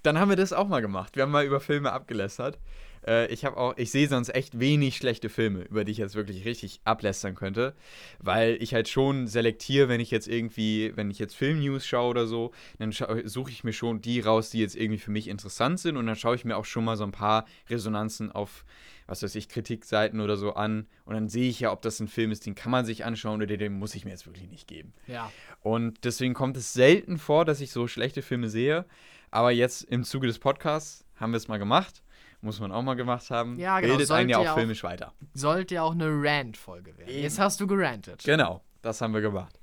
dann 0.08 0.18
haben 0.18 0.30
wir 0.30 0.36
das 0.36 0.54
auch 0.54 0.68
mal 0.68 0.80
gemacht. 0.80 1.16
Wir 1.16 1.24
haben 1.24 1.30
mal 1.30 1.44
über 1.44 1.60
Filme 1.60 1.92
abgelästert. 1.92 2.58
Äh, 3.06 3.26
ich 3.30 3.44
habe 3.44 3.58
auch, 3.58 3.76
ich 3.76 3.90
sehe 3.90 4.08
sonst 4.08 4.30
echt 4.30 4.58
wenig 4.58 4.96
schlechte 4.96 5.28
Filme, 5.28 5.64
über 5.64 5.84
die 5.84 5.92
ich 5.92 5.98
jetzt 5.98 6.14
wirklich 6.14 6.46
richtig 6.46 6.80
ablästern 6.84 7.34
könnte, 7.34 7.74
weil 8.18 8.56
ich 8.60 8.72
halt 8.72 8.88
schon 8.88 9.26
selektiere, 9.26 9.90
wenn 9.90 10.00
ich 10.00 10.10
jetzt 10.10 10.26
irgendwie, 10.26 10.92
wenn 10.96 11.10
ich 11.10 11.18
jetzt 11.18 11.36
Filmnews 11.36 11.86
schaue 11.86 12.08
oder 12.08 12.26
so, 12.26 12.52
dann 12.78 12.90
suche 12.90 13.50
ich 13.50 13.64
mir 13.64 13.74
schon 13.74 14.00
die 14.00 14.20
raus, 14.20 14.48
die 14.48 14.60
jetzt 14.60 14.76
irgendwie 14.76 14.98
für 14.98 15.10
mich 15.10 15.28
interessant 15.28 15.78
sind 15.78 15.98
und 15.98 16.06
dann 16.06 16.16
schaue 16.16 16.36
ich 16.36 16.46
mir 16.46 16.56
auch 16.56 16.64
schon 16.64 16.84
mal 16.84 16.96
so 16.96 17.04
ein 17.04 17.12
paar 17.12 17.44
Resonanzen 17.68 18.32
auf 18.32 18.64
was 19.08 19.22
weiß 19.22 19.34
ich, 19.36 19.48
Kritikseiten 19.48 20.20
oder 20.20 20.36
so 20.36 20.52
an 20.52 20.86
und 21.06 21.14
dann 21.14 21.30
sehe 21.30 21.48
ich 21.48 21.60
ja, 21.60 21.72
ob 21.72 21.80
das 21.80 21.98
ein 21.98 22.08
Film 22.08 22.30
ist, 22.30 22.44
den 22.44 22.54
kann 22.54 22.70
man 22.70 22.84
sich 22.84 23.06
anschauen 23.06 23.40
oder 23.42 23.56
den 23.56 23.72
muss 23.72 23.94
ich 23.94 24.04
mir 24.04 24.10
jetzt 24.10 24.26
wirklich 24.26 24.48
nicht 24.48 24.68
geben. 24.68 24.92
Ja. 25.06 25.32
Und 25.62 26.04
deswegen 26.04 26.34
kommt 26.34 26.58
es 26.58 26.74
selten 26.74 27.16
vor, 27.16 27.46
dass 27.46 27.62
ich 27.62 27.72
so 27.72 27.88
schlechte 27.88 28.20
Filme 28.20 28.50
sehe. 28.50 28.84
Aber 29.30 29.50
jetzt 29.50 29.82
im 29.82 30.04
Zuge 30.04 30.26
des 30.26 30.38
Podcasts 30.38 31.04
haben 31.16 31.32
wir 31.32 31.36
es 31.36 31.48
mal 31.48 31.58
gemacht. 31.58 32.02
Muss 32.40 32.60
man 32.60 32.70
auch 32.70 32.82
mal 32.82 32.94
gemacht 32.94 33.30
haben. 33.30 33.58
Ja, 33.58 33.80
genau. 33.80 33.96
Bildet 33.96 34.10
einen 34.12 34.30
ja 34.30 34.38
auch, 34.38 34.54
filmisch 34.54 34.84
weiter. 34.84 35.12
Sollte 35.34 35.74
ja 35.74 35.82
auch 35.82 35.92
eine 35.92 36.06
Rant-Folge 36.08 36.96
werden. 36.96 37.10
Eben. 37.10 37.22
Jetzt 37.22 37.38
hast 37.40 37.60
du 37.60 37.66
gerantet. 37.66 38.22
Genau, 38.24 38.62
das 38.80 39.00
haben 39.00 39.12
wir 39.12 39.20
gemacht. 39.20 39.58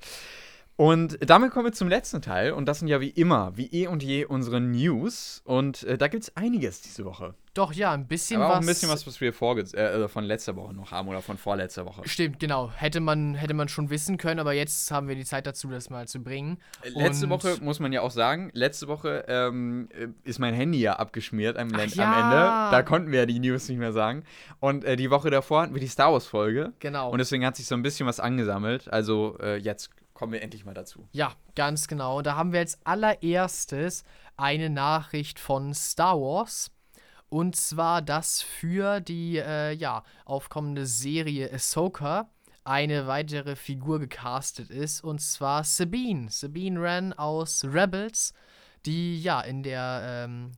Und 0.75 1.17
damit 1.21 1.51
kommen 1.51 1.65
wir 1.65 1.71
zum 1.71 1.87
letzten 1.87 2.21
Teil. 2.21 2.51
Und 2.51 2.65
das 2.65 2.79
sind 2.79 2.89
ja 2.89 2.99
wie 2.99 3.09
immer, 3.09 3.55
wie 3.55 3.67
eh 3.67 3.87
und 3.87 4.03
je, 4.03 4.25
unsere 4.25 4.59
News. 4.59 5.41
Und 5.45 5.83
äh, 5.83 5.97
da 5.97 6.09
gibt 6.09 6.23
es 6.23 6.35
einiges 6.35 6.81
diese 6.81 7.05
Woche. 7.05 7.33
Doch, 7.55 7.71
ja, 7.71 7.93
ein 7.93 8.05
bisschen 8.05 8.41
Aber 8.41 8.49
was. 8.49 8.57
auch 8.57 8.61
ein 8.61 8.67
bisschen 8.67 8.89
was, 8.89 9.07
was 9.07 9.21
wir 9.21 9.33
äh, 9.33 9.79
also 9.79 10.09
von 10.09 10.25
letzter 10.25 10.57
Woche 10.57 10.73
noch 10.73 10.91
haben 10.91 11.07
oder 11.07 11.21
von 11.21 11.37
vorletzter 11.37 11.85
Woche. 11.85 12.01
Stimmt, 12.05 12.37
genau. 12.39 12.69
Hätte 12.75 12.99
man, 12.99 13.33
hätte 13.33 13.53
man 13.53 13.69
schon 13.69 13.89
wissen 13.89 14.17
können, 14.17 14.41
aber 14.41 14.51
jetzt 14.51 14.91
haben 14.91 15.07
wir 15.07 15.15
die 15.15 15.23
Zeit 15.23 15.47
dazu, 15.47 15.69
das 15.69 15.89
mal 15.89 16.05
zu 16.05 16.21
bringen. 16.21 16.57
Letzte 16.83 17.25
Und- 17.25 17.29
Woche 17.31 17.57
muss 17.61 17.79
man 17.79 17.93
ja 17.93 18.01
auch 18.01 18.11
sagen, 18.11 18.49
letzte 18.53 18.89
Woche 18.89 19.23
ähm, 19.29 19.87
äh, 19.97 20.07
ist 20.23 20.39
mein 20.39 20.53
Handy 20.53 20.79
ja 20.81 20.97
abgeschmiert 20.97 21.55
am, 21.57 21.69
Ach 21.73 21.85
ja. 21.87 22.03
am 22.13 22.23
Ende. 22.25 22.71
Da 22.75 22.83
konnten 22.83 23.11
wir 23.13 23.19
ja 23.19 23.25
die 23.25 23.39
News 23.39 23.69
nicht 23.69 23.77
mehr 23.77 23.93
sagen. 23.93 24.25
Und 24.59 24.83
äh, 24.83 24.97
die 24.97 25.09
Woche 25.09 25.29
davor 25.29 25.61
hatten 25.61 25.73
wir 25.73 25.81
die 25.81 25.87
Star 25.87 26.11
Wars 26.11 26.27
Folge. 26.27 26.73
Genau. 26.79 27.09
Und 27.09 27.19
deswegen 27.19 27.45
hat 27.45 27.55
sich 27.55 27.67
so 27.67 27.75
ein 27.75 27.83
bisschen 27.83 28.05
was 28.05 28.19
angesammelt. 28.19 28.91
Also 28.91 29.37
äh, 29.41 29.55
jetzt 29.55 29.91
kommen 30.13 30.33
wir 30.33 30.41
endlich 30.41 30.65
mal 30.65 30.73
dazu. 30.73 31.07
Ja, 31.13 31.31
ganz 31.55 31.87
genau. 31.87 32.17
Und 32.17 32.27
da 32.27 32.35
haben 32.35 32.51
wir 32.51 32.59
als 32.59 32.77
allererstes 32.85 34.03
eine 34.37 34.69
Nachricht 34.69 35.39
von 35.39 35.73
Star 35.73 36.19
Wars. 36.19 36.69
Und 37.35 37.57
zwar, 37.57 38.01
dass 38.01 38.41
für 38.41 39.01
die 39.01 39.35
äh, 39.39 39.73
ja, 39.73 40.05
aufkommende 40.23 40.85
Serie 40.85 41.51
Ahsoka 41.51 42.29
eine 42.63 43.07
weitere 43.07 43.57
Figur 43.57 43.99
gecastet 43.99 44.69
ist. 44.69 45.03
Und 45.03 45.19
zwar 45.19 45.65
Sabine. 45.65 46.31
Sabine 46.31 46.79
Wren 46.79 47.11
aus 47.11 47.65
Rebels, 47.65 48.33
die 48.85 49.21
ja 49.21 49.41
in 49.41 49.63
der 49.63 50.23
ähm, 50.29 50.53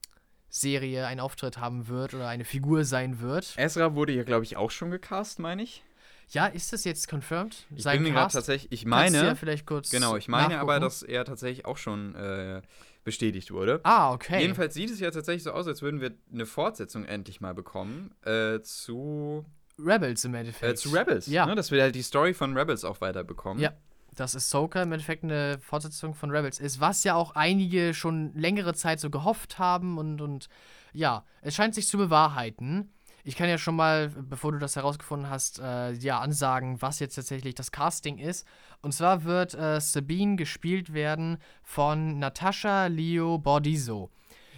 Serie 0.50 1.08
einen 1.08 1.20
Auftritt 1.20 1.58
haben 1.58 1.88
wird 1.88 2.14
oder 2.14 2.28
eine 2.28 2.46
Figur 2.46 2.86
sein 2.86 3.22
wird. 3.22 3.56
Ezra 3.58 3.96
wurde 3.96 4.14
ja, 4.14 4.22
glaube 4.22 4.44
ich, 4.44 4.56
auch 4.56 4.70
schon 4.70 4.92
gecast, 4.92 5.40
meine 5.40 5.64
ich. 5.64 5.84
Ja, 6.30 6.46
ist 6.46 6.74
das 6.74 6.84
jetzt 6.84 7.10
confirmed? 7.10 7.66
Ich 7.76 7.82
Sein 7.82 8.04
bin 8.04 8.10
mir 8.10 8.20
gerade 8.20 8.34
tatsächlich, 8.34 8.72
ich 8.72 8.86
meine, 8.86 9.18
ja 9.18 9.36
vielleicht 9.36 9.66
kurz 9.66 9.90
genau, 9.90 10.16
ich 10.16 10.28
meine 10.28 10.60
aber, 10.60 10.74
nachgucken. 10.74 10.82
dass 10.82 11.02
er 11.02 11.26
tatsächlich 11.26 11.66
auch 11.66 11.78
schon 11.78 12.14
äh, 12.14 12.62
bestätigt 13.08 13.52
wurde. 13.52 13.80
Ah, 13.84 14.12
okay. 14.12 14.42
Jedenfalls 14.42 14.74
sieht 14.74 14.92
es 14.92 15.00
ja 15.00 15.10
tatsächlich 15.10 15.44
so 15.44 15.52
aus, 15.52 15.66
als 15.66 15.82
würden 15.82 16.02
wir 16.02 16.12
eine 16.30 16.46
Fortsetzung 16.46 17.06
endlich 17.06 17.40
mal 17.40 17.54
bekommen 17.54 18.14
äh, 18.26 18.60
zu, 18.62 19.46
Rebels 19.80 20.26
im 20.26 20.34
Endeffekt. 20.34 20.74
äh, 20.74 20.76
zu 20.76 20.90
Rebels. 20.90 21.26
Ja. 21.28 21.46
Ne? 21.46 21.56
Dass 21.56 21.72
wir 21.72 21.82
halt 21.82 21.96
die 21.96 22.02
Story 22.02 22.34
von 22.34 22.58
Rebels 22.58 22.84
auch 22.84 23.00
weiter 23.00 23.24
bekommen. 23.24 23.62
Ja. 23.62 23.72
Dass 24.14 24.36
Ahsoka 24.36 24.84
im 24.84 24.92
Endeffekt 24.92 25.24
eine 25.24 25.58
Fortsetzung 25.62 26.16
von 26.16 26.32
Rebels 26.32 26.60
ist, 26.60 26.82
was 26.82 27.06
ja 27.06 27.16
auch 27.16 27.32
einige 27.32 27.94
schon 27.94 28.34
längere 28.34 28.74
Zeit 28.74 29.00
so 29.00 29.10
gehofft 29.10 29.58
haben 29.58 29.98
und, 29.98 30.20
und 30.20 30.50
ja, 30.92 31.24
es 31.42 31.56
scheint 31.56 31.76
sich 31.76 31.88
zu 31.88 31.98
bewahrheiten. 31.98 32.92
Ich 33.28 33.36
kann 33.36 33.50
ja 33.50 33.58
schon 33.58 33.76
mal, 33.76 34.08
bevor 34.08 34.54
du 34.54 34.58
das 34.58 34.78
herausgefunden 34.78 35.30
hast, 35.30 35.60
äh, 35.60 35.92
ja, 35.92 36.22
ansagen, 36.22 36.82
was 36.82 37.00
jetzt 37.00 37.16
tatsächlich 37.16 37.56
das 37.56 37.74
Casting 37.74 38.20
ist. 38.20 38.48
Und 38.82 38.94
zwar 38.94 39.26
wird 39.26 39.54
äh, 39.54 39.82
Sabine 39.82 40.38
gespielt 40.38 40.94
werden 40.94 41.38
von 41.62 42.20
Natascha 42.20 42.86
Leo 42.86 43.38
Bordizo. 43.38 44.12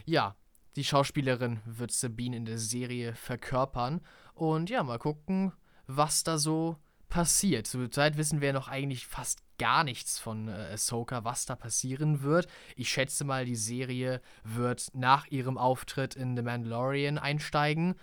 Ja, 0.05 0.35
die 0.75 0.83
Schauspielerin 0.83 1.61
wird 1.65 1.91
Sabine 1.91 2.37
in 2.37 2.45
der 2.45 2.59
Serie 2.59 3.15
verkörpern. 3.15 4.01
Und 4.35 4.69
ja, 4.69 4.83
mal 4.83 4.99
gucken, 4.99 5.51
was 5.87 6.23
da 6.23 6.37
so 6.37 6.77
passiert. 7.09 7.65
Zurzeit 7.65 8.17
wissen 8.17 8.39
wir 8.39 8.53
noch 8.53 8.67
eigentlich 8.67 9.07
fast 9.07 9.39
gar 9.57 9.83
nichts 9.83 10.19
von 10.19 10.47
äh, 10.47 10.73
Ahsoka, 10.73 11.23
was 11.23 11.47
da 11.47 11.55
passieren 11.55 12.21
wird. 12.21 12.45
Ich 12.75 12.89
schätze 12.89 13.25
mal, 13.25 13.45
die 13.45 13.55
Serie 13.55 14.21
wird 14.43 14.89
nach 14.93 15.25
ihrem 15.25 15.57
Auftritt 15.57 16.15
in 16.15 16.35
The 16.35 16.43
Mandalorian 16.43 17.17
einsteigen. 17.17 17.95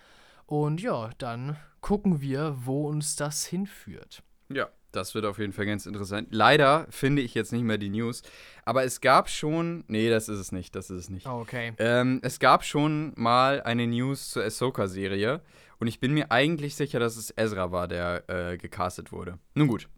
Und 0.47 0.81
ja, 0.81 1.11
dann 1.17 1.57
gucken 1.81 2.21
wir, 2.21 2.55
wo 2.63 2.87
uns 2.87 3.17
das 3.17 3.45
hinführt. 3.45 4.23
Ja, 4.49 4.69
das 4.93 5.13
wird 5.13 5.25
auf 5.25 5.39
jeden 5.39 5.51
Fall 5.51 5.65
ganz 5.65 5.85
interessant. 5.85 6.29
Leider 6.31 6.87
finde 6.89 7.21
ich 7.21 7.33
jetzt 7.33 7.51
nicht 7.51 7.63
mehr 7.63 7.77
die 7.77 7.89
News, 7.89 8.23
aber 8.63 8.85
es 8.85 9.01
gab 9.01 9.29
schon. 9.29 9.83
Nee, 9.87 10.09
das 10.09 10.29
ist 10.29 10.39
es 10.39 10.53
nicht, 10.53 10.73
das 10.73 10.89
ist 10.89 10.97
es 10.99 11.09
nicht. 11.09 11.27
Okay. 11.27 11.73
Ähm, 11.77 12.21
es 12.23 12.39
gab 12.39 12.63
schon 12.63 13.11
mal 13.17 13.61
eine 13.61 13.87
News 13.87 14.29
zur 14.29 14.43
Ahsoka-Serie 14.45 15.41
und 15.79 15.87
ich 15.87 15.99
bin 15.99 16.13
mir 16.13 16.31
eigentlich 16.31 16.75
sicher, 16.75 16.99
dass 16.99 17.17
es 17.17 17.33
Ezra 17.35 17.73
war, 17.73 17.89
der 17.89 18.23
äh, 18.29 18.57
gecastet 18.57 19.11
wurde. 19.11 19.39
Nun 19.53 19.67
gut. 19.67 19.89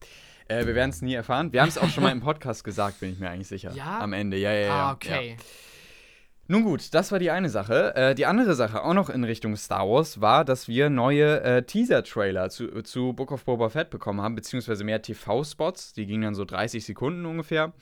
Äh, 0.47 0.65
wir 0.65 0.73
werden 0.73 0.89
es 0.89 1.03
nie 1.03 1.13
erfahren. 1.13 1.53
Wir 1.53 1.61
haben 1.61 1.69
es 1.69 1.77
auch 1.77 1.89
schon 1.89 2.03
mal 2.03 2.11
im 2.11 2.21
Podcast 2.21 2.63
gesagt, 2.63 2.99
bin 3.01 3.11
ich 3.11 3.19
mir 3.19 3.29
eigentlich 3.29 3.47
sicher. 3.47 3.71
Ja? 3.73 3.99
Am 3.99 4.13
Ende, 4.13 4.37
ja, 4.37 4.51
ja, 4.51 4.59
ja. 4.61 4.73
ah, 4.73 4.93
okay. 4.93 5.37
Ja. 5.37 5.43
Nun 6.51 6.63
gut, 6.63 6.95
das 6.95 7.11
war 7.11 7.19
die 7.19 7.29
eine 7.29 7.47
Sache. 7.47 7.95
Äh, 7.95 8.15
die 8.15 8.25
andere 8.25 8.55
Sache, 8.55 8.83
auch 8.83 8.95
noch 8.95 9.11
in 9.11 9.23
Richtung 9.23 9.55
Star 9.55 9.87
Wars, 9.87 10.19
war, 10.19 10.43
dass 10.43 10.67
wir 10.67 10.89
neue 10.89 11.41
äh, 11.41 11.61
Teaser-Trailer 11.61 12.49
zu, 12.49 12.81
zu 12.81 13.13
Book 13.13 13.31
of 13.31 13.45
Boba 13.45 13.69
Fett 13.69 13.91
bekommen 13.91 14.19
haben, 14.19 14.33
beziehungsweise 14.33 14.83
mehr 14.83 14.99
TV-Spots. 14.99 15.93
Die 15.93 16.07
gingen 16.07 16.23
dann 16.23 16.33
so 16.33 16.45
30 16.45 16.83
Sekunden 16.83 17.27
ungefähr. 17.27 17.73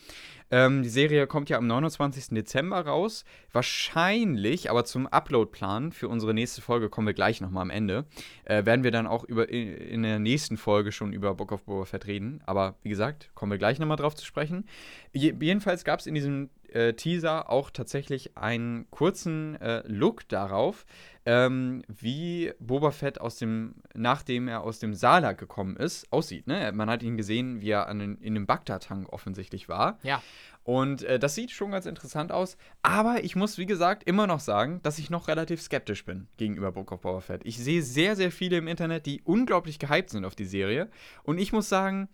Ähm, 0.51 0.83
die 0.83 0.89
Serie 0.89 1.27
kommt 1.27 1.49
ja 1.49 1.57
am 1.57 1.65
29. 1.65 2.35
Dezember 2.35 2.81
raus. 2.81 3.23
Wahrscheinlich, 3.53 4.69
aber 4.69 4.83
zum 4.83 5.07
Upload-Plan 5.07 5.93
für 5.93 6.09
unsere 6.09 6.33
nächste 6.33 6.61
Folge 6.61 6.89
kommen 6.89 7.07
wir 7.07 7.13
gleich 7.13 7.39
nochmal 7.39 7.61
am 7.61 7.69
Ende. 7.69 8.03
Äh, 8.43 8.65
werden 8.65 8.83
wir 8.83 8.91
dann 8.91 9.07
auch 9.07 9.23
über, 9.23 9.47
in, 9.47 9.75
in 9.77 10.03
der 10.03 10.19
nächsten 10.19 10.57
Folge 10.57 10.91
schon 10.91 11.13
über 11.13 11.33
Book 11.35 11.53
of 11.53 11.63
Boba 11.63 11.85
Fett 11.85 12.05
reden. 12.05 12.41
Aber 12.45 12.75
wie 12.83 12.89
gesagt, 12.89 13.29
kommen 13.33 13.51
wir 13.51 13.59
gleich 13.59 13.79
nochmal 13.79 13.95
drauf 13.95 14.15
zu 14.15 14.25
sprechen. 14.25 14.65
Je, 15.13 15.33
jedenfalls 15.39 15.85
gab 15.85 16.01
es 16.01 16.05
in 16.05 16.15
diesem 16.15 16.49
äh, 16.77 16.93
Teaser 16.93 17.49
auch 17.49 17.71
tatsächlich 17.71 18.37
einen 18.37 18.89
kurzen 18.91 19.59
äh, 19.59 19.81
Look 19.87 20.29
darauf, 20.29 20.85
ähm, 21.25 21.81
wie 21.87 22.53
Boba 22.59 22.91
Fett 22.91 23.19
aus 23.19 23.37
dem, 23.37 23.75
nachdem 23.95 24.47
er 24.47 24.61
aus 24.61 24.77
dem 24.77 24.93
Salak 24.93 25.39
gekommen 25.39 25.75
ist, 25.75 26.11
aussieht. 26.13 26.45
Ne? 26.45 26.71
Man 26.73 26.89
hat 26.89 27.01
ihn 27.01 27.17
gesehen, 27.17 27.61
wie 27.61 27.71
er 27.71 27.87
an 27.87 27.99
den, 27.99 28.17
in 28.19 28.35
dem 28.35 28.45
Bagdad-Tank 28.45 29.11
offensichtlich 29.11 29.67
war. 29.67 29.97
Ja. 30.03 30.21
Und 30.63 31.01
äh, 31.03 31.17
das 31.17 31.33
sieht 31.33 31.49
schon 31.51 31.71
ganz 31.71 31.87
interessant 31.87 32.31
aus. 32.31 32.57
Aber 32.83 33.23
ich 33.23 33.35
muss, 33.35 33.57
wie 33.57 33.65
gesagt, 33.65 34.03
immer 34.03 34.27
noch 34.27 34.41
sagen, 34.41 34.79
dass 34.83 34.99
ich 34.99 35.09
noch 35.09 35.27
relativ 35.27 35.61
skeptisch 35.61 36.05
bin 36.05 36.27
gegenüber 36.37 36.71
Book 36.71 36.91
of 36.91 37.01
Boba 37.01 37.21
Fett. 37.21 37.41
Ich 37.43 37.57
sehe 37.57 37.81
sehr, 37.81 38.15
sehr 38.15 38.31
viele 38.31 38.57
im 38.57 38.67
Internet, 38.67 39.07
die 39.07 39.21
unglaublich 39.23 39.79
gehypt 39.79 40.11
sind 40.11 40.25
auf 40.25 40.35
die 40.35 40.45
Serie. 40.45 40.89
Und 41.23 41.39
ich 41.39 41.51
muss 41.53 41.69
sagen, 41.69 42.07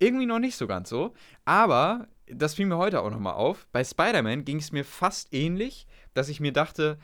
irgendwie 0.00 0.26
noch 0.26 0.40
nicht 0.40 0.56
so 0.56 0.66
ganz 0.66 0.88
so. 0.88 1.14
Aber 1.44 2.08
das 2.34 2.54
fiel 2.54 2.66
mir 2.66 2.76
heute 2.78 3.00
auch 3.02 3.10
nochmal 3.10 3.34
auf. 3.34 3.66
Bei 3.72 3.82
Spider-Man 3.84 4.44
ging 4.44 4.58
es 4.58 4.72
mir 4.72 4.84
fast 4.84 5.32
ähnlich, 5.34 5.86
dass 6.14 6.28
ich 6.28 6.40
mir 6.40 6.52
dachte, 6.52 6.98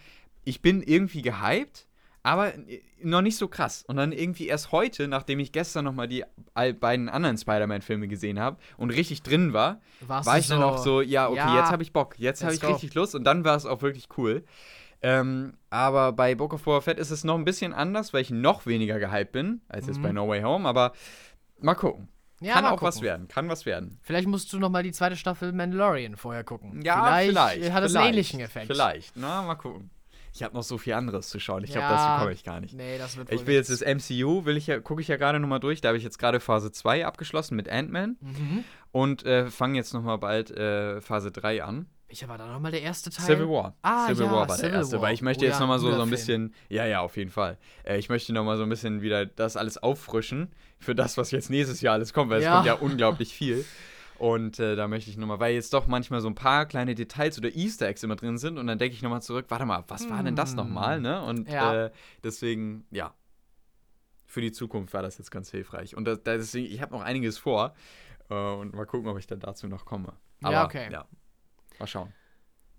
ich 0.44 0.62
bin 0.62 0.82
irgendwie 0.82 1.22
gehypt, 1.22 1.86
aber 2.22 2.52
noch 3.02 3.22
nicht 3.22 3.36
so 3.36 3.48
krass. 3.48 3.84
Und 3.86 3.96
dann 3.96 4.12
irgendwie 4.12 4.48
erst 4.48 4.72
heute, 4.72 5.08
nachdem 5.08 5.38
ich 5.38 5.52
gestern 5.52 5.84
nochmal 5.84 6.08
die 6.08 6.24
beiden 6.54 7.08
anderen 7.08 7.38
Spider-Man-Filme 7.38 8.08
gesehen 8.08 8.38
habe 8.40 8.58
und 8.76 8.90
richtig 8.90 9.22
drin 9.22 9.52
war, 9.52 9.80
Warst 10.00 10.26
war 10.26 10.38
ich 10.38 10.48
dann 10.48 10.62
auch 10.62 10.78
so, 10.78 11.00
ja, 11.00 11.28
okay, 11.28 11.36
ja, 11.38 11.58
jetzt 11.58 11.70
habe 11.70 11.82
ich 11.82 11.92
Bock, 11.92 12.18
jetzt 12.18 12.42
habe 12.42 12.54
ich 12.54 12.60
go. 12.60 12.68
richtig 12.68 12.94
Lust 12.94 13.14
und 13.14 13.24
dann 13.24 13.44
war 13.44 13.56
es 13.56 13.66
auch 13.66 13.82
wirklich 13.82 14.08
cool. 14.18 14.44
Ähm, 15.00 15.54
aber 15.70 16.12
bei 16.12 16.34
Book 16.34 16.52
of 16.54 16.64
Boba 16.64 16.80
Fett 16.80 16.98
ist 16.98 17.10
es 17.12 17.22
noch 17.22 17.36
ein 17.36 17.44
bisschen 17.44 17.72
anders, 17.72 18.12
weil 18.12 18.22
ich 18.22 18.30
noch 18.30 18.66
weniger 18.66 18.98
gehypt 18.98 19.30
bin 19.32 19.60
als 19.68 19.86
jetzt 19.86 19.98
Mhm. 19.98 20.02
bei 20.02 20.12
No 20.12 20.26
Way 20.28 20.42
Home, 20.42 20.68
aber 20.68 20.92
mal 21.60 21.74
gucken. 21.76 22.08
Ja, 22.40 22.54
kann 22.54 22.66
auch 22.66 22.80
was 22.82 22.96
gucken. 22.96 23.06
werden, 23.08 23.28
kann 23.28 23.48
was 23.48 23.66
werden. 23.66 23.98
Vielleicht 24.02 24.28
musst 24.28 24.52
du 24.52 24.58
noch 24.58 24.70
mal 24.70 24.82
die 24.82 24.92
zweite 24.92 25.16
Staffel 25.16 25.52
Mandalorian 25.52 26.16
vorher 26.16 26.44
gucken. 26.44 26.82
Ja, 26.82 27.02
vielleicht, 27.04 27.30
vielleicht. 27.30 27.62
äh, 27.64 27.72
hat 27.72 27.82
es 27.84 27.90
vielleicht, 27.92 27.96
einen 28.04 28.14
ähnlichen 28.14 28.40
Effekt. 28.40 28.66
Vielleicht, 28.68 29.16
na, 29.16 29.42
mal 29.42 29.56
gucken. 29.56 29.90
Ich 30.34 30.42
habe 30.44 30.54
noch 30.54 30.62
so 30.62 30.78
viel 30.78 30.92
anderes 30.92 31.30
zu 31.30 31.40
schauen. 31.40 31.64
Ich 31.64 31.70
glaube, 31.72 31.86
Ja. 31.88 31.96
dazu 31.96 32.20
komme 32.20 32.32
ich 32.32 32.44
gar 32.44 32.60
nicht. 32.60 32.74
Nee, 32.74 32.96
das 32.98 33.16
wird 33.16 33.32
Ich 33.32 33.46
will 33.46 33.54
jetzt 33.54 33.70
das 33.70 33.80
MCU, 33.80 34.44
will 34.44 34.56
ich 34.56 34.68
ja, 34.68 34.78
gucke 34.78 35.00
ich 35.00 35.08
ja 35.08 35.16
gerade 35.16 35.40
nochmal 35.40 35.58
durch. 35.58 35.80
Da 35.80 35.88
habe 35.88 35.98
ich 35.98 36.04
jetzt 36.04 36.18
gerade 36.18 36.38
Phase 36.38 36.70
2 36.70 37.06
abgeschlossen 37.06 37.56
mit 37.56 37.68
Ant-Man 37.68 38.16
Mhm. 38.20 38.64
und 38.92 39.24
äh, 39.26 39.50
fange 39.50 39.76
jetzt 39.76 39.92
nochmal 39.94 40.18
bald 40.18 40.50
äh, 40.52 41.00
Phase 41.00 41.32
3 41.32 41.64
an. 41.64 41.86
Welcher 42.08 42.26
war 42.28 42.38
da 42.38 42.46
nochmal 42.46 42.70
der 42.72 42.80
erste 42.80 43.10
Teil? 43.10 43.26
Civil 43.26 43.48
War. 43.48 43.76
Ah, 43.82 44.06
Civil 44.06 44.24
ja, 44.24 44.32
War 44.32 44.48
war 44.48 44.56
Civil 44.56 44.70
der 44.70 44.78
erste, 44.78 44.96
War. 44.96 45.02
weil 45.02 45.14
ich 45.14 45.20
möchte 45.22 45.44
Oh 45.44 45.46
jetzt 45.46 45.56
ja, 45.56 45.60
nochmal 45.60 45.78
so, 45.78 45.92
so 45.92 46.00
ein 46.00 46.08
bisschen, 46.10 46.54
ja, 46.70 46.86
ja, 46.86 47.00
auf 47.00 47.18
jeden 47.18 47.30
Fall. 47.30 47.58
Äh, 47.84 47.98
ich 47.98 48.08
möchte 48.08 48.32
nochmal 48.32 48.56
so 48.56 48.62
ein 48.62 48.68
bisschen 48.70 49.02
wieder 49.02 49.26
das 49.26 49.58
alles 49.58 49.76
auffrischen 49.76 50.50
für 50.78 50.94
das, 50.94 51.18
was 51.18 51.30
jetzt 51.32 51.50
nächstes 51.50 51.82
Jahr 51.82 51.94
alles 51.94 52.14
kommt, 52.14 52.30
weil 52.30 52.40
Ja. 52.40 52.48
es 52.48 52.54
kommt 52.54 52.66
ja 52.66 52.74
unglaublich 52.80 53.34
viel. 53.34 53.66
Und 54.14 54.58
äh, 54.58 54.74
da 54.74 54.88
möchte 54.88 55.10
ich 55.10 55.18
nochmal, 55.18 55.38
weil 55.38 55.54
jetzt 55.54 55.74
doch 55.74 55.86
manchmal 55.86 56.20
so 56.22 56.28
ein 56.28 56.34
paar 56.34 56.64
kleine 56.66 56.94
Details 56.94 57.38
oder 57.38 57.54
Easter 57.54 57.86
Eggs 57.86 58.02
immer 58.02 58.16
drin 58.16 58.38
sind 58.38 58.56
und 58.58 58.66
dann 58.66 58.78
denke 58.78 58.94
ich 58.96 59.02
nochmal 59.02 59.22
zurück, 59.22 59.44
warte 59.50 59.66
mal, 59.66 59.84
was 59.88 60.08
war 60.10 60.22
denn 60.22 60.34
das 60.34 60.50
Hm. 60.50 60.56
nochmal, 60.56 61.00
ne? 61.00 61.22
Und 61.22 61.48
Ja. 61.50 61.84
äh, 61.84 61.90
deswegen, 62.24 62.86
ja, 62.90 63.14
für 64.26 64.40
die 64.40 64.50
Zukunft 64.52 64.92
war 64.94 65.02
das 65.02 65.18
jetzt 65.18 65.30
ganz 65.30 65.50
hilfreich. 65.50 65.94
Und 65.94 66.06
das, 66.06 66.22
deswegen, 66.22 66.72
ich 66.72 66.80
habe 66.80 66.92
noch 66.92 67.02
einiges 67.02 67.36
vor 67.38 67.74
äh, 68.30 68.34
und 68.34 68.74
mal 68.74 68.86
gucken, 68.86 69.08
ob 69.08 69.18
ich 69.18 69.26
dann 69.26 69.40
dazu 69.40 69.68
noch 69.68 69.84
komme. 69.84 70.14
Aber, 70.42 70.52
Ja, 70.52 70.64
okay. 70.64 70.88
ja, 70.90 71.04
mal 71.80 71.86
schauen. 71.86 72.12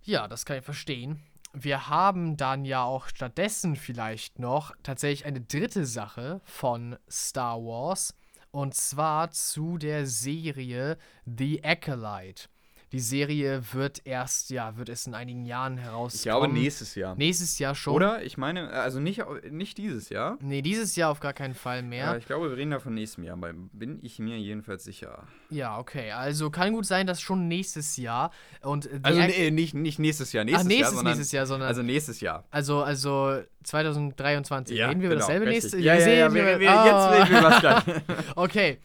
Ja, 0.03 0.27
das 0.27 0.45
kann 0.45 0.57
ich 0.57 0.65
verstehen. 0.65 1.21
Wir 1.53 1.89
haben 1.89 2.37
dann 2.37 2.63
ja 2.63 2.83
auch 2.83 3.07
stattdessen 3.07 3.75
vielleicht 3.75 4.39
noch 4.39 4.75
tatsächlich 4.83 5.25
eine 5.25 5.41
dritte 5.41 5.85
Sache 5.85 6.41
von 6.43 6.97
Star 7.09 7.57
Wars. 7.57 8.15
Und 8.51 8.75
zwar 8.75 9.31
zu 9.31 9.77
der 9.77 10.05
Serie 10.05 10.97
The 11.25 11.63
Acolyte. 11.63 12.49
Die 12.91 12.99
Serie 12.99 13.61
wird 13.73 14.01
erst, 14.05 14.49
ja, 14.49 14.75
wird 14.77 14.89
es 14.89 15.05
in 15.05 15.13
einigen 15.13 15.45
Jahren 15.45 15.77
herauskommen. 15.77 16.15
Ich 16.15 16.23
glaube 16.23 16.47
nächstes 16.47 16.95
Jahr. 16.95 17.15
Nächstes 17.15 17.59
Jahr 17.59 17.75
schon. 17.75 17.93
Oder? 17.93 18.23
Ich 18.23 18.37
meine, 18.37 18.69
also 18.71 18.99
nicht, 18.99 19.21
nicht 19.51 19.77
dieses 19.77 20.09
Jahr. 20.09 20.37
Nee, 20.41 20.61
dieses 20.63 20.95
Jahr 20.95 21.11
auf 21.11 21.19
gar 21.19 21.33
keinen 21.33 21.53
Fall 21.53 21.83
mehr. 21.83 22.05
Ja, 22.05 22.15
ich 22.17 22.25
glaube, 22.25 22.49
wir 22.49 22.57
reden 22.57 22.71
da 22.71 22.79
von 22.79 22.95
nächstem 22.95 23.23
Jahr, 23.23 23.37
aber 23.37 23.53
bin 23.53 23.99
ich 24.01 24.17
mir 24.17 24.37
jedenfalls 24.39 24.83
sicher. 24.83 25.27
Ja, 25.51 25.77
okay. 25.77 26.11
Also 26.11 26.49
kann 26.49 26.73
gut 26.73 26.85
sein, 26.85 27.05
dass 27.05 27.21
schon 27.21 27.47
nächstes 27.47 27.97
Jahr. 27.97 28.31
Und 28.61 28.85
die 28.85 28.99
Also 29.03 29.19
nee, 29.19 29.51
nicht, 29.51 29.75
nicht 29.75 29.99
nächstes 29.99 30.33
Jahr, 30.33 30.43
nächstes, 30.43 30.65
Ach, 30.65 30.67
nächstes, 30.67 30.81
Jahr, 30.81 30.95
sondern, 30.95 31.13
nächstes 31.13 31.31
Jahr, 31.31 31.45
sondern. 31.45 31.67
Also 31.69 31.83
nächstes 31.83 32.21
Jahr. 32.21 32.43
Also, 32.49 32.81
also 32.81 33.39
2023. 33.63 34.79
reden 34.81 35.01
wir 35.01 35.07
über 35.07 35.15
genau, 35.15 35.19
dasselbe 35.19 35.45
richtig. 35.47 35.63
nächste 35.73 35.79
Ja, 35.79 35.93
ja, 35.93 35.99
ja, 35.99 36.29
sehen 36.29 36.33
wir, 36.33 36.59
wir, 36.59 36.71
Ah. 36.71 36.85
jetzt 37.15 37.29
reden 37.29 37.35
wir 37.35 37.49
was 37.49 37.59
gleich. 37.59 37.83
Okay. 38.35 38.79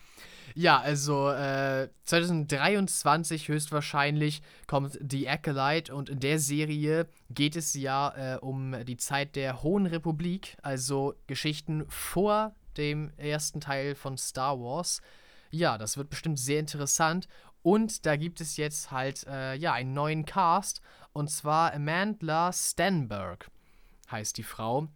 Ja, 0.57 0.79
also 0.79 1.31
äh, 1.31 1.89
2023 2.05 3.49
höchstwahrscheinlich 3.49 4.41
kommt 4.69 4.97
The 5.01 5.29
Acolyte 5.29 5.93
und 5.93 6.09
in 6.09 6.21
der 6.21 6.39
Serie 6.39 7.09
geht 7.29 7.57
es 7.57 7.75
ja 7.75 8.37
äh, 8.37 8.39
um 8.39 8.85
die 8.85 8.97
Zeit 8.97 9.35
der 9.35 9.65
Hohen 9.65 9.87
Republik, 9.87 10.57
also 10.63 11.15
Geschichten 11.27 11.85
vor 11.89 12.55
dem 12.77 13.11
ersten 13.17 13.61
Teil 13.61 13.97
von 13.97 14.17
Star 14.17 14.61
Wars. 14.61 15.03
Ja, 15.51 15.77
das 15.77 15.97
wird 15.97 16.09
bestimmt 16.09 16.39
sehr 16.39 16.61
interessant. 16.61 17.27
Und 17.63 18.07
da 18.07 18.15
gibt 18.15 18.41
es 18.41 18.57
jetzt 18.57 18.93
halt 18.93 19.27
äh, 19.27 19.57
ja 19.57 19.73
einen 19.73 19.93
neuen 19.93 20.25
Cast 20.25 20.81
und 21.13 21.31
zwar 21.31 21.75
Amanda 21.75 22.53
Stenberg 22.53 23.51
heißt 24.09 24.37
die 24.39 24.43
Frau 24.45 24.89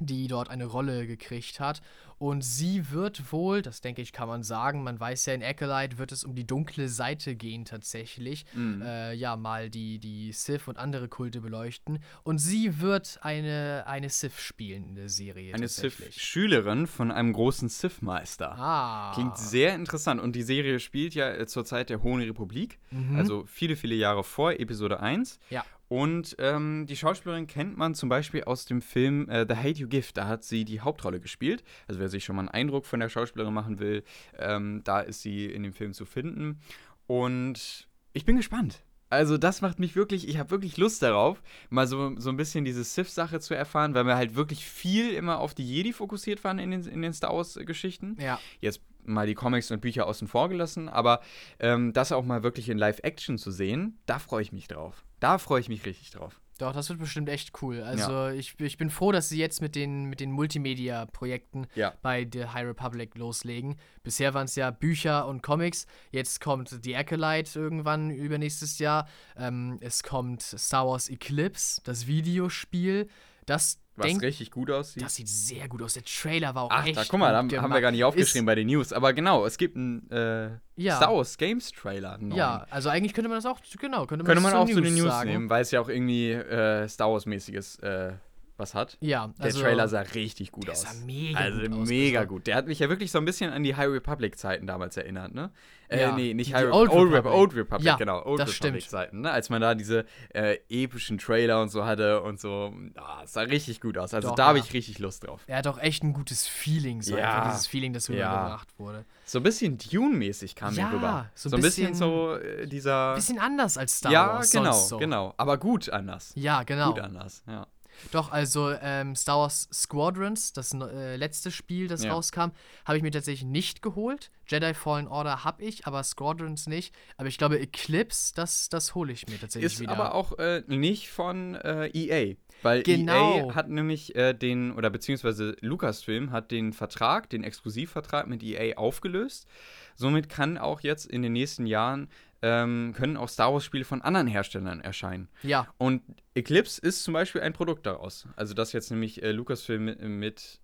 die 0.00 0.28
dort 0.28 0.50
eine 0.50 0.66
Rolle 0.66 1.06
gekriegt 1.06 1.60
hat. 1.60 1.82
Und 2.20 2.42
sie 2.44 2.90
wird 2.90 3.32
wohl, 3.32 3.62
das 3.62 3.80
denke 3.80 4.02
ich, 4.02 4.12
kann 4.12 4.28
man 4.28 4.42
sagen, 4.42 4.82
man 4.82 5.00
weiß 5.00 5.24
ja, 5.24 5.32
in 5.32 5.42
Acolyte 5.42 5.96
wird 5.96 6.12
es 6.12 6.22
um 6.22 6.34
die 6.34 6.46
dunkle 6.46 6.90
Seite 6.90 7.34
gehen 7.34 7.64
tatsächlich. 7.64 8.44
Mhm. 8.52 8.82
Äh, 8.82 9.14
ja, 9.14 9.36
mal 9.36 9.70
die, 9.70 9.98
die 9.98 10.30
Sith 10.32 10.68
und 10.68 10.76
andere 10.76 11.08
Kulte 11.08 11.40
beleuchten. 11.40 11.98
Und 12.22 12.36
sie 12.38 12.80
wird 12.80 13.18
eine, 13.22 13.84
eine 13.86 14.10
Sith 14.10 14.38
spielen 14.38 14.84
in 14.84 14.94
der 14.96 15.08
Serie. 15.08 15.54
Eine. 15.54 15.66
Sith-Schülerin 15.66 16.86
von 16.86 17.10
einem 17.10 17.32
großen 17.32 17.70
Sith-Meister. 17.70 18.52
Ah. 18.58 19.12
Klingt 19.14 19.38
sehr 19.38 19.74
interessant. 19.74 20.20
Und 20.20 20.36
die 20.36 20.42
Serie 20.42 20.78
spielt 20.78 21.14
ja 21.14 21.30
äh, 21.32 21.46
zur 21.46 21.64
Zeit 21.64 21.88
der 21.88 22.02
Hohen 22.02 22.20
Republik, 22.20 22.78
Mhm. 22.90 23.16
also 23.16 23.44
viele, 23.46 23.76
viele 23.76 23.94
Jahre 23.94 24.24
vor 24.24 24.52
Episode 24.52 25.00
1. 25.00 25.38
Ja. 25.48 25.64
Und 25.90 26.36
ähm, 26.38 26.86
die 26.86 26.94
Schauspielerin 26.94 27.48
kennt 27.48 27.76
man 27.76 27.96
zum 27.96 28.08
Beispiel 28.08 28.44
aus 28.44 28.64
dem 28.64 28.80
Film 28.80 29.28
äh, 29.28 29.44
The 29.48 29.56
Hate 29.56 29.80
You 29.80 29.88
Give. 29.88 30.06
Da 30.14 30.28
hat 30.28 30.44
sie 30.44 30.64
die 30.64 30.80
Hauptrolle 30.80 31.18
gespielt. 31.18 31.64
Also 31.88 31.98
wer 31.98 32.08
sich 32.08 32.24
schon 32.24 32.36
mal 32.36 32.42
einen 32.42 32.48
Eindruck 32.48 32.86
von 32.86 33.00
der 33.00 33.08
Schauspielerin 33.08 33.52
machen 33.52 33.80
will, 33.80 34.04
ähm, 34.38 34.82
da 34.84 35.00
ist 35.00 35.22
sie 35.22 35.46
in 35.46 35.64
dem 35.64 35.72
Film 35.72 35.92
zu 35.92 36.04
finden. 36.04 36.60
Und 37.08 37.88
ich 38.12 38.24
bin 38.24 38.36
gespannt. 38.36 38.84
Also 39.08 39.36
das 39.36 39.62
macht 39.62 39.80
mich 39.80 39.96
wirklich, 39.96 40.28
ich 40.28 40.38
habe 40.38 40.52
wirklich 40.52 40.76
Lust 40.76 41.02
darauf, 41.02 41.42
mal 41.70 41.88
so, 41.88 42.14
so 42.18 42.30
ein 42.30 42.36
bisschen 42.36 42.64
diese 42.64 42.84
Sith-Sache 42.84 43.40
zu 43.40 43.54
erfahren, 43.54 43.92
weil 43.92 44.06
wir 44.06 44.14
halt 44.14 44.36
wirklich 44.36 44.64
viel 44.64 45.10
immer 45.12 45.40
auf 45.40 45.54
die 45.54 45.66
Jedi 45.66 45.92
fokussiert 45.92 46.44
waren 46.44 46.60
in 46.60 46.70
den, 46.70 46.84
in 46.84 47.02
den 47.02 47.12
Star 47.12 47.34
Wars-Geschichten 47.34 48.16
Ja, 48.20 48.38
jetzt 48.60 48.80
mal 49.02 49.26
die 49.26 49.34
Comics 49.34 49.72
und 49.72 49.80
Bücher 49.80 50.06
außen 50.06 50.28
vor 50.28 50.48
gelassen, 50.48 50.88
aber 50.88 51.20
ähm, 51.58 51.92
das 51.92 52.12
auch 52.12 52.24
mal 52.24 52.44
wirklich 52.44 52.68
in 52.68 52.78
Live-Action 52.78 53.38
zu 53.38 53.50
sehen, 53.50 53.98
da 54.06 54.20
freue 54.20 54.42
ich 54.42 54.52
mich 54.52 54.68
drauf. 54.68 55.04
Da 55.20 55.38
freue 55.38 55.60
ich 55.60 55.68
mich 55.68 55.84
richtig 55.86 56.10
drauf. 56.10 56.40
doch, 56.58 56.72
das 56.74 56.88
wird 56.90 56.98
bestimmt 56.98 57.28
echt 57.30 57.62
cool. 57.62 57.82
Also 57.82 58.28
ich, 58.28 58.58
ich 58.60 58.76
bin 58.76 58.90
froh, 58.90 59.12
dass 59.12 59.28
sie 59.30 59.38
jetzt 59.38 59.62
mit 59.62 59.74
den, 59.74 60.04
mit 60.06 60.20
den 60.20 60.30
Multimedia-Projekten 60.32 61.66
Ja. 61.74 61.94
bei 62.02 62.28
The 62.30 62.46
High 62.46 62.66
Republic 62.66 63.16
loslegen. 63.16 63.76
Bisher 64.02 64.34
waren 64.34 64.44
es 64.44 64.56
ja 64.56 64.70
Bücher 64.70 65.26
und 65.26 65.42
Comics. 65.42 65.86
Jetzt 66.10 66.40
kommt 66.40 66.68
The 66.82 66.96
Acolyte 66.96 67.58
irgendwann 67.58 68.10
übernächstes 68.10 68.78
Jahr. 68.78 69.08
Ähm, 69.36 69.78
es 69.80 70.02
kommt 70.02 70.42
Star 70.42 70.86
Wars 70.86 71.08
Eclipse, 71.08 71.80
das 71.84 72.06
Videospiel. 72.06 73.08
Das, 73.46 73.80
Was 74.00 74.06
denk, 74.08 74.22
richtig 74.22 74.50
gut 74.50 74.70
aussieht. 74.70 75.02
das 75.02 75.14
sieht 75.14 75.28
sehr 75.28 75.68
gut 75.68 75.82
aus. 75.82 75.94
Der 75.94 76.02
Trailer 76.04 76.54
war 76.54 76.64
auch 76.64 76.70
Ach, 76.72 76.84
echt 76.86 76.96
da 76.96 77.04
guck 77.08 77.20
mal, 77.20 77.32
da 77.32 77.38
haben 77.62 77.72
wir 77.72 77.80
gar 77.80 77.90
nicht 77.92 78.04
aufgeschrieben 78.04 78.46
bei 78.46 78.54
den 78.54 78.66
News. 78.66 78.92
Aber 78.92 79.12
genau, 79.12 79.46
es 79.46 79.56
gibt 79.56 79.76
einen 79.76 80.10
äh, 80.10 80.50
Ja. 80.76 80.96
Star 80.96 81.14
Wars 81.14 81.36
Games 81.38 81.70
Trailer. 81.72 82.14
Ist, 82.14 82.22
neuen. 82.22 82.36
ja, 82.36 82.66
also 82.70 82.88
eigentlich 82.88 83.12
könnte 83.14 83.28
man 83.28 83.38
das 83.38 83.46
auch, 83.46 83.60
genau, 83.78 84.06
könnte 84.06 84.24
man 84.24 84.26
Könnte 84.26 84.42
man 84.42 84.54
auch 84.54 84.68
zu 84.68 84.80
den 84.80 84.94
News 84.94 85.08
sagen. 85.10 85.30
nehmen, 85.30 85.50
weil 85.50 85.62
es 85.62 85.70
ja 85.70 85.80
auch 85.80 85.88
irgendwie 85.88 86.32
äh, 86.32 86.88
Star 86.88 87.10
Wars-mäßiges 87.12 87.78
äh, 87.80 88.12
was 88.60 88.74
hat. 88.74 88.96
Ja, 89.00 89.26
Der 89.38 89.46
also, 89.46 89.60
Trailer 89.62 89.88
sah 89.88 90.00
richtig 90.02 90.52
gut 90.52 90.66
der 90.66 90.72
aus. 90.72 90.82
sah 90.82 90.92
mega 91.04 91.38
also 91.40 91.60
gut 91.62 91.88
mega 91.88 92.20
also. 92.20 92.34
gut. 92.34 92.46
Der 92.46 92.54
hat 92.54 92.66
mich 92.68 92.78
ja 92.78 92.88
wirklich 92.88 93.10
so 93.10 93.18
ein 93.18 93.24
bisschen 93.24 93.50
an 93.52 93.64
die 93.64 93.74
High 93.74 93.88
Republic-Zeiten 93.90 94.66
damals 94.68 94.96
erinnert, 94.96 95.34
ne? 95.34 95.50
Äh, 95.88 96.02
Ja, 96.02 96.12
nee, 96.14 96.34
nicht 96.34 96.54
High 96.54 96.66
Re 96.66 96.72
Old 96.72 96.90
Old, 96.92 97.08
Rep 97.10 97.24
Republic. 97.24 97.34
Old 97.40 97.54
Republic, 97.56 97.86
Ja, 97.86 97.96
genau. 97.96 98.24
Old 98.24 98.38
das 98.38 98.52
stimmt. 98.52 98.74
Republic-Zeiten, 98.74 99.22
ne? 99.22 99.30
Als 99.32 99.50
man 99.50 99.60
da 99.60 99.74
diese 99.74 100.04
äh, 100.32 100.58
epischen 100.68 101.18
Trailer 101.18 101.60
und 101.60 101.70
so 101.70 101.84
hatte 101.84 102.22
und 102.22 102.38
so. 102.38 102.72
Ah, 102.94 103.22
sah 103.26 103.40
richtig 103.40 103.80
gut 103.80 103.98
aus. 103.98 104.14
Also 104.14 104.28
Doch, 104.28 104.34
da 104.36 104.46
habe 104.48 104.58
ja. 104.58 104.64
ich 104.64 104.72
richtig 104.72 105.00
Lust 105.00 105.26
drauf. 105.26 105.40
Er 105.48 105.56
hat 105.58 105.66
auch 105.66 105.78
echt 105.78 106.04
ein 106.04 106.12
gutes 106.12 106.46
Feeling, 106.46 107.02
so 107.02 107.16
Ja. 107.16 107.34
einfach 107.38 107.50
dieses 107.50 107.66
Feeling, 107.66 107.92
das 107.92 108.06
Ja. 108.06 108.14
rübergebracht 108.30 108.68
wurde. 108.78 109.04
So 109.24 109.38
ein 109.40 109.42
bisschen 109.42 109.78
Dune-mäßig 109.78 110.54
kam 110.54 110.74
Ja, 110.74 110.88
mir 110.90 110.96
rüber. 110.96 111.30
so 111.34 111.48
So 111.48 111.56
ein 111.56 111.62
bisschen, 111.62 111.88
bisschen- 111.88 111.94
so 111.98 112.34
äh, 112.36 112.66
dieser. 112.68 113.14
Bisschen 113.16 113.38
anders 113.40 113.76
als 113.76 113.96
Star 113.98 114.12
ja, 114.12 114.26
Wars. 114.34 114.50
genau, 114.52 114.72
sonst 114.72 114.88
so. 114.90 114.98
genau. 114.98 115.34
Aber 115.38 115.58
gut 115.58 115.88
anders. 115.90 116.32
Ja, 116.36 116.62
genau. 116.62 116.92
Gut 116.92 117.00
anders, 117.00 117.42
ja. 117.48 117.66
Doch, 118.10 118.30
also 118.30 118.72
ähm, 118.80 119.14
Star 119.14 119.38
Wars 119.38 119.68
Squadrons, 119.72 120.52
das 120.52 120.72
äh, 120.74 121.16
letzte 121.16 121.50
Spiel, 121.50 121.88
das 121.88 122.04
Ja. 122.04 122.12
rauskam, 122.12 122.50
habe 122.84 122.96
ich 122.96 123.02
mir 123.02 123.10
tatsächlich 123.10 123.48
nicht 123.48 123.82
geholt. 123.82 124.30
Jedi 124.48 124.74
Fallen 124.74 125.06
Order 125.06 125.44
habe 125.44 125.62
ich, 125.62 125.86
aber 125.86 126.02
Squadrons 126.02 126.66
nicht. 126.66 126.94
Aber 127.16 127.28
ich 127.28 127.38
glaube, 127.38 127.60
Eclipse, 127.60 128.32
das, 128.34 128.68
das 128.68 128.94
hole 128.94 129.12
ich 129.12 129.28
mir 129.28 129.38
tatsächlich 129.38 129.72
Ist 129.74 129.80
wieder. 129.80 129.92
aber 129.92 130.14
auch 130.14 130.38
äh, 130.38 130.62
nicht 130.66 131.10
von 131.10 131.54
äh, 131.54 131.86
EA. 131.92 132.34
Weil 132.62 132.82
Genau. 132.82 133.12
EA 133.48 133.54
hat 133.54 133.68
nämlich 133.68 134.14
äh, 134.16 134.34
den, 134.34 134.72
oder 134.72 134.90
beziehungsweise 134.90 135.56
Lucasfilm 135.60 136.30
hat 136.32 136.50
den 136.50 136.72
Vertrag, 136.72 137.30
den 137.30 137.44
Exklusivvertrag 137.44 138.26
mit 138.26 138.42
EA 138.42 138.76
aufgelöst. 138.76 139.46
Somit 139.94 140.28
kann 140.28 140.58
auch 140.58 140.80
jetzt 140.80 141.06
in 141.06 141.22
den 141.22 141.32
nächsten 141.32 141.66
Jahren, 141.66 142.08
ähm, 142.42 142.92
können 142.96 143.16
auch 143.16 143.28
Star 143.28 143.52
Wars-Spiele 143.52 143.84
von 143.84 144.00
anderen 144.02 144.26
Herstellern 144.26 144.80
erscheinen. 144.80 145.28
ja, 145.42 145.68
Und 145.78 146.02
Eclipse 146.34 146.80
ist 146.80 147.04
zum 147.04 147.12
Beispiel 147.14 147.40
ein 147.42 147.52
Produkt 147.52 147.84
daraus. 147.86 148.26
Also 148.36 148.54
das 148.54 148.72
jetzt 148.72 148.90
nämlich 148.90 149.22
äh, 149.22 149.32
Lucasfilm 149.32 149.84
mit, 149.84 150.00
mit 150.00 150.60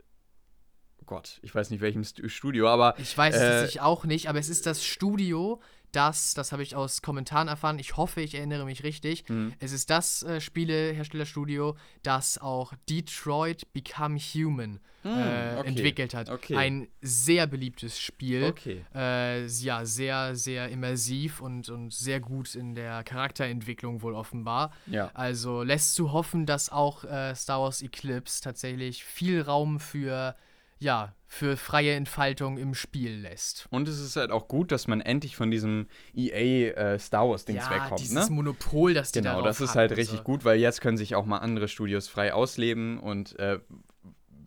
Gott, 1.04 1.38
ich 1.42 1.54
weiß 1.54 1.70
nicht 1.70 1.80
welchem 1.80 2.02
Stu- 2.02 2.28
Studio, 2.28 2.68
aber 2.68 2.94
ich 2.98 3.16
weiß 3.16 3.34
es 3.36 3.76
Äh, 3.76 3.80
auch 3.80 4.04
nicht, 4.04 4.28
aber 4.28 4.40
es 4.40 4.48
ist 4.48 4.66
das 4.66 4.84
Studio, 4.84 5.60
das, 5.97 6.35
das 6.35 6.52
habe 6.52 6.62
ich 6.62 6.77
aus 6.77 7.01
Kommentaren 7.02 7.48
erfahren, 7.48 7.78
ich 7.78 7.97
hoffe, 7.97 8.20
ich 8.20 8.35
erinnere 8.35 8.64
mich 8.66 8.85
richtig. 8.85 9.28
Mhm. 9.28 9.55
Es 9.59 9.73
ist 9.73 9.89
das 9.90 10.23
äh, 10.23 10.40
Spieleherstellerstudio, 10.40 11.77
das 12.02 12.39
auch 12.39 12.74
Detroit 12.89 13.73
Become 13.73 14.18
Human 14.18 14.81
äh, 15.05 15.09
Hm, 15.09 15.59
okay. 15.59 15.68
entwickelt 15.68 16.14
hat. 16.14 16.28
Okay. 16.31 16.56
Ein 16.56 16.89
sehr 17.01 17.47
beliebtes 17.47 17.98
Spiel. 17.98 18.44
okay. 18.44 18.85
Äh, 18.94 19.47
ja, 19.47 19.85
sehr, 19.85 20.35
sehr 20.35 20.68
immersiv 20.68 21.40
und, 21.40 21.68
und 21.68 21.93
sehr 21.93 22.20
gut 22.20 22.55
in 22.55 22.74
der 22.74 23.05
Charakterentwicklung 23.05 24.02
wohl 24.02 24.14
offenbar. 24.14 24.73
Ja. 24.86 25.10
Also 25.14 25.62
lässt 25.62 25.94
zu 25.94 26.12
hoffen, 26.12 26.44
dass 26.44 26.70
auch 26.70 27.05
äh, 27.05 27.35
Star 27.35 27.60
Wars 27.60 27.82
Eclipse 27.82 28.43
tatsächlich 28.43 29.05
viel 29.05 29.40
Raum 29.43 29.81
für, 29.81 30.35
ja, 30.78 31.14
für 31.26 31.56
freie 31.56 31.94
Entfaltung 31.94 32.56
im 32.58 32.74
Spiel 32.74 33.12
lässt. 33.20 33.66
Und 33.70 33.88
es 33.88 33.98
ist 34.00 34.16
halt 34.16 34.30
auch 34.30 34.46
gut, 34.48 34.70
dass 34.72 34.86
man 34.86 35.00
endlich 35.00 35.34
von 35.36 35.50
diesem 35.50 35.88
EA 36.14 36.72
äh, 36.94 36.98
Star 36.98 37.28
Wars 37.28 37.44
Dings 37.44 37.64
ja, 37.64 37.70
wegkommt, 37.70 38.00
dieses 38.00 38.28
ne? 38.28 38.34
Monopol, 38.34 38.94
das 38.94 39.12
die 39.12 39.20
Genau, 39.20 39.42
das 39.42 39.60
ist 39.60 39.74
halt 39.74 39.90
richtig 39.92 40.18
so. 40.18 40.24
gut, 40.24 40.44
weil 40.44 40.58
jetzt 40.60 40.80
können 40.80 40.96
sich 40.96 41.14
auch 41.14 41.26
mal 41.26 41.38
andere 41.38 41.68
Studios 41.68 42.08
frei 42.08 42.32
ausleben 42.32 42.98
und 42.98 43.38
äh, 43.38 43.58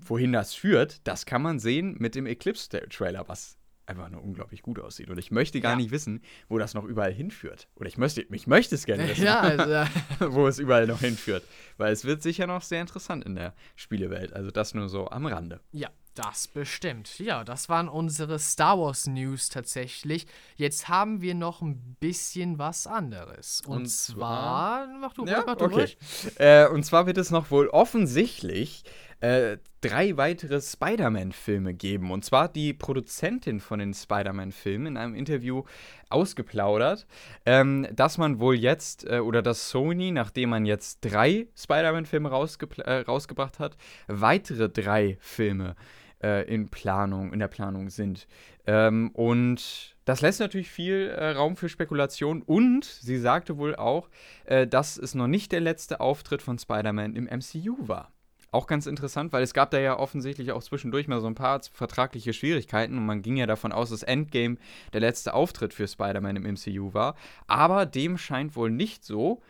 wohin 0.01 0.31
das 0.31 0.53
führt, 0.55 1.05
das 1.07 1.25
kann 1.25 1.41
man 1.41 1.59
sehen 1.59 1.95
mit 1.99 2.15
dem 2.15 2.25
Eclipse-Trailer, 2.25 3.27
was 3.27 3.57
einfach 3.85 4.09
nur 4.09 4.23
unglaublich 4.23 4.61
gut 4.61 4.79
aussieht. 4.79 5.09
Und 5.09 5.17
ich 5.17 5.31
möchte 5.31 5.59
gar 5.61 5.71
Ja. 5.71 5.77
nicht 5.77 5.89
wissen, 5.91 6.21
wo 6.47 6.59
das 6.59 6.75
noch 6.75 6.83
überall 6.85 7.11
hinführt. 7.11 7.67
Oder 7.75 7.87
ich 7.89 7.97
möchte, 7.97 8.21
ich 8.21 8.45
möchte 8.47 8.75
es 8.75 8.85
gerne 8.85 9.03
wissen, 9.09 9.23
Ja, 9.23 9.39
also, 10.19 10.33
wo 10.33 10.47
es 10.47 10.59
überall 10.59 10.85
noch 10.85 10.99
hinführt. 10.99 11.43
Weil 11.77 11.91
es 11.91 12.05
wird 12.05 12.21
sicher 12.21 12.45
noch 12.45 12.61
sehr 12.61 12.81
interessant 12.81 13.25
in 13.25 13.33
der 13.35 13.55
Spielewelt. 13.75 14.31
Also 14.33 14.51
das 14.51 14.75
nur 14.75 14.89
so 14.89 15.09
am 15.09 15.25
Rande. 15.25 15.59
Ja, 15.71 15.89
das 16.19 16.47
bestimmt. 16.47 17.19
Ja, 17.19 17.43
das 17.43 17.69
waren 17.69 17.87
unsere 17.87 18.39
Star 18.39 18.77
Wars 18.77 19.07
News 19.07 19.49
tatsächlich. 19.49 20.27
Jetzt 20.55 20.89
haben 20.89 21.21
wir 21.21 21.33
noch 21.33 21.61
ein 21.61 21.95
bisschen 21.99 22.59
was 22.59 22.87
anderes. 22.87 23.61
Und, 23.65 23.77
Und 23.77 23.85
zwar, 23.87 24.87
mach 24.99 25.13
du, 25.13 25.25
Ja, 25.25 25.43
mach 25.45 25.55
du 25.55 25.65
okay. 25.65 25.75
ruhig. 25.75 25.97
Äh, 26.37 26.67
und 26.67 26.83
zwar 26.83 27.05
wird 27.05 27.17
es 27.17 27.31
noch 27.31 27.51
wohl 27.51 27.67
offensichtlich 27.69 28.83
äh, 29.21 29.57
drei 29.81 30.15
weitere 30.17 30.61
Spider-Man-Filme 30.61 31.73
geben. 31.73 32.11
Und 32.11 32.23
zwar 32.25 32.43
hat 32.45 32.55
die 32.55 32.73
Produzentin 32.73 33.59
von 33.59 33.79
den 33.79 33.93
Spider-Man-Filmen 33.93 34.87
in 34.87 34.97
einem 34.97 35.15
Interview 35.15 35.63
ausgeplaudert, 36.09 37.05
ähm, 37.45 37.87
dass 37.93 38.17
man 38.17 38.39
wohl 38.39 38.55
jetzt, 38.55 39.05
äh, 39.09 39.19
oder 39.19 39.41
dass 39.41 39.69
Sony, 39.69 40.11
nachdem 40.11 40.49
man 40.49 40.65
jetzt 40.65 40.99
drei 41.01 41.47
Spider-Man-Filme 41.55 42.29
rausgepl- 42.29 42.81
äh, 42.81 43.01
rausgebracht 43.01 43.59
hat, 43.59 43.77
weitere 44.07 44.69
drei 44.69 45.17
Filme 45.21 45.69
äh, 45.69 45.75
in 46.21 46.69
Planung, 46.69 47.33
in 47.33 47.39
der 47.39 47.47
Planung 47.47 47.89
sind. 47.89 48.27
Ähm, 48.67 49.09
und 49.13 49.95
das 50.05 50.21
lässt 50.21 50.39
natürlich 50.39 50.69
viel 50.69 51.07
äh, 51.09 51.31
Raum 51.31 51.55
für 51.55 51.69
Spekulation. 51.69 52.41
Und 52.41 52.85
sie 52.85 53.17
sagte 53.17 53.57
wohl 53.57 53.75
auch, 53.75 54.09
äh, 54.45 54.67
dass 54.67 54.97
es 54.97 55.15
noch 55.15 55.27
nicht 55.27 55.51
der 55.51 55.61
letzte 55.61 55.99
Auftritt 55.99 56.41
von 56.41 56.57
Spider-Man 56.57 57.15
im 57.15 57.25
MCU 57.25 57.87
war. 57.87 58.11
Auch 58.51 58.65
ganz 58.65 58.87
interessant, 58.87 59.31
weil 59.31 59.43
es 59.43 59.53
gab 59.53 59.69
da 59.69 59.79
ja 59.79 59.99
offensichtlich 59.99 60.51
auch 60.51 60.63
zwischendurch 60.63 61.07
mal 61.07 61.21
so 61.21 61.27
ein 61.27 61.35
paar 61.35 61.61
vertragliche 61.71 62.33
Schwierigkeiten 62.33 62.97
und 62.97 63.05
man 63.05 63.21
ging 63.21 63.37
ja 63.37 63.45
davon 63.45 63.71
aus, 63.71 63.91
dass 63.91 64.01
Endgame 64.01 64.57
der 64.93 65.01
letzte 65.01 65.35
Auftritt 65.35 65.73
für 65.73 65.87
Spider-Man 65.87 66.37
im 66.37 66.53
MCU 66.53 66.93
war. 66.95 67.15
Aber 67.45 67.85
dem 67.85 68.17
scheint 68.17 68.55
wohl 68.55 68.71
nicht 68.71 69.03
so. 69.03 69.43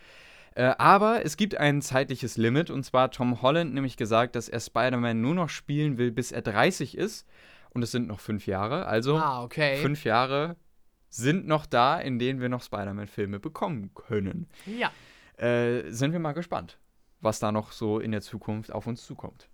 Äh, 0.59 0.75
aber 0.77 1.23
es 1.23 1.37
gibt 1.37 1.55
ein 1.55 1.81
zeitliches 1.81 2.35
Limit 2.35 2.69
und 2.69 2.83
zwar 2.83 3.11
Tom 3.11 3.41
Holland 3.41 3.73
nämlich 3.73 3.95
gesagt, 3.95 4.35
dass 4.35 4.49
er 4.49 4.59
Spider-Man 4.59 5.21
nur 5.21 5.33
noch 5.33 5.47
spielen 5.47 5.97
will, 5.97 6.11
bis 6.11 6.33
er 6.33 6.41
30 6.41 6.97
ist. 6.97 7.25
Und 7.69 7.81
es 7.81 7.91
sind 7.91 8.09
noch 8.09 8.19
fünf 8.19 8.45
Jahre. 8.45 8.85
Also 8.85 9.15
Ah, 9.15 9.41
okay. 9.41 9.77
fünf 9.77 10.03
Jahre 10.03 10.57
sind 11.07 11.47
noch 11.47 11.65
da, 11.65 11.97
in 11.97 12.19
denen 12.19 12.41
wir 12.41 12.49
noch 12.49 12.61
Spider-Man-Filme 12.61 13.39
bekommen 13.39 13.93
können. 13.93 14.49
Ja. 14.65 14.91
Äh, 15.37 15.89
sind 15.91 16.11
wir 16.11 16.19
mal 16.19 16.33
gespannt, 16.33 16.77
was 17.21 17.39
da 17.39 17.53
noch 17.53 17.71
so 17.71 17.99
in 17.99 18.11
der 18.11 18.21
Zukunft 18.21 18.69
auf 18.73 18.85
uns 18.85 19.05
zukommt. 19.05 19.47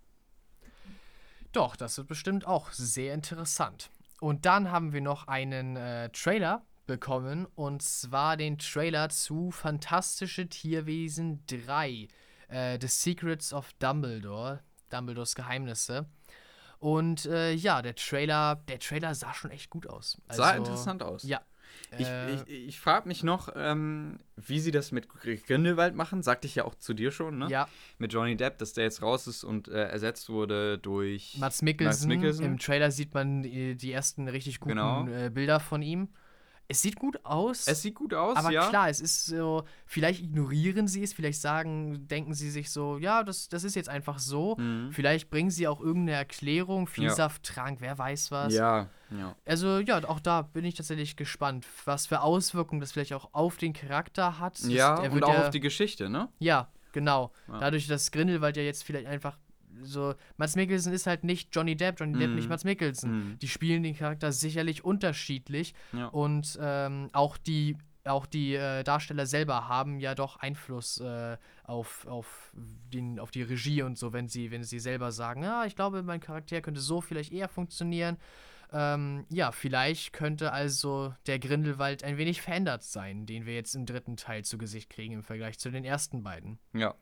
Doch, 1.52 1.76
das 1.76 1.99
wird 1.99 2.07
bestimmt 2.07 2.48
auch 2.48 2.72
sehr 2.72 3.14
interessant. 3.14 3.91
Und 4.22 4.48
dann 4.48 4.72
haben 4.72 4.91
wir 4.91 5.02
noch 5.02 5.27
einen 5.27 5.76
äh, 5.76 6.10
Trailer 6.10 6.64
bekommen 6.86 7.48
und 7.56 7.82
zwar 7.82 8.38
den 8.38 8.57
Trailer 8.57 9.10
zu 9.10 9.52
Fantastische 9.52 10.48
Tierwesen 10.48 11.44
3, 11.48 12.07
äh, 12.49 12.78
The 12.80 12.88
Secrets 12.88 13.53
of 13.53 13.72
Dumbledore, 13.80 14.62
Dumbledores 14.90 15.36
Geheimnisse. 15.36 16.06
Und 16.80 17.26
äh, 17.26 17.53
ja, 17.53 17.82
der 17.82 17.95
Trailer, 17.95 18.62
der 18.68 18.80
Trailer 18.80 19.16
sah 19.16 19.34
schon 19.34 19.52
echt 19.52 19.70
gut 19.70 19.88
aus. 19.88 20.22
Sah 20.30 20.49
Also, 20.52 20.57
interessant 20.57 21.02
aus. 21.03 21.24
Ja. 21.24 21.41
Ich, 21.98 22.07
Äh, 22.07 22.36
ich, 22.36 22.48
ich 22.48 22.80
frage 22.80 23.07
mich 23.07 23.24
noch, 23.24 23.49
ähm, 23.56 24.20
wie 24.36 24.60
sie 24.60 24.72
das 24.72 24.91
mit 24.91 25.07
Grindelwald 25.10 25.95
machen. 25.95 26.22
Sagte 26.22 26.48
ich 26.48 26.56
ja 26.56 26.66
auch 26.66 26.76
zu 26.76 26.94
dir 26.94 27.12
schon, 27.12 27.38
ne? 27.40 27.48
ja, 27.49 27.68
Mit 27.98 28.14
Johnny 28.14 28.38
Depp, 28.38 28.60
dass 28.60 28.74
der 28.74 28.84
jetzt 28.86 29.02
raus 29.02 29.28
ist 29.28 29.44
und 29.44 29.68
äh, 29.68 29.84
ersetzt 29.88 30.30
wurde 30.30 30.78
durch. 30.78 31.36
Mats 31.40 31.62
Mikkelsen. 31.62 32.07
Mikkelsen. 32.07 32.45
Im 32.45 32.60
Trailer 32.60 32.91
sieht 32.91 33.14
man 33.14 33.44
die, 33.44 33.76
die 33.76 33.91
ersten 33.91 34.28
richtig 34.28 34.60
guten 34.60 34.76
Genau. 34.76 35.07
äh, 35.07 35.30
Bilder 35.30 35.60
von 35.60 35.82
ihm. 35.82 36.10
Es 36.68 36.82
sieht 36.82 36.96
gut 36.96 37.24
aus. 37.24 37.68
Es 37.68 37.82
sieht 37.82 37.96
gut 37.96 38.14
aus, 38.14 38.38
Aber 38.38 38.52
ja. 38.52 38.70
klar, 38.70 38.90
es 38.90 39.00
ist 39.00 39.26
so, 39.26 39.64
vielleicht 39.86 40.24
ignorieren 40.24 40.88
sie 40.88 41.04
es, 41.04 41.14
vielleicht 41.14 41.40
sagen, 41.40 42.08
denken 42.08 42.34
sie 42.34 42.50
sich 42.50 42.72
so, 42.72 42.98
ja, 42.98 43.24
das, 43.24 43.50
das 43.50 43.64
ist 43.64 43.76
jetzt 43.76 43.90
einfach 43.90 44.18
so. 44.20 44.56
Mhm. 44.58 44.92
Vielleicht 44.92 45.30
bringen 45.30 45.52
sie 45.52 45.68
auch 45.68 45.80
irgendeine 45.80 46.18
Erklärung, 46.18 46.86
Ja. 46.88 46.94
Vielsafttrank, 46.94 47.82
wer 47.82 47.98
weiß 47.98 48.32
was. 48.32 48.54
Ja, 48.54 48.90
ja. 49.12 49.36
Also 49.46 49.80
ja, 49.80 50.04
auch 50.08 50.20
da 50.20 50.42
bin 50.42 50.66
ich 50.66 50.76
tatsächlich 50.76 51.16
gespannt, 51.16 51.66
was 51.86 52.08
für 52.08 52.22
Auswirkungen 52.22 52.82
das 52.82 52.92
vielleicht 52.94 53.14
auch 53.14 53.30
auf 53.34 53.58
den 53.58 53.74
Charakter 53.74 54.40
hat. 54.40 54.60
Ja, 54.60 55.00
und 55.00 55.24
auch 55.24 55.34
ja, 55.34 55.42
auf 55.44 55.50
die 55.52 55.60
Geschichte, 55.60 56.10
ne? 56.10 56.30
Ja, 56.40 56.70
genau. 56.92 57.32
Ja. 57.48 57.60
Dadurch, 57.60 57.88
dass 57.88 58.12
Grindelwald 58.12 58.58
ja 58.58 58.64
jetzt 58.64 58.84
vielleicht 58.84 59.08
einfach 59.08 59.38
so, 59.81 60.15
Mats 60.38 60.56
Mikkelsen 60.56 60.93
ist 60.93 61.07
halt 61.07 61.23
nicht 61.23 61.49
Johnny 61.53 61.76
Depp, 61.76 61.99
Johnny 61.99 62.18
Depp 62.18 62.30
Mhm. 62.30 62.35
nicht 62.35 62.49
Mats 62.49 62.64
Mikkelsen. 62.64 63.11
Mhm. 63.11 63.39
Die 63.39 63.47
spielen 63.47 63.84
den 63.84 63.95
Charakter 63.95 64.31
sicherlich 64.31 64.84
unterschiedlich. 64.84 65.73
Ja. 65.93 66.07
Und 66.07 66.57
ähm, 66.61 67.10
auch 67.14 67.38
die, 67.38 67.77
auch 68.03 68.26
die 68.26 68.56
äh, 68.56 68.84
Darsteller 68.84 69.26
selber 69.26 69.68
haben 69.68 69.99
ja 69.99 70.14
doch 70.15 70.38
Einfluss 70.38 70.99
äh, 70.99 71.38
auf, 71.64 72.06
auf, 72.07 72.53
den, 72.53 73.19
auf 73.19 73.31
die 73.31 73.41
Regie 73.41 73.81
und 73.81 73.97
so, 73.97 74.14
wenn 74.14 74.27
sie, 74.27 74.52
wenn 74.52 74.64
sie 74.64 74.80
selber 74.80 75.11
sagen, 75.11 75.43
ja, 75.43 75.65
ich 75.65 75.76
glaube, 75.76 76.03
mein 76.03 76.19
Charakter 76.19 76.61
könnte 76.61 76.81
so 76.81 77.02
vielleicht 77.02 77.31
eher 77.31 77.49
funktionieren. 77.49 78.18
Ähm, 78.73 79.26
ja, 79.30 79.52
vielleicht 79.52 80.11
könnte 80.11 80.52
also 80.52 81.14
der 81.27 81.39
Grindelwald 81.39 82.03
ein 82.03 82.18
wenig 82.18 82.41
verändert 82.41 82.84
sein, 82.84 83.26
den 83.26 83.45
wir 83.45 83.53
jetzt 83.53 83.76
im 83.76 83.85
dritten 83.85 84.18
Teil 84.18 84.43
zu 84.43 84.57
Gesicht 84.57 84.89
kriegen 84.89 85.14
im 85.14 85.23
Vergleich 85.23 85.60
zu 85.60 85.69
den 85.69 85.85
ersten 85.85 86.23
beiden. 86.23 86.60
Ja. 86.73 86.95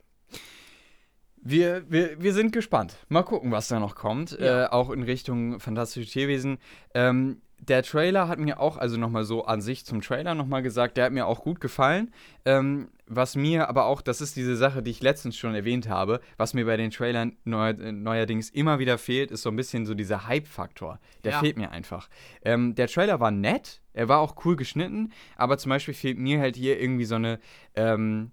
Wir, 1.46 1.84
wir, 1.90 2.22
wir 2.22 2.34
sind 2.34 2.54
gespannt. 2.54 2.96
Mal 3.10 3.24
gucken, 3.24 3.52
was 3.52 3.68
da 3.68 3.80
noch 3.80 3.96
kommt. 3.96 4.32
Ja. 4.40 4.66
Äh, 4.66 4.68
auch 4.70 4.90
in 4.90 5.04
Richtung 5.04 5.60
Fantastische 5.60 6.10
Tierwesen. 6.10 6.58
Ähm, 6.94 7.42
der 7.60 7.84
Trailer 7.84 8.28
hat 8.28 8.40
mir 8.40 8.60
auch, 8.60 8.78
also 8.78 8.98
nochmal 8.98 9.24
so 9.24 9.46
an 9.46 9.62
sich 9.62 9.86
zum 9.86 10.02
Trailer 10.02 10.36
nochmal 10.36 10.62
gesagt, 10.64 10.98
der 10.98 11.06
hat 11.06 11.14
mir 11.14 11.26
auch 11.28 11.42
gut 11.42 11.60
gefallen. 11.62 12.12
Ähm, 12.46 12.90
was 13.08 13.36
mir 13.36 13.70
aber 13.70 13.86
auch, 13.86 14.02
das 14.02 14.22
ist 14.22 14.36
diese 14.36 14.56
Sache, 14.56 14.82
die 14.84 14.92
ich 14.92 15.02
letztens 15.02 15.38
schon 15.38 15.54
erwähnt 15.56 15.88
habe, 15.88 16.20
was 16.38 16.54
mir 16.54 16.66
bei 16.66 16.78
den 16.78 16.92
Trailern 16.92 17.38
neu, 17.44 17.70
äh, 17.70 17.92
neuerdings 17.92 18.50
immer 18.50 18.80
wieder 18.80 18.98
fehlt, 18.98 19.32
ist 19.32 19.44
so 19.44 19.50
ein 19.50 19.56
bisschen 19.56 19.86
so 19.86 19.94
dieser 19.94 20.28
Hype-Faktor. 20.28 21.00
Der 21.24 21.34
Ja. 21.34 21.40
fehlt 21.40 21.58
mir 21.58 21.72
einfach. 21.72 22.10
Ähm, 22.44 22.76
der 22.76 22.88
Trailer 22.88 23.20
war 23.20 23.32
nett, 23.32 23.82
er 23.94 24.08
war 24.10 24.20
auch 24.20 24.46
cool 24.46 24.56
geschnitten, 24.56 25.12
aber 25.38 25.58
zum 25.58 25.70
Beispiel 25.70 25.94
fehlt 25.94 26.18
mir 26.18 26.40
halt 26.40 26.56
hier 26.56 26.82
irgendwie 26.82 27.06
so 27.06 27.16
eine, 27.16 27.40
ähm, 27.76 28.32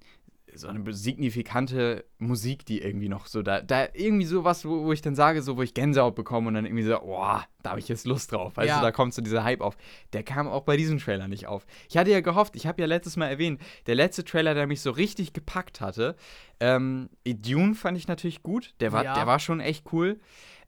so 0.54 0.68
eine 0.68 0.92
signifikante 0.92 2.04
Musik, 2.18 2.64
die 2.66 2.80
irgendwie 2.82 3.08
noch 3.08 3.26
so 3.26 3.42
da, 3.42 3.60
da 3.60 3.86
irgendwie 3.94 4.26
sowas, 4.26 4.64
wo, 4.64 4.84
wo 4.84 4.92
ich 4.92 5.02
dann 5.02 5.14
sage, 5.14 5.42
so, 5.42 5.56
wo 5.56 5.62
ich 5.62 5.74
Gänsehaut 5.74 6.14
bekomme 6.14 6.48
und 6.48 6.54
dann 6.54 6.64
irgendwie 6.66 6.82
so, 6.84 6.98
boah, 6.98 7.44
da 7.62 7.70
habe 7.70 7.80
ich 7.80 7.88
jetzt 7.88 8.06
Lust 8.06 8.32
drauf. 8.32 8.56
Weißt 8.56 8.68
Ja. 8.68 8.76
du, 8.78 8.82
da 8.82 8.92
kommt 8.92 9.14
so 9.14 9.22
dieser 9.22 9.44
Hype 9.44 9.60
auf. 9.60 9.76
Der 10.12 10.22
kam 10.22 10.48
auch 10.48 10.62
bei 10.62 10.76
diesem 10.76 10.98
Trailer 10.98 11.28
nicht 11.28 11.46
auf. 11.46 11.66
Ich 11.88 11.96
hatte 11.96 12.10
ja 12.10 12.20
gehofft, 12.20 12.56
ich 12.56 12.66
habe 12.66 12.80
ja 12.80 12.86
letztes 12.86 13.16
Mal 13.16 13.26
erwähnt, 13.28 13.60
der 13.86 13.94
letzte 13.94 14.24
Trailer, 14.24 14.54
der 14.54 14.66
mich 14.66 14.80
so 14.80 14.90
richtig 14.90 15.32
gepackt 15.32 15.80
hatte, 15.80 16.16
ähm, 16.60 17.08
Dune 17.26 17.74
fand 17.74 17.96
ich 17.96 18.08
natürlich 18.08 18.42
gut. 18.42 18.74
Der 18.80 18.92
war, 18.92 19.04
Ja. 19.04 19.14
der 19.14 19.26
war 19.26 19.38
schon 19.38 19.60
echt 19.60 19.92
cool. 19.92 20.20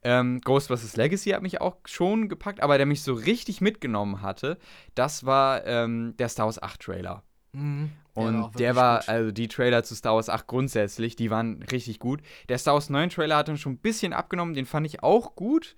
Ähm, 0.05 0.41
Ghostbusters 0.41 0.97
Legacy 0.97 1.31
hat 1.31 1.43
mich 1.43 1.61
auch 1.61 1.77
schon 1.85 2.29
gepackt, 2.29 2.61
aber 2.61 2.77
der 2.77 2.87
mich 2.87 3.03
so 3.03 3.15
richtig 3.15 3.61
mitgenommen 3.61 4.21
hatte, 4.21 4.59
das 4.97 5.25
war 5.25 5.65
ähm, 5.65 6.15
der 6.19 6.29
Star 6.29 6.47
Wars 6.47 6.61
8 6.61 6.81
Trailer. 6.81 7.23
Mhm. 7.53 7.91
Und 8.15 8.43
auch 8.43 8.53
der 8.53 8.77
war, 8.77 9.01
gut. 9.01 9.09
also 9.09 9.31
die 9.31 9.49
Trailer 9.49 9.85
zu 9.85 9.95
Star 9.95 10.15
Wars 10.15 10.29
8 10.29 10.47
grundsätzlich, 10.47 11.17
die 11.17 11.31
waren 11.31 11.63
richtig 11.71 11.99
gut. 11.99 12.21
Der 12.49 12.59
Star 12.59 12.75
Wars 12.75 12.91
9 12.91 13.11
Trailer 13.11 13.37
hat 13.37 13.49
dann 13.49 13.57
schon 13.57 13.73
ein 13.73 13.79
bisschen 13.79 14.13
abgenommen, 14.13 14.55
den 14.55 14.67
fand 14.67 14.87
ich 14.87 15.03
auch 15.03 15.35
gut. 15.35 15.77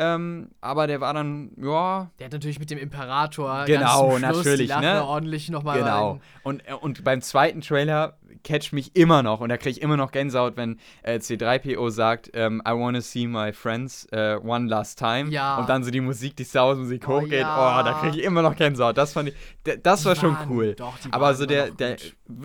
Ähm, 0.00 0.50
aber 0.60 0.86
der 0.86 1.00
war 1.00 1.12
dann, 1.12 1.50
ja, 1.60 2.08
Der 2.20 2.26
hat 2.26 2.32
natürlich 2.32 2.60
mit 2.60 2.70
dem 2.70 2.78
Imperator 2.78 3.64
Genau, 3.64 4.10
ganz 4.10 4.20
Schluss 4.20 4.20
natürlich, 4.46 4.68
ne? 4.68 5.04
ordentlich 5.04 5.48
nochmal 5.50 5.80
genau. 5.80 6.10
rein. 6.12 6.20
Und, 6.44 6.68
äh, 6.68 6.74
und 6.74 7.02
beim 7.02 7.20
zweiten 7.20 7.62
Trailer 7.62 8.16
catcht 8.44 8.72
mich 8.72 8.94
immer 8.94 9.24
noch 9.24 9.40
und 9.40 9.48
da 9.48 9.56
kriege 9.56 9.70
ich 9.70 9.82
immer 9.82 9.96
noch 9.96 10.12
Gänsehaut, 10.12 10.56
wenn 10.56 10.78
äh, 11.02 11.16
C3PO 11.18 11.90
sagt, 11.90 12.30
ähm, 12.34 12.62
I 12.64 12.70
wanna 12.70 13.00
see 13.00 13.26
my 13.26 13.52
friends 13.52 14.06
äh, 14.12 14.36
one 14.40 14.68
last 14.68 15.00
time. 15.00 15.30
Ja. 15.30 15.58
Und 15.58 15.68
dann 15.68 15.82
so 15.82 15.90
die 15.90 16.00
Musik, 16.00 16.36
die 16.36 16.44
Star 16.44 16.68
Wars 16.68 16.78
Musik 16.78 17.08
Oh, 17.08 17.20
hochgeht. 17.20 17.40
ja. 17.40 17.80
Oh, 17.80 17.82
da 17.84 17.94
kriege 17.94 18.18
ich 18.18 18.22
immer 18.24 18.42
noch 18.42 18.54
Gänsehaut. 18.54 18.96
Das 18.96 19.14
fand 19.14 19.30
ich, 19.30 19.34
das 19.82 20.04
war 20.04 20.14
schon 20.14 20.36
cool. 20.48 20.74
doch, 20.76 20.96
die 21.00 21.12
Aber 21.12 21.34
so 21.34 21.44
der, 21.44 21.72
der 21.72 21.96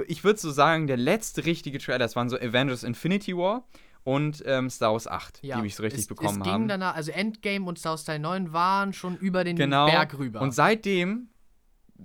ich 0.08 0.24
würde 0.24 0.40
so 0.40 0.50
sagen, 0.50 0.88
der 0.88 0.98
letzte 0.98 1.46
richtige 1.46 1.78
Trailer, 1.78 2.00
das 2.00 2.16
waren 2.16 2.30
so 2.30 2.38
Avengers 2.38 2.84
Infinity 2.84 3.38
War 3.38 3.64
und 4.04 4.44
ähm, 4.46 4.70
Star 4.70 4.94
Wars 4.94 5.08
8, 5.08 5.40
Ja, 5.44 5.56
die 5.56 5.62
mich 5.62 5.76
so 5.76 5.84
richtig 5.84 6.02
es, 6.02 6.08
bekommen 6.08 6.40
es 6.40 6.44
ging 6.44 6.54
haben. 6.54 6.68
Danach, 6.68 6.96
also 6.96 7.12
Endgame 7.12 7.66
und 7.66 7.80
Star 7.80 7.92
Wars 7.92 8.04
Teil 8.04 8.20
9 8.20 8.54
waren 8.54 8.94
schon 8.94 9.18
über 9.18 9.44
den 9.44 9.56
genau. 9.56 9.86
Berg 9.86 10.18
rüber. 10.18 10.42
Und 10.42 10.54
seitdem 10.54 11.30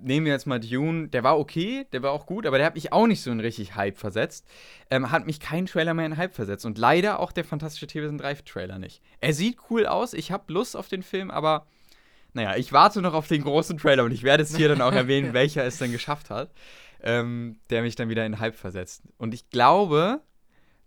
nehmen 0.03 0.27
wir 0.27 0.33
jetzt 0.33 0.47
mal 0.47 0.61
Dune, 0.61 1.09
der 1.09 1.25
war 1.25 1.39
okay, 1.39 1.87
der 1.93 2.03
war 2.03 2.13
auch 2.13 2.27
gut, 2.27 2.47
aber 2.47 2.59
der 2.59 2.67
hat 2.67 2.75
mich 2.75 2.93
auch 2.93 3.07
nicht 3.07 3.23
so 3.23 3.31
in 3.31 3.41
richtig 3.41 3.75
Hype 3.75 3.99
versetzt. 3.99 4.47
Ähm, 4.91 5.11
hat 5.11 5.27
mich 5.27 5.41
kein 5.41 5.67
Trailer 5.67 5.95
mehr 5.95 6.07
in 6.07 6.17
Hype 6.17 6.35
versetzt. 6.35 6.67
Und 6.67 6.79
leider 6.79 7.21
auch 7.21 7.33
der 7.33 7.45
Fantastische 7.45 7.87
Tierwesen 7.87 8.19
3 8.19 8.35
Trailer 8.35 8.79
nicht. 8.79 9.03
Er 9.21 9.33
sieht 9.33 9.59
cool 9.71 9.87
aus, 9.87 10.13
ich 10.15 10.31
habe 10.31 10.53
Lust 10.53 10.77
auf 10.77 10.89
den 10.89 11.03
Film, 11.03 11.31
aber 11.31 11.67
naja, 12.33 12.57
ich 12.57 12.73
warte 12.73 13.01
noch 13.01 13.15
auf 13.15 13.29
den 13.29 13.43
großen 13.43 13.79
Trailer 13.79 14.05
und 14.05 14.13
ich 14.13 14.23
werde 14.23 14.43
es 14.43 14.57
hier 14.57 14.69
dann 14.69 14.83
auch 14.83 14.93
erwähnen, 14.95 15.33
welcher 15.33 15.65
es 15.65 15.79
dann 15.79 15.93
geschafft 15.93 16.31
hat, 16.31 16.53
ähm, 17.03 17.59
der 17.71 17.83
mich 17.83 17.97
dann 17.97 18.09
wieder 18.09 18.27
in 18.27 18.39
Hype 18.39 18.55
versetzt. 18.55 19.03
Und 19.17 19.35
ich 19.35 19.51
glaube, 19.51 20.21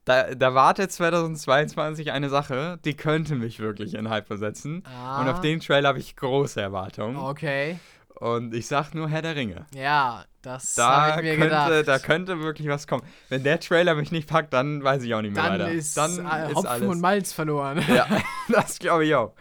da, 0.06 0.34
da 0.36 0.54
wartet 0.56 0.92
2022 0.92 2.12
eine 2.12 2.30
Sache, 2.30 2.80
die 2.86 2.96
könnte 2.96 3.36
mich 3.36 3.60
wirklich 3.60 3.94
in 3.94 4.10
Hype 4.10 4.28
versetzen. 4.28 4.84
Ah. 4.86 5.22
Und 5.22 5.30
auf 5.30 5.42
den 5.42 5.60
Trailer 5.60 5.90
habe 5.90 6.00
ich 6.00 6.16
große 6.16 6.60
Erwartungen. 6.62 7.18
Okay. 7.18 7.80
Und 8.16 8.54
ich 8.54 8.68
sag 8.68 8.94
nur 8.94 9.10
Herr 9.10 9.24
der 9.24 9.36
Ringe. 9.36 9.66
Ja, 9.74 10.26
das 10.44 10.76
Da 10.76 11.14
habe 11.14 11.22
ich 11.22 11.38
mir 11.40 11.48
könnte, 11.48 11.56
gedacht. 11.80 11.88
da 11.88 11.98
könnte 12.00 12.40
wirklich 12.40 12.68
was 12.68 12.86
kommen. 12.86 13.02
Wenn 13.30 13.44
der 13.44 13.60
Trailer 13.60 13.96
mich 13.96 14.12
nicht 14.12 14.30
packt, 14.30 14.54
dann 14.54 14.84
weiß 14.84 15.02
ich 15.04 15.14
auch 15.16 15.22
nicht 15.22 15.34
mehr 15.34 15.42
dann 15.44 15.54
weiter. 15.54 15.72
ist, 15.72 15.98
dann 15.98 16.12
äh, 16.20 16.50
ist 16.50 16.56
Hopfen 16.56 16.68
alles. 16.68 16.88
und 16.90 17.02
Malz 17.02 17.34
verloren. 17.34 17.84
ja, 17.88 18.06
das 18.50 18.78
glaube 18.78 19.06
ich 19.06 19.16
auch. 19.16 19.34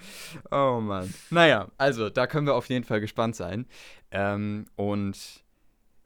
Oh 0.51 0.81
Mann. 0.81 1.13
Naja, 1.29 1.69
also 1.77 2.09
da 2.09 2.27
können 2.27 2.47
wir 2.47 2.55
auf 2.55 2.71
jeden 2.71 2.85
Fall 2.85 3.01
gespannt 3.01 3.37
sein. 3.37 3.67
Ähm, 4.11 4.65
und 4.77 5.17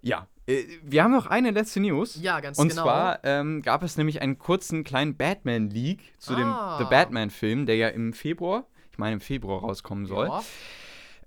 ja, 0.02 0.26
wir 0.46 1.02
haben 1.02 1.12
noch 1.12 1.26
eine 1.26 1.50
letzte 1.50 1.80
News. 1.80 2.18
Ja, 2.20 2.40
ganz 2.40 2.58
Und 2.58 2.68
genau. 2.68 2.82
zwar 2.82 3.20
ähm, 3.24 3.62
gab 3.62 3.82
es 3.82 3.96
nämlich 3.96 4.20
einen 4.22 4.38
kurzen 4.38 4.84
kleinen 4.84 5.16
Batman-Leak 5.16 6.00
zu 6.18 6.34
Ah. 6.34 6.76
dem 6.78 6.84
The 6.84 6.90
Batman-Film, 6.90 7.66
der 7.66 7.76
ja 7.76 7.88
im 7.88 8.12
Februar, 8.12 8.66
ich 8.92 8.98
meine 8.98 9.14
im 9.14 9.20
Februar 9.20 9.60
rauskommen 9.60 10.06
soll. 10.06 10.26
Ja. 10.28 10.42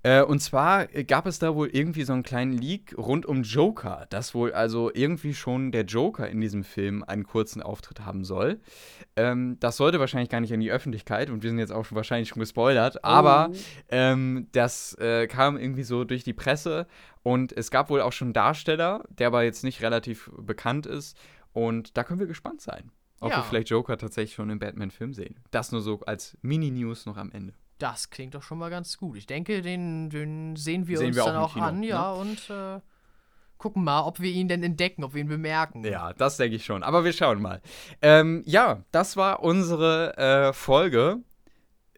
Äh, 0.03 0.21
und 0.21 0.39
zwar 0.39 0.85
gab 0.85 1.25
es 1.25 1.39
da 1.39 1.55
wohl 1.55 1.69
irgendwie 1.69 2.03
so 2.03 2.13
einen 2.13 2.21
kleinen 2.21 2.53
Leak 2.55 2.93
rund 2.95 3.25
um 3.25 3.41
Joker, 3.41 4.05
dass 4.11 4.35
wohl 4.35 4.53
also 4.53 4.91
irgendwie 4.93 5.33
schon 5.33 5.71
der 5.71 5.85
Joker 5.85 6.29
in 6.29 6.39
diesem 6.39 6.63
Film 6.63 7.03
einen 7.03 7.23
kurzen 7.25 7.63
Auftritt 7.63 8.01
haben 8.05 8.23
soll. 8.23 8.59
Ähm, 9.15 9.57
das 9.59 9.75
sollte 9.77 9.99
wahrscheinlich 9.99 10.29
gar 10.29 10.39
nicht 10.39 10.51
in 10.51 10.59
die 10.59 10.71
Öffentlichkeit 10.71 11.31
und 11.31 11.41
wir 11.41 11.49
sind 11.49 11.57
jetzt 11.57 11.71
auch 11.73 11.83
schon 11.83 11.95
wahrscheinlich 11.95 12.29
schon 12.29 12.39
gespoilert, 12.39 13.03
aber 13.03 13.49
ähm, 13.89 14.47
das 14.51 14.93
äh, 14.99 15.25
kam 15.25 15.57
irgendwie 15.57 15.83
so 15.83 16.03
durch 16.03 16.23
die 16.23 16.33
Presse 16.33 16.85
und 17.27 17.51
es 17.51 17.71
gab 17.71 17.89
wohl 17.89 17.99
auch 18.01 18.13
schon 18.13 18.27
einen 18.27 18.33
Darsteller, 18.33 19.03
der 19.09 19.27
aber 19.27 19.43
jetzt 19.43 19.63
nicht 19.65 19.81
relativ 19.81 20.31
bekannt 20.37 20.85
ist 20.85 21.17
und 21.51 21.97
da 21.97 22.03
können 22.05 22.19
wir 22.19 22.27
gespannt 22.27 22.61
sein. 22.61 22.89
Ob 23.19 23.31
Ja. 23.31 23.37
wir 23.39 23.43
vielleicht 23.43 23.69
Joker 23.69 23.97
tatsächlich 23.97 24.35
schon 24.35 24.49
im 24.49 24.59
Batman-Film 24.59 25.13
sehen. 25.13 25.39
Das 25.51 25.71
nur 25.73 25.81
so 25.81 25.99
als 26.05 26.37
Mini-News 26.41 27.05
noch 27.05 27.17
am 27.17 27.31
Ende. 27.31 27.53
Das 27.79 28.09
klingt 28.11 28.33
doch 28.33 28.43
schon 28.43 28.59
mal 28.59 28.69
ganz 28.69 28.97
gut. 28.97 29.17
Ich 29.17 29.25
denke, 29.25 29.61
den, 29.61 30.09
den 30.09 30.55
sehen 30.55 30.87
wir 30.87 30.97
Sehen 30.99 31.07
uns 31.07 31.15
wir 31.17 31.23
auch 31.23 31.27
dann 31.27 31.35
auch 31.37 31.53
Kino, 31.53 31.65
an, 31.65 31.79
ne? 31.81 31.87
ja, 31.87 32.11
und 32.11 32.49
äh, 32.49 32.79
gucken 33.57 33.83
mal, 33.83 34.01
ob 34.03 34.19
wir 34.19 34.31
ihn 34.31 34.47
denn 34.47 34.63
entdecken, 34.63 35.03
ob 35.03 35.13
wir 35.13 35.21
ihn 35.21 35.27
bemerken. 35.27 35.83
Ja, 35.83 36.13
das 36.13 36.37
denke 36.37 36.55
ich 36.55 36.63
schon. 36.65 36.81
Aber 36.83 37.03
wir 37.03 37.11
schauen 37.11 37.41
mal. 37.41 37.61
Ähm, 38.01 38.41
ja, 38.45 38.83
das 38.91 39.17
war 39.17 39.41
unsere 39.43 40.15
äh, 40.17 40.53
Folge. 40.53 41.17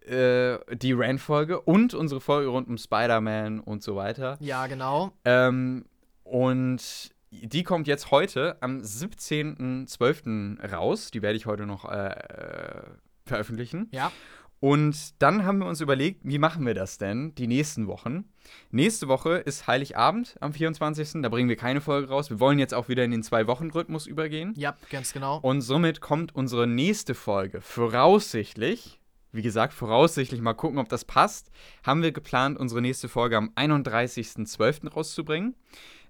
Äh, 0.10 0.76
die 0.76 0.94
Rand-Folge 0.94 1.62
und 1.62 1.94
unsere 1.94 2.20
Folge 2.20 2.50
rund 2.50 2.68
um 2.68 2.78
Spider-Man 2.78 3.60
und 3.60 3.84
so 3.84 3.96
weiter. 3.96 4.38
Ja, 4.40 4.66
genau. 4.66 5.12
Ähm, 5.24 5.86
und 6.24 7.12
die 7.30 7.64
kommt 7.64 7.88
jetzt 7.88 8.10
heute 8.10 8.58
am 8.62 8.80
17.12. 8.80 10.72
raus. 10.72 11.12
Die 11.12 11.22
werde 11.22 11.38
ich 11.38 11.46
heute 11.46 11.68
noch 11.68 11.86
äh, 11.86 12.10
äh, 12.10 12.82
veröffentlichen. 13.26 13.88
Ja. 13.92 14.12
Und 14.60 15.22
dann 15.22 15.46
haben 15.46 15.60
wir 15.60 15.68
uns 15.68 15.80
überlegt, 15.80 16.22
wie 16.24 16.38
machen 16.38 16.66
wir 16.66 16.74
das 16.74 16.98
denn 16.98 17.34
die 17.36 17.48
nächsten 17.48 17.88
Wochen? 17.88 18.26
Nächste 18.72 19.08
Woche 19.08 19.36
ist 19.36 19.68
Heiligabend 19.68 20.36
am 20.42 20.52
24. 20.54 21.22
Da 21.22 21.30
bringen 21.30 21.48
wir 21.48 21.56
keine 21.56 21.80
Folge 21.80 22.10
raus. 22.10 22.30
Wir 22.30 22.40
wollen 22.42 22.60
jetzt 22.60 22.74
auch 22.74 22.90
wieder 22.90 23.06
in 23.06 23.12
den 23.12 23.24
Zwei-Wochen-Rhythmus 23.24 24.06
übergehen. 24.06 24.54
Ja, 24.58 24.76
ganz 24.90 25.14
genau. 25.14 25.38
Und 25.38 25.62
somit 25.62 26.02
kommt 26.02 26.36
unsere 26.36 26.68
nächste 26.68 27.16
Folge 27.16 27.62
voraussichtlich, 27.62 28.99
wie 29.32 29.42
gesagt, 29.42 29.74
voraussichtlich 29.74 30.42
mal 30.42 30.54
gucken, 30.54 30.80
ob 30.80 30.90
das 30.90 31.06
passt, 31.06 31.52
haben 31.84 32.02
wir 32.02 32.12
geplant, 32.12 32.58
unsere 32.58 32.82
nächste 32.82 33.08
Folge 33.10 33.38
am 33.38 33.50
31.12. 33.56 34.90
rauszubringen. 34.90 35.56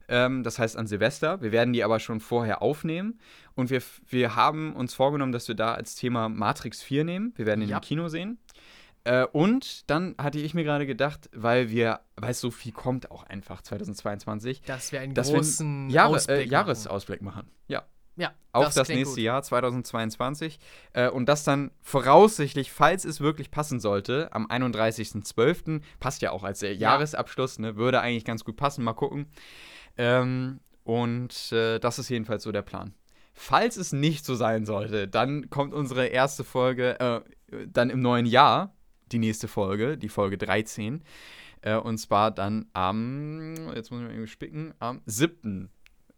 Ähm, 0.07 0.43
das 0.43 0.57
heißt 0.57 0.75
an 0.77 0.87
Silvester. 0.87 1.41
Wir 1.41 1.51
werden 1.51 1.73
die 1.73 1.83
aber 1.83 1.99
schon 1.99 2.19
vorher 2.19 2.61
aufnehmen. 2.61 3.19
Und 3.55 3.69
wir, 3.69 3.81
wir 4.07 4.35
haben 4.35 4.75
uns 4.75 4.93
vorgenommen, 4.93 5.31
dass 5.31 5.47
wir 5.47 5.55
da 5.55 5.73
als 5.73 5.95
Thema 5.95 6.29
Matrix 6.29 6.81
4 6.81 7.03
nehmen. 7.03 7.33
Wir 7.35 7.45
werden 7.45 7.61
ihn 7.61 7.69
Ja. 7.69 7.77
im 7.77 7.81
Kino 7.83 8.07
sehen. 8.07 8.39
Äh, 9.03 9.25
und 9.25 9.89
dann 9.89 10.15
hatte 10.17 10.39
ich 10.39 10.53
mir 10.53 10.63
gerade 10.63 10.85
gedacht, 10.87 11.29
weil 11.33 11.69
wir, 11.69 11.99
weil 12.15 12.33
so 12.33 12.51
viel 12.51 12.71
kommt 12.71 13.11
auch 13.11 13.23
einfach 13.23 13.61
2022, 13.61 14.61
Dass 14.63 14.91
wir 14.91 14.99
einen 14.99 15.13
dass 15.13 15.29
wir 15.29 15.35
großen 15.37 15.67
einen 15.67 15.89
Jahre, 15.89 16.19
äh. 16.27 16.43
Jahresausblick 16.43 17.21
machen. 17.21 17.49
Ja 17.67 17.83
Ja, 18.19 18.33
auf 18.51 18.73
das, 18.73 18.85
klingt 18.87 18.99
nächste 18.99 19.15
gut. 19.15 19.23
Jahr 19.23 19.41
2022 19.41 20.59
äh, 20.93 21.09
und 21.09 21.27
das 21.27 21.43
dann 21.43 21.71
voraussichtlich, 21.81 22.71
falls 22.71 23.05
es 23.05 23.21
wirklich 23.21 23.49
passen 23.49 23.79
sollte, 23.79 24.29
am 24.33 24.45
31.12. 24.47 25.81
passt 25.99 26.21
ja 26.21 26.31
auch 26.31 26.43
als 26.43 26.61
Ja. 26.61 26.71
Jahresabschluss, 26.71 27.59
ne, 27.59 27.77
würde 27.77 28.01
eigentlich 28.01 28.25
ganz 28.25 28.43
gut 28.43 28.57
passen, 28.57 28.83
mal 28.83 28.93
gucken. 28.93 29.27
Ähm, 29.97 30.59
und 30.83 31.51
äh, 31.53 31.79
das 31.79 31.97
ist 31.99 32.09
jedenfalls 32.09 32.43
so 32.43 32.51
der 32.51 32.61
Plan. 32.61 32.93
Falls 33.33 33.77
es 33.77 33.93
nicht 33.93 34.25
so 34.25 34.35
sein 34.35 34.65
sollte, 34.65 35.07
dann 35.07 35.49
kommt 35.49 35.73
unsere 35.73 36.07
erste 36.07 36.43
Folge 36.43 36.99
äh, 36.99 37.21
dann 37.67 37.89
im 37.89 38.01
neuen 38.01 38.25
Jahr, 38.25 38.75
die 39.13 39.19
nächste 39.19 39.47
Folge, 39.47 39.97
die 39.97 40.09
Folge 40.09 40.37
13. 40.37 41.03
Äh, 41.61 41.75
und 41.77 41.97
zwar 41.99 42.31
dann 42.31 42.65
am, 42.73 43.55
jetzt 43.75 43.91
muss 43.91 44.01
ich 44.01 44.05
mal 44.07 44.11
irgendwie 44.11 44.27
spicken, 44.27 44.73
am 44.79 45.01
7. 45.05 45.69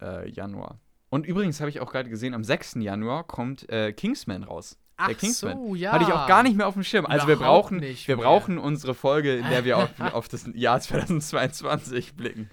Äh, 0.01 0.29
Januar. 0.29 0.79
Und 1.11 1.25
übrigens 1.25 1.59
habe 1.59 1.69
ich 1.69 1.81
auch 1.81 1.91
gerade 1.91 2.09
gesehen, 2.09 2.33
am 2.33 2.45
6. 2.45 2.75
Januar 2.79 3.25
kommt 3.25 3.69
äh, 3.69 3.91
Kingsman 3.91 4.43
raus. 4.43 4.79
Ach 4.95 5.07
der 5.07 5.15
Kingsman. 5.15 5.57
so, 5.57 5.75
ja. 5.75 5.91
Hatte 5.91 6.05
ich 6.05 6.13
auch 6.13 6.25
gar 6.25 6.41
nicht 6.41 6.55
mehr 6.55 6.67
auf 6.67 6.73
dem 6.73 6.85
Schirm. 6.85 7.05
Also 7.05 7.27
wir 7.27 7.35
brauchen, 7.35 7.77
nicht 7.77 8.07
wir 8.07 8.15
mehr. 8.15 8.25
brauchen 8.25 8.57
unsere 8.57 8.93
Folge, 8.93 9.35
in 9.35 9.49
der 9.49 9.65
wir 9.65 9.77
auf, 9.77 9.89
auf 10.13 10.29
das 10.29 10.49
Jahr 10.53 10.79
2022 10.79 12.15
blicken. 12.15 12.49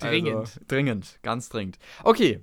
Dringend. 0.00 0.36
Also, 0.36 0.60
dringend, 0.66 1.18
ganz 1.22 1.48
dringend. 1.48 1.78
Okay, 2.02 2.40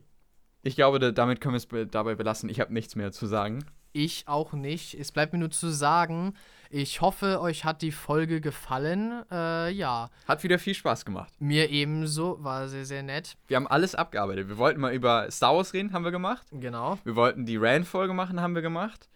ich 0.61 0.75
glaube, 0.75 0.99
da, 0.99 1.11
damit 1.11 1.41
können 1.41 1.53
wir 1.55 1.57
es 1.57 1.65
be 1.65 1.85
dabei 1.87 2.15
belassen. 2.15 2.47
Ich 2.47 2.61
habe 2.61 2.73
nichts 2.73 2.95
mehr 2.95 3.11
zu 3.11 3.27
sagen. 3.27 3.65
Ich 3.91 4.23
auch 4.27 4.53
nicht. 4.53 4.93
Es 4.93 5.11
bleibt 5.11 5.33
mir 5.33 5.39
nur 5.39 5.51
zu 5.51 5.67
sagen, 5.67 6.35
ich 6.73 7.01
hoffe, 7.01 7.39
euch 7.39 7.65
hat 7.65 7.81
die 7.81 7.91
Folge 7.91 8.41
gefallen. 8.41 9.23
Äh, 9.31 9.69
ja, 9.71 10.09
Hat 10.27 10.43
wieder 10.43 10.57
viel 10.59 10.73
Spaß 10.73 11.05
gemacht. 11.05 11.31
mir 11.39 11.69
ebenso. 11.69 12.43
War 12.43 12.67
sehr, 12.67 12.85
sehr 12.85 13.03
nett. 13.03 13.35
Wir 13.47 13.57
haben 13.57 13.67
alles 13.67 13.93
abgearbeitet. 13.95 14.49
Wir 14.49 14.57
wollten 14.57 14.81
mal 14.81 14.93
über 14.93 15.29
Star 15.29 15.55
Wars 15.55 15.73
reden, 15.73 15.93
haben 15.93 16.03
wir 16.03 16.11
gemacht. 16.11 16.45
Genau. 16.51 16.97
Wir 17.03 17.15
wollten 17.15 17.45
die 17.45 17.57
Rand-Folge 17.57 18.13
machen, 18.13 18.41
haben 18.41 18.55
wir 18.55 18.61
gemacht. 18.63 19.07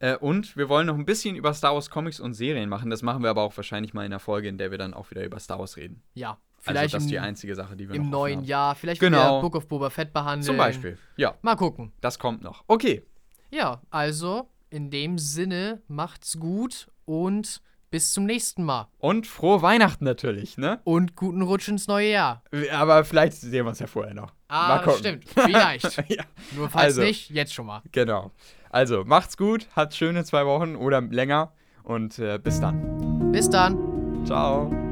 Äh, 0.00 0.16
und 0.16 0.56
wir 0.56 0.68
wollen 0.68 0.86
noch 0.88 0.96
ein 0.96 1.04
bisschen 1.04 1.36
über 1.36 1.54
Star 1.54 1.74
Wars 1.74 1.88
Comics 1.88 2.18
und 2.18 2.34
Serien 2.34 2.68
machen. 2.68 2.90
Das 2.90 3.02
machen 3.02 3.22
wir 3.22 3.30
aber 3.30 3.42
auch 3.42 3.56
wahrscheinlich 3.56 3.94
mal 3.94 4.02
in 4.04 4.12
einer 4.12 4.18
Folge, 4.18 4.48
in 4.48 4.58
der 4.58 4.70
wir 4.72 4.78
dann 4.78 4.92
auch 4.92 5.10
wieder 5.10 5.24
über 5.24 5.38
Star 5.38 5.60
Wars 5.60 5.76
reden. 5.76 6.02
Ja. 6.14 6.30
also 6.30 6.40
Vielleicht 6.58 6.94
das 6.94 7.02
ist 7.04 7.10
die 7.10 7.18
einzige 7.20 7.54
Sache, 7.54 7.76
die 7.76 7.88
wir 7.88 7.94
im 7.94 8.02
noch 8.04 8.10
neuen 8.10 8.38
haben. 8.40 8.44
Jahr. 8.46 8.74
Vielleicht 8.74 9.00
Genau. 9.00 9.18
wieder 9.18 9.40
Book 9.40 9.54
of 9.54 9.68
Boba 9.68 9.90
Fett 9.90 10.12
behandeln. 10.12 10.42
Zum 10.42 10.56
Beispiel. 10.56 10.98
Ja, 11.16 11.34
Mal 11.42 11.54
gucken. 11.54 11.92
das 12.00 12.18
kommt 12.18 12.42
noch. 12.42 12.64
Okay, 12.66 13.02
Ja, 13.52 13.80
also 13.90 14.48
in 14.70 14.90
dem 14.90 15.18
Sinne, 15.18 15.80
macht's 15.86 16.40
gut 16.40 16.88
und 17.06 17.60
bis 17.90 18.12
zum 18.12 18.24
nächsten 18.24 18.64
Mal. 18.64 18.88
und 18.98 19.26
frohe 19.26 19.62
Weihnachten 19.62 20.04
natürlich, 20.04 20.58
ne? 20.58 20.80
Und 20.82 21.14
guten 21.14 21.42
Rutsch 21.42 21.68
ins 21.68 21.86
neue 21.86 22.10
Jahr. 22.10 22.42
Aber 22.72 23.04
vielleicht 23.04 23.34
sehen 23.34 23.52
wir 23.64 23.66
uns 23.68 23.78
ja 23.78 23.86
vorher 23.86 24.14
noch. 24.14 24.32
Ah, 24.48 24.82
das 24.84 24.98
stimmt. 24.98 25.24
Vielleicht. 25.28 25.96
ja, 26.08 26.24
Nur 26.56 26.68
falls 26.68 26.84
Also. 26.86 27.02
nicht, 27.02 27.30
jetzt 27.30 27.54
schon 27.54 27.66
mal. 27.66 27.82
genau. 27.92 28.32
Also, 28.70 29.04
macht's 29.04 29.36
gut, 29.36 29.68
hat 29.76 29.94
schöne 29.94 30.24
zwei 30.24 30.44
Wochen 30.46 30.74
oder 30.74 31.00
länger 31.00 31.52
und 31.84 32.18
äh, 32.18 32.40
bis 32.42 32.58
dann. 32.60 33.30
Bis 33.30 33.48
dann. 33.48 34.24
Ciao. 34.26 34.83